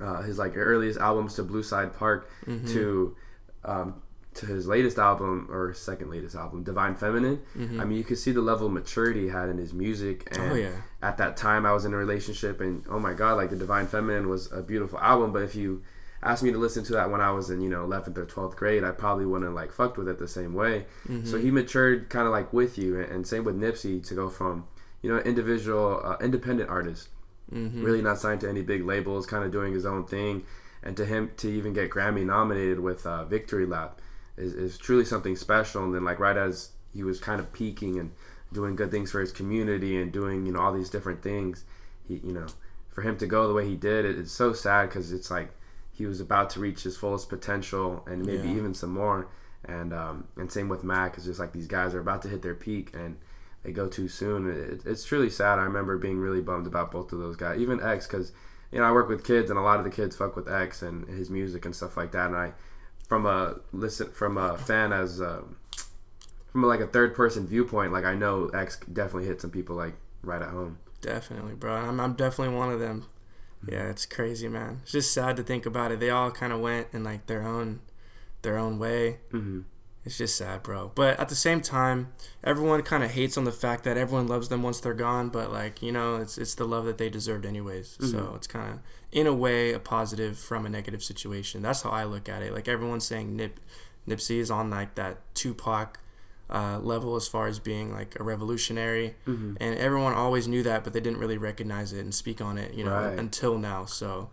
uh, 0.00 0.22
his 0.22 0.38
like 0.38 0.52
earliest 0.56 1.00
albums 1.00 1.34
to 1.34 1.42
Blue 1.42 1.62
Slide 1.64 1.92
Park 1.96 2.30
hmm 2.44 2.64
to 2.66 3.16
um, 3.64 4.02
to 4.36 4.46
his 4.46 4.66
latest 4.66 4.98
album 4.98 5.48
or 5.50 5.72
second 5.74 6.10
latest 6.10 6.34
album, 6.36 6.62
Divine 6.62 6.94
Feminine. 6.94 7.40
hmm 7.54 7.80
I 7.80 7.84
mean, 7.84 7.98
you 7.98 8.04
could 8.04 8.18
see 8.18 8.32
the 8.32 8.40
level 8.40 8.66
of 8.66 8.72
maturity 8.72 9.22
he 9.22 9.28
had 9.28 9.48
in 9.48 9.58
his 9.58 9.72
music. 9.72 10.28
And 10.32 10.52
oh 10.52 10.54
yeah. 10.54 10.82
at 11.02 11.16
that 11.18 11.36
time, 11.36 11.66
I 11.66 11.72
was 11.72 11.84
in 11.84 11.92
a 11.92 11.96
relationship, 11.96 12.60
and 12.60 12.84
oh 12.88 12.98
my 12.98 13.12
god, 13.12 13.36
like 13.36 13.50
the 13.50 13.56
Divine 13.56 13.86
Feminine 13.86 14.28
was 14.28 14.50
a 14.52 14.62
beautiful 14.62 14.98
album. 14.98 15.32
But 15.32 15.42
if 15.42 15.54
you 15.54 15.82
asked 16.22 16.42
me 16.42 16.50
to 16.52 16.58
listen 16.58 16.82
to 16.84 16.92
that 16.94 17.10
when 17.10 17.20
I 17.20 17.30
was 17.30 17.50
in 17.50 17.60
you 17.60 17.68
know 17.68 17.86
11th 17.86 18.16
or 18.18 18.26
12th 18.26 18.56
grade, 18.56 18.84
I 18.84 18.90
probably 18.90 19.26
wouldn't 19.26 19.46
have 19.48 19.54
like 19.54 19.72
fucked 19.72 19.98
with 19.98 20.08
it 20.08 20.18
the 20.18 20.28
same 20.28 20.54
way. 20.54 20.86
hmm 21.06 21.24
So 21.24 21.38
he 21.38 21.50
matured 21.50 22.08
kind 22.08 22.26
of 22.26 22.32
like 22.32 22.52
with 22.52 22.78
you, 22.78 23.00
and, 23.00 23.26
same 23.26 23.44
with 23.44 23.58
Nipsey 23.58 24.06
to 24.08 24.14
go 24.14 24.28
from 24.28 24.66
you 25.02 25.10
know 25.10 25.18
individual 25.20 26.00
uh, 26.04 26.16
independent 26.20 26.70
artist 26.70 27.08
hmm 27.50 27.84
really 27.84 28.02
not 28.02 28.18
signed 28.18 28.40
to 28.40 28.48
any 28.48 28.62
big 28.62 28.84
labels, 28.84 29.24
kind 29.24 29.44
of 29.44 29.52
doing 29.52 29.72
his 29.72 29.86
own 29.86 30.04
thing, 30.04 30.44
and 30.82 30.96
to 30.96 31.04
him 31.04 31.30
to 31.36 31.48
even 31.48 31.72
get 31.72 31.90
Grammy 31.90 32.24
nominated 32.24 32.80
with 32.80 33.06
uh, 33.06 33.24
Victory 33.24 33.66
Lap 33.66 34.00
is, 34.36 34.52
is 34.54 34.78
truly 34.78 35.04
something 35.04 35.36
special. 35.36 35.84
And 35.84 35.94
then 35.94 36.04
like 36.04 36.18
right 36.18 36.36
as 36.36 36.70
he 36.94 37.02
was 37.02 37.20
kind 37.20 37.40
of 37.40 37.52
peaking 37.52 37.98
and 37.98 38.10
doing 38.52 38.76
good 38.76 38.90
things 38.90 39.10
for 39.10 39.20
his 39.20 39.32
community 39.32 40.00
and 40.00 40.12
doing 40.12 40.46
you 40.46 40.52
know 40.52 40.60
all 40.60 40.72
these 40.72 40.90
different 40.90 41.22
things, 41.22 41.64
he 42.06 42.14
you 42.24 42.32
know 42.32 42.46
for 42.88 43.02
him 43.02 43.16
to 43.18 43.26
go 43.26 43.46
the 43.46 43.52
way 43.54 43.66
he 43.68 43.76
did, 43.76 44.04
it, 44.06 44.18
it's 44.18 44.32
so 44.32 44.52
sad 44.52 44.88
because 44.88 45.12
it's 45.12 45.30
like 45.30 45.50
he 45.92 46.06
was 46.06 46.20
about 46.20 46.50
to 46.50 46.60
reach 46.60 46.82
his 46.82 46.96
fullest 46.96 47.28
potential 47.28 48.02
and 48.06 48.24
maybe 48.24 48.48
Yeah. 48.48 48.54
even 48.56 48.74
some 48.74 48.90
more. 48.90 49.28
And 49.64 49.92
um, 49.92 50.28
and 50.36 50.50
same 50.52 50.68
with 50.68 50.84
Mac, 50.84 51.16
it's 51.16 51.26
just 51.26 51.40
like 51.40 51.52
these 51.52 51.66
guys 51.66 51.94
are 51.94 52.00
about 52.00 52.22
to 52.22 52.28
hit 52.28 52.42
their 52.42 52.54
peak 52.54 52.90
and 52.94 53.16
they 53.64 53.72
go 53.72 53.88
too 53.88 54.06
soon. 54.06 54.48
It, 54.48 54.82
it's 54.86 55.04
truly 55.04 55.28
sad. 55.28 55.58
I 55.58 55.62
remember 55.64 55.98
being 55.98 56.18
really 56.18 56.40
bummed 56.40 56.66
about 56.68 56.92
both 56.92 57.12
of 57.12 57.18
those 57.18 57.34
guys, 57.36 57.58
even 57.60 57.82
X, 57.82 58.06
because 58.06 58.30
you 58.70 58.78
know 58.78 58.84
I 58.84 58.92
work 58.92 59.08
with 59.08 59.24
kids 59.24 59.50
and 59.50 59.58
a 59.58 59.62
lot 59.62 59.78
of 59.78 59.84
the 59.84 59.90
kids 59.90 60.14
fuck 60.16 60.36
with 60.36 60.48
X 60.48 60.82
and 60.82 61.08
his 61.08 61.30
music 61.30 61.64
and 61.64 61.74
stuff 61.74 61.96
like 61.96 62.12
that. 62.12 62.26
And 62.28 62.36
I, 62.36 62.52
from 63.08 63.26
a 63.26 63.56
listen, 63.72 64.10
from 64.10 64.36
a 64.36 64.56
fan 64.56 64.92
as 64.92 65.20
uh, 65.20 65.42
from 66.52 66.62
like 66.62 66.80
a 66.80 66.86
third 66.86 67.14
person 67.14 67.46
viewpoint, 67.46 67.92
like 67.92 68.04
I 68.04 68.14
know 68.14 68.48
X 68.48 68.78
definitely 68.92 69.26
hit 69.26 69.40
some 69.40 69.50
people 69.50 69.76
like 69.76 69.94
right 70.22 70.42
at 70.42 70.50
home. 70.50 70.78
Definitely, 71.00 71.54
bro. 71.54 71.74
I'm, 71.74 72.00
I'm 72.00 72.14
definitely 72.14 72.54
one 72.54 72.72
of 72.72 72.80
them. 72.80 73.06
Yeah, 73.66 73.88
it's 73.88 74.06
crazy, 74.06 74.48
man. 74.48 74.80
It's 74.82 74.92
just 74.92 75.12
sad 75.12 75.36
to 75.36 75.42
think 75.42 75.66
about 75.66 75.90
it. 75.92 76.00
They 76.00 76.10
all 76.10 76.30
kind 76.30 76.52
of 76.52 76.60
went 76.60 76.88
in 76.92 77.04
like 77.04 77.26
their 77.26 77.42
own, 77.42 77.80
their 78.42 78.58
own 78.58 78.78
way. 78.78 79.18
Mm-hmm. 79.32 79.60
It's 80.06 80.16
just 80.18 80.36
sad, 80.36 80.62
bro. 80.62 80.92
But 80.94 81.18
at 81.20 81.28
the 81.28 81.34
same 81.34 81.60
time, 81.60 82.12
everyone 82.44 82.80
kind 82.82 83.02
of 83.02 83.10
hates 83.10 83.36
on 83.36 83.44
the 83.44 83.52
fact 83.52 83.82
that 83.84 83.96
everyone 83.96 84.28
loves 84.28 84.48
them 84.48 84.62
once 84.62 84.78
they're 84.80 84.94
gone. 84.94 85.28
But 85.30 85.52
like 85.52 85.82
you 85.82 85.90
know, 85.92 86.16
it's 86.16 86.38
it's 86.38 86.54
the 86.54 86.64
love 86.64 86.84
that 86.86 86.96
they 86.96 87.10
deserved 87.10 87.44
anyways. 87.44 87.96
So 88.00 88.06
Mhm. 88.18 88.36
it's 88.36 88.46
kind 88.46 88.72
of 88.74 88.78
in 89.12 89.26
a 89.26 89.34
way 89.34 89.72
a 89.72 89.80
positive 89.80 90.38
from 90.38 90.64
a 90.64 90.68
negative 90.68 91.02
situation. 91.02 91.60
That's 91.60 91.82
how 91.82 91.90
I 91.90 92.04
look 92.04 92.28
at 92.28 92.40
it. 92.42 92.54
Like 92.54 92.68
everyone's 92.68 93.04
saying, 93.04 93.34
Nip 93.36 93.58
Nipsey 94.08 94.38
is 94.38 94.50
on 94.50 94.70
like 94.70 94.94
that 94.94 95.18
Tupac 95.34 95.98
uh, 96.48 96.78
level 96.78 97.16
as 97.16 97.26
far 97.26 97.48
as 97.48 97.58
being 97.58 97.92
like 97.92 98.16
a 98.20 98.22
revolutionary, 98.22 99.16
Mm-hmm. 99.26 99.54
and 99.58 99.76
everyone 99.76 100.12
always 100.14 100.46
knew 100.46 100.62
that, 100.62 100.84
but 100.84 100.92
they 100.92 101.00
didn't 101.00 101.18
really 101.18 101.36
recognize 101.38 101.92
it 101.92 101.98
and 101.98 102.14
speak 102.14 102.40
on 102.40 102.56
it. 102.56 102.72
You 102.74 102.84
know, 102.84 102.94
Right. 102.94 103.18
until 103.18 103.58
now. 103.58 103.84
So 103.86 104.30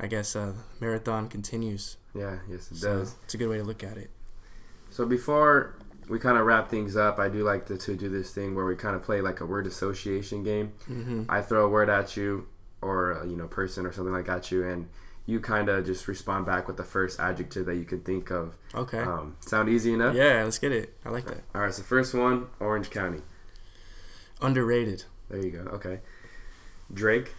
I 0.00 0.06
guess 0.06 0.34
uh, 0.34 0.54
marathon 0.80 1.28
continues. 1.28 1.98
Yeah, 2.14 2.38
yes, 2.48 2.70
it 2.72 2.78
So 2.78 3.00
does. 3.00 3.14
it's 3.24 3.34
a 3.34 3.36
good 3.36 3.50
way 3.50 3.58
to 3.58 3.64
look 3.64 3.84
at 3.84 3.98
it. 3.98 4.08
So 4.96 5.04
before 5.04 5.74
we 6.08 6.18
kind 6.18 6.38
of 6.38 6.46
wrap 6.46 6.70
things 6.70 6.96
up, 6.96 7.18
I 7.18 7.28
do 7.28 7.44
like 7.44 7.66
to, 7.66 7.76
to 7.76 7.94
do 7.94 8.08
this 8.08 8.30
thing 8.30 8.54
where 8.54 8.64
we 8.64 8.74
kind 8.76 8.96
of 8.96 9.02
play 9.02 9.20
like 9.20 9.42
a 9.42 9.44
word 9.44 9.66
association 9.66 10.42
game. 10.42 10.72
hmm 10.86 11.24
I 11.28 11.42
throw 11.42 11.66
a 11.66 11.68
word 11.68 11.90
at 11.90 12.16
you, 12.16 12.48
or 12.80 13.20
uh, 13.20 13.24
you 13.26 13.36
know, 13.36 13.46
person 13.46 13.84
or 13.84 13.92
something 13.92 14.14
like 14.14 14.30
at 14.30 14.50
you, 14.50 14.66
and 14.66 14.88
you 15.26 15.38
kind 15.38 15.68
of 15.68 15.84
just 15.84 16.08
respond 16.08 16.46
back 16.46 16.66
with 16.66 16.78
the 16.78 16.82
first 16.82 17.20
adjective 17.20 17.66
that 17.66 17.74
you 17.76 17.84
can 17.84 18.00
think 18.00 18.30
of. 18.30 18.56
Okay. 18.74 19.00
Um, 19.00 19.36
sound 19.40 19.68
easy 19.68 19.92
enough? 19.92 20.14
Yeah, 20.14 20.42
let's 20.44 20.58
get 20.58 20.72
it. 20.72 20.94
I 21.04 21.10
like 21.10 21.26
that. 21.26 21.42
All 21.54 21.60
right. 21.60 21.74
So 21.74 21.82
first 21.82 22.14
one, 22.14 22.46
Orange 22.58 22.88
County. 22.88 23.20
Underrated. 24.40 25.04
There 25.28 25.44
you 25.44 25.50
go. 25.50 25.70
Okay. 25.72 26.00
Drake, 26.90 27.34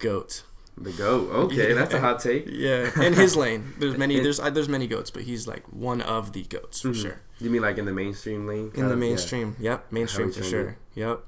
Goat. 0.00 0.42
The 0.76 0.92
goat. 0.92 1.30
Okay, 1.30 1.72
that's 1.72 1.94
a 1.94 2.00
hot 2.00 2.20
take. 2.20 2.46
Yeah, 2.50 2.90
in 3.02 3.12
his 3.14 3.36
lane. 3.36 3.72
There's 3.78 3.96
many. 3.96 4.18
There's 4.24 4.40
uh, 4.40 4.50
there's 4.50 4.68
many 4.68 4.86
goats, 4.86 5.10
but 5.10 5.22
he's 5.22 5.46
like 5.46 5.64
one 5.72 6.00
of 6.00 6.32
the 6.32 6.42
goats 6.44 6.80
for 6.80 6.88
Mhm. 6.88 7.02
sure. 7.02 7.20
You 7.40 7.50
mean 7.50 7.62
like 7.62 7.78
in 7.78 7.84
the 7.84 7.92
mainstream 7.92 8.46
lane? 8.46 8.70
In 8.74 8.84
the? 8.84 8.90
Yeah. 8.90 8.94
mainstream. 8.96 9.56
Yep, 9.60 9.92
mainstream 9.92 10.32
for 10.32 10.42
sure. 10.42 10.76
Yep. 10.94 11.20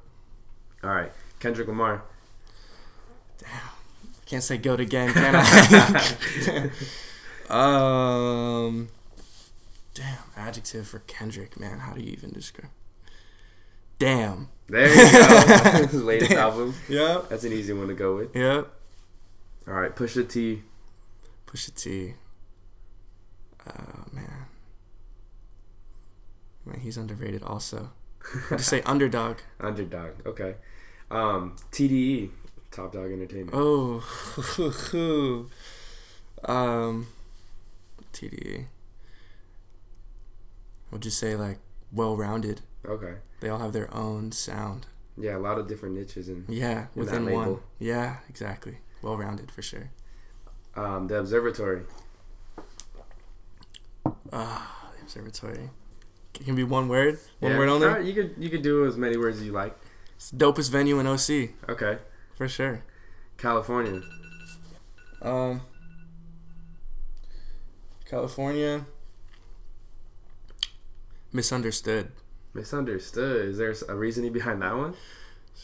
All 0.84 0.90
right. 0.90 1.12
Kendrick 1.40 1.68
Lamar. 1.68 2.02
Damn, 3.38 3.50
can't 4.24 4.42
say 4.42 4.56
goat 4.56 4.80
again, 4.80 5.12
can 5.12 5.34
I? 7.50 7.50
um. 7.50 8.88
Damn, 9.94 10.18
adjective 10.36 10.86
for 10.86 10.98
Kendrick, 11.00 11.58
man. 11.58 11.78
How 11.80 11.92
do 11.94 12.02
you 12.02 12.12
even 12.12 12.30
describe? 12.30 12.70
Damn. 13.98 14.48
There 14.68 14.88
you 14.88 15.12
go. 15.12 15.86
His 15.86 16.02
latest 16.02 16.30
Damn. 16.32 16.38
album. 16.40 16.74
Yep. 16.88 17.28
That's 17.30 17.44
an 17.44 17.52
easy 17.52 17.72
one 17.72 17.88
to 17.88 17.94
go 17.94 18.16
with. 18.16 18.36
Yep. 18.36 18.70
All 19.66 19.74
right. 19.74 19.94
Pusha 19.94 20.28
T. 20.28 20.62
Pusha 21.46 21.74
T. 21.74 22.14
Oh 23.68 24.04
man. 24.12 24.46
Man, 26.64 26.80
he's 26.80 26.96
underrated 26.96 27.42
also. 27.42 27.90
Just 28.50 28.68
say 28.68 28.82
underdog. 28.86 29.38
Underdog. 29.60 30.26
Okay. 30.26 30.56
Um, 31.10 31.56
TDE. 31.72 32.30
Top 32.70 32.92
Dawg 32.92 33.10
Entertainment. 33.12 33.50
Oh, 33.54 34.02
um, 36.44 37.06
TDE. 38.12 38.66
We'll 40.90 41.00
just 41.00 41.18
say 41.18 41.36
like 41.36 41.58
well-rounded. 41.92 42.60
Okay. 42.84 43.14
They 43.40 43.48
all 43.48 43.60
have 43.60 43.72
their 43.72 43.92
own 43.94 44.32
sound. 44.32 44.86
Yeah, 45.16 45.36
a 45.36 45.38
lot 45.38 45.58
of 45.58 45.68
different 45.68 45.94
niches 45.94 46.28
and 46.28 46.44
Yeah, 46.48 46.86
In 46.94 47.00
within 47.00 47.30
one. 47.32 47.58
Yeah, 47.78 48.16
exactly. 48.28 48.78
Well-rounded 49.02 49.50
for 49.50 49.62
sure. 49.62 49.90
um, 50.74 51.06
the 51.08 51.18
Observatory. 51.18 51.82
Ah, 54.32 54.90
the 54.96 55.02
observatory. 55.02 55.70
Can 56.34 56.54
be 56.54 56.64
one 56.64 56.88
word. 56.88 57.18
One 57.40 57.52
Yeah, 57.52 57.58
word 57.58 57.68
only. 57.68 57.86
right, 57.86 58.04
you 58.04 58.12
could 58.12 58.34
you 58.38 58.50
could 58.50 58.62
do 58.62 58.84
as 58.84 58.96
many 58.96 59.16
words 59.16 59.38
as 59.38 59.44
you 59.44 59.52
like. 59.52 59.76
It's 60.16 60.30
the 60.30 60.36
dopest 60.44 60.70
venue 60.70 60.98
in 60.98 61.06
OC 61.06 61.50
Okay. 61.68 61.98
for 62.34 62.48
sure. 62.48 62.82
California. 63.38 64.02
Um, 65.22 65.60
California. 68.04 68.84
Misunderstood. 71.32 72.12
Misunderstood. 72.54 73.48
Is 73.50 73.58
there 73.58 73.74
a 73.88 73.94
reasoning 73.96 74.32
behind 74.32 74.62
that 74.62 74.76
one? 74.76 74.94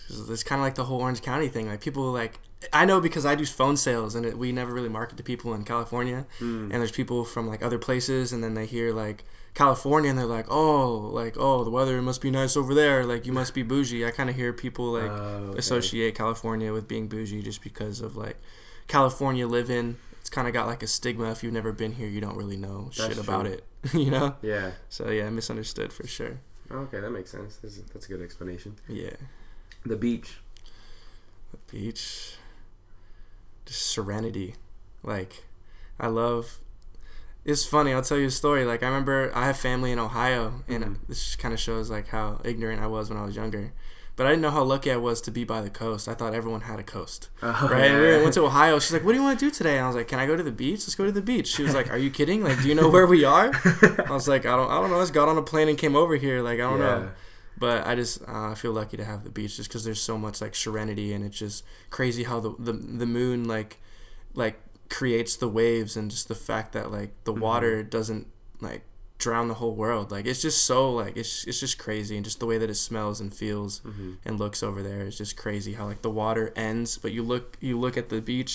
It's 0.09 0.43
kind 0.43 0.61
of 0.61 0.65
like 0.65 0.75
the 0.75 0.85
whole 0.85 1.01
Orange 1.01 1.23
County 1.23 1.49
thing. 1.49 1.69
Like 1.69 1.81
people 1.81 2.11
like 2.13 2.39
I 2.73 2.85
know 2.85 3.01
because 3.01 3.25
I 3.27 3.35
do 3.35 3.45
phone 3.47 3.77
sales 3.77 4.15
and 4.15 4.27
it, 4.27 4.39
we 4.39 4.53
never 4.53 4.73
really 4.73 4.89
market 4.89 5.17
to 5.17 5.23
people 5.23 5.55
in 5.55 5.65
California. 5.65 6.27
Mm. 6.41 6.65
And 6.65 6.73
there's 6.73 6.93
people 6.93 7.25
from 7.25 7.49
like 7.49 7.63
other 7.63 7.79
places 7.79 8.33
and 8.33 8.43
then 8.43 8.55
they 8.55 8.67
hear 8.67 8.93
like 8.93 9.25
California 9.55 10.11
and 10.11 10.19
they're 10.19 10.27
like, 10.27 10.47
oh, 10.51 10.97
like 10.97 11.37
oh, 11.39 11.65
the 11.65 11.71
weather 11.71 12.01
must 12.03 12.21
be 12.21 12.31
nice 12.31 12.57
over 12.57 12.75
there. 12.75 13.05
Like 13.05 13.27
you 13.27 13.33
must 13.33 13.55
be 13.55 13.63
bougie. 13.63 14.07
I 14.07 14.11
kind 14.11 14.31
of 14.31 14.37
hear 14.37 14.53
people 14.53 14.93
like 14.93 15.11
Oh, 15.11 15.49
okay. 15.51 15.59
associate 15.59 16.15
California 16.15 16.73
with 16.73 16.89
being 16.89 17.09
bougie 17.09 17.43
just 17.43 17.63
because 17.63 18.01
of 18.01 18.17
like 18.17 18.37
California 18.87 19.47
living. 19.47 19.97
It's 20.21 20.31
kind 20.31 20.47
of 20.47 20.55
got 20.55 20.67
like 20.67 20.83
a 20.83 20.87
stigma. 20.87 21.31
If 21.31 21.43
you've 21.43 21.53
never 21.53 21.73
been 21.73 21.93
here, 21.93 22.09
you 22.09 22.21
don't 22.21 22.37
really 22.37 22.57
know 22.57 22.91
That's 22.97 23.15
shit 23.15 23.19
about 23.19 23.47
it. 23.47 23.65
you 23.93 24.11
know. 24.11 24.37
Yeah. 24.43 24.73
So 24.89 25.11
yeah, 25.11 25.29
misunderstood 25.31 25.93
for 25.93 26.07
sure. 26.07 26.39
Okay, 26.71 27.01
that 27.01 27.11
makes 27.11 27.31
sense. 27.31 27.57
That's, 27.57 27.79
that's 27.93 28.07
a 28.07 28.09
good 28.09 28.23
explanation. 28.23 28.77
Yeah. 28.89 29.11
The 29.85 29.97
beach. 29.97 30.39
The 31.51 31.59
beach. 31.71 32.37
Just 33.67 33.83
serenity. 33.87 34.55
Like, 35.03 35.45
I 35.99 36.09
love. 36.09 36.59
It's 37.45 37.65
funny. 37.65 37.93
I'll 37.93 38.03
tell 38.03 38.19
you 38.19 38.27
a 38.27 38.31
story. 38.31 38.65
Like, 38.65 38.83
I 38.83 38.87
remember 38.87 39.33
I 39.35 39.47
have 39.47 39.57
family 39.57 39.91
in 39.93 39.99
Ohio, 39.99 40.63
and 40.69 40.85
Mhm. 40.85 40.97
this 41.09 41.35
kind 41.37 41.53
of 41.53 41.59
shows 41.59 41.91
like 41.91 42.09
how 42.09 42.41
ignorant 42.45 42.81
I 42.81 42.87
was 42.87 43.09
when 43.11 43.19
I 43.19 43.25
was 43.25 43.35
younger. 43.37 43.73
But 44.15 44.27
I 44.27 44.31
didn't 44.31 44.43
know 44.43 44.51
how 44.51 44.63
lucky 44.63 44.93
I 44.93 44.97
was 44.97 45.21
to 45.23 45.31
be 45.31 45.43
by 45.43 45.63
the 45.63 45.71
coast. 45.71 46.07
I 46.07 46.13
thought 46.15 46.35
everyone 46.35 46.61
had 46.63 46.79
a 46.79 46.83
coast, 46.83 47.31
Oh, 47.43 47.69
right? 47.73 47.91
And 47.91 47.99
we 48.01 48.23
went 48.23 48.35
to 48.35 48.45
Ohio. 48.45 48.79
She's 48.79 48.93
like, 48.93 49.03
"What 49.05 49.13
do 49.13 49.19
you 49.19 49.25
want 49.25 49.41
to 49.41 49.47
do 49.47 49.51
today?" 49.51 49.77
And 49.79 49.85
I 49.85 49.87
was 49.87 49.97
like, 49.97 50.07
"Can 50.07 50.19
I 50.19 50.27
go 50.27 50.37
to 50.37 50.43
the 50.43 50.53
beach? 50.53 50.81
Let's 50.81 50.95
go 50.95 51.07
to 51.07 51.11
the 51.13 51.23
beach." 51.23 51.49
She 51.49 51.63
was 51.63 51.75
like, 51.75 51.91
"Are 51.91 51.97
you 51.97 52.11
kidding? 52.11 52.45
Like, 52.45 52.61
do 52.63 52.69
you 52.69 52.75
know 52.75 52.91
where 52.91 53.07
we 53.07 53.25
are?" 53.25 53.51
I 54.07 54.11
was 54.13 54.29
like, 54.29 54.45
"I 54.45 54.55
don't. 54.55 54.71
I 54.71 54.75
don't 54.81 54.91
know. 54.91 54.99
I 54.99 55.03
just 55.03 55.15
got 55.15 55.29
on 55.29 55.39
a 55.39 55.43
plane 55.43 55.69
and 55.71 55.79
came 55.79 55.97
over 55.97 56.15
here. 56.17 56.43
Like, 56.43 56.61
I 56.61 56.65
don't 56.69 56.79
know." 56.79 57.11
But 57.63 57.87
I 57.87 57.95
just 57.95 58.23
uh, 58.27 58.55
feel 58.63 58.73
lucky 58.73 58.97
to 58.97 59.05
have 59.05 59.23
the 59.23 59.31
beach 59.31 59.57
just 59.57 59.69
because 59.69 59.85
there's 59.85 60.01
so 60.11 60.17
much 60.19 60.41
like 60.45 60.55
serenity 60.57 61.13
and 61.15 61.25
it's 61.25 61.39
just 61.39 61.65
crazy 61.91 62.25
how 62.25 62.39
the 62.41 62.51
the, 62.59 62.73
the 62.73 63.07
moon 63.07 63.39
like 63.57 63.73
like 64.35 64.57
creates 64.89 65.37
the 65.37 65.49
waves 65.61 65.97
and 65.97 66.11
just 66.11 66.27
the 66.27 66.35
fact 66.35 66.73
that 66.73 66.91
like 66.99 67.11
the 67.25 67.33
Mhm. 67.33 67.39
water 67.49 67.83
doesn't 67.97 68.27
like 68.61 68.83
drown 69.19 69.47
the 69.47 69.55
whole 69.63 69.77
world 69.85 70.11
like 70.11 70.27
it's 70.27 70.43
just 70.43 70.65
so 70.65 70.81
like 71.03 71.17
it's 71.17 71.47
it's 71.49 71.61
just 71.61 71.79
crazy 71.79 72.17
and 72.17 72.25
just 72.25 72.41
the 72.41 72.47
way 72.47 72.59
that 72.59 72.69
it 72.69 72.75
smells 72.91 73.21
and 73.21 73.33
feels 73.33 73.81
Mhm. 73.87 74.17
and 74.25 74.41
looks 74.41 74.61
over 74.69 74.83
there 74.83 75.03
is 75.07 75.17
just 75.17 75.37
crazy 75.37 75.75
how 75.75 75.85
like 75.87 76.03
the 76.03 76.11
water 76.25 76.53
ends 76.57 76.99
but 76.99 77.13
you 77.13 77.23
look 77.23 77.57
you 77.61 77.79
look 77.79 77.97
at 77.97 78.09
the 78.09 78.21
beach 78.21 78.55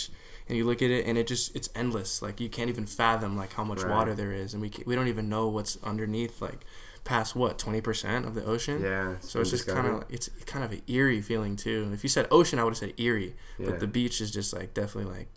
and 0.50 0.58
you 0.58 0.66
look 0.66 0.82
at 0.82 0.92
it 0.92 1.06
and 1.08 1.18
it 1.18 1.26
just 1.34 1.56
it's 1.56 1.70
endless 1.84 2.22
like 2.22 2.42
you 2.42 2.50
can't 2.50 2.70
even 2.70 2.86
fathom 2.86 3.38
like 3.38 3.54
how 3.54 3.64
much 3.64 3.82
Right. 3.84 3.92
water 3.96 4.14
there 4.14 4.34
is 4.44 4.54
and 4.54 4.62
we 4.62 4.70
we 4.86 4.94
don't 4.98 5.08
even 5.16 5.30
know 5.30 5.48
what's 5.56 5.78
underneath 5.92 6.42
like 6.42 6.62
past 7.08 7.36
what 7.36 7.58
20% 7.58 8.26
of 8.28 8.34
the 8.36 8.44
ocean 8.44 8.82
Yeah. 8.82 9.16
so 9.22 9.40
it's 9.42 9.50
just 9.50 9.66
kind 9.68 9.88
of 9.88 10.04
it's 10.10 10.28
kind 10.46 10.64
of 10.66 10.72
an 10.74 10.82
eerie 10.88 11.22
feeling 11.22 11.56
too. 11.56 11.90
If 11.94 12.04
you 12.04 12.10
said 12.10 12.28
ocean, 12.30 12.60
I 12.60 12.64
would 12.66 12.72
have 12.72 12.78
said 12.78 12.94
eerie, 12.98 13.34
Yeah. 13.58 13.68
but 13.70 13.80
the 13.80 13.88
beach 13.88 14.20
is 14.20 14.30
just 14.30 14.54
like 14.54 14.74
definitely 14.74 15.12
like 15.18 15.28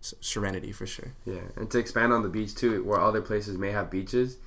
serenity 0.00 0.72
for 0.72 0.86
sure. 0.86 1.12
Yeah, 1.24 1.40
and 1.56 1.70
to 1.70 1.78
expand 1.78 2.12
on 2.12 2.22
the 2.22 2.28
beach 2.28 2.54
too, 2.54 2.82
where 2.84 3.00
other 3.00 3.20
places 3.20 3.56
may 3.58 3.70
have 3.70 3.90
beaches, 3.90 4.38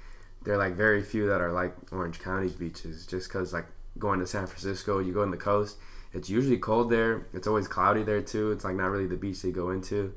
there 0.43 0.55
are 0.55 0.57
like 0.57 0.76
very 0.76 1.01
few 1.03 1.28
that 1.28 1.41
are 1.41 1.51
like 1.51 1.74
Orange 1.91 2.20
County's 2.20 2.53
beaches. 2.53 3.05
Just 3.05 3.30
because 3.30 3.53
like 3.53 3.66
going 3.97 4.20
to 4.20 4.28
San 4.28 4.47
Francisco, 4.47 4.99
you 4.99 5.13
go 5.13 5.22
on 5.22 5.32
the 5.32 5.38
coast, 5.38 5.78
it's 6.13 6.30
usually 6.30 6.57
cold 6.57 6.89
there. 6.89 7.26
It's 7.34 7.47
always 7.47 7.68
cloudy 7.68 8.03
there 8.03 8.22
too. 8.22 8.51
It's 8.51 8.66
like 8.66 8.76
not 8.76 8.89
really 8.89 9.07
the 9.07 9.16
beach 9.18 9.41
they 9.41 9.51
go 9.51 9.70
into. 9.72 10.13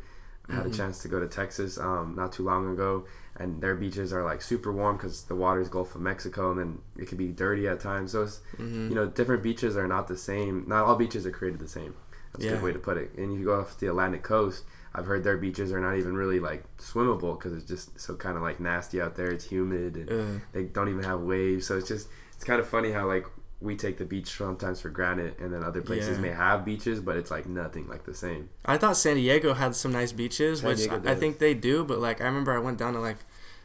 I 0.48 0.54
had 0.54 0.66
a 0.66 0.70
Mhm. 0.70 0.76
chance 0.76 1.02
to 1.02 1.08
go 1.08 1.20
to 1.20 1.28
Texas 1.28 1.76
um, 1.78 2.14
not 2.16 2.32
too 2.32 2.42
long 2.42 2.72
ago, 2.72 3.04
and 3.38 3.60
their 3.62 3.74
beaches 3.74 4.12
are 4.12 4.24
like 4.24 4.42
super 4.42 4.72
warm 4.72 4.96
because 4.96 5.24
the 5.24 5.34
water's 5.34 5.68
Gulf 5.68 5.94
of 5.94 6.00
Mexico, 6.00 6.50
and 6.50 6.58
then 6.60 6.78
it 6.96 7.08
can 7.08 7.18
be 7.18 7.28
dirty 7.28 7.68
at 7.68 7.80
times. 7.80 8.12
So 8.12 8.22
it's 8.22 8.40
hmm 8.56 8.88
you 8.88 8.94
know 8.94 9.06
different 9.06 9.42
beaches 9.42 9.76
are 9.76 9.86
not 9.88 10.08
the 10.08 10.16
same. 10.16 10.64
Not 10.66 10.84
all 10.86 10.96
beaches 10.96 11.26
are 11.26 11.30
created 11.30 11.60
the 11.60 11.68
same. 11.68 11.94
That's 12.32 12.44
a 12.44 12.48
good 12.56 12.62
way 12.62 12.72
to 12.72 12.78
put 12.78 12.96
it. 12.98 13.10
And 13.16 13.32
if 13.32 13.38
you 13.38 13.46
go 13.46 13.60
off 13.60 13.78
the 13.78 13.88
Atlantic 13.88 14.22
coast, 14.22 14.64
I've 14.94 15.06
heard 15.06 15.24
their 15.24 15.36
beaches 15.38 15.72
are 15.72 15.80
not 15.80 15.96
even 15.96 16.14
really 16.14 16.40
like 16.40 16.62
swimmable 16.78 17.38
because 17.38 17.52
it's 17.54 17.64
just 17.66 17.98
so 17.98 18.14
kind 18.14 18.36
of 18.36 18.42
like 18.42 18.60
nasty 18.60 19.00
out 19.00 19.16
there. 19.16 19.30
It's 19.30 19.44
humid 19.44 19.96
and 19.96 20.10
Uh, 20.10 20.40
they 20.52 20.64
don't 20.64 20.88
even 20.88 21.04
have 21.04 21.20
waves. 21.20 21.66
So 21.66 21.76
it's 21.78 21.88
just 21.88 22.08
it's 22.34 22.44
kind 22.44 22.60
of 22.60 22.68
funny 22.68 22.92
how 22.92 23.06
like 23.06 23.26
we 23.60 23.74
take 23.76 23.98
the 23.98 24.04
beach 24.04 24.28
sometimes 24.36 24.80
for 24.80 24.88
granted, 24.88 25.34
and 25.40 25.52
then 25.52 25.64
other 25.64 25.82
places 25.82 26.16
Yeah. 26.16 26.22
may 26.22 26.28
have 26.30 26.64
beaches, 26.64 27.00
but 27.00 27.16
it's 27.16 27.30
like 27.30 27.46
nothing 27.46 27.88
like 27.88 28.04
the 28.04 28.14
same. 28.14 28.50
I 28.64 28.76
thought 28.78 28.96
San 28.96 29.16
Diego 29.16 29.54
had 29.54 29.74
some 29.74 29.92
nice 29.92 30.12
beaches, 30.12 30.60
San 30.60 30.68
which 30.68 30.78
Diego 30.78 30.96
I, 30.96 30.98
does. 30.98 31.18
think 31.18 31.38
they 31.38 31.54
do. 31.54 31.84
But 31.84 31.98
like 31.98 32.20
I 32.20 32.24
remember, 32.24 32.52
I 32.52 32.58
went 32.58 32.78
down 32.78 32.92
to 32.94 33.00
like 33.00 33.18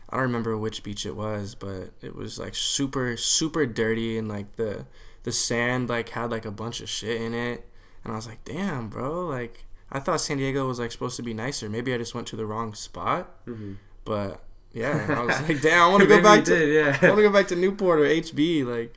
I 0.10 0.18
don't 0.18 0.24
remember 0.24 0.58
which 0.58 0.84
beach 0.84 1.06
it 1.06 1.16
was, 1.16 1.56
but 1.56 1.92
it 2.02 2.16
was 2.16 2.40
like 2.40 2.56
super 2.56 3.18
super 3.18 3.66
dirty 3.66 4.18
and 4.18 4.28
like 4.28 4.56
the 4.56 4.86
the 5.24 5.32
sand 5.32 5.90
like 5.90 6.10
had 6.10 6.32
like 6.32 6.46
a 6.46 6.52
bunch 6.52 6.82
of 6.82 6.90
shit 6.90 7.22
in 7.22 7.34
it. 7.34 7.66
And 8.04 8.12
I 8.12 8.16
was 8.16 8.28
like, 8.28 8.44
damn, 8.44 8.90
bro, 8.90 9.28
like 9.28 9.66
I 9.92 10.00
thought 10.00 10.22
San 10.22 10.38
Diego 10.38 10.68
was 10.68 10.80
like 10.80 10.92
supposed 10.92 11.16
to 11.18 11.24
be 11.24 11.34
nicer. 11.36 11.70
Maybe 11.70 11.94
I 11.94 11.98
just 12.00 12.16
went 12.16 12.26
to 12.28 12.36
the 12.36 12.46
wrong 12.48 12.74
spot. 12.74 13.46
Mm-hmm. 13.46 13.74
But 14.06 14.42
yeah, 14.74 15.06
I 15.18 15.24
was 15.24 15.40
like, 15.48 15.62
damn, 15.62 15.84
I 15.84 15.88
want 15.88 16.02
to 16.02 16.08
go 16.10 16.22
back 16.22 16.44
to 16.46 16.52
did, 16.60 16.74
yeah. 16.74 16.98
I 17.00 17.06
want 17.12 17.20
to 17.20 17.24
go 17.24 17.32
back 17.32 17.48
to 17.50 17.56
Newport 17.56 18.00
or 18.00 18.06
HB, 18.06 18.66
like, 18.66 18.96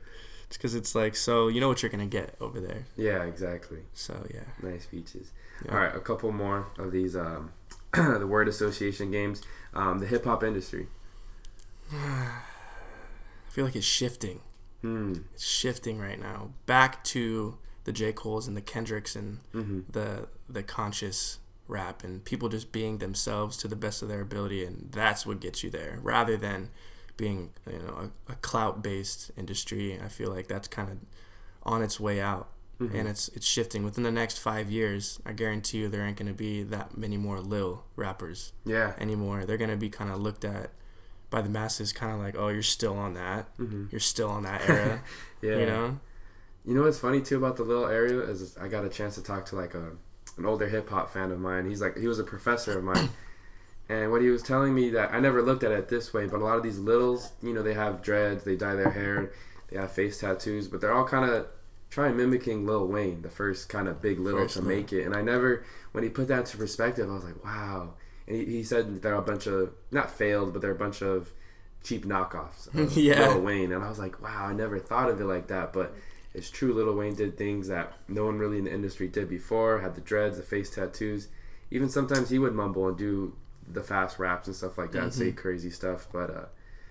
just 0.49 0.59
because 0.59 0.75
it's 0.75 0.95
like 0.95 1.15
so 1.15 1.47
you 1.47 1.59
know 1.61 1.67
what 1.67 1.81
you're 1.81 1.89
gonna 1.91 2.05
get 2.05 2.35
over 2.39 2.59
there. 2.59 2.85
yeah, 2.95 3.23
exactly. 3.23 3.79
So 3.93 4.25
yeah, 4.33 4.41
Nice 4.61 4.85
beaches. 4.85 5.31
Yeah. 5.65 5.71
All 5.71 5.77
right, 5.79 5.95
a 5.95 5.99
couple 5.99 6.31
more 6.31 6.67
of 6.77 6.91
these 6.91 7.15
um, 7.15 7.51
the 7.93 8.27
word 8.27 8.47
association 8.47 9.11
games. 9.11 9.41
Um, 9.73 9.99
the 9.99 10.07
hip 10.07 10.23
hop 10.25 10.43
industry. 10.43 10.87
I 11.93 13.49
feel 13.49 13.65
like 13.65 13.75
it's 13.75 13.85
shifting. 13.85 14.41
Hmm. 14.81 15.15
It's 15.33 15.43
shifting 15.45 15.99
right 15.99 16.19
now 16.19 16.51
back 16.65 17.03
to 17.05 17.57
the 17.85 17.91
J 17.91 18.11
Cole's 18.13 18.47
and 18.47 18.55
the 18.55 18.61
Kendricks 18.61 19.15
and 19.15 19.39
Mm-hmm. 19.53 19.79
the 19.91 20.27
the 20.49 20.63
conscious 20.63 21.39
rap 21.67 22.03
and 22.03 22.23
people 22.23 22.47
just 22.47 22.71
being 22.71 22.99
themselves 22.99 23.57
to 23.57 23.67
the 23.67 23.75
best 23.75 24.01
of 24.01 24.07
their 24.07 24.21
ability 24.21 24.63
and 24.63 24.87
that's 24.91 25.25
what 25.25 25.41
gets 25.41 25.63
you 25.63 25.69
there 25.69 25.99
rather 26.01 26.37
than 26.37 26.69
being 27.17 27.49
you 27.69 27.79
know 27.79 28.09
a, 28.29 28.31
a 28.31 28.35
clout 28.35 28.81
based 28.83 29.31
industry 29.37 29.99
i 30.03 30.07
feel 30.07 30.29
like 30.29 30.47
that's 30.47 30.67
kind 30.67 30.89
of 30.91 30.97
on 31.63 31.81
its 31.81 31.99
way 31.99 32.21
out 32.21 32.49
Mm-hmm. 32.79 32.95
and 32.95 33.07
it's 33.07 33.27
it's 33.29 33.47
shifting 33.47 33.83
within 33.83 34.03
the 34.03 34.11
next 34.11 34.37
five 34.37 34.69
years 34.69 35.19
i 35.25 35.31
guarantee 35.33 35.79
you 35.79 35.89
there 35.89 36.05
ain't 36.05 36.15
going 36.15 36.27
to 36.27 36.33
be 36.37 36.61
that 36.61 36.95
many 36.95 37.17
more 37.17 37.39
lil 37.39 37.83
rappers 37.95 38.53
Yeah. 38.65 38.93
anymore 38.99 39.45
they're 39.45 39.57
going 39.57 39.71
to 39.71 39.75
be 39.77 39.89
kind 39.89 40.11
of 40.11 40.19
looked 40.19 40.45
at 40.45 40.69
by 41.31 41.41
the 41.41 41.49
masses 41.49 41.91
kind 41.91 42.13
of 42.13 42.19
like 42.19 42.35
oh 42.37 42.49
you're 42.49 42.61
still 42.61 42.93
on 42.93 43.15
that 43.15 43.47
Mm-hmm. 43.57 43.85
you're 43.89 43.99
still 43.99 44.29
on 44.29 44.43
that 44.43 44.61
era 44.69 45.01
Yeah. 45.41 45.57
you 45.57 45.65
know 45.65 45.99
You 46.65 46.75
know 46.75 46.83
what's 46.83 46.99
funny 46.99 47.19
too 47.21 47.37
about 47.37 47.57
the 47.57 47.63
little 47.63 47.87
area 47.87 48.19
is 48.21 48.55
I 48.57 48.67
got 48.67 48.85
a 48.85 48.89
chance 48.89 49.15
to 49.15 49.23
talk 49.23 49.47
to 49.47 49.55
like 49.55 49.73
a 49.73 49.93
an 50.37 50.45
older 50.45 50.67
hip 50.69 50.87
hop 50.89 51.11
fan 51.11 51.31
of 51.31 51.39
mine. 51.39 51.67
He's 51.67 51.81
like 51.81 51.97
he 51.97 52.07
was 52.07 52.19
a 52.19 52.23
professor 52.23 52.77
of 52.77 52.83
mine, 52.83 53.09
and 53.89 54.11
what 54.11 54.21
he 54.21 54.29
was 54.29 54.43
telling 54.43 54.73
me 54.75 54.89
that 54.91 55.13
I 55.13 55.19
never 55.19 55.41
looked 55.41 55.63
at 55.63 55.71
it 55.71 55.87
this 55.89 56.13
way, 56.13 56.25
but 56.27 56.41
a 56.41 56.43
lot 56.43 56.57
of 56.57 56.63
these 56.63 56.79
littles, 56.79 57.31
you 57.41 57.53
know, 57.53 57.61
they 57.63 57.73
have 57.73 58.01
dreads, 58.01 58.43
they 58.43 58.55
dye 58.55 58.75
their 58.75 58.91
hair, 58.91 59.31
they 59.69 59.77
have 59.79 59.91
face 59.91 60.19
tattoos, 60.19 60.67
but 60.67 60.81
they're 60.81 60.93
all 60.93 61.07
kind 61.07 61.29
of 61.29 61.47
trying 61.89 62.17
mimicking 62.17 62.65
Lil 62.65 62.85
Wayne, 62.87 63.21
the 63.21 63.29
first 63.29 63.69
kind 63.69 63.87
of 63.87 64.01
big 64.01 64.19
little 64.19 64.41
First 64.41 64.55
to 64.57 64.61
Lil. 64.61 64.75
make 64.77 64.91
it. 64.93 65.03
And 65.05 65.15
I 65.15 65.21
never, 65.21 65.63
when 65.93 66.03
he 66.03 66.09
put 66.09 66.27
that 66.27 66.39
into 66.39 66.57
perspective, 66.57 67.09
I 67.09 67.13
was 67.13 67.23
like, 67.23 67.43
wow. 67.43 67.93
And 68.27 68.35
he, 68.35 68.45
he 68.45 68.63
said 68.63 69.01
they're 69.01 69.15
a 69.15 69.21
bunch 69.21 69.47
of 69.47 69.73
not 69.91 70.11
failed, 70.11 70.51
but 70.51 70.61
they're 70.61 70.71
a 70.71 70.75
bunch 70.75 71.01
of 71.01 71.31
cheap 71.83 72.05
knockoffs 72.05 72.67
of 72.75 72.97
Yeah. 72.97 73.29
Lil 73.29 73.41
Wayne. 73.41 73.71
And 73.71 73.83
I 73.83 73.87
was 73.89 73.99
like, 73.99 74.21
wow, 74.21 74.47
I 74.47 74.53
never 74.53 74.79
thought 74.79 75.09
of 75.09 75.21
it 75.21 75.25
like 75.25 75.47
that, 75.47 75.71
but. 75.73 75.95
It's 76.33 76.51
true, 76.51 76.71
Lil 76.71 76.93
Wayne 76.93 77.15
did 77.15 77.35
things 77.35 77.67
that 77.69 77.93
no 78.07 78.25
one 78.25 78.37
really 78.37 78.59
in 78.59 78.65
the 78.65 78.71
industry 78.73 79.07
did 79.07 79.27
before. 79.27 79.79
Had 79.79 79.95
the 79.95 80.01
dreads, 80.01 80.37
the 80.37 80.43
face 80.43 80.69
tattoos. 80.69 81.29
Even 81.71 81.89
sometimes 81.89 82.29
he 82.29 82.37
would 82.37 82.53
mumble 82.53 82.87
and 82.87 82.95
do 82.95 83.33
the 83.71 83.83
fast 83.83 84.19
raps 84.19 84.47
and 84.47 84.55
stuff 84.55 84.77
like 84.77 84.91
that, 84.93 85.03
and 85.03 85.13
say 85.13 85.31
crazy 85.31 85.69
stuff. 85.69 86.07
But 86.11 86.29
uh, 86.29 86.45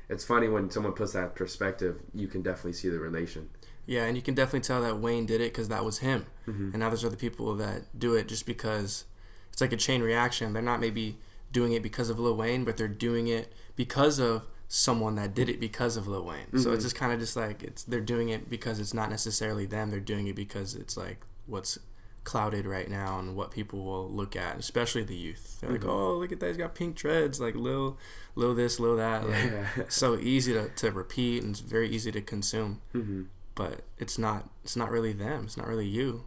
it's 0.09 0.25
funny 0.25 0.49
when 0.49 0.71
someone 0.71 0.93
puts 0.93 1.13
that 1.13 1.35
perspective. 1.35 2.01
You 2.15 2.27
can 2.29 2.43
definitely 2.43 2.75
see 2.75 2.89
the 2.89 2.99
relation. 2.99 3.51
Yeah, 3.87 4.05
and 4.05 4.17
you 4.17 4.23
can 4.23 4.35
definitely 4.35 4.61
tell 4.61 4.83
that 4.83 4.99
Wayne 4.99 5.27
did 5.27 5.41
it 5.41 5.53
because 5.53 5.69
that 5.69 5.85
was 5.85 5.99
him. 5.99 6.27
Mm-hmm. 6.49 6.71
And 6.73 6.79
now 6.81 6.89
there's 6.89 7.05
other 7.05 7.17
people 7.17 7.55
that 7.57 7.97
do 7.99 8.15
it 8.15 8.27
just 8.29 8.45
because 8.45 9.05
it's 9.53 9.61
like 9.61 9.73
a 9.73 9.77
chain 9.77 10.03
reaction. 10.03 10.53
They're 10.53 10.63
not 10.63 10.81
maybe 10.81 11.19
doing 11.53 11.73
it 11.73 11.83
because 11.83 12.11
of 12.11 12.19
Lil 12.19 12.37
Wayne, 12.37 12.65
but 12.65 12.77
they're 12.77 12.89
doing 12.89 13.29
it 13.29 13.53
because 13.77 14.19
of 14.19 14.43
someone 14.69 15.15
that 15.15 15.33
did 15.35 15.49
it 15.49 15.61
because 15.61 15.97
of 15.97 16.09
Lil 16.09 16.25
Wayne. 16.25 16.47
So 16.55 16.59
Mm-hmm. 16.59 16.75
it's 16.75 16.83
just 16.85 16.97
kind 16.97 17.13
of 17.13 17.21
just 17.21 17.37
like 17.37 17.63
it's 17.63 17.85
they're 17.85 18.01
doing 18.01 18.29
it 18.29 18.51
because 18.51 18.81
it's 18.81 18.93
not 18.93 19.09
necessarily 19.09 19.67
them. 19.67 19.91
They're 19.91 20.01
doing 20.01 20.27
it 20.27 20.35
because 20.35 20.75
it's 20.75 20.97
like 20.97 21.21
what's 21.47 21.79
clouded 22.27 22.67
right 22.67 22.91
now 22.91 23.19
and 23.19 23.35
what 23.35 23.51
people 23.51 23.83
will 23.85 24.11
look 24.11 24.37
at, 24.37 24.59
especially 24.59 25.03
the 25.05 25.17
youth. 25.17 25.59
They're 25.61 25.71
like, 25.71 25.81
Mm-hmm. 25.81 25.89
"Oh, 25.91 26.15
look 26.19 26.33
at 26.33 26.41
that! 26.41 26.49
He's 26.49 26.57
got 26.59 26.75
pink 26.75 26.95
dreads, 26.97 27.41
like 27.41 27.55
little, 27.55 27.97
little 28.35 28.55
this, 28.55 28.79
little 28.79 28.97
that." 28.99 29.27
Like, 29.27 29.45
Yeah. 29.45 29.67
so 29.89 30.19
easy 30.19 30.53
to, 30.53 30.69
to 30.69 30.91
repeat 30.91 31.43
and 31.43 31.53
it's 31.53 31.61
very 31.61 31.89
easy 31.89 32.13
to 32.13 32.21
consume 32.21 32.83
Mm-hmm. 32.95 33.23
but 33.55 33.81
it's 33.99 34.19
not 34.19 34.51
it's 34.65 34.77
not 34.77 34.91
really 34.91 35.13
them 35.15 35.45
it's 35.47 35.57
not 35.57 35.67
really 35.67 35.87
you 35.87 36.25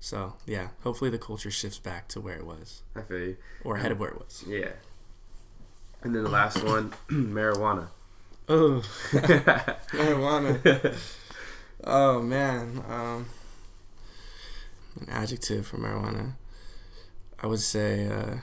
so 0.00 0.34
yeah 0.46 0.68
hopefully 0.82 1.10
the 1.10 1.18
culture 1.18 1.50
shifts 1.50 1.78
back 1.78 2.08
to 2.08 2.20
where 2.20 2.36
it 2.36 2.44
was 2.46 2.82
I 2.96 3.00
feel 3.02 3.18
you. 3.20 3.36
or 3.64 3.76
ahead 3.76 3.92
of 3.92 3.98
where 4.00 4.10
it 4.10 4.18
was 4.18 4.44
Yeah. 4.46 4.72
And 6.02 6.14
then 6.14 6.24
the 6.24 6.30
last 6.30 6.62
one, 6.74 6.92
marijuana. 7.10 7.88
oh 8.48 8.80
marijuana 9.92 10.98
oh 11.84 12.20
man 12.22 12.82
um 12.88 13.26
an 14.98 15.08
adjective 15.08 15.66
for 15.66 15.76
marijuana 15.78 16.32
i 17.42 17.46
would 17.46 17.60
say 17.60 18.06
uh 18.08 18.36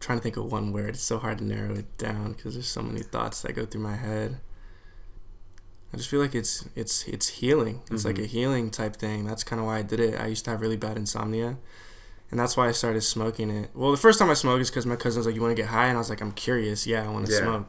trying 0.00 0.18
to 0.18 0.22
think 0.22 0.36
of 0.36 0.50
one 0.50 0.72
word 0.72 0.90
it's 0.90 1.02
so 1.02 1.18
hard 1.18 1.38
to 1.38 1.44
narrow 1.44 1.74
it 1.74 1.96
down 1.98 2.32
because 2.32 2.54
there's 2.54 2.68
so 2.68 2.82
many 2.82 3.02
thoughts 3.02 3.42
that 3.42 3.52
go 3.54 3.64
through 3.64 3.80
my 3.82 3.96
head 3.96 4.38
I 5.94 5.98
just 5.98 6.08
feel 6.08 6.20
like 6.20 6.34
it's 6.34 6.64
it's 6.74 7.06
it's 7.06 7.28
healing. 7.28 7.82
It's 7.90 8.06
like 8.06 8.16
Mhm. 8.16 8.22
a 8.24 8.26
healing 8.26 8.70
type 8.70 8.96
thing. 8.96 9.26
That's 9.26 9.44
kind 9.44 9.60
of 9.60 9.66
why 9.66 9.76
I 9.76 9.82
did 9.82 10.00
it. 10.00 10.18
I 10.18 10.26
used 10.26 10.42
to 10.46 10.50
have 10.50 10.62
really 10.62 10.78
bad 10.78 10.96
insomnia, 10.96 11.58
and 12.30 12.40
that's 12.40 12.56
why 12.56 12.66
I 12.66 12.72
started 12.72 13.02
smoking 13.02 13.50
it. 13.50 13.68
Well, 13.74 13.90
the 13.90 13.98
first 13.98 14.18
time 14.18 14.30
I 14.30 14.32
smoked 14.34 14.62
is 14.62 14.70
because 14.70 14.86
my 14.86 14.96
cousin 14.96 15.18
was 15.20 15.26
like, 15.26 15.34
"You 15.34 15.42
want 15.42 15.54
to 15.54 15.62
get 15.62 15.68
high?" 15.68 15.88
And 15.88 15.96
I 15.98 16.00
was 16.00 16.08
like, 16.08 16.22
"I'm 16.22 16.32
curious. 16.32 16.86
Yeah, 16.86 17.04
I 17.04 17.08
want 17.08 17.26
to 17.26 17.32
Yeah. 17.32 17.40
smoke." 17.40 17.66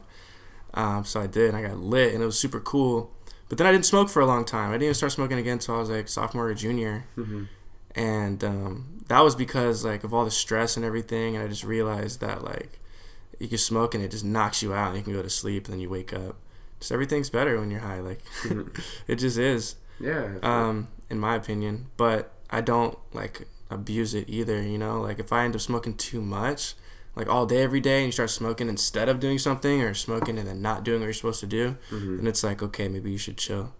Um, 0.72 1.04
so 1.04 1.20
I 1.20 1.26
did, 1.26 1.48
and 1.52 1.56
I 1.58 1.60
got 1.68 1.76
lit, 1.76 2.14
and 2.14 2.22
it 2.22 2.26
was 2.26 2.38
super 2.38 2.60
cool. 2.60 3.12
But 3.54 3.58
then 3.58 3.66
I 3.68 3.72
didn't 3.72 3.86
smoke 3.86 4.08
for 4.08 4.18
a 4.20 4.26
long 4.26 4.44
time. 4.44 4.70
I 4.70 4.72
didn't 4.72 4.82
even 4.86 4.94
start 4.94 5.12
smoking 5.12 5.38
again 5.38 5.52
until 5.52 5.76
I 5.76 5.78
was 5.78 5.88
like 5.88 6.08
sophomore 6.08 6.48
or 6.48 6.54
junior, 6.54 7.04
hmm 7.14 7.44
and 7.94 8.42
um, 8.42 9.04
that 9.06 9.20
was 9.20 9.36
because 9.36 9.84
like 9.84 10.02
of 10.02 10.12
all 10.12 10.24
the 10.24 10.30
stress 10.32 10.76
and 10.76 10.84
everything. 10.84 11.36
And 11.36 11.44
I 11.44 11.46
just 11.46 11.62
realized 11.62 12.18
that 12.20 12.42
like 12.42 12.80
you 13.38 13.46
can 13.46 13.58
smoke 13.58 13.94
and 13.94 14.02
it 14.02 14.10
just 14.10 14.24
knocks 14.24 14.60
you 14.60 14.74
out, 14.74 14.88
and 14.88 14.96
you 14.96 15.04
can 15.04 15.12
go 15.12 15.22
to 15.22 15.30
sleep, 15.30 15.66
and 15.66 15.72
then 15.74 15.78
you 15.80 15.88
wake 15.88 16.12
up. 16.12 16.34
Just 16.80 16.90
everything's 16.90 17.30
better 17.30 17.60
when 17.60 17.70
you're 17.70 17.78
high. 17.78 18.00
Like 18.00 18.22
it 19.06 19.16
just 19.20 19.38
is 19.38 19.76
Yeah. 20.00 20.38
um, 20.42 20.88
in 21.08 21.20
my 21.20 21.36
opinion. 21.36 21.86
But 21.96 22.32
I 22.50 22.60
don't 22.60 22.98
like 23.12 23.46
abuse 23.70 24.14
it 24.14 24.28
either. 24.28 24.60
You 24.60 24.78
know, 24.78 25.00
like 25.00 25.20
if 25.20 25.32
I 25.32 25.44
end 25.44 25.54
up 25.54 25.60
smoking 25.60 25.94
too 25.96 26.20
much, 26.20 26.74
like 27.16 27.28
all 27.28 27.46
day 27.46 27.62
every 27.62 27.80
day, 27.80 27.98
and 27.98 28.06
you 28.06 28.12
start 28.12 28.30
smoking 28.30 28.68
instead 28.68 29.08
of 29.08 29.20
doing 29.20 29.38
something, 29.38 29.82
or 29.82 29.94
smoking 29.94 30.38
and 30.38 30.48
then 30.48 30.60
not 30.62 30.84
doing 30.84 31.00
what 31.00 31.06
you're 31.06 31.12
supposed 31.14 31.40
to 31.40 31.46
do, 31.46 31.76
Mhm. 31.90 32.16
then 32.18 32.26
it's 32.26 32.42
like 32.44 32.62
okay, 32.62 32.88
maybe 32.88 33.10
you 33.10 33.18
should 33.18 33.36
chill. 33.38 33.72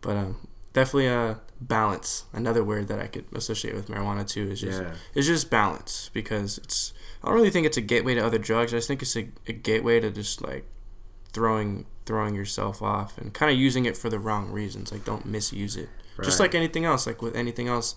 But 0.00 0.16
um, 0.16 0.48
definitely 0.72 1.06
a 1.06 1.40
balance. 1.60 2.24
Another 2.32 2.62
word 2.64 2.88
that 2.88 2.98
I 2.98 3.06
could 3.06 3.24
associate 3.34 3.74
with 3.74 3.88
marijuana 3.88 4.26
too 4.28 4.50
is 4.50 4.60
just 4.60 4.82
yeah. 4.82 4.94
it's 5.14 5.26
just 5.26 5.50
balance 5.50 6.10
because 6.12 6.58
it's. 6.58 6.92
I 7.22 7.28
don't 7.28 7.36
really 7.36 7.50
think 7.50 7.66
it's 7.66 7.78
a 7.78 7.80
gateway 7.80 8.14
to 8.16 8.20
other 8.26 8.38
drugs. 8.38 8.74
I 8.74 8.76
just 8.78 8.88
think 8.88 9.00
it's 9.00 9.16
a, 9.16 9.28
a 9.46 9.52
gateway 9.52 9.98
to 10.00 10.10
just 10.10 10.42
like 10.42 10.66
throwing 11.32 11.86
throwing 12.06 12.34
yourself 12.34 12.82
off 12.82 13.16
and 13.16 13.32
kind 13.32 13.50
of 13.50 13.58
using 13.58 13.86
it 13.86 13.96
for 13.96 14.10
the 14.10 14.18
wrong 14.18 14.50
reasons. 14.50 14.92
Like 14.92 15.04
don't 15.04 15.24
misuse 15.24 15.76
it. 15.76 15.88
Just 16.22 16.38
like 16.38 16.54
anything 16.54 16.84
else, 16.84 17.06
like 17.08 17.22
with 17.22 17.34
anything 17.34 17.66
else, 17.66 17.96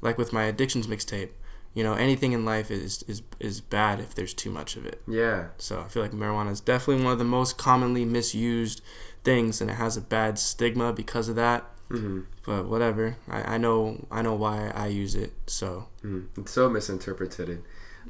like 0.00 0.16
with 0.16 0.32
my 0.32 0.44
addictions 0.44 0.86
mixtape. 0.86 1.30
You 1.78 1.84
know, 1.84 1.94
anything 1.94 2.32
in 2.32 2.44
life 2.44 2.72
is 2.72 3.04
is 3.12 3.22
is 3.38 3.60
bad 3.60 4.00
if 4.00 4.10
there's 4.16 4.34
too 4.34 4.50
much 4.50 4.70
of 4.78 4.84
it. 4.84 4.98
Yeah. 5.06 5.40
So 5.58 5.72
I 5.84 5.88
feel 5.92 6.02
like 6.02 6.10
marijuana 6.10 6.50
is 6.50 6.60
definitely 6.60 7.04
one 7.04 7.12
of 7.12 7.20
the 7.20 7.24
most 7.38 7.56
commonly 7.56 8.04
misused 8.04 8.80
things, 9.22 9.60
and 9.60 9.70
it 9.70 9.74
has 9.74 9.96
a 9.96 10.00
bad 10.00 10.32
stigma 10.40 10.92
because 10.92 11.28
of 11.28 11.36
that. 11.36 11.60
hmm 11.88 12.20
But 12.44 12.62
whatever, 12.72 13.16
I, 13.36 13.54
I 13.54 13.58
know 13.58 14.06
I 14.10 14.22
know 14.22 14.34
why 14.34 14.72
I 14.84 14.86
use 14.88 15.14
it. 15.14 15.32
So 15.46 15.86
Mm, 16.04 16.22
it's 16.36 16.50
so 16.52 16.68
misinterpreted. 16.68 17.62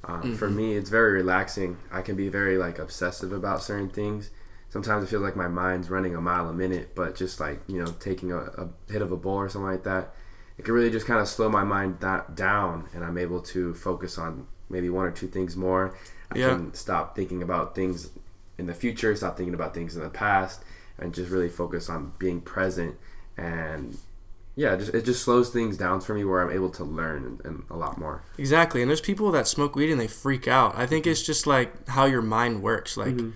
Um, 0.05 0.35
For 0.41 0.49
Mhm. 0.49 0.55
me, 0.61 0.77
it's 0.79 0.91
very 0.91 1.12
relaxing. 1.23 1.77
I 1.99 2.01
can 2.07 2.16
be 2.16 2.29
very 2.41 2.57
like 2.57 2.79
obsessive 2.79 3.33
about 3.41 3.62
certain 3.62 3.91
things. 3.91 4.31
Sometimes 4.71 5.05
it 5.05 5.09
feels 5.12 5.23
like 5.29 5.37
my 5.45 5.49
mind's 5.49 5.91
running 5.91 6.14
a 6.14 6.21
mile 6.31 6.49
a 6.49 6.55
minute, 6.64 6.87
but 6.95 7.16
just 7.23 7.39
like 7.39 7.59
you 7.66 7.79
know, 7.83 7.93
taking 8.09 8.33
a, 8.33 8.39
a 8.39 8.64
hit 8.93 9.03
of 9.03 9.12
a 9.12 9.16
bowl 9.25 9.37
or 9.45 9.49
something 9.51 9.71
like 9.75 9.85
that, 9.93 10.14
it 10.59 10.64
can 10.64 10.74
really 10.74 10.90
just 10.90 11.06
kind 11.06 11.20
of 11.20 11.28
slow 11.28 11.48
my 11.48 11.64
mind 11.64 12.00
da- 12.00 12.24
down, 12.34 12.88
and 12.94 13.04
I'm 13.04 13.16
able 13.18 13.40
to 13.42 13.74
focus 13.74 14.18
on 14.18 14.46
maybe 14.68 14.90
one 14.90 15.06
or 15.06 15.11
two 15.11 15.28
things 15.28 15.56
more. 15.56 15.94
I 16.30 16.38
Yeah. 16.38 16.50
can 16.50 16.74
stop 16.74 17.16
thinking 17.16 17.42
about 17.42 17.74
things 17.74 18.11
in 18.59 18.66
the 18.66 18.74
future, 18.74 19.14
stop 19.16 19.36
thinking 19.36 19.54
about 19.54 19.72
things 19.72 19.96
in 19.96 20.02
the 20.02 20.11
past, 20.11 20.62
and 20.98 21.14
just 21.14 21.30
really 21.30 21.48
focus 21.48 21.88
on 21.88 22.12
being 22.18 22.40
present 22.40 22.96
and 23.36 23.96
yeah, 24.56 24.74
just 24.74 24.92
it 24.92 25.04
just 25.04 25.22
slows 25.22 25.50
things 25.50 25.76
down 25.76 26.00
for 26.00 26.14
me 26.14 26.24
where 26.24 26.42
I'm 26.42 26.50
able 26.50 26.70
to 26.70 26.82
learn 26.84 27.24
and, 27.24 27.40
and 27.44 27.62
a 27.70 27.76
lot 27.76 27.96
more. 27.96 28.24
exactly, 28.36 28.82
and 28.82 28.90
there's 28.90 29.00
people 29.00 29.30
that 29.30 29.46
smoke 29.46 29.76
weed 29.76 29.88
and 29.92 30.00
they 30.00 30.09
freak 30.09 30.48
out. 30.48 30.74
I 30.76 30.84
think 30.84 31.06
it's 31.06 31.22
just 31.22 31.46
like 31.46 31.88
how 31.88 32.06
your 32.06 32.22
mind 32.22 32.61
works. 32.61 32.96
Like 32.96 33.14
mm-hmm. 33.14 33.30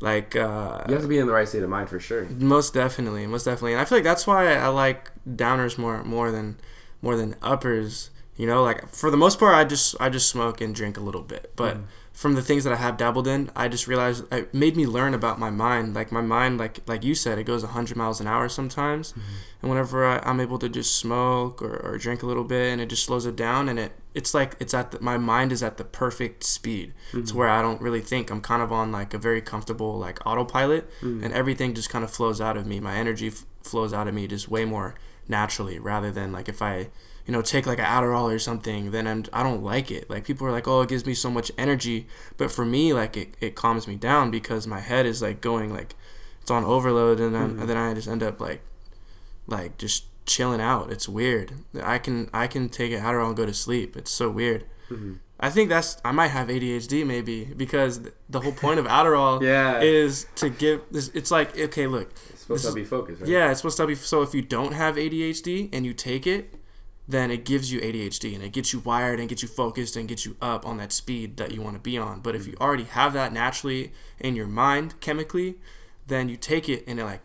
Like 0.00 0.36
uh, 0.36 0.84
You 0.88 0.94
have 0.94 1.02
to 1.02 1.08
be 1.08 1.18
in 1.18 1.26
the 1.26 1.32
right 1.32 1.48
state 1.48 1.62
of 1.62 1.70
mind 1.70 1.88
for 1.88 1.98
sure. 1.98 2.24
Most 2.26 2.74
definitely, 2.74 3.26
most 3.26 3.44
definitely, 3.44 3.72
and 3.72 3.80
I 3.80 3.84
feel 3.84 3.98
like 3.98 4.04
that's 4.04 4.26
why 4.26 4.54
I 4.54 4.68
like 4.68 5.10
downers 5.28 5.76
more 5.78 6.04
more 6.04 6.30
than 6.30 6.56
more 7.02 7.16
than 7.16 7.34
uppers. 7.42 8.10
You 8.36 8.46
know, 8.46 8.62
like 8.62 8.88
for 8.88 9.10
the 9.10 9.16
most 9.16 9.38
part, 9.40 9.54
I 9.54 9.64
just 9.64 9.96
I 10.00 10.08
just 10.08 10.28
smoke 10.28 10.60
and 10.60 10.74
drink 10.74 10.96
a 10.96 11.00
little 11.00 11.22
bit, 11.22 11.52
but 11.56 11.78
from 12.18 12.34
the 12.34 12.42
things 12.42 12.64
that 12.64 12.72
I 12.72 12.76
have 12.76 12.96
dabbled 12.96 13.28
in, 13.28 13.48
I 13.54 13.68
just 13.68 13.86
realized 13.86 14.24
it 14.32 14.52
made 14.52 14.76
me 14.76 14.88
learn 14.88 15.14
about 15.14 15.38
my 15.38 15.50
mind. 15.50 15.94
Like 15.94 16.10
my 16.10 16.20
mind, 16.20 16.58
like 16.58 16.80
like 16.88 17.04
you 17.04 17.14
said, 17.14 17.38
it 17.38 17.44
goes 17.44 17.62
100 17.62 17.96
miles 17.96 18.20
an 18.20 18.26
hour 18.26 18.48
sometimes. 18.48 19.12
Mm-hmm. 19.12 19.20
And 19.62 19.70
whenever 19.70 20.04
I, 20.04 20.28
am 20.28 20.40
able 20.40 20.58
to 20.58 20.68
just 20.68 20.96
smoke 20.96 21.62
or, 21.62 21.76
or, 21.76 21.96
drink 21.96 22.24
a 22.24 22.26
little 22.26 22.42
bit, 22.42 22.72
and 22.72 22.80
it 22.80 22.88
just 22.88 23.04
slows 23.04 23.24
it 23.24 23.36
down, 23.36 23.68
and 23.68 23.78
it 23.78 23.92
it's 24.14 24.34
like 24.34 24.56
it's 24.58 24.74
at 24.74 24.90
the, 24.90 25.00
my 25.00 25.16
mind 25.16 25.52
is 25.52 25.62
at 25.62 25.76
the 25.76 25.84
perfect 25.84 26.42
speed. 26.42 26.92
Mm-hmm. 27.10 27.20
It's 27.20 27.32
where 27.32 27.48
I 27.48 27.62
don't 27.62 27.80
really 27.80 28.00
think. 28.00 28.32
I'm 28.32 28.40
kind 28.40 28.62
of 28.62 28.72
on 28.72 28.90
like 28.90 29.14
a 29.14 29.18
very 29.18 29.40
comfortable 29.40 29.96
like 29.96 30.18
autopilot, 30.26 30.90
mm-hmm. 31.00 31.22
and 31.22 31.32
everything 31.32 31.72
just 31.72 31.88
kind 31.88 32.02
of 32.02 32.10
flows 32.10 32.40
out 32.40 32.56
of 32.56 32.66
me. 32.66 32.80
My 32.80 32.96
energy 32.96 33.28
f- 33.28 33.44
flows 33.62 33.92
out 33.92 34.08
of 34.08 34.14
me 34.14 34.26
just 34.26 34.48
way 34.48 34.64
more 34.64 34.96
naturally, 35.28 35.78
rather 35.78 36.10
than 36.10 36.32
like 36.32 36.48
if 36.48 36.62
I 36.62 36.88
you 37.28 37.32
know, 37.32 37.42
take 37.42 37.66
like 37.66 37.78
an 37.78 37.84
Adderall 37.84 38.34
or 38.34 38.38
something, 38.38 38.90
then 38.90 39.06
I'm, 39.06 39.22
I 39.34 39.42
don't 39.42 39.62
like 39.62 39.90
it. 39.90 40.08
Like 40.08 40.24
people 40.24 40.46
are 40.46 40.50
like, 40.50 40.66
oh, 40.66 40.80
it 40.80 40.88
gives 40.88 41.04
me 41.04 41.12
so 41.12 41.30
much 41.30 41.52
energy, 41.58 42.06
but 42.38 42.50
for 42.50 42.64
me, 42.64 42.94
like 42.94 43.18
it, 43.18 43.34
it 43.38 43.54
calms 43.54 43.86
me 43.86 43.96
down 43.96 44.30
because 44.30 44.66
my 44.66 44.80
head 44.80 45.04
is 45.04 45.20
like 45.20 45.42
going 45.42 45.70
like 45.70 45.94
it's 46.40 46.50
on 46.50 46.64
overload, 46.64 47.20
and 47.20 47.34
then 47.34 47.50
mm-hmm. 47.50 47.60
and 47.60 47.68
then 47.68 47.76
I 47.76 47.92
just 47.92 48.08
end 48.08 48.22
up 48.22 48.40
like 48.40 48.62
like 49.46 49.76
just 49.76 50.06
chilling 50.24 50.62
out. 50.62 50.90
It's 50.90 51.06
weird. 51.06 51.52
I 51.82 51.98
can 51.98 52.30
I 52.32 52.46
can 52.46 52.70
take 52.70 52.92
an 52.92 53.00
Adderall 53.00 53.26
and 53.26 53.36
go 53.36 53.44
to 53.44 53.52
sleep. 53.52 53.94
It's 53.94 54.10
so 54.10 54.30
weird. 54.30 54.64
Mm-hmm. 54.88 55.16
I 55.38 55.50
think 55.50 55.68
that's 55.68 55.98
I 56.02 56.12
might 56.12 56.28
have 56.28 56.48
ADHD 56.48 57.06
maybe 57.06 57.44
because 57.44 58.08
the 58.30 58.40
whole 58.40 58.52
point 58.52 58.80
of 58.80 58.86
Adderall 58.86 59.42
yeah. 59.42 59.80
is 59.80 60.24
to 60.36 60.48
give 60.48 60.80
this. 60.90 61.08
It's 61.08 61.30
like 61.30 61.58
okay, 61.58 61.86
look, 61.86 62.10
it's 62.30 62.40
supposed 62.40 62.64
to 62.64 62.72
be 62.72 62.86
focused. 62.86 63.20
Right? 63.20 63.28
Yeah, 63.28 63.50
it's 63.50 63.60
supposed 63.60 63.76
to 63.76 63.86
be. 63.86 63.96
So 63.96 64.22
if 64.22 64.34
you 64.34 64.40
don't 64.40 64.72
have 64.72 64.96
ADHD 64.96 65.68
and 65.74 65.84
you 65.84 65.92
take 65.92 66.26
it, 66.26 66.54
then 67.08 67.30
it 67.30 67.46
gives 67.46 67.72
you 67.72 67.80
ADHD 67.80 68.34
and 68.34 68.44
it 68.44 68.52
gets 68.52 68.74
you 68.74 68.80
wired 68.80 69.18
and 69.18 69.30
gets 69.30 69.40
you 69.40 69.48
focused 69.48 69.96
and 69.96 70.06
gets 70.06 70.26
you 70.26 70.36
up 70.42 70.66
on 70.66 70.76
that 70.76 70.92
speed 70.92 71.38
that 71.38 71.52
you 71.52 71.62
want 71.62 71.74
to 71.74 71.80
be 71.80 71.96
on. 71.96 72.20
But 72.20 72.36
if 72.36 72.46
you 72.46 72.54
already 72.60 72.84
have 72.84 73.14
that 73.14 73.32
naturally 73.32 73.92
in 74.18 74.36
your 74.36 74.46
mind 74.46 75.00
chemically, 75.00 75.56
then 76.06 76.28
you 76.28 76.36
take 76.36 76.68
it 76.68 76.84
and 76.86 77.00
it 77.00 77.04
like 77.04 77.20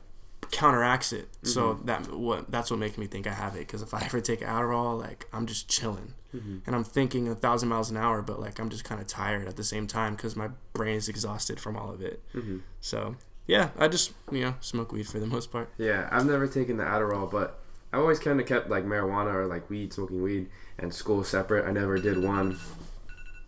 counteracts 0.52 1.12
it. 1.12 1.30
Mm-hmm. 1.32 1.48
So 1.48 1.80
that 1.84 2.14
what 2.14 2.50
that's 2.50 2.72
what 2.72 2.80
makes 2.80 2.98
me 2.98 3.08
think 3.08 3.28
I 3.28 3.34
have 3.34 3.56
it. 3.56 3.60
Because 3.60 3.82
if 3.82 3.94
I 3.94 4.02
ever 4.06 4.22
take 4.22 4.40
Adderall, 4.40 4.98
like 4.98 5.28
I'm 5.34 5.46
just 5.46 5.68
chilling 5.68 6.14
mm-hmm. 6.34 6.60
and 6.66 6.76
I'm 6.76 6.86
thinking 6.86 7.28
a 7.28 7.36
thousand 7.36 7.68
miles 7.68 7.92
an 7.92 7.98
hour, 7.98 8.22
but 8.22 8.40
like 8.40 8.60
I'm 8.60 8.70
just 8.70 8.86
kind 8.86 9.02
of 9.02 9.08
tired 9.08 9.50
at 9.50 9.58
the 9.58 9.66
same 9.66 9.86
time 9.86 10.16
because 10.16 10.38
my 10.38 10.50
brain 10.72 10.96
is 10.96 11.10
exhausted 11.10 11.60
from 11.60 11.76
all 11.76 11.92
of 11.92 12.02
it. 12.02 12.22
Mm-hmm. 12.34 12.60
So 12.80 13.16
yeah, 13.48 13.72
I 13.78 13.90
just 13.90 14.14
you 14.32 14.42
know 14.46 14.56
smoke 14.62 14.94
weed 14.94 15.08
for 15.08 15.20
the 15.20 15.28
most 15.28 15.52
part. 15.52 15.70
Yeah, 15.78 16.08
I've 16.10 16.26
never 16.26 16.48
taken 16.48 16.78
the 16.78 16.86
Adderall, 16.86 17.30
but 17.30 17.60
I 17.94 17.98
always 17.98 18.20
kind 18.20 18.42
of 18.42 18.48
kept 18.48 18.70
like 18.70 18.86
marijuana 18.86 19.34
or 19.34 19.46
like 19.46 19.70
weed, 19.70 19.94
smoking 19.94 20.24
weed, 20.24 20.50
and 20.78 20.94
school 20.94 21.24
separate. 21.24 21.66
I 21.66 21.72
never 21.72 21.98
did 21.98 22.22
one 22.22 22.58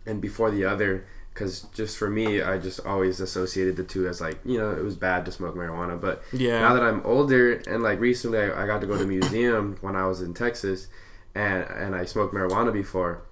and 0.06 0.20
before 0.20 0.50
the 0.50 0.64
other 0.64 1.04
because 1.34 1.62
just 1.74 1.98
for 1.98 2.08
me, 2.08 2.40
I 2.40 2.56
just 2.56 2.80
always 2.86 3.20
associated 3.20 3.76
the 3.76 3.84
two 3.84 4.08
as 4.08 4.22
like 4.22 4.38
you 4.44 4.56
know 4.56 4.70
it 4.70 4.82
was 4.82 4.96
bad 4.96 5.26
to 5.26 5.32
smoke 5.32 5.54
marijuana. 5.54 6.00
But 6.00 6.22
yeah, 6.32 6.60
now 6.60 6.74
that 6.74 6.82
I'm 6.82 7.04
older 7.04 7.54
and 7.66 7.82
like 7.82 8.00
recently 8.00 8.38
I, 8.38 8.62
I 8.62 8.66
got 8.66 8.80
to 8.80 8.86
go 8.86 8.96
to 8.96 9.04
a 9.04 9.06
museum 9.06 9.76
when 9.80 9.96
I 9.96 10.06
was 10.06 10.22
in 10.22 10.32
Texas, 10.32 10.88
and 11.34 11.64
and 11.64 11.94
I 11.94 12.04
smoked 12.04 12.32
marijuana 12.32 12.72
before, 12.72 13.22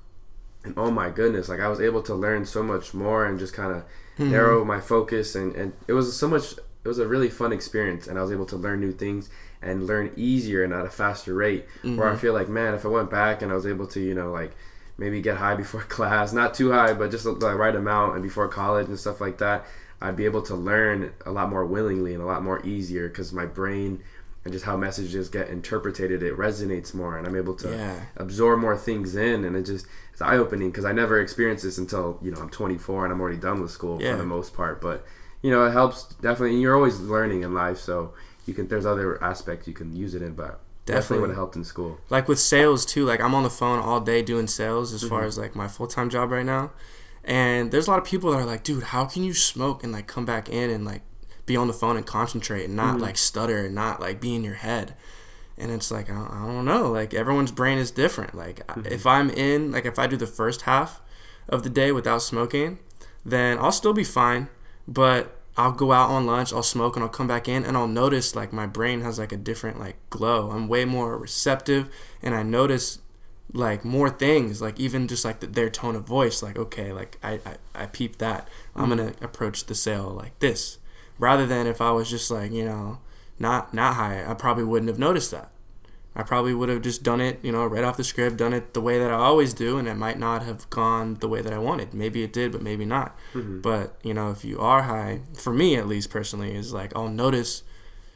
and 0.65 0.75
oh 0.77 0.91
my 0.91 1.09
goodness, 1.09 1.49
like 1.49 1.61
I 1.61 1.69
was 1.69 1.81
able 1.81 2.03
to 2.03 2.15
learn 2.15 2.45
so 2.45 2.63
much 2.63 2.93
more 2.93 3.25
and 3.25 3.39
just 3.39 3.55
kind 3.55 3.73
of 3.73 3.85
mm-hmm. 4.19 4.33
narrow 4.33 4.65
my 4.65 4.81
focus 4.81 5.35
and 5.35 5.55
and 5.55 5.73
it 5.89 5.93
was 5.95 6.15
so 6.15 6.29
much. 6.29 6.55
It 6.85 6.89
was 6.89 6.99
a 6.99 7.09
really 7.09 7.31
fun 7.31 7.51
experience, 7.51 8.07
and 8.07 8.19
I 8.19 8.23
was 8.23 8.31
able 8.31 8.45
to 8.45 8.57
learn 8.57 8.81
new 8.81 8.93
things 8.93 9.31
and 9.65 9.87
learn 9.87 10.13
easier 10.17 10.63
and 10.63 10.73
at 10.73 10.87
a 10.87 10.91
faster 10.91 11.35
rate. 11.35 11.67
Mm-hmm. 11.79 11.97
Where 11.97 12.09
I 12.09 12.17
feel 12.17 12.33
like, 12.33 12.49
man, 12.49 12.75
if 12.75 12.85
I 12.85 12.89
went 12.89 13.11
back 13.11 13.43
and 13.43 13.51
I 13.51 13.55
was 13.55 13.67
able 13.67 13.87
to, 13.89 14.01
you 14.01 14.15
know, 14.15 14.31
like 14.31 14.53
maybe 14.97 15.21
get 15.21 15.39
high 15.39 15.55
before 15.55 15.81
class, 15.89 16.33
not 16.33 16.55
too 16.55 16.73
high, 16.73 16.93
but 16.93 17.11
just 17.11 17.25
the 17.25 17.55
right 17.55 17.75
amount 17.75 18.15
and 18.15 18.23
before 18.23 18.49
college 18.49 18.89
and 18.89 18.99
stuff 18.99 19.21
like 19.21 19.39
that, 19.39 19.65
I'd 20.01 20.17
be 20.17 20.25
able 20.27 20.43
to 20.43 20.55
learn 20.55 21.13
a 21.25 21.31
lot 21.31 21.49
more 21.49 21.65
willingly 21.65 22.13
and 22.13 22.23
a 22.23 22.27
lot 22.27 22.43
more 22.43 22.65
easier 22.65 23.09
because 23.09 23.33
my 23.33 23.47
brain 23.47 24.03
and 24.45 24.53
just 24.53 24.67
how 24.67 24.77
messages 24.77 25.29
get 25.31 25.49
interpreted, 25.49 26.23
it 26.23 26.37
resonates 26.37 26.93
more, 26.93 27.17
and 27.17 27.27
I'm 27.27 27.35
able 27.35 27.55
to 27.57 27.71
yeah. 27.71 28.01
absorb 28.17 28.61
more 28.61 28.77
things 28.77 29.17
in, 29.17 29.45
and 29.45 29.57
it 29.57 29.65
just 29.65 29.87
it's 30.13 30.21
eye 30.21 30.37
opening 30.37 30.71
because 30.71 30.85
I 30.85 30.93
never 30.93 31.19
experienced 31.21 31.65
this 31.65 31.79
until 31.79 32.19
you 32.23 32.31
know 32.31 32.41
I'm 32.41 32.51
24 32.51 33.05
and 33.05 33.13
I'm 33.13 33.21
already 33.21 33.39
done 33.39 33.63
with 33.63 33.71
school 33.71 34.01
yeah. 34.01 34.13
for 34.13 34.19
the 34.19 34.27
most 34.27 34.53
part, 34.55 34.83
but 34.83 35.05
you 35.43 35.51
know 35.51 35.65
it 35.65 35.73
helps 35.73 36.05
definitely. 36.17 36.53
And 36.53 36.61
you're 36.61 36.77
always 36.77 37.01
learning 37.01 37.43
in 37.43 37.55
life, 37.55 37.79
so 37.79 38.13
you 38.47 38.55
can 38.55 38.69
there's 38.69 38.87
other 38.87 39.23
aspects 39.23 39.67
you 39.67 39.75
can 39.75 39.95
use 39.95 40.15
it 40.15 40.23
in, 40.23 40.35
but 40.35 40.61
definitely, 40.87 41.21
would 41.21 41.31
have 41.31 41.37
helped 41.37 41.57
in 41.57 41.65
school. 41.65 41.99
Like 42.11 42.29
with 42.29 42.39
sales 42.39 42.85
too. 42.85 43.05
Like 43.05 43.21
I'm 43.21 43.35
on 43.35 43.43
the 43.43 43.51
phone 43.51 43.81
all 43.81 44.01
day 44.01 44.23
doing 44.23 44.47
sales 44.47 44.93
as 44.93 45.01
mm-hmm. 45.01 45.11
far 45.11 45.25
as 45.25 45.39
like 45.39 45.55
my 45.55 45.69
full 45.69 45.87
time 45.87 46.11
job 46.11 46.31
right 46.31 46.47
now. 46.47 46.73
And 47.25 47.73
there's 47.73 47.87
a 47.87 47.91
lot 47.91 47.99
of 47.99 48.05
people 48.05 48.33
that 48.33 48.37
are 48.37 48.45
like, 48.45 48.63
dude, 48.63 48.85
how 48.85 49.07
can 49.07 49.25
you 49.25 49.33
smoke 49.33 49.83
and 49.83 49.93
like 49.93 50.07
come 50.07 50.27
back 50.27 50.49
in 50.51 50.69
and 50.69 50.85
like 50.85 51.03
be 51.47 51.57
on 51.57 51.67
the 51.67 51.73
phone 51.73 51.97
and 51.97 52.07
concentrate 52.07 52.65
and 52.65 52.77
not 52.77 52.95
mm-hmm. 52.95 53.05
like 53.05 53.17
stutter 53.17 53.67
and 53.67 53.75
not 53.75 54.01
like 54.01 54.21
be 54.21 54.35
in 54.35 54.45
your 54.45 54.55
head. 54.55 54.95
And 55.57 55.71
it's 55.71 55.91
like 55.91 56.11
I 56.11 56.15
don't, 56.15 56.65
know. 56.65 56.91
Like 56.91 57.15
everyone's 57.15 57.53
brain 57.53 57.79
is 57.79 57.91
different. 57.91 58.35
Like 58.35 58.67
mm-hmm. 58.67 58.93
if 58.93 59.07
I'm 59.07 59.31
in, 59.31 59.71
like 59.73 59.87
if 59.87 59.99
I 59.99 60.07
do 60.07 60.17
the 60.17 60.27
first 60.27 60.63
half 60.63 61.01
of 61.49 61.63
the 61.63 61.71
day 61.71 61.93
without 61.93 62.23
smoking, 62.23 62.79
then 63.25 63.59
I'll 63.59 63.73
still 63.73 63.93
be 63.93 64.05
fine. 64.05 64.49
But 64.89 65.39
I'll 65.57 65.73
go 65.73 65.93
out 65.93 66.11
on 66.11 66.27
lunch, 66.27 66.53
I'll 66.53 66.63
smoke, 66.63 66.97
and 66.97 67.03
I'll 67.03 67.09
come 67.09 67.29
back 67.29 67.49
in, 67.49 67.65
and 67.65 67.77
I'll 67.77 67.89
notice 67.89 68.35
like 68.35 68.53
my 68.53 68.67
brain 68.67 69.03
has 69.03 69.19
like 69.19 69.33
a 69.33 69.37
different 69.37 69.79
like 69.79 69.97
glow. 70.11 70.51
I'm 70.51 70.69
way 70.69 70.85
more 70.85 71.17
receptive, 71.17 71.89
and 72.23 72.35
I 72.35 72.43
notice 72.43 72.99
like 73.53 73.85
more 73.85 74.11
things, 74.11 74.61
like 74.61 74.81
even 74.81 75.07
just 75.07 75.25
like 75.25 75.41
the, 75.41 75.47
their 75.47 75.71
tone 75.71 75.95
of 75.95 76.05
voice. 76.05 76.43
Like 76.43 76.59
okay, 76.59 76.93
like 76.93 77.19
I 77.23 77.41
I, 77.47 77.57
I 77.75 77.87
peep 77.87 78.19
that. 78.19 78.49
I'm 78.75 78.89
mm-hmm. 78.89 78.97
gonna 78.99 79.13
approach 79.21 79.67
the 79.67 79.75
sale 79.75 80.11
like 80.11 80.39
this, 80.41 80.79
rather 81.19 81.47
than 81.47 81.67
if 81.67 81.81
I 81.81 81.93
was 81.93 82.11
just 82.11 82.31
like 82.31 82.51
you 82.51 82.65
know 82.65 82.99
not 83.39 83.73
not 83.73 83.95
high, 83.95 84.25
I 84.29 84.35
probably 84.35 84.65
wouldn't 84.65 84.89
have 84.89 84.99
noticed 84.99 85.31
that. 85.31 85.51
I 86.17 86.23
probably 86.23 86.55
would 86.55 86.69
have 86.69 86.83
just 86.83 87.03
done 87.03 87.21
it, 87.21 87.41
you 87.43 87.51
know, 87.51 87.67
right 87.67 87.83
off 87.83 87.97
the 87.97 88.05
script, 88.05 88.37
done 88.37 88.53
it 88.53 88.73
the 88.73 88.81
way 88.81 88.99
that 88.99 89.11
I 89.11 89.15
always 89.15 89.53
do, 89.53 89.79
and 89.79 89.89
it 89.89 89.95
might 89.95 90.19
not 90.19 90.45
have 90.45 90.69
gone 90.71 91.15
the 91.15 91.29
way 91.29 91.43
that 91.43 91.53
I 91.53 91.59
wanted. 91.59 91.93
Maybe 91.93 92.23
it 92.23 92.33
did, 92.33 92.53
but 92.53 92.63
maybe 92.63 92.85
not. 92.85 93.17
Mm-hmm. 93.33 93.61
But 93.61 93.97
you 94.03 94.15
know, 94.15 94.31
if 94.31 94.45
you 94.45 94.61
are 94.61 94.83
high, 94.83 95.21
for 95.35 95.53
me 95.53 95.77
at 95.77 95.89
least 95.89 96.11
personally, 96.11 96.55
is 96.55 96.73
like 96.73 96.97
I'll 96.97 97.09
notice 97.09 97.65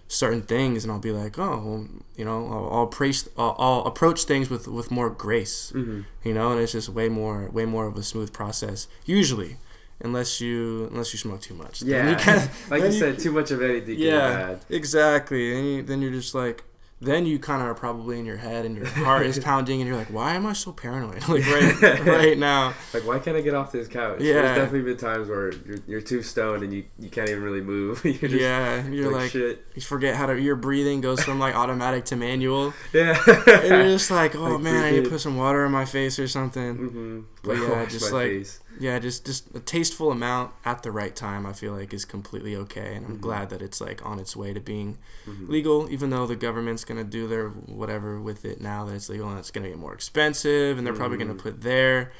certain 0.06 0.42
things, 0.42 0.84
and 0.84 0.92
I'll 0.92 1.00
be 1.00 1.10
like, 1.10 1.38
oh, 1.38 1.62
well, 1.64 1.88
you 2.16 2.24
know, 2.24 2.46
I'll, 2.46 2.78
I'll 2.78 2.86
praise, 2.86 3.28
I'll, 3.36 3.56
I'll, 3.58 3.84
approach 3.84 4.24
things 4.24 4.48
with 4.48 4.68
with 4.68 4.92
more 4.92 5.10
grace, 5.10 5.72
mm-hmm. 5.74 6.02
you 6.22 6.34
know, 6.34 6.52
and 6.52 6.60
it's 6.60 6.72
just 6.72 6.88
way 6.88 7.08
more 7.08 7.50
way 7.50 7.64
more 7.64 7.86
of 7.86 7.96
a 7.96 8.04
smooth 8.04 8.32
process 8.32 8.86
usually 9.06 9.56
unless 10.00 10.40
you 10.40 10.88
unless 10.92 11.12
you 11.12 11.18
smoke 11.18 11.40
too 11.40 11.54
much. 11.54 11.82
Yeah, 11.82 12.10
you 12.10 12.16
kinda, 12.16 12.48
like 12.70 12.82
you, 12.82 12.86
you, 12.86 12.92
said, 12.92 13.18
too 13.18 13.32
much 13.32 13.50
of 13.50 13.62
anything. 13.62 13.98
Yeah, 13.98 14.56
exactly. 14.70 15.56
And 15.56 15.66
you, 15.66 15.82
then 15.82 16.00
you're 16.00 16.12
just 16.12 16.34
like, 16.34 16.64
then 17.00 17.26
you 17.26 17.38
kind 17.38 17.62
of 17.62 17.68
are 17.68 17.74
probably 17.74 18.18
in 18.18 18.26
your 18.26 18.36
head 18.36 18.64
and 18.64 18.76
your 18.76 18.86
heart 18.86 19.24
is 19.24 19.38
pounding 19.44 19.80
and 19.80 19.88
you're 19.88 19.96
like, 19.96 20.12
why 20.12 20.34
am 20.34 20.46
I 20.46 20.52
so 20.52 20.72
paranoid? 20.72 21.22
like 21.28 21.46
right, 21.46 22.06
right 22.06 22.38
now. 22.38 22.74
Like 22.92 23.06
why 23.06 23.18
can't 23.20 23.36
I 23.36 23.40
get 23.40 23.54
off 23.54 23.70
this 23.70 23.86
couch? 23.86 24.20
Yeah. 24.20 24.34
There's 24.34 24.58
definitely 24.58 24.82
been 24.82 24.96
times 24.96 25.28
where 25.28 25.52
you're, 25.52 25.78
you're 25.86 26.00
too 26.00 26.22
stoned 26.22 26.64
and 26.64 26.72
you, 26.72 26.84
you 26.98 27.08
can't 27.08 27.28
even 27.28 27.42
really 27.42 27.60
move. 27.60 28.04
you're 28.04 28.14
just, 28.14 28.34
yeah, 28.34 28.86
you're 28.88 29.12
like, 29.12 29.22
like 29.22 29.30
shit. 29.30 29.64
you 29.74 29.82
forget 29.82 30.16
how 30.16 30.26
to. 30.26 30.38
Your 30.40 30.56
breathing 30.56 31.00
goes 31.00 31.22
from 31.22 31.38
like 31.38 31.54
automatic 31.54 32.04
to 32.06 32.16
manual. 32.16 32.74
Yeah. 32.92 33.16
and 33.26 33.68
you're 33.68 33.84
just 33.84 34.10
like, 34.10 34.34
oh 34.34 34.54
like, 34.54 34.60
man, 34.60 34.84
I 34.84 34.90
need 34.90 35.04
to 35.04 35.10
put 35.10 35.20
some 35.20 35.36
water 35.36 35.64
in 35.64 35.72
my 35.72 35.84
face 35.84 36.18
or 36.18 36.26
something. 36.26 36.76
Mm-hmm. 36.76 37.20
But 37.44 37.58
yeah, 37.58 37.86
just 37.86 38.12
like. 38.12 38.28
Face 38.28 38.60
yeah, 38.78 38.98
just 38.98 39.26
just 39.26 39.54
a 39.54 39.60
tasteful 39.60 40.10
amount 40.10 40.52
at 40.64 40.82
the 40.82 40.90
right 40.90 41.14
time. 41.14 41.46
I 41.46 41.52
feel 41.52 41.72
like 41.72 41.92
is 41.92 42.04
completely 42.04 42.54
okay, 42.56 42.94
and 42.94 43.04
I'm 43.04 43.12
mm-hmm. 43.12 43.22
glad 43.22 43.50
that 43.50 43.62
it's 43.62 43.80
like 43.80 44.04
on 44.04 44.18
its 44.18 44.36
way 44.36 44.52
to 44.52 44.60
being 44.60 44.98
mm-hmm. 45.26 45.50
legal. 45.50 45.90
Even 45.90 46.10
though 46.10 46.26
the 46.26 46.36
government's 46.36 46.84
gonna 46.84 47.04
do 47.04 47.26
their 47.26 47.48
whatever 47.48 48.20
with 48.20 48.44
it 48.44 48.60
now 48.60 48.84
that 48.84 48.94
it's 48.94 49.08
legal, 49.08 49.28
and 49.28 49.38
it's 49.38 49.50
gonna 49.50 49.68
get 49.68 49.78
more 49.78 49.94
expensive, 49.94 50.78
and 50.78 50.86
they're 50.86 50.92
mm-hmm. 50.92 51.00
probably 51.00 51.18
gonna 51.18 51.34
mm-hmm. 51.34 51.42
put 51.42 51.62
their 51.62 52.12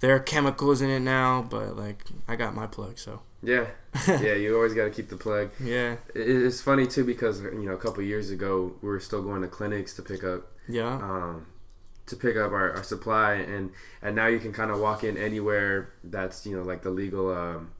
their 0.00 0.18
chemicals 0.18 0.82
in 0.82 0.90
it 0.90 1.00
now. 1.00 1.42
But 1.42 1.76
like, 1.76 2.04
I 2.28 2.36
got 2.36 2.54
my 2.54 2.66
plug, 2.66 2.98
so 2.98 3.22
yeah, 3.42 3.66
yeah. 4.08 4.34
You 4.34 4.54
always 4.54 4.74
got 4.74 4.84
to 4.84 4.90
keep 4.90 5.08
the 5.08 5.16
plug. 5.16 5.50
Yeah, 5.62 5.96
it's 6.14 6.60
funny 6.60 6.86
too 6.86 7.04
because 7.04 7.40
you 7.40 7.64
know 7.64 7.72
a 7.72 7.78
couple 7.78 8.02
years 8.02 8.30
ago 8.30 8.74
we 8.82 8.88
were 8.88 9.00
still 9.00 9.22
going 9.22 9.42
to 9.42 9.48
clinics 9.48 9.94
to 9.94 10.02
pick 10.02 10.24
up 10.24 10.48
yeah 10.68 10.94
um, 10.94 11.46
to 12.12 12.16
pick 12.16 12.36
up 12.36 12.52
our, 12.52 12.72
our 12.72 12.82
supply 12.82 13.34
and 13.34 13.72
and 14.02 14.14
now 14.14 14.26
you 14.26 14.38
can 14.38 14.52
kind 14.52 14.70
of 14.70 14.78
walk 14.78 15.02
in 15.02 15.16
anywhere 15.16 15.90
that's 16.04 16.46
you 16.46 16.56
know 16.56 16.62
like 16.62 16.82
the 16.82 16.90
legal 16.90 17.32
um, 17.34 17.70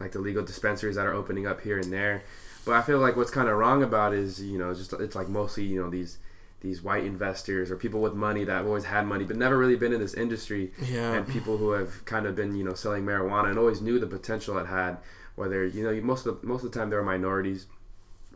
like 0.00 0.12
the 0.12 0.18
legal 0.18 0.44
dispensaries 0.44 0.96
that 0.96 1.06
are 1.06 1.12
opening 1.12 1.46
up 1.46 1.60
here 1.60 1.78
and 1.78 1.92
there. 1.92 2.22
But 2.64 2.74
i 2.74 2.82
feel 2.82 2.98
like 2.98 3.16
what's 3.16 3.30
kind 3.30 3.48
of 3.48 3.56
wrong 3.56 3.82
about 3.82 4.12
is 4.12 4.42
you 4.42 4.58
know 4.58 4.74
just 4.74 4.92
it's 4.94 5.14
like 5.14 5.28
mostly 5.28 5.64
you 5.64 5.80
know 5.80 5.88
these 5.90 6.18
these 6.62 6.82
white 6.82 7.04
investors 7.04 7.70
or 7.70 7.76
people 7.76 8.00
with 8.00 8.14
money 8.14 8.42
that 8.42 8.52
have 8.52 8.66
always 8.66 8.84
had 8.84 9.06
money 9.06 9.24
but 9.24 9.36
never 9.36 9.56
really 9.56 9.76
been 9.76 9.92
in 9.92 10.00
this 10.00 10.14
industry. 10.14 10.72
Yeah. 10.82 11.12
and 11.12 11.28
people 11.28 11.58
who 11.58 11.70
have 11.72 12.04
kind 12.06 12.26
of 12.26 12.34
been 12.34 12.56
you 12.56 12.64
know 12.64 12.74
selling 12.74 13.04
marijuana 13.04 13.50
and 13.50 13.58
always 13.58 13.80
knew 13.80 13.98
the 13.98 14.06
potential 14.06 14.58
it 14.58 14.66
had 14.66 14.96
whether 15.36 15.64
you 15.66 15.84
know 15.84 15.94
most 16.00 16.26
of 16.26 16.40
the, 16.40 16.46
most 16.46 16.64
of 16.64 16.72
the 16.72 16.78
time 16.78 16.90
they're 16.90 17.02
minorities 17.02 17.66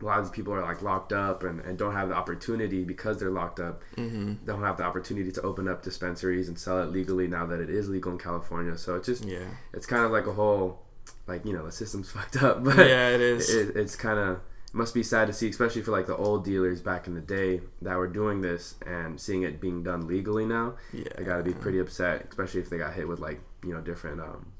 a 0.01 0.05
lot 0.05 0.19
of 0.19 0.25
these 0.25 0.31
people 0.31 0.53
are 0.53 0.61
like 0.61 0.81
locked 0.81 1.13
up 1.13 1.43
and, 1.43 1.59
and 1.61 1.77
don't 1.77 1.93
have 1.93 2.09
the 2.09 2.15
opportunity 2.15 2.83
because 2.83 3.19
they're 3.19 3.29
locked 3.31 3.59
up. 3.59 3.81
Mm-hmm. 3.97 4.45
Don't 4.45 4.61
have 4.63 4.77
the 4.77 4.83
opportunity 4.83 5.31
to 5.31 5.41
open 5.41 5.67
up 5.67 5.83
dispensaries 5.83 6.47
and 6.47 6.57
sell 6.57 6.81
it 6.81 6.87
legally 6.91 7.27
now 7.27 7.45
that 7.45 7.59
it 7.59 7.69
is 7.69 7.89
legal 7.89 8.11
in 8.11 8.17
California. 8.17 8.77
So 8.77 8.95
it's 8.95 9.05
just 9.07 9.25
Yeah. 9.25 9.47
it's 9.73 9.85
kind 9.85 10.03
of 10.03 10.11
like 10.11 10.27
a 10.27 10.33
whole 10.33 10.81
like 11.27 11.45
you 11.45 11.53
know 11.53 11.65
the 11.65 11.71
system's 11.71 12.09
fucked 12.15 12.41
up, 12.41 12.63
but 12.63 12.77
Yeah, 12.77 13.09
it 13.09 13.21
is. 13.21 13.53
it, 13.53 13.75
it's 13.75 13.95
kind 13.95 14.19
of 14.19 14.39
must 14.73 14.93
be 14.93 15.03
sad 15.03 15.27
to 15.27 15.33
see, 15.33 15.49
especially 15.49 15.81
for 15.81 15.91
like 15.91 16.07
the 16.07 16.15
old 16.15 16.45
dealers 16.45 16.79
back 16.81 17.05
in 17.05 17.13
the 17.13 17.19
day 17.21 17.59
that 17.81 17.97
were 17.97 18.07
doing 18.07 18.39
this 18.41 18.75
and 18.85 19.19
seeing 19.19 19.43
it 19.43 19.59
being 19.59 19.83
done 19.83 20.07
legally 20.07 20.45
now. 20.45 20.75
Yeah. 20.93 21.03
They 21.17 21.23
got 21.25 21.37
to 21.37 21.43
be 21.43 21.53
pretty 21.53 21.79
upset, 21.79 22.25
especially 22.29 22.61
if 22.61 22.69
they 22.69 22.77
got 22.77 22.93
hit 22.93 23.07
with 23.07 23.19
like 23.19 23.41
you 23.65 23.73
know 23.73 23.81
different 23.81 24.21
um, 24.21 24.53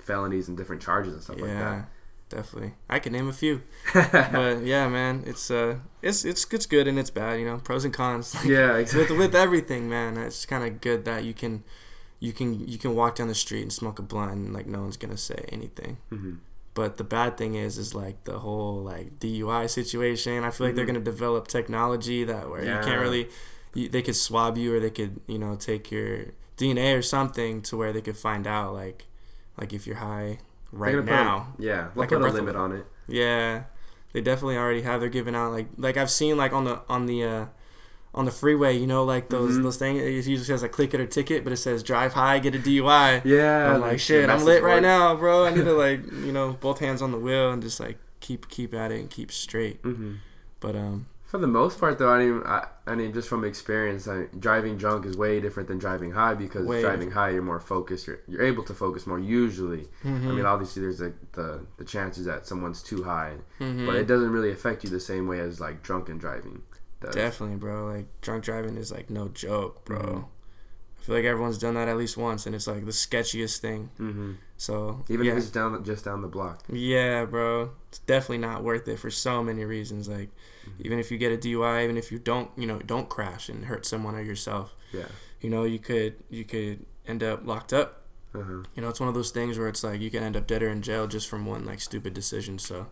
felonies 0.00 0.48
and 0.48 0.56
different 0.56 0.82
charges 0.82 1.14
and 1.14 1.22
stuff 1.22 1.36
like 1.40 1.50
that. 1.50 1.56
Yeah. 1.58 1.82
Definitely. 2.32 2.72
I 2.88 2.98
can 2.98 3.12
name 3.12 3.28
a 3.28 3.32
few. 3.32 3.62
But 3.92 4.64
yeah, 4.64 4.88
man, 4.88 5.22
it's 5.26 5.50
uh 5.50 5.76
it's 6.00 6.24
it's 6.24 6.46
it's 6.50 6.66
good 6.66 6.88
and 6.88 6.98
it's 6.98 7.10
bad, 7.10 7.38
you 7.40 7.46
know, 7.46 7.58
pros 7.58 7.84
and 7.84 7.92
cons. 7.94 8.34
Like, 8.38 8.46
yeah, 8.46 8.72
with 8.72 8.80
exactly. 8.80 9.18
with 9.18 9.34
everything, 9.34 9.88
man. 9.88 10.16
It's 10.16 10.46
kind 10.46 10.64
of 10.64 10.80
good 10.80 11.04
that 11.04 11.24
you 11.24 11.34
can 11.34 11.62
you 12.20 12.32
can 12.32 12.48
you 12.66 12.78
can 12.78 12.94
walk 12.96 13.16
down 13.16 13.28
the 13.28 13.34
street 13.34 13.62
and 13.62 13.72
smoke 13.72 13.98
a 13.98 14.02
blunt 14.02 14.32
and 14.32 14.52
like 14.54 14.66
no 14.66 14.80
one's 14.80 14.96
going 14.96 15.10
to 15.14 15.22
say 15.30 15.44
anything. 15.50 15.98
Mhm. 16.10 16.38
But 16.74 16.96
the 16.96 17.04
bad 17.04 17.36
thing 17.36 17.54
is, 17.54 17.76
is 17.76 17.94
like 17.94 18.24
the 18.24 18.38
whole 18.38 18.82
like 18.82 19.18
DUI 19.20 19.68
situation. 19.68 20.42
I 20.42 20.50
feel 20.50 20.66
like 20.66 20.74
they're 20.74 20.86
Mhm. 20.86 20.94
gonna 21.04 21.10
develop 21.14 21.42
technology 21.48 22.24
that 22.24 22.48
where 22.48 22.64
you 22.64 22.78
can't 22.86 23.00
really, 23.06 23.28
you, 23.74 23.90
they 23.90 24.00
could 24.00 24.16
swab 24.16 24.56
you 24.56 24.74
or 24.74 24.80
they 24.80 24.90
could 24.98 25.20
you 25.26 25.38
know 25.38 25.54
take 25.56 25.90
your 25.94 26.10
DNA 26.56 26.96
or 26.96 27.02
something 27.02 27.60
to 27.68 27.76
where 27.76 27.92
they 27.92 28.00
could 28.00 28.16
find 28.16 28.46
out 28.46 28.72
like, 28.72 29.04
like 29.60 29.72
if 29.74 29.86
you're 29.86 29.96
high 30.12 30.30
They're 30.30 30.51
right 30.72 30.90
gonna 30.92 31.02
put 31.02 31.12
a- 31.12 31.14
now. 31.24 31.54
yeah, 31.58 31.88
like 31.94 32.10
a 32.12 32.18
put 32.18 32.28
a 32.28 32.32
limit 32.32 32.56
on 32.56 32.72
it. 32.72 32.86
Yeah, 33.06 33.64
they 34.12 34.20
definitely 34.20 34.56
already 34.56 34.82
have. 34.82 35.00
They're 35.00 35.08
giving 35.08 35.34
out 35.34 35.52
like 35.52 35.68
like 35.76 35.96
I've 35.96 36.10
seen 36.10 36.36
like 36.36 36.52
on 36.52 36.64
the 36.64 36.80
on 36.88 37.06
the 37.06 37.22
uh, 37.24 37.46
on 38.14 38.24
the 38.24 38.30
freeway. 38.30 38.76
You 38.76 38.86
know, 38.86 39.04
like 39.04 39.28
those 39.28 39.58
Mhm. 39.58 39.62
those 39.62 39.76
things. 39.76 40.00
It 40.02 40.10
usually 40.12 40.38
says 40.38 40.62
like 40.62 40.72
click 40.72 40.94
it 40.94 41.00
or 41.00 41.06
ticket, 41.06 41.44
but 41.44 41.52
it 41.52 41.56
says 41.58 41.82
drive 41.82 42.12
high, 42.14 42.38
get 42.38 42.54
a 42.54 42.58
DUI. 42.58 43.22
Yeah, 43.24 43.68
I'm 43.74 43.80
the- 43.80 43.86
like 43.86 44.00
shit. 44.00 44.28
I'm 44.30 44.44
lit 44.44 44.62
right 44.62 44.82
now, 44.82 45.14
bro. 45.16 45.44
I 45.46 45.50
need 45.54 45.64
to 45.64 45.72
like 45.86 46.00
you 46.12 46.32
know 46.32 46.56
both 46.60 46.78
hands 46.80 47.02
on 47.02 47.10
the 47.12 47.18
wheel 47.18 47.50
and 47.52 47.62
just 47.62 47.78
like 47.80 47.98
keep 48.20 48.48
keep 48.48 48.72
at 48.74 48.92
it 48.92 49.00
and 49.00 49.10
keep 49.10 49.30
straight. 49.32 49.82
Mhm. 49.82 50.18
But 50.60 50.76
um 50.76 51.06
For 51.32 51.38
the 51.38 51.46
most 51.46 51.80
part, 51.80 51.98
though, 51.98 52.10
I 52.10 52.18
mean, 52.26 52.42
I, 52.44 52.66
I 52.86 52.94
mean, 52.94 53.14
just 53.14 53.26
from 53.26 53.42
experience, 53.42 54.06
I, 54.06 54.26
driving 54.38 54.76
drunk 54.76 55.06
is 55.06 55.16
way 55.16 55.40
different 55.40 55.66
than 55.66 55.78
driving 55.78 56.10
high 56.10 56.34
because 56.34 56.66
Way 56.66 56.82
driving 56.82 57.10
high, 57.10 57.30
you're 57.30 57.40
more 57.40 57.58
focused. 57.58 58.06
You're, 58.06 58.20
you're 58.28 58.42
able 58.42 58.62
to 58.64 58.74
focus 58.74 59.06
more 59.06 59.18
usually. 59.18 59.88
I 60.04 60.08
mhm, 60.08 60.36
mean, 60.36 60.44
obviously, 60.44 60.82
there's 60.82 60.98
the 60.98 61.14
the 61.78 61.84
chances 61.86 62.26
that 62.26 62.46
someone's 62.46 62.82
too 62.82 63.04
high, 63.04 63.36
mhm. 63.58 63.86
but 63.86 63.94
it 63.96 64.06
doesn't 64.06 64.30
really 64.30 64.50
affect 64.50 64.84
you 64.84 64.90
the 64.90 65.00
same 65.00 65.26
way 65.26 65.40
as 65.40 65.58
like 65.58 65.82
drunken 65.82 66.18
driving. 66.18 66.60
Does. 67.00 67.14
definitely, 67.14 67.56
bro. 67.56 67.86
Like 67.86 68.08
drunk 68.20 68.44
driving 68.44 68.76
is 68.76 68.92
like 68.92 69.08
no 69.08 69.28
joke, 69.28 69.86
bro. 69.86 69.98
Mhm. 70.00 70.24
I 71.00 71.02
feel 71.04 71.14
like 71.16 71.24
everyone's 71.24 71.56
done 71.56 71.74
that 71.74 71.88
at 71.88 71.96
least 71.96 72.18
once, 72.18 72.44
and 72.44 72.54
it's 72.54 72.66
like 72.66 72.84
the 72.84 72.92
sketchiest 72.92 73.58
thing. 73.60 73.88
hmm 73.96 74.32
So 74.58 75.02
Even 75.08 75.24
yeah. 75.24 75.32
if 75.32 75.38
it's 75.38 75.50
down 75.50 75.82
just 75.82 76.04
down 76.04 76.20
the 76.20 76.28
block. 76.28 76.62
Yeah, 76.68 77.24
bro. 77.24 77.70
It's 77.88 78.00
definitely 78.00 78.38
not 78.46 78.62
worth 78.62 78.86
it 78.86 78.98
for 78.98 79.10
so 79.10 79.42
many 79.42 79.64
reasons. 79.64 80.08
Like, 80.08 80.28
Mm-hmm. 80.62 80.82
even 80.86 80.98
if 80.98 81.10
you 81.10 81.18
get 81.18 81.32
a 81.32 81.36
DUI, 81.36 81.84
even 81.84 81.96
if 81.96 82.12
you 82.12 82.18
don't, 82.18 82.50
you 82.56 82.66
know, 82.66 82.78
don't 82.78 83.08
crash 83.08 83.48
and 83.48 83.64
hurt 83.66 83.84
someone 83.86 84.14
or 84.14 84.22
yourself, 84.22 84.74
Yeah. 84.92 85.06
you 85.40 85.50
know, 85.50 85.64
you 85.64 85.78
could 85.78 86.14
you 86.30 86.44
could 86.44 86.86
end 87.06 87.22
up 87.22 87.46
locked 87.46 87.72
up. 87.72 88.02
Uh-huh. 88.34 88.62
You 88.74 88.80
know, 88.82 88.88
it's 88.88 88.98
one 89.00 89.08
of 89.08 89.14
those 89.14 89.30
things 89.30 89.58
where 89.58 89.68
it's 89.68 89.84
like 89.84 90.00
you 90.00 90.10
can 90.10 90.22
end 90.22 90.36
up 90.36 90.46
dead 90.46 90.62
or 90.62 90.68
in 90.70 90.80
jail 90.82 91.06
just 91.06 91.28
from 91.28 91.44
one 91.46 91.64
like 91.66 91.80
stupid 91.80 92.14
decision. 92.14 92.58
So, 92.58 92.86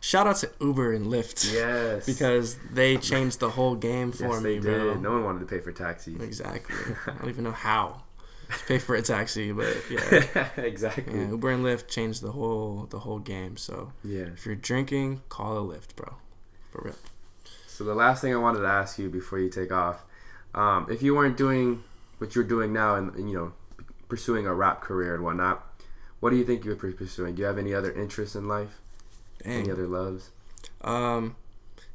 shout 0.00 0.26
out 0.28 0.36
to 0.36 0.50
Uber 0.60 0.92
and 0.92 1.06
Lyft 1.06 1.52
Yes. 1.52 2.06
because 2.12 2.56
they 2.72 2.96
changed 2.96 3.40
the 3.40 3.50
whole 3.50 3.74
game 3.74 4.12
for 4.12 4.28
yes, 4.28 4.42
me, 4.42 4.58
they 4.58 4.58
bro. 4.60 4.94
did. 4.94 5.02
No 5.02 5.12
one 5.12 5.24
wanted 5.24 5.40
to 5.40 5.46
pay 5.46 5.58
for 5.60 5.72
taxis. 5.72 6.20
Exactly. 6.22 6.76
I 7.06 7.12
don't 7.18 7.28
even 7.30 7.42
know 7.44 7.50
how 7.50 8.02
to 8.48 8.64
pay 8.66 8.78
for 8.78 8.94
a 8.94 9.02
taxi, 9.02 9.50
but 9.50 9.74
yeah. 9.90 10.48
exactly. 10.58 11.04
yeah, 11.18 11.30
Uber 11.30 11.50
and 11.50 11.64
Lyft 11.64 11.88
changed 11.88 12.22
the 12.22 12.30
whole 12.32 12.86
the 12.90 13.00
whole 13.00 13.18
game. 13.18 13.56
So. 13.56 13.92
yeah. 14.04 14.26
If 14.34 14.46
you're 14.46 14.54
drinking, 14.54 15.22
call 15.28 15.58
a 15.58 15.74
Lyft, 15.74 15.96
bro. 15.96 16.14
For 16.76 16.82
real. 16.84 16.94
So 17.66 17.84
the 17.84 17.94
last 17.94 18.20
thing 18.20 18.34
I 18.34 18.36
wanted 18.36 18.60
to 18.60 18.66
ask 18.68 18.98
you 18.98 19.08
before 19.08 19.38
you 19.38 19.48
take 19.48 19.72
off, 19.72 20.04
um, 20.54 20.86
if 20.90 21.02
you 21.02 21.14
weren't 21.14 21.36
doing 21.36 21.84
what 22.18 22.34
you're 22.34 22.44
doing 22.44 22.72
now 22.72 22.96
and, 22.96 23.14
and, 23.14 23.30
you 23.30 23.36
know 23.36 23.52
pursuing 24.08 24.46
a 24.46 24.54
rap 24.54 24.80
career 24.82 25.14
and 25.16 25.24
whatnot, 25.24 25.66
what 26.20 26.30
do 26.30 26.36
you 26.36 26.44
think 26.44 26.64
you 26.64 26.70
would 26.70 26.80
be 26.80 26.92
pursuing? 26.92 27.34
Do 27.34 27.40
you 27.40 27.46
have 27.46 27.58
any 27.58 27.74
other 27.74 27.92
interests 27.92 28.36
in 28.36 28.46
life? 28.46 28.78
Any 29.44 29.70
other 29.70 29.86
loves? 29.88 30.30
Um, 30.82 31.34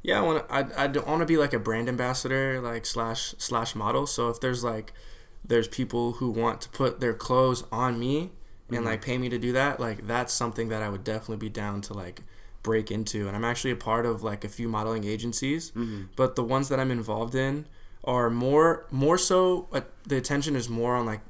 yeah, 0.02 0.18
I 0.18 0.22
want 0.22 0.46
to. 0.48 0.54
I 0.54 0.84
I 0.84 0.86
want 0.88 1.20
to 1.20 1.26
be 1.26 1.36
like 1.38 1.54
a 1.54 1.58
brand 1.58 1.88
ambassador, 1.88 2.60
like 2.60 2.84
slash 2.84 3.34
slash 3.38 3.74
model. 3.74 4.06
So 4.06 4.28
if 4.28 4.40
there's 4.40 4.62
like, 4.62 4.92
there's 5.44 5.68
people 5.68 6.12
who 6.14 6.30
want 6.30 6.60
to 6.62 6.68
put 6.68 7.00
their 7.00 7.14
clothes 7.14 7.64
on 7.72 7.98
me 7.98 8.30
and 8.68 8.80
Mhm. 8.80 8.84
like 8.84 9.02
pay 9.02 9.16
me 9.18 9.28
to 9.28 9.38
do 9.38 9.52
that, 9.52 9.80
like 9.80 10.06
that's 10.06 10.32
something 10.32 10.68
that 10.68 10.82
I 10.82 10.88
would 10.88 11.04
definitely 11.04 11.36
be 11.38 11.48
down 11.48 11.80
to 11.82 11.94
like 11.94 12.22
break 12.62 12.90
into. 12.90 13.26
And 13.28 13.36
I'm 13.36 13.44
actually 13.44 13.70
a 13.72 13.76
part 13.76 14.06
of 14.06 14.22
like 14.22 14.44
a 14.44 14.48
few 14.48 14.68
modeling 14.68 15.04
agencies, 15.04 15.70
Mm-hmm. 15.72 16.02
but 16.16 16.36
the 16.36 16.44
ones 16.44 16.68
that 16.68 16.78
I'm 16.80 16.90
involved 16.90 17.34
in 17.34 17.66
are 18.04 18.30
more 18.30 18.86
more 18.90 19.18
so. 19.18 19.68
Uh, 19.72 19.80
the 20.06 20.16
attention 20.16 20.56
is 20.56 20.68
more 20.68 20.94
on 20.96 21.06
like 21.06 21.20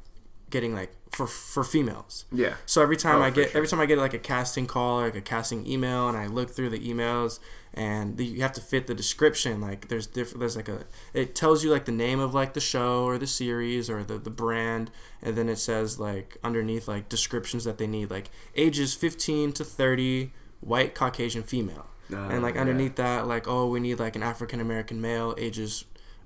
getting 0.50 0.74
like 0.74 0.92
for 1.10 1.26
for 1.26 1.62
females. 1.64 2.24
Yeah. 2.32 2.54
So 2.66 2.82
every 2.82 2.96
time 2.96 3.18
Oh, 3.20 3.22
I 3.24 3.30
get 3.30 3.50
sure. 3.50 3.58
every 3.58 3.68
time 3.68 3.80
I 3.80 3.86
get 3.86 3.98
like 3.98 4.14
a 4.14 4.18
casting 4.18 4.66
call 4.66 5.00
or 5.00 5.04
like 5.04 5.16
a 5.16 5.20
casting 5.20 5.66
email, 5.66 6.08
and 6.08 6.16
I 6.16 6.26
look 6.26 6.50
through 6.50 6.70
the 6.70 6.78
emails, 6.78 7.38
and 7.74 8.16
the, 8.16 8.24
you 8.24 8.40
have 8.42 8.52
to 8.52 8.62
fit 8.62 8.86
the 8.86 8.94
description. 8.94 9.60
Like 9.60 9.88
there's 9.88 10.06
different 10.06 10.40
there's 10.40 10.56
like 10.56 10.68
a 10.70 10.84
it 11.12 11.34
tells 11.34 11.62
you 11.62 11.70
like 11.70 11.84
the 11.84 11.92
name 11.92 12.18
of 12.20 12.32
like 12.32 12.54
the 12.54 12.60
show 12.60 13.04
or 13.04 13.18
the 13.18 13.26
series 13.26 13.90
or 13.90 14.02
the 14.02 14.16
the 14.16 14.30
brand, 14.30 14.90
and 15.22 15.36
then 15.36 15.50
it 15.50 15.56
says 15.58 15.98
like 16.00 16.38
underneath 16.42 16.88
like 16.88 17.10
descriptions 17.10 17.64
that 17.64 17.76
they 17.76 17.86
need 17.86 18.10
like 18.10 18.30
ages 18.56 18.94
15 18.94 19.52
to 19.52 19.64
30, 19.64 20.32
white 20.62 20.94
Caucasian 20.94 21.42
female, 21.42 21.86
and 22.10 22.42
like 22.42 22.56
Uh, 22.56 22.60
underneath 22.60 22.96
that 22.96 23.26
like 23.26 23.46
oh 23.48 23.68
we 23.68 23.78
need 23.80 23.98
like 23.98 24.16
an 24.16 24.22
African 24.22 24.60
American 24.60 25.00
male 25.00 25.34
ages 25.38 25.84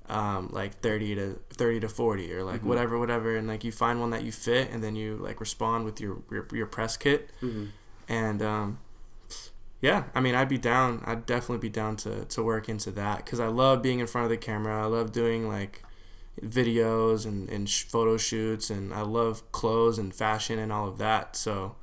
um, 0.09 0.47
like 0.53 0.79
30 0.79 1.15
to 1.15 1.39
30 1.51 1.81
to 1.81 1.89
40 1.89 2.33
or 2.33 2.43
like 2.43 2.61
Mhm. 2.61 2.67
whatever 2.69 2.97
whatever. 2.97 3.35
And 3.35 3.45
like 3.47 3.65
you 3.65 3.73
find 3.73 3.99
one 3.99 4.11
that 4.11 4.23
you 4.23 4.31
fit 4.31 4.69
and 4.71 4.81
then 4.81 4.95
you 4.95 5.17
like 5.17 5.41
respond 5.41 5.83
with 5.83 5.99
your 5.99 6.19
your, 6.31 6.47
your 6.53 6.65
press 6.67 6.95
kit. 6.97 7.29
Yeah. 7.41 7.49
hmm 7.49 7.65
and 8.09 8.41
um, 8.41 8.79
yeah 9.81 10.03
i 10.15 10.21
mean 10.21 10.33
i'd 10.33 10.47
be 10.47 10.57
down 10.57 11.03
i'd 11.05 11.25
definitely 11.25 11.57
be 11.57 11.73
down 11.81 11.97
to, 11.97 12.23
to 12.25 12.41
work 12.41 12.69
into 12.69 12.89
that 12.89 13.17
because 13.17 13.39
i 13.41 13.47
love 13.47 13.81
being 13.81 13.99
in 13.99 14.07
front 14.07 14.23
of 14.23 14.29
the 14.29 14.37
camera. 14.37 14.81
I 14.81 14.85
love 14.87 15.11
doing 15.11 15.49
like 15.49 15.83
videos 16.41 17.25
and, 17.25 17.49
and 17.49 17.67
sh- 17.69 17.83
photo 17.83 18.15
shoots 18.17 18.69
and 18.69 18.93
i 18.93 19.01
love 19.01 19.49
clothes 19.51 19.97
and 19.97 20.13
fashion 20.15 20.57
and 20.59 20.71
all 20.71 20.87
of 20.87 20.97
that. 20.99 21.35
So 21.35 21.75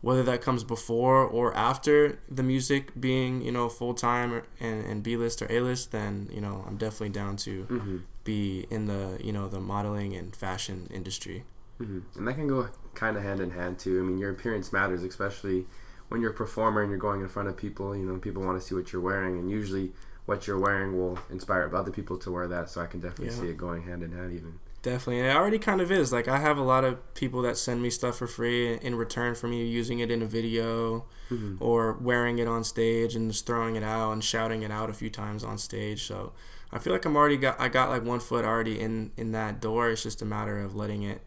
whether 0.00 0.22
that 0.22 0.40
comes 0.40 0.62
before 0.64 1.24
or 1.24 1.52
after 1.56 2.18
the 2.28 2.42
music 2.42 2.92
being 3.00 3.42
you 3.42 3.50
know 3.52 3.68
full-time 3.68 4.42
and, 4.60 4.84
and 4.84 5.02
b-list 5.02 5.42
or 5.42 5.46
a-list 5.50 5.90
then 5.92 6.28
you 6.32 6.40
know 6.40 6.64
i'm 6.66 6.76
definitely 6.76 7.08
down 7.08 7.36
to 7.36 7.62
hmm 7.64 7.96
be 8.24 8.66
in 8.70 8.84
the 8.86 9.18
you 9.24 9.32
know 9.32 9.48
the 9.48 9.58
modeling 9.60 10.14
and 10.14 10.36
fashion 10.36 10.86
industry 10.92 11.44
hmm 11.78 12.00
And 12.16 12.26
that 12.28 12.34
can 12.34 12.46
go 12.46 12.68
kind 12.94 13.16
of 13.16 13.22
hand 13.22 13.40
in 13.40 13.50
hand 13.52 13.78
too. 13.78 13.98
I 14.00 14.02
mean, 14.02 14.18
your 14.18 14.30
appearance 14.30 14.72
matters, 14.72 15.02
especially 15.04 15.64
when 16.08 16.20
you're 16.20 16.32
a 16.32 16.34
performer 16.34 16.82
and 16.82 16.90
you're 16.90 16.98
going 16.98 17.20
in 17.22 17.28
front 17.28 17.48
of 17.48 17.56
people. 17.56 17.96
You 17.96 18.04
know, 18.04 18.18
people 18.18 18.42
want 18.42 18.60
to 18.60 18.66
see 18.66 18.74
what 18.74 18.92
you're 18.92 19.00
wearing, 19.00 19.38
and 19.38 19.48
usually 19.48 19.92
what 20.26 20.46
you're 20.46 20.58
wearing 20.58 20.98
will 20.98 21.18
inspire 21.30 21.70
other 21.74 21.92
people 21.92 22.18
to 22.18 22.32
wear 22.32 22.48
that. 22.48 22.68
So 22.70 22.80
I 22.80 22.86
can 22.86 22.98
definitely 23.00 23.26
Yeah. 23.34 23.40
see 23.40 23.48
it 23.48 23.56
going 23.56 23.82
hand 23.84 24.02
in 24.02 24.10
hand, 24.12 24.32
even. 24.34 24.58
Definitely. 24.82 25.18
And 25.20 25.28
it 25.28 25.36
already 25.36 25.58
kind 25.58 25.80
of 25.80 25.90
is. 25.90 26.12
Like, 26.12 26.28
I 26.28 26.38
have 26.38 26.56
a 26.56 26.62
lot 26.62 26.84
of 26.84 27.14
people 27.14 27.42
that 27.42 27.56
send 27.56 27.82
me 27.82 27.90
stuff 27.90 28.18
for 28.18 28.26
free 28.26 28.74
in 28.74 28.94
return 28.94 29.34
for 29.34 29.48
me 29.48 29.66
using 29.66 29.98
it 29.98 30.10
in 30.10 30.22
a 30.22 30.26
video 30.26 31.04
hmm 31.28 31.56
or 31.60 31.92
wearing 31.94 32.38
it 32.38 32.48
on 32.48 32.64
stage 32.64 33.14
and 33.14 33.30
just 33.30 33.44
throwing 33.44 33.76
it 33.76 33.82
out 33.82 34.12
and 34.12 34.24
shouting 34.24 34.62
it 34.62 34.70
out 34.70 34.88
a 34.88 34.94
few 34.94 35.10
times 35.10 35.44
on 35.44 35.58
stage. 35.58 36.04
So 36.04 36.32
I 36.72 36.78
feel 36.78 36.92
like 36.92 37.04
I'm 37.04 37.16
already 37.16 37.36
got, 37.36 37.60
I 37.60 37.68
got 37.68 37.90
like 37.90 38.02
one 38.04 38.20
foot 38.20 38.44
already 38.44 38.80
in, 38.80 39.10
in 39.16 39.32
that 39.32 39.60
door. 39.60 39.90
It's 39.90 40.04
just 40.04 40.22
a 40.22 40.24
matter 40.24 40.58
of 40.58 40.74
letting 40.74 41.02
it, 41.02 41.20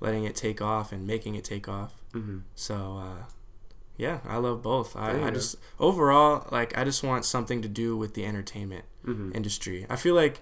letting 0.00 0.24
it 0.24 0.34
take 0.36 0.62
off 0.62 0.90
and 0.92 1.06
making 1.06 1.34
it 1.34 1.44
take 1.44 1.68
off. 1.68 2.02
hmm 2.12 2.38
So, 2.54 2.98
uh, 2.98 3.24
yeah, 3.98 4.20
I 4.26 4.38
love 4.38 4.62
both. 4.62 4.96
I, 4.96 5.10
I 5.10 5.24
go. 5.24 5.30
just, 5.32 5.56
overall, 5.78 6.48
like, 6.50 6.76
I 6.78 6.84
just 6.84 7.02
want 7.02 7.24
something 7.26 7.60
to 7.62 7.68
do 7.68 7.96
with 7.96 8.14
the 8.14 8.24
entertainment 8.24 8.84
hmm 9.04 9.32
industry. 9.34 9.84
I 9.90 9.96
feel 9.96 10.14
like 10.14 10.40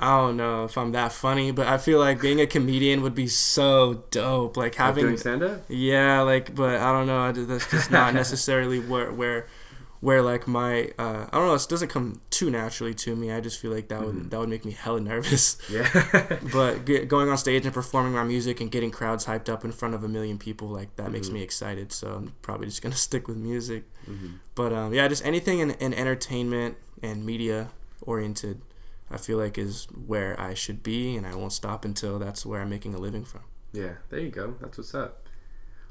I 0.00 0.16
don't 0.18 0.36
know 0.36 0.64
if 0.64 0.78
I'm 0.78 0.92
that 0.92 1.12
funny, 1.12 1.50
but 1.50 1.66
I 1.66 1.76
feel 1.78 1.98
like 1.98 2.20
being 2.20 2.40
a 2.40 2.46
comedian 2.46 3.02
would 3.02 3.14
be 3.16 3.26
so 3.26 4.04
dope. 4.10 4.56
Like 4.56 4.76
having 4.76 5.04
doing 5.06 5.16
stand 5.16 5.42
up. 5.42 5.62
yeah, 5.68 6.20
like 6.20 6.54
but 6.54 6.76
I 6.76 6.92
don't 6.92 7.06
know. 7.06 7.32
That's 7.32 7.68
just 7.70 7.90
not 7.90 8.14
necessarily 8.22 8.78
where 8.78 9.10
where 9.10 9.46
where 10.00 10.22
like 10.22 10.46
my 10.46 10.92
uh, 10.96 11.26
I 11.32 11.36
don't 11.36 11.48
know. 11.48 11.54
It 11.54 11.66
doesn't 11.68 11.88
come 11.88 12.20
too 12.30 12.48
naturally 12.50 12.94
to 12.94 13.16
me. 13.16 13.32
I 13.32 13.40
just 13.40 13.58
feel 13.58 13.72
like 13.72 13.88
that 13.88 14.00
would 14.04 14.30
that 14.30 14.38
would 14.38 14.48
make 14.48 14.64
me 14.64 14.70
hella 14.70 15.00
nervous. 15.00 15.58
Yeah. 15.68 15.88
but 16.52 16.84
get, 16.84 17.08
going 17.08 17.28
on 17.28 17.36
stage 17.36 17.64
and 17.64 17.74
performing 17.74 18.12
my 18.12 18.22
music 18.22 18.60
and 18.60 18.70
getting 18.70 18.92
crowds 18.92 19.26
hyped 19.26 19.48
up 19.48 19.64
in 19.64 19.72
front 19.72 19.96
of 19.96 20.04
a 20.04 20.08
million 20.08 20.38
people 20.38 20.68
like 20.68 20.94
that 20.94 21.10
makes 21.10 21.26
Mm-hmm. 21.26 21.34
me 21.34 21.42
excited. 21.42 21.92
So 21.92 22.12
I'm 22.12 22.34
probably 22.42 22.68
just 22.68 22.82
gonna 22.82 22.94
stick 23.08 23.26
with 23.26 23.36
music. 23.36 23.82
But 24.54 24.72
um, 24.72 24.94
yeah, 24.94 25.08
just 25.08 25.24
anything 25.26 25.58
in, 25.58 25.72
in 25.72 25.92
entertainment 25.92 26.76
and 27.02 27.26
media 27.26 27.70
oriented, 28.02 28.60
I 29.10 29.16
feel 29.16 29.38
like 29.38 29.56
is 29.58 29.86
where 30.06 30.38
I 30.40 30.54
should 30.54 30.82
be, 30.82 31.16
and 31.16 31.26
I 31.26 31.34
won't 31.34 31.52
stop 31.52 31.84
until 31.84 32.18
that's 32.18 32.44
where 32.46 32.60
I'm 32.60 32.70
making 32.70 32.94
a 32.94 32.98
living 32.98 33.24
from. 33.24 33.42
yeah. 33.72 33.94
There 34.10 34.20
you 34.20 34.30
go. 34.30 34.54
That's 34.60 34.78
what's 34.78 34.94
up. 34.94 35.24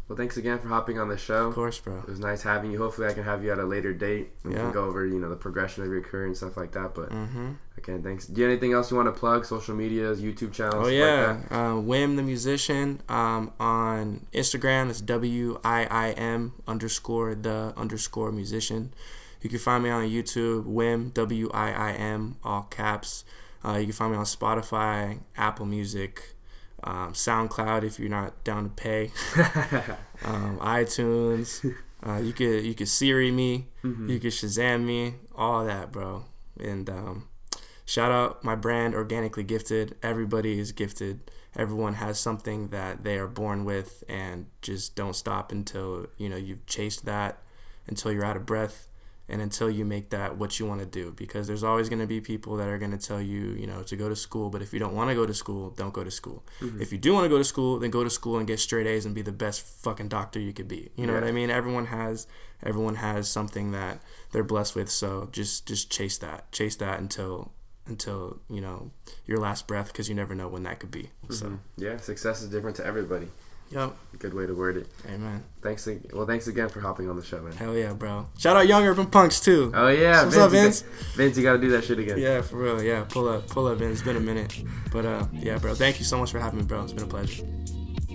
Well, 0.08 0.16
thanks 0.16 0.38
again 0.38 0.58
for 0.60 0.70
hopping 0.70 0.98
on 1.00 1.10
the 1.10 1.18
show. 1.18 1.48
Of 1.50 1.56
course, 1.56 1.80
bro. 1.80 1.98
It 1.98 2.08
was 2.08 2.20
nice 2.20 2.42
having 2.44 2.72
you. 2.72 2.78
Hopefully, 2.78 3.08
I 3.10 3.14
can 3.14 3.24
have 3.26 3.44
you 3.44 3.52
at 3.52 3.60
a 3.60 3.66
later 3.66 3.94
date. 3.94 4.30
and 4.44 4.54
We 4.54 4.58
Yeah. 4.58 4.64
can 4.64 4.72
go 4.72 4.86
over, 4.86 5.06
you 5.06 5.20
know, 5.20 5.28
the 5.30 5.36
progression 5.36 5.84
of 5.84 5.90
your 5.90 6.00
career 6.00 6.26
and 6.28 6.38
stuff 6.38 6.56
like 6.56 6.72
that. 6.72 6.96
But 6.96 7.10
Mm-hmm. 7.12 7.48
again, 7.78 8.04
thanks. 8.04 8.26
Do 8.26 8.40
you 8.40 8.48
have 8.48 8.52
anything 8.52 8.72
else 8.72 8.90
you 8.90 8.96
want 8.96 9.14
to 9.14 9.20
plug? 9.20 9.44
Social 9.44 9.76
medias, 9.76 10.22
YouTube 10.22 10.54
channels? 10.54 10.88
Oh 10.88 10.90
yeah, 10.90 11.28
Like 11.42 11.50
that? 11.50 11.56
uh, 11.56 11.74
Wiim 11.74 12.16
the 12.16 12.24
musician 12.24 13.02
um, 13.10 13.52
on 13.60 14.28
Instagram. 14.34 14.90
It's 14.90 15.02
W 15.02 15.60
I 15.66 15.86
I 15.92 16.12
M 16.12 16.54
underscore 16.70 17.36
the 17.36 17.74
underscore 17.76 18.32
musician. 18.32 18.94
You 19.42 19.50
can 19.50 19.60
find 19.60 19.84
me 19.84 19.90
on 19.90 20.04
YouTube, 20.06 20.66
Wiim 20.66 21.14
W 21.14 21.50
I 21.54 21.72
I 21.72 21.92
M 21.92 22.38
all 22.44 22.64
caps. 22.64 23.24
Uh, 23.64 23.78
you 23.78 23.86
can 23.86 23.94
find 23.94 24.12
me 24.12 24.18
on 24.18 24.26
Spotify, 24.26 25.20
Apple 25.36 25.66
Music, 25.66 26.36
um, 26.84 27.14
SoundCloud 27.14 27.84
if 27.84 28.00
you're 28.00 28.10
not 28.10 28.44
down 28.44 28.64
to 28.64 28.70
pay, 28.70 29.12
um, 30.24 30.60
iTunes. 30.60 31.74
Uh, 32.06 32.18
you 32.18 32.34
could 32.34 32.64
you 32.64 32.74
could 32.76 32.88
Siri 32.88 33.32
me, 33.32 33.68
you 34.10 34.20
could 34.20 34.32
Shazam 34.32 34.84
me, 34.84 35.16
all 35.36 35.66
that, 35.66 35.92
bro. 35.92 36.26
And 36.60 36.90
um, 36.90 37.28
shout 37.86 38.12
out 38.12 38.44
my 38.44 38.56
brand, 38.56 38.94
Organically 38.96 39.44
Gifted. 39.44 39.96
Everybody 40.04 40.60
is 40.60 40.72
gifted. 40.72 41.32
Everyone 41.56 41.96
has 41.96 42.20
something 42.20 42.68
that 42.70 43.04
they 43.04 43.18
are 43.18 43.28
born 43.28 43.66
with, 43.66 44.04
and 44.08 44.46
just 44.62 44.96
don't 44.96 45.16
stop 45.16 45.52
until 45.52 46.06
you 46.18 46.30
know 46.30 46.38
you've 46.38 46.66
chased 46.68 47.06
that, 47.06 47.40
until 47.88 48.12
you're 48.12 48.26
out 48.26 48.38
of 48.38 48.46
breath, 48.46 48.87
and 49.30 49.42
until 49.42 49.70
you 49.70 49.84
make 49.84 50.10
that 50.12 50.38
what 50.38 50.60
you 50.60 50.66
want 50.66 50.80
to 50.80 50.86
do. 50.86 51.12
Because 51.12 51.48
there's 51.48 51.64
always 51.64 51.90
going 51.90 52.00
to 52.00 52.08
be 52.08 52.22
people 52.22 52.56
that 52.58 52.68
are 52.68 52.78
going 52.78 52.92
to 52.92 52.98
tell 52.98 53.22
you, 53.22 53.52
you 53.52 53.68
know, 53.68 53.84
to 53.84 53.96
go 53.96 54.08
to 54.08 54.16
school. 54.16 54.50
But 54.50 54.62
if 54.62 54.74
you 54.74 54.80
don't 54.80 54.96
want 54.96 55.10
to 55.10 55.16
go 55.16 55.26
to 55.26 55.34
school, 55.34 55.72
don't 55.72 55.94
go 55.94 56.04
to 56.04 56.12
school. 56.12 56.44
Mm-hmm. 56.62 56.82
If 56.82 56.92
you 56.92 56.98
do 56.98 57.14
want 57.14 57.26
to 57.26 57.30
go 57.30 57.38
to 57.38 57.44
school, 57.44 57.80
then 57.80 57.92
go 57.92 58.04
to 58.04 58.10
school 58.10 58.38
and 58.38 58.48
get 58.48 58.60
straight 58.60 58.88
A's 58.88 59.06
and 59.06 59.14
be 59.14 59.22
the 59.22 59.32
best 59.32 59.62
fucking 59.62 60.08
doctor 60.08 60.40
you 60.40 60.54
could 60.54 60.68
be. 60.68 60.92
You 60.96 61.08
know 61.08 61.14
what 61.14 61.24
I 61.24 61.32
mean? 61.32 61.50
Everyone 61.50 61.88
has 61.88 62.28
everyone 62.64 62.96
has 62.96 63.30
something 63.30 63.72
that 63.72 64.02
they're 64.32 64.44
blessed 64.44 64.76
with. 64.76 64.90
So 64.90 65.30
just 65.32 65.68
just 65.68 65.92
chase 65.92 66.18
that, 66.20 66.52
chase 66.52 66.76
that 66.78 67.00
until 67.00 67.52
until 67.86 68.40
you 68.50 68.62
know 68.62 68.92
your 69.26 69.40
last 69.40 69.68
breath, 69.68 69.88
because 69.88 70.10
you 70.10 70.16
never 70.16 70.36
know 70.36 70.48
when 70.48 70.64
that 70.64 70.80
could 70.80 70.92
be. 70.92 71.10
So, 71.30 71.48
mm-hmm. 71.48 71.56
Yeah, 71.78 71.98
success 71.98 72.42
is 72.42 72.50
different 72.50 72.76
to 72.78 72.86
everybody. 72.86 73.28
Yep, 73.72 73.94
Good 74.20 74.34
way 74.34 74.48
to 74.48 74.54
word 74.56 74.78
it. 74.78 74.88
amen. 75.08 75.44
Thanks. 75.62 75.88
ag- 75.88 76.10
Well, 76.14 76.26
thanks 76.26 76.48
again 76.48 76.70
for 76.70 76.80
hopping 76.80 77.10
on 77.10 77.16
the 77.18 77.24
show, 77.24 77.40
man. 77.42 77.52
Hell 77.54 77.76
yeah, 77.76 77.94
bro. 77.94 78.28
Shout 78.38 78.56
out 78.58 78.68
Young 78.68 78.84
Urban 78.86 79.06
Punks 79.08 79.40
too. 79.40 79.72
Oh 79.76 79.90
yeah, 79.90 80.24
What's 80.24 80.36
Vince, 80.36 80.38
up, 80.38 80.52
you 80.52 80.58
got- 80.58 80.64
Vince? 80.64 80.82
Vince, 81.16 81.38
you 81.38 81.44
got 81.44 81.54
to 81.54 81.60
do 81.60 81.70
that 81.72 81.84
shit 81.84 82.00
again. 82.00 82.18
Yeah, 82.18 82.42
for 82.42 82.58
real. 82.58 82.82
Yeah, 82.82 83.04
pull 83.08 83.28
up, 83.28 83.48
pull 83.48 83.68
up, 83.68 83.80
man. 83.80 83.92
It's 83.92 84.02
been 84.02 84.16
a 84.18 84.20
minute, 84.20 84.64
but 84.92 85.06
uh, 85.06 85.26
yeah, 85.34 85.58
bro. 85.60 85.76
Thank 85.76 86.00
you 86.00 86.06
so 86.06 86.18
much 86.18 86.32
for 86.32 86.40
having 86.40 86.60
me, 86.60 86.66
bro. 86.66 86.82
It's 86.84 86.94
been 86.94 87.04
a 87.04 87.08
pleasure. 87.08 87.44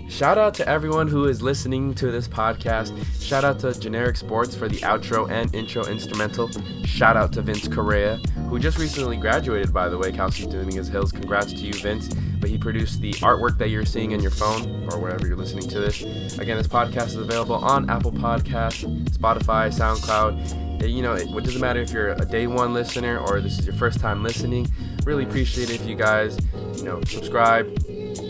Shout 0.09 0.37
out 0.37 0.53
to 0.55 0.67
everyone 0.67 1.07
who 1.07 1.25
is 1.25 1.41
listening 1.41 1.95
to 1.95 2.11
this 2.11 2.27
podcast. 2.27 2.93
Shout 3.21 3.43
out 3.43 3.59
to 3.59 3.77
Generic 3.79 4.15
Sports 4.15 4.53
for 4.55 4.67
the 4.67 4.77
outro 4.77 5.29
and 5.29 5.53
intro 5.55 5.85
instrumental. 5.85 6.49
Shout 6.85 7.17
out 7.17 7.33
to 7.33 7.41
Vince 7.41 7.67
Correa, 7.67 8.17
who 8.49 8.59
just 8.59 8.77
recently 8.77 9.17
graduated, 9.17 9.73
by 9.73 9.89
the 9.89 9.97
way. 9.97 10.11
Cal 10.11 10.29
State 10.29 10.51
Dominguez 10.51 10.87
Hills. 10.87 11.11
Congrats 11.11 11.51
to 11.53 11.59
you, 11.59 11.73
Vince. 11.73 12.13
But 12.39 12.49
he 12.49 12.57
produced 12.57 13.01
the 13.01 13.13
artwork 13.13 13.57
that 13.57 13.69
you're 13.69 13.85
seeing 13.85 14.11
in 14.11 14.19
your 14.19 14.31
phone 14.31 14.87
or 14.91 14.99
wherever 14.99 15.25
you're 15.25 15.37
listening 15.37 15.67
to 15.69 15.79
this. 15.79 16.01
Again, 16.37 16.57
this 16.57 16.67
podcast 16.67 17.07
is 17.07 17.15
available 17.15 17.55
on 17.55 17.89
Apple 17.89 18.11
Podcasts, 18.11 18.83
Spotify, 19.09 19.73
SoundCloud. 19.73 20.87
You 20.87 21.01
know, 21.01 21.13
it, 21.13 21.29
it 21.29 21.43
doesn't 21.45 21.61
matter 21.61 21.79
if 21.79 21.91
you're 21.91 22.09
a 22.09 22.25
day 22.25 22.45
one 22.45 22.73
listener 22.73 23.17
or 23.17 23.39
this 23.39 23.57
is 23.57 23.65
your 23.65 23.75
first 23.75 24.01
time 24.01 24.21
listening. 24.21 24.67
Really 25.05 25.23
appreciate 25.23 25.69
it 25.69 25.79
if 25.79 25.87
you 25.87 25.95
guys, 25.95 26.37
you 26.75 26.83
know, 26.83 27.01
subscribe, 27.05 27.73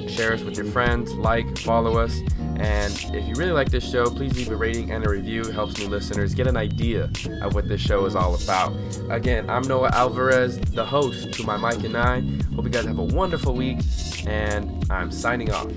share 0.10 0.34
us 0.34 0.42
with 0.42 0.56
your 0.56 0.66
friends, 0.66 1.14
like, 1.14 1.58
follow 1.60 1.98
us. 1.98 2.20
And 2.58 2.94
if 3.16 3.28
you 3.28 3.34
really 3.36 3.52
like 3.52 3.70
this 3.70 3.90
show, 3.90 4.06
please 4.10 4.36
leave 4.36 4.50
a 4.50 4.56
rating 4.56 4.92
and 4.92 5.06
a 5.06 5.10
review. 5.10 5.42
It 5.42 5.54
helps 5.54 5.78
new 5.78 5.88
listeners 5.88 6.34
get 6.34 6.48
an 6.48 6.56
idea 6.56 7.10
of 7.42 7.56
what 7.56 7.68
this 7.68 7.82
show 7.82 8.06
is 8.06 8.16
all 8.16 8.36
about. 8.36 8.74
Again, 9.10 9.50
I'm 9.50 9.64
Noah 9.64 9.90
Alvarez, 9.94 10.60
the 10.60 10.86
host 10.86 11.34
to 11.34 11.44
my 11.44 11.58
Mike 11.58 11.84
and 11.84 11.98
I. 11.98 12.22
Hope 12.56 12.66
you 12.66 12.72
guys 12.72 12.86
have 12.86 13.00
a 13.00 13.04
wonderful 13.04 13.56
week, 13.56 13.80
and 14.28 14.86
I'm 14.92 15.12
signing 15.12 15.52
off. 15.52 15.72